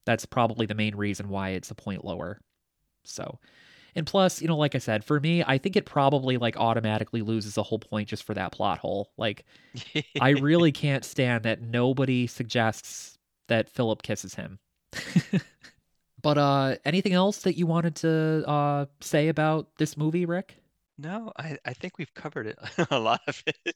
that's 0.06 0.26
probably 0.26 0.66
the 0.66 0.76
main 0.76 0.96
reason 0.96 1.30
why 1.30 1.50
it's 1.50 1.72
a 1.72 1.76
point 1.76 2.06
lower. 2.06 2.40
So, 3.04 3.40
and 3.96 4.06
plus, 4.06 4.42
you 4.42 4.48
know, 4.48 4.58
like 4.58 4.76
I 4.76 4.80
said, 4.80 5.04
for 5.04 5.20
me, 5.20 5.44
I 5.46 5.58
think 5.58 5.76
it 5.76 5.86
probably 5.86 6.38
like 6.38 6.58
automatically 6.58 7.22
loses 7.22 7.58
a 7.58 7.64
whole 7.64 7.80
point 7.80 8.10
just 8.10 8.24
for 8.24 8.34
that 8.34 8.52
plot 8.52 8.80
hole. 8.80 9.12
Like, 9.18 9.46
I 10.20 10.30
really 10.30 10.72
can't 10.74 11.06
stand 11.06 11.44
that 11.44 11.62
nobody 11.62 12.28
suggests 12.28 13.18
that 13.48 13.70
Philip 13.70 14.04
kisses 14.04 14.36
him. 14.36 14.60
but 16.22 16.38
uh 16.38 16.76
anything 16.86 17.14
else 17.14 17.40
that 17.40 17.58
you 17.58 17.68
wanted 17.68 17.96
to 17.98 18.44
uh 18.48 18.86
say 19.02 19.28
about 19.28 19.68
this 19.78 19.98
movie, 19.98 20.26
Ric? 20.26 20.58
No, 20.98 21.32
I, 21.38 21.58
I 21.66 21.74
think 21.74 21.98
we've 21.98 22.14
covered 22.14 22.48
it 22.48 22.58
a 22.92 23.00
lot 23.00 23.22
of 23.28 23.44
it. 23.48 23.76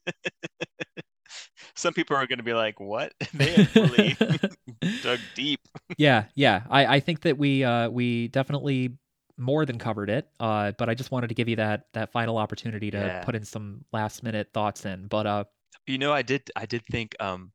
Some 1.76 1.94
people 1.94 2.16
are 2.16 2.28
going 2.28 2.38
to 2.38 2.44
be 2.44 2.54
like, 2.54 2.80
"What?" 2.80 3.14
They 3.34 3.66
really 3.76 4.18
dug 5.02 5.22
deep. 5.34 5.62
yeah, 5.98 6.26
yeah. 6.36 6.64
I 6.70 6.86
I 6.98 7.00
think 7.00 7.22
that 7.22 7.38
we 7.38 7.64
uh 7.64 7.90
we 7.90 8.28
definitely 8.30 8.98
more 9.38 9.66
than 9.66 9.78
covered 9.80 10.10
it. 10.10 10.30
Uh 10.40 10.72
but 10.78 10.90
I 10.90 10.94
just 10.94 11.12
wanted 11.12 11.28
to 11.30 11.34
give 11.36 11.48
you 11.50 11.56
that 11.58 11.86
that 11.94 12.12
final 12.12 12.38
opportunity 12.38 12.91
to 12.91 13.12
Yeah. 13.12 13.22
put 13.22 13.36
in 13.36 13.44
some 13.46 13.84
last 13.91 14.24
minute 14.24 14.50
thoughts 14.54 14.86
in. 14.86 15.08
But 15.08 15.28
uh 15.28 15.44
You 15.88 15.98
know, 15.98 16.14
I 16.14 16.22
did 16.22 16.50
I 16.56 16.66
did 16.66 16.86
think 16.86 17.16
um 17.20 17.52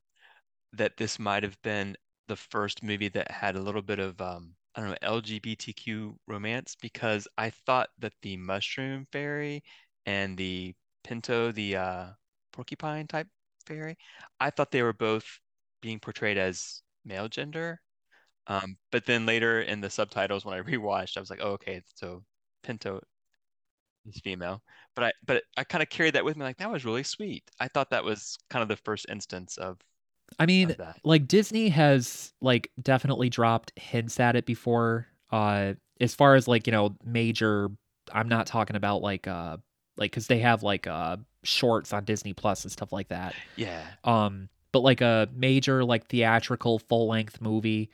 that 0.73 0.97
this 0.99 1.19
might 1.19 1.43
have 1.45 1.61
been 1.63 1.97
the 2.29 2.37
first 2.37 2.83
movie 2.83 3.09
that 3.11 3.31
had 3.31 3.57
a 3.57 3.61
little 3.63 3.83
bit 3.83 3.99
of 4.01 4.21
um 4.21 4.57
I 4.75 4.81
don't 4.81 4.91
know 4.91 4.97
LGBTQ 5.03 6.19
romance 6.27 6.77
because 6.81 7.29
I 7.39 7.51
thought 7.51 7.91
that 7.99 8.13
the 8.23 8.37
mushroom 8.37 9.07
fairy 9.13 9.63
and 10.07 10.37
the 10.37 10.75
pinto, 11.05 11.53
the 11.53 11.77
uh 11.77 12.07
porcupine 12.53 13.07
type 13.07 13.29
fairy, 13.67 13.97
I 14.41 14.51
thought 14.51 14.71
they 14.71 14.83
were 14.83 14.93
both 14.93 15.25
being 15.81 16.01
portrayed 16.01 16.39
as 16.39 16.83
male 17.05 17.29
gender. 17.29 17.81
Um, 18.49 18.79
but 18.93 19.07
then 19.07 19.27
later 19.27 19.63
in 19.63 19.81
the 19.81 19.91
subtitles 19.91 20.45
when 20.45 20.55
I 20.55 20.63
rewatched, 20.63 21.17
I 21.17 21.21
was 21.21 21.31
like, 21.31 21.41
oh, 21.43 21.53
okay, 21.53 21.83
so 21.95 22.25
pinto 22.63 23.01
is 24.07 24.21
female. 24.21 24.63
But 24.95 25.05
I 25.05 25.13
but 25.27 25.43
I 25.57 25.65
kind 25.65 25.83
of 25.83 25.89
carried 25.89 26.15
that 26.15 26.25
with 26.25 26.37
me, 26.37 26.45
like 26.45 26.59
that 26.59 26.71
was 26.71 26.85
really 26.85 27.03
sweet. 27.03 27.45
I 27.61 27.69
thought 27.69 27.91
that 27.91 28.05
was 28.05 28.37
kind 28.51 28.63
of 28.63 28.69
the 28.69 28.77
first 28.77 29.07
instance 29.09 29.57
of 29.57 29.79
I 30.39 30.47
mean, 30.47 30.75
like 31.05 31.27
Disney 31.29 31.69
has 31.69 32.33
like 32.41 32.71
definitely 32.83 33.31
dropped 33.31 33.73
hints 33.77 34.19
at 34.21 34.37
it 34.37 34.47
before. 34.47 35.07
Uh, 35.31 35.75
as 36.01 36.15
far 36.15 36.35
as 36.35 36.49
like 36.49 36.67
you 36.67 36.73
know, 36.73 36.97
major. 37.05 37.69
I'm 38.13 38.29
not 38.29 38.47
talking 38.47 38.77
about 38.77 39.01
like 39.03 39.27
uh, 39.27 39.57
like 39.97 40.11
because 40.11 40.27
they 40.27 40.41
have 40.41 40.63
like 40.63 40.87
uh 40.87 41.17
shorts 41.43 41.93
on 41.93 42.05
Disney 42.05 42.33
Plus 42.33 42.65
and 42.65 42.73
stuff 42.73 42.93
like 42.93 43.09
that. 43.09 43.35
Yeah. 43.57 43.83
Um, 44.05 44.49
but 44.73 44.81
like 44.81 45.01
a 45.01 45.29
major 45.35 45.85
like 45.85 46.07
theatrical 46.09 46.79
full 46.81 47.09
length 47.09 47.41
movie. 47.41 47.91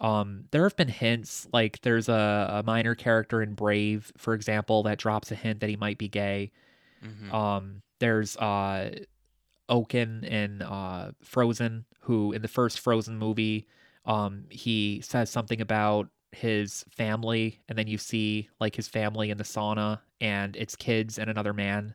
Um, 0.00 0.44
there 0.50 0.64
have 0.64 0.76
been 0.76 0.88
hints 0.88 1.46
like 1.52 1.80
there's 1.82 2.08
a, 2.08 2.56
a 2.58 2.62
minor 2.62 2.94
character 2.94 3.40
in 3.40 3.54
Brave, 3.54 4.12
for 4.18 4.34
example, 4.34 4.82
that 4.82 4.98
drops 4.98 5.30
a 5.30 5.34
hint 5.34 5.60
that 5.60 5.70
he 5.70 5.76
might 5.76 5.96
be 5.96 6.08
gay. 6.08 6.50
hmm 7.02 7.34
Um, 7.34 7.82
there's 8.00 8.36
uh 8.36 8.90
Oaken 9.68 10.24
in 10.24 10.62
uh 10.62 11.12
Frozen, 11.22 11.86
who 12.00 12.32
in 12.32 12.42
the 12.42 12.48
first 12.48 12.80
Frozen 12.80 13.18
movie, 13.18 13.66
um, 14.04 14.44
he 14.50 15.00
says 15.02 15.30
something 15.30 15.60
about 15.60 16.08
his 16.32 16.84
family, 16.90 17.60
and 17.68 17.78
then 17.78 17.86
you 17.86 17.98
see 17.98 18.48
like 18.60 18.76
his 18.76 18.88
family 18.88 19.30
in 19.30 19.38
the 19.38 19.44
sauna 19.44 20.00
and 20.20 20.56
it's 20.56 20.76
kids 20.76 21.18
and 21.18 21.30
another 21.30 21.52
man. 21.52 21.94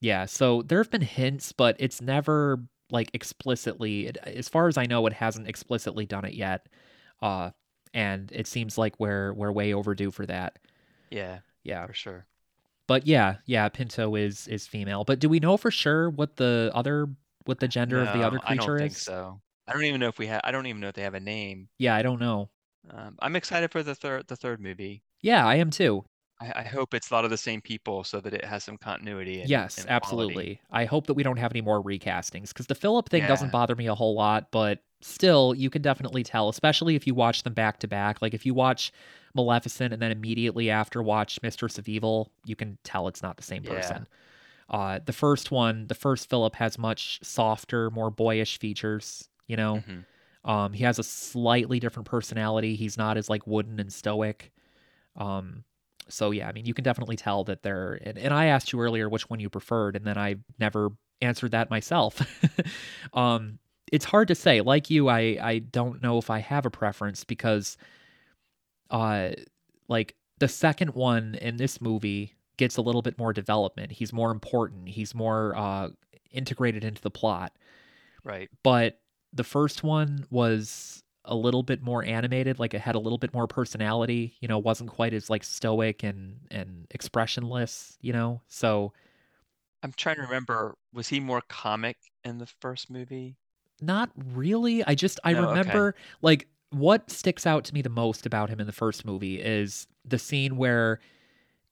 Yeah, 0.00 0.26
so 0.26 0.62
there 0.62 0.78
have 0.78 0.90
been 0.90 1.00
hints, 1.02 1.52
but 1.52 1.76
it's 1.78 2.00
never 2.00 2.60
like 2.90 3.10
explicitly 3.14 4.06
it, 4.06 4.16
as 4.24 4.48
far 4.48 4.68
as 4.68 4.78
I 4.78 4.86
know, 4.86 5.06
it 5.06 5.12
hasn't 5.12 5.48
explicitly 5.48 6.06
done 6.06 6.24
it 6.24 6.34
yet. 6.34 6.66
Uh 7.20 7.50
and 7.94 8.30
it 8.32 8.46
seems 8.46 8.78
like 8.78 8.98
we're 9.00 9.32
we're 9.32 9.52
way 9.52 9.72
overdue 9.72 10.10
for 10.10 10.26
that. 10.26 10.58
Yeah, 11.10 11.40
Yeah, 11.64 11.86
for 11.86 11.94
sure. 11.94 12.26
But 12.88 13.06
yeah, 13.06 13.38
yeah, 13.46 13.68
Pinto 13.70 14.16
is 14.16 14.48
is 14.48 14.66
female. 14.66 15.04
But 15.04 15.20
do 15.20 15.28
we 15.30 15.40
know 15.40 15.56
for 15.56 15.70
sure 15.70 16.10
what 16.10 16.36
the 16.36 16.72
other 16.74 17.08
what 17.46 17.60
the 17.60 17.68
gender 17.68 18.02
of 18.02 18.12
the 18.12 18.22
No, 18.22 18.24
other 18.24 18.40
I 18.44 18.54
creature 18.54 18.54
don't 18.54 18.78
think 18.78 18.98
is? 18.98 18.98
so. 18.98 19.42
I 19.66 19.72
don't 19.72 19.84
even 19.84 20.00
know 20.00 20.08
if 20.08 20.18
we 20.18 20.26
have. 20.28 20.40
I 20.44 20.50
don't 20.52 20.66
even 20.66 20.80
know 20.80 20.88
if 20.88 20.94
they 20.94 21.02
have 21.02 21.14
a 21.14 21.20
name. 21.20 21.68
Yeah, 21.78 21.94
I 21.94 22.02
don't 22.02 22.18
know. 22.20 22.50
Um, 22.90 23.16
I'm 23.20 23.36
excited 23.36 23.70
for 23.70 23.82
the 23.84 23.94
third 23.94 24.26
the 24.26 24.34
third 24.36 24.60
movie. 24.60 25.02
Yeah, 25.20 25.46
I 25.46 25.56
am 25.56 25.70
too. 25.70 26.04
I, 26.40 26.52
I 26.56 26.62
hope 26.64 26.94
it's 26.94 27.10
a 27.10 27.14
lot 27.14 27.24
of 27.24 27.30
the 27.30 27.36
same 27.36 27.60
people 27.60 28.02
so 28.04 28.20
that 28.20 28.34
it 28.34 28.44
has 28.44 28.64
some 28.64 28.76
continuity. 28.78 29.40
And, 29.42 29.52
Yes, 29.52 29.74
and 29.76 29.92
quality. 29.92 30.50
absolutely. 30.50 30.60
I 30.70 30.84
hope 30.84 31.06
that 31.06 31.14
we 31.14 31.22
don't 31.22 31.36
have 31.38 31.52
any 31.52 31.60
more 31.60 31.82
recastings 31.82 32.48
because 32.48 32.66
the 32.66 32.74
Philip 32.74 33.08
thing 33.08 33.24
doesn't 33.26 33.50
bother 33.50 33.76
me 33.76 33.86
a 33.86 33.94
whole 33.94 34.14
lot, 34.14 34.50
but 34.50 34.80
still, 35.00 35.54
you 35.54 35.70
can 35.70 35.82
definitely 35.82 36.22
tell, 36.22 36.48
especially 36.48 36.94
if 36.96 37.06
you 37.06 37.14
watch 37.14 37.42
them 37.42 37.54
back 37.54 37.78
to 37.80 37.88
back. 37.88 38.20
Like 38.22 38.34
if 38.34 38.44
you 38.44 38.54
watch 38.54 38.92
Maleficent 39.34 39.92
and 39.92 40.02
then 40.02 40.10
immediately 40.10 40.70
after 40.70 41.02
watch 41.02 41.40
Mistress 41.42 41.78
of 41.78 41.88
Evil, 41.88 42.30
you 42.44 42.56
can 42.56 42.78
tell 42.84 43.08
it's 43.08 43.22
not 43.22 43.36
the 43.36 43.42
same 43.42 43.62
Yeah. 43.62 43.70
person. 43.74 44.06
Uh, 44.70 44.98
the 45.04 45.12
first 45.12 45.50
one, 45.50 45.86
the 45.86 45.94
first 45.94 46.28
Philip 46.28 46.54
has 46.56 46.78
much 46.78 47.20
softer, 47.22 47.90
more 47.90 48.10
boyish 48.10 48.58
features. 48.58 49.28
You 49.46 49.56
know, 49.56 49.84
Mhm. 49.88 50.04
um, 50.44 50.72
he 50.74 50.84
has 50.84 50.98
a 50.98 51.02
slightly 51.02 51.80
different 51.80 52.06
personality. 52.08 52.76
He's 52.76 52.98
not 52.98 53.16
as 53.16 53.30
like 53.30 53.46
wooden 53.46 53.80
and 53.80 53.92
stoic. 53.92 54.52
Um, 55.16 55.64
so 56.08 56.30
yeah, 56.30 56.48
I 56.48 56.52
mean, 56.52 56.66
you 56.66 56.74
can 56.74 56.84
definitely 56.84 57.16
tell 57.16 57.44
that 57.44 57.62
they're. 57.62 57.98
And, 58.02 58.18
and 58.18 58.32
I 58.34 58.46
asked 58.46 58.72
you 58.72 58.80
earlier 58.80 59.08
which 59.08 59.28
one 59.30 59.40
you 59.40 59.48
preferred, 59.50 59.96
and 59.96 60.04
then 60.04 60.18
I 60.18 60.36
never 60.58 60.90
answered 61.20 61.52
that 61.52 61.70
myself. 61.70 62.20
um, 63.14 63.58
it's 63.92 64.04
hard 64.04 64.28
to 64.28 64.34
say. 64.34 64.60
Like 64.60 64.90
you, 64.90 65.08
I 65.08 65.38
I 65.40 65.58
don't 65.60 66.02
know 66.02 66.18
if 66.18 66.30
I 66.30 66.38
have 66.40 66.66
a 66.66 66.70
preference 66.70 67.24
because, 67.24 67.76
uh, 68.90 69.30
like 69.88 70.14
the 70.38 70.48
second 70.48 70.94
one 70.94 71.34
in 71.36 71.56
this 71.56 71.80
movie 71.80 72.34
gets 72.56 72.76
a 72.76 72.82
little 72.82 73.02
bit 73.02 73.18
more 73.18 73.32
development. 73.32 73.92
He's 73.92 74.12
more 74.12 74.30
important. 74.30 74.88
He's 74.88 75.14
more 75.14 75.56
uh 75.56 75.90
integrated 76.30 76.84
into 76.84 77.00
the 77.00 77.10
plot 77.10 77.54
Right. 78.24 78.50
but 78.62 79.00
the 79.32 79.44
first 79.44 79.82
one 79.82 80.26
was 80.30 81.02
a 81.24 81.34
little 81.34 81.62
bit 81.62 81.82
more 81.82 82.04
animated 82.04 82.58
like 82.58 82.74
it 82.74 82.80
had 82.80 82.94
a 82.94 82.98
little 82.98 83.18
bit 83.18 83.32
more 83.34 83.46
personality 83.46 84.36
you 84.40 84.48
know 84.48 84.58
wasn't 84.58 84.88
quite 84.90 85.12
as 85.14 85.28
like 85.30 85.44
stoic 85.44 86.02
and 86.02 86.38
and 86.50 86.86
expressionless 86.90 87.96
you 88.00 88.12
know 88.12 88.40
so 88.48 88.92
I'm 89.82 89.92
trying 89.92 90.16
to 90.16 90.22
remember. 90.22 90.76
Was 90.92 91.08
he 91.08 91.18
more 91.20 91.40
comic 91.48 91.96
in 92.24 92.38
the 92.38 92.46
first 92.46 92.90
movie? 92.90 93.36
Not 93.80 94.10
really. 94.34 94.84
I 94.84 94.94
just 94.94 95.20
i 95.24 95.32
okay. 95.32 95.40
remember 95.40 95.94
like 96.22 96.48
what 96.70 97.10
sticks 97.10 97.46
out 97.46 97.64
to 97.64 97.74
me 97.74 97.82
the 97.82 97.88
most 97.88 98.26
about 98.26 98.50
him 98.50 98.60
in 98.60 98.66
the 98.66 98.72
first 98.72 99.04
movie 99.04 99.40
is 99.40 99.86
the 100.04 100.18
scene 100.18 100.56
where 100.56 101.00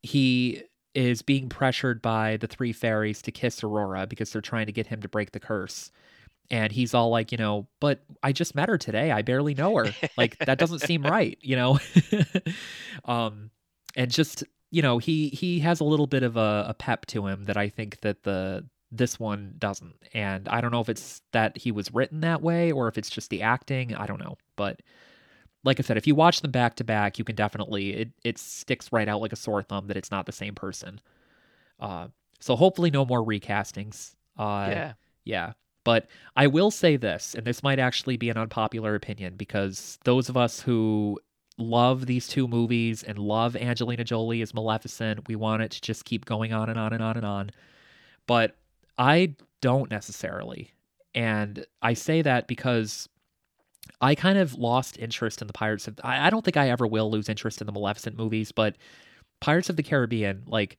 he 0.02 0.62
is 0.94 1.20
being 1.20 1.48
pressured 1.48 2.00
by 2.00 2.38
the 2.38 2.46
three 2.46 2.72
fairies 2.72 3.20
to 3.22 3.30
kiss 3.30 3.62
aurora 3.62 4.06
because 4.06 4.32
they're 4.32 4.40
trying 4.40 4.66
to 4.66 4.72
get 4.72 4.86
him 4.86 5.02
to 5.02 5.08
break 5.08 5.32
the 5.32 5.40
curse. 5.40 5.90
And 6.50 6.72
he's 6.72 6.94
all 6.94 7.10
like 7.10 7.32
you 7.32 7.38
know 7.38 7.66
but 7.80 8.00
i 8.22 8.32
just 8.32 8.54
met 8.54 8.68
her 8.68 8.78
today. 8.78 9.10
I 9.10 9.22
barely 9.22 9.54
know 9.54 9.76
her. 9.76 9.92
Like 10.16 10.38
that 10.38 10.58
doesn't 10.58 10.80
seem 10.80 11.02
right 11.04 11.38
you 11.40 11.56
know? 11.56 11.78
Um 13.04 13.50
and 13.96 14.10
just 14.10 14.44
you 14.70 14.82
know 14.82 14.98
he 14.98 15.28
he 15.30 15.60
has 15.60 15.80
a 15.80 15.84
little 15.84 16.06
bit 16.06 16.22
of 16.22 16.36
a, 16.36 16.66
a 16.68 16.74
pep 16.74 17.06
to 17.06 17.26
him 17.26 17.44
that 17.44 17.56
i 17.56 17.68
think 17.68 18.00
that 18.00 18.22
the 18.24 18.64
this 18.96 19.18
one 19.18 19.54
doesn't 19.58 19.94
and 20.14 20.48
i 20.48 20.60
don't 20.60 20.70
know 20.70 20.80
if 20.80 20.88
it's 20.88 21.22
that 21.32 21.56
he 21.56 21.72
was 21.72 21.92
written 21.92 22.20
that 22.20 22.42
way 22.42 22.72
or 22.72 22.88
if 22.88 22.98
it's 22.98 23.10
just 23.10 23.30
the 23.30 23.42
acting 23.42 23.94
i 23.94 24.06
don't 24.06 24.20
know 24.20 24.36
but 24.56 24.80
like 25.64 25.80
i 25.80 25.82
said 25.82 25.96
if 25.96 26.06
you 26.06 26.14
watch 26.14 26.40
them 26.40 26.50
back 26.50 26.74
to 26.76 26.84
back 26.84 27.18
you 27.18 27.24
can 27.24 27.36
definitely 27.36 27.94
it, 27.94 28.10
it 28.24 28.38
sticks 28.38 28.92
right 28.92 29.08
out 29.08 29.20
like 29.20 29.32
a 29.32 29.36
sore 29.36 29.62
thumb 29.62 29.86
that 29.86 29.96
it's 29.96 30.10
not 30.10 30.26
the 30.26 30.32
same 30.32 30.54
person 30.54 31.00
uh 31.80 32.06
so 32.40 32.56
hopefully 32.56 32.90
no 32.90 33.04
more 33.04 33.24
recastings 33.24 34.14
uh 34.38 34.68
yeah. 34.70 34.92
yeah. 35.24 35.52
But 35.86 36.08
I 36.34 36.48
will 36.48 36.72
say 36.72 36.96
this, 36.96 37.36
and 37.36 37.46
this 37.46 37.62
might 37.62 37.78
actually 37.78 38.16
be 38.16 38.28
an 38.28 38.36
unpopular 38.36 38.96
opinion 38.96 39.36
because 39.36 40.00
those 40.02 40.28
of 40.28 40.36
us 40.36 40.60
who 40.60 41.20
love 41.58 42.06
these 42.06 42.26
two 42.26 42.48
movies 42.48 43.04
and 43.04 43.20
love 43.20 43.54
Angelina 43.54 44.02
Jolie 44.02 44.42
as 44.42 44.52
Maleficent, 44.52 45.28
we 45.28 45.36
want 45.36 45.62
it 45.62 45.70
to 45.70 45.80
just 45.80 46.04
keep 46.04 46.24
going 46.24 46.52
on 46.52 46.68
and 46.68 46.76
on 46.76 46.92
and 46.92 47.04
on 47.04 47.16
and 47.16 47.24
on. 47.24 47.50
But 48.26 48.56
I 48.98 49.34
don't 49.60 49.90
necessarily. 49.90 50.72
And 51.14 51.64
I 51.82 51.94
say 51.94 52.22
that 52.22 52.46
because 52.46 53.08
I 54.00 54.14
kind 54.14 54.38
of 54.38 54.54
lost 54.54 54.98
interest 54.98 55.40
in 55.40 55.46
the 55.46 55.52
Pirates 55.52 55.88
of 55.88 55.98
I, 56.04 56.26
I 56.26 56.30
don't 56.30 56.44
think 56.44 56.56
I 56.56 56.70
ever 56.70 56.86
will 56.86 57.10
lose 57.10 57.28
interest 57.28 57.60
in 57.60 57.66
the 57.66 57.72
Maleficent 57.72 58.16
movies, 58.16 58.52
but 58.52 58.76
Pirates 59.40 59.70
of 59.70 59.76
the 59.76 59.82
Caribbean, 59.82 60.42
like 60.46 60.78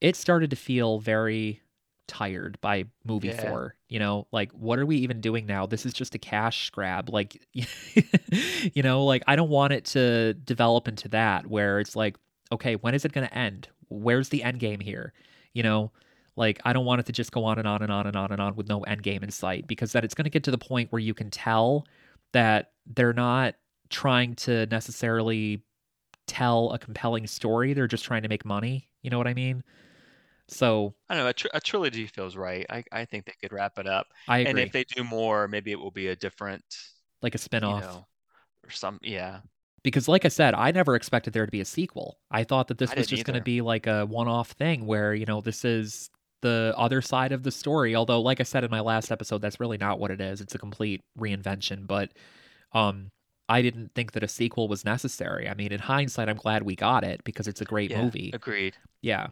it 0.00 0.16
started 0.16 0.50
to 0.50 0.56
feel 0.56 0.98
very 0.98 1.60
tired 2.06 2.58
by 2.60 2.84
movie 3.04 3.28
Yeah. 3.28 3.40
four. 3.40 3.74
You 3.88 3.98
know, 3.98 4.26
like 4.32 4.50
what 4.52 4.78
are 4.78 4.86
we 4.86 4.96
even 4.98 5.20
doing 5.20 5.46
now? 5.46 5.66
This 5.66 5.84
is 5.84 5.92
just 5.92 6.14
a 6.14 6.18
cash 6.18 6.70
grab. 6.70 7.10
Like, 7.10 7.40
you 7.52 8.82
know, 8.82 9.04
like 9.04 9.22
I 9.26 9.36
don't 9.36 9.50
want 9.50 9.72
it 9.74 9.84
to 9.86 10.34
develop 10.34 10.88
into 10.88 11.08
that 11.10 11.46
where 11.46 11.80
it's 11.80 11.96
like, 11.96 12.16
okay, 12.52 12.76
when 12.76 12.94
is 12.94 13.04
it 13.04 13.12
going 13.12 13.26
to 13.26 13.34
end? 13.36 13.68
Where's 13.88 14.30
the 14.30 14.42
end 14.42 14.58
game 14.60 14.80
here? 14.80 15.12
You 15.52 15.62
know, 15.62 15.92
like 16.38 16.60
I 16.64 16.72
don't 16.72 16.86
want 16.86 17.00
it 17.00 17.06
to 17.06 17.12
just 17.12 17.32
go 17.32 17.44
on 17.44 17.58
and 17.58 17.68
on 17.68 17.82
and 17.82 17.92
on 17.92 18.06
and 18.06 18.16
on 18.16 18.32
and 18.32 18.40
on 18.40 18.56
with 18.56 18.68
no 18.68 18.80
end 18.84 19.02
game 19.02 19.22
in 19.22 19.30
sight 19.30 19.66
because 19.66 19.92
then 19.92 20.04
it's 20.04 20.14
going 20.14 20.24
to 20.24 20.30
get 20.30 20.44
to 20.44 20.50
the 20.50 20.58
point 20.58 20.90
where 20.90 21.00
you 21.00 21.12
can 21.12 21.30
tell 21.30 21.84
that 22.32 22.70
they're 22.86 23.12
not 23.12 23.56
trying 23.90 24.34
to 24.36 24.64
necessarily 24.66 25.62
tell 26.26 26.70
a 26.72 26.78
compelling 26.78 27.26
story. 27.26 27.74
They're 27.74 27.86
just 27.86 28.04
trying 28.04 28.22
to 28.22 28.28
make 28.28 28.44
money. 28.44 28.88
You 29.02 29.10
know 29.10 29.18
what 29.18 29.26
I 29.26 29.34
mean? 29.34 29.62
So 30.46 30.94
I 31.08 31.14
don't 31.14 31.24
know. 31.24 31.30
A, 31.30 31.32
tr- 31.34 31.48
a 31.52 31.60
trilogy 31.60 32.06
feels 32.06 32.36
right. 32.36 32.64
I, 32.70 32.84
I 32.90 33.04
think 33.04 33.26
they 33.26 33.34
could 33.40 33.52
wrap 33.52 33.78
it 33.78 33.86
up. 33.86 34.06
I 34.26 34.38
agree. 34.38 34.50
And 34.50 34.58
if 34.58 34.72
they 34.72 34.84
do 34.84 35.04
more, 35.04 35.46
maybe 35.48 35.72
it 35.72 35.78
will 35.78 35.90
be 35.90 36.08
a 36.08 36.16
different, 36.16 36.64
like 37.20 37.34
a 37.34 37.36
you 37.36 37.40
spin-off. 37.40 37.82
know, 37.82 38.06
or 38.64 38.70
some. 38.70 38.98
Yeah. 39.02 39.40
because 39.82 40.08
like 40.08 40.24
I 40.24 40.28
said, 40.28 40.54
I 40.54 40.70
never 40.70 40.94
expected 40.96 41.32
there 41.32 41.46
to 41.46 41.52
be 41.52 41.60
a 41.60 41.64
sequel. 41.64 42.18
I 42.30 42.44
thought 42.44 42.68
that 42.68 42.78
this 42.78 42.90
I 42.90 42.96
was 42.96 43.06
just 43.06 43.24
going 43.24 43.38
to 43.38 43.42
be 43.44 43.60
like 43.60 43.86
a 43.86 44.04
one-off 44.06 44.50
thing 44.52 44.86
where, 44.86 45.14
you 45.14 45.26
know, 45.26 45.40
this 45.40 45.64
is 45.64 46.10
the 46.40 46.72
other 46.76 47.00
side 47.02 47.32
of 47.32 47.42
the 47.42 47.50
story. 47.50 47.94
Although 47.96 48.20
like 48.20 48.40
I 48.40 48.44
said 48.44 48.64
in 48.64 48.70
my 48.70 48.80
last 48.80 49.10
episode, 49.10 49.42
that's 49.42 49.60
really 49.60 49.78
not 49.78 49.98
what 49.98 50.10
it 50.10 50.20
is. 50.20 50.40
It's 50.40 50.54
a 50.54 50.58
complete 50.58 51.02
reinvention, 51.18 51.86
but 51.86 52.12
um 52.72 53.10
I 53.48 53.62
didn't 53.62 53.92
think 53.94 54.12
that 54.12 54.22
a 54.22 54.28
sequel 54.28 54.68
was 54.68 54.84
necessary. 54.84 55.48
I 55.48 55.54
mean, 55.54 55.72
in 55.72 55.80
hindsight, 55.80 56.28
I'm 56.28 56.36
glad 56.36 56.64
we 56.64 56.76
got 56.76 57.02
it 57.02 57.24
because 57.24 57.48
it's 57.48 57.62
a 57.62 57.64
great 57.64 57.90
Yeah. 57.90 58.02
movie. 58.02 58.30
Agreed. 58.34 58.76
Yeah. 59.00 59.28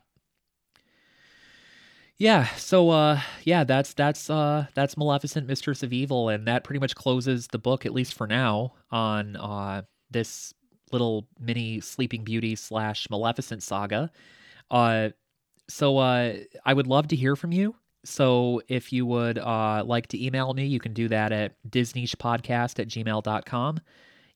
Yeah, 2.19 2.47
so 2.57 2.89
uh 2.91 3.21
yeah, 3.45 3.65
that's 3.65 3.93
that's 3.93 4.31
uh 4.31 4.67
that's 4.75 4.97
Maleficent 4.97 5.47
Mistress 5.47 5.83
of 5.83 5.93
Evil 5.93 6.31
and 6.31 6.47
that 6.49 6.65
pretty 6.65 6.79
much 6.81 6.95
closes 6.95 7.49
the 7.49 7.59
book 7.59 7.85
at 7.85 7.93
least 7.93 8.15
for 8.15 8.27
now 8.27 8.73
on 8.91 9.37
uh 9.37 9.83
this 10.11 10.55
little 10.93 11.29
mini 11.39 11.81
Sleeping 11.81 12.25
Beauty 12.25 12.57
slash 12.57 13.11
Maleficent 13.11 13.63
saga. 13.63 14.11
Uh 14.71 15.11
so 15.69 15.99
uh 15.99 16.35
I 16.65 16.75
would 16.75 16.87
love 16.87 17.09
to 17.09 17.17
hear 17.17 17.37
from 17.37 17.53
you. 17.53 17.75
So 18.05 18.63
if 18.69 18.93
you 18.93 19.07
would 19.07 19.39
uh 19.39 19.83
like 19.85 20.07
to 20.09 20.25
email 20.25 20.53
me, 20.55 20.67
you 20.67 20.81
can 20.81 20.93
do 20.93 21.09
that 21.09 21.33
at 21.33 21.55
disnichepodcast 21.69 22.79
at 22.79 22.89
gmail.com. 22.89 23.81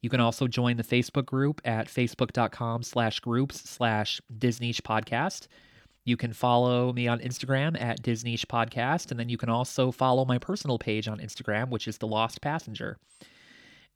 You 0.03 0.09
can 0.09 0.21
also 0.21 0.47
join 0.47 0.77
the 0.77 0.83
Facebook 0.83 1.27
group 1.27 1.61
at 1.65 1.87
facebook.com 1.87 2.83
slash 2.83 3.21
groups 3.21 3.61
slash 3.69 4.21
Disniche 4.39 4.81
podcast. 4.81 5.47
You 6.05 6.17
can 6.17 6.33
follow 6.33 6.93
me 6.93 7.07
on 7.07 7.21
Instagram 7.21 7.81
at 7.81 8.03
Disniche 8.03 8.47
podcast, 8.47 9.11
and 9.11 9.21
then 9.21 9.29
you 9.29 9.37
can 9.37 9.51
also 9.51 9.93
follow 9.93 10.25
my 10.25 10.39
personal 10.39 10.79
page 10.79 11.07
on 11.07 11.19
Instagram, 11.19 11.69
which 11.69 11.87
is 11.87 11.99
The 11.99 12.07
Lost 12.07 12.41
Passenger. 12.41 12.97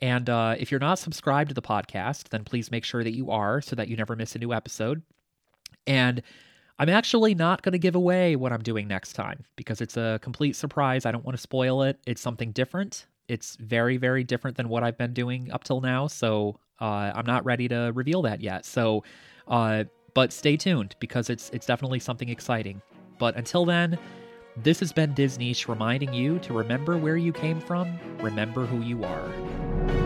And 0.00 0.28
uh, 0.28 0.56
if 0.58 0.70
you're 0.70 0.80
not 0.80 0.98
subscribed 0.98 1.48
to 1.48 1.54
the 1.54 1.62
podcast, 1.62 2.28
then 2.28 2.44
please 2.44 2.70
make 2.70 2.84
sure 2.84 3.02
that 3.02 3.14
you 3.14 3.30
are 3.30 3.62
so 3.62 3.74
that 3.76 3.88
you 3.88 3.96
never 3.96 4.14
miss 4.14 4.34
a 4.34 4.38
new 4.38 4.52
episode. 4.52 5.02
And 5.86 6.22
I'm 6.78 6.88
actually 6.88 7.34
not 7.34 7.62
going 7.62 7.72
to 7.72 7.78
give 7.78 7.94
away 7.94 8.34
what 8.34 8.52
I'm 8.52 8.62
doing 8.62 8.88
next 8.88 9.12
time 9.12 9.44
because 9.54 9.80
it's 9.80 9.96
a 9.96 10.18
complete 10.22 10.56
surprise. 10.56 11.06
I 11.06 11.12
don't 11.12 11.24
want 11.24 11.36
to 11.36 11.40
spoil 11.40 11.82
it. 11.82 12.00
It's 12.06 12.20
something 12.20 12.50
different. 12.50 13.06
It's 13.28 13.56
very, 13.56 13.96
very 13.96 14.24
different 14.24 14.56
than 14.56 14.68
what 14.68 14.82
I've 14.82 14.98
been 14.98 15.14
doing 15.14 15.50
up 15.52 15.62
till 15.62 15.80
now. 15.80 16.08
So 16.08 16.58
uh, 16.80 17.12
I'm 17.14 17.26
not 17.26 17.44
ready 17.44 17.68
to 17.68 17.92
reveal 17.94 18.22
that 18.22 18.40
yet. 18.40 18.66
So, 18.66 19.04
uh, 19.46 19.84
but 20.14 20.32
stay 20.32 20.56
tuned 20.56 20.96
because 20.98 21.30
it's 21.30 21.50
it's 21.50 21.66
definitely 21.66 22.00
something 22.00 22.28
exciting. 22.28 22.82
But 23.18 23.36
until 23.36 23.64
then, 23.64 23.96
this 24.56 24.80
has 24.80 24.92
been 24.92 25.14
Disniche 25.14 25.68
reminding 25.68 26.12
you 26.12 26.38
to 26.40 26.52
remember 26.52 26.96
where 26.96 27.16
you 27.16 27.32
came 27.32 27.60
from, 27.60 27.98
remember 28.18 28.66
who 28.66 28.80
you 28.80 29.04
are. 29.04 30.03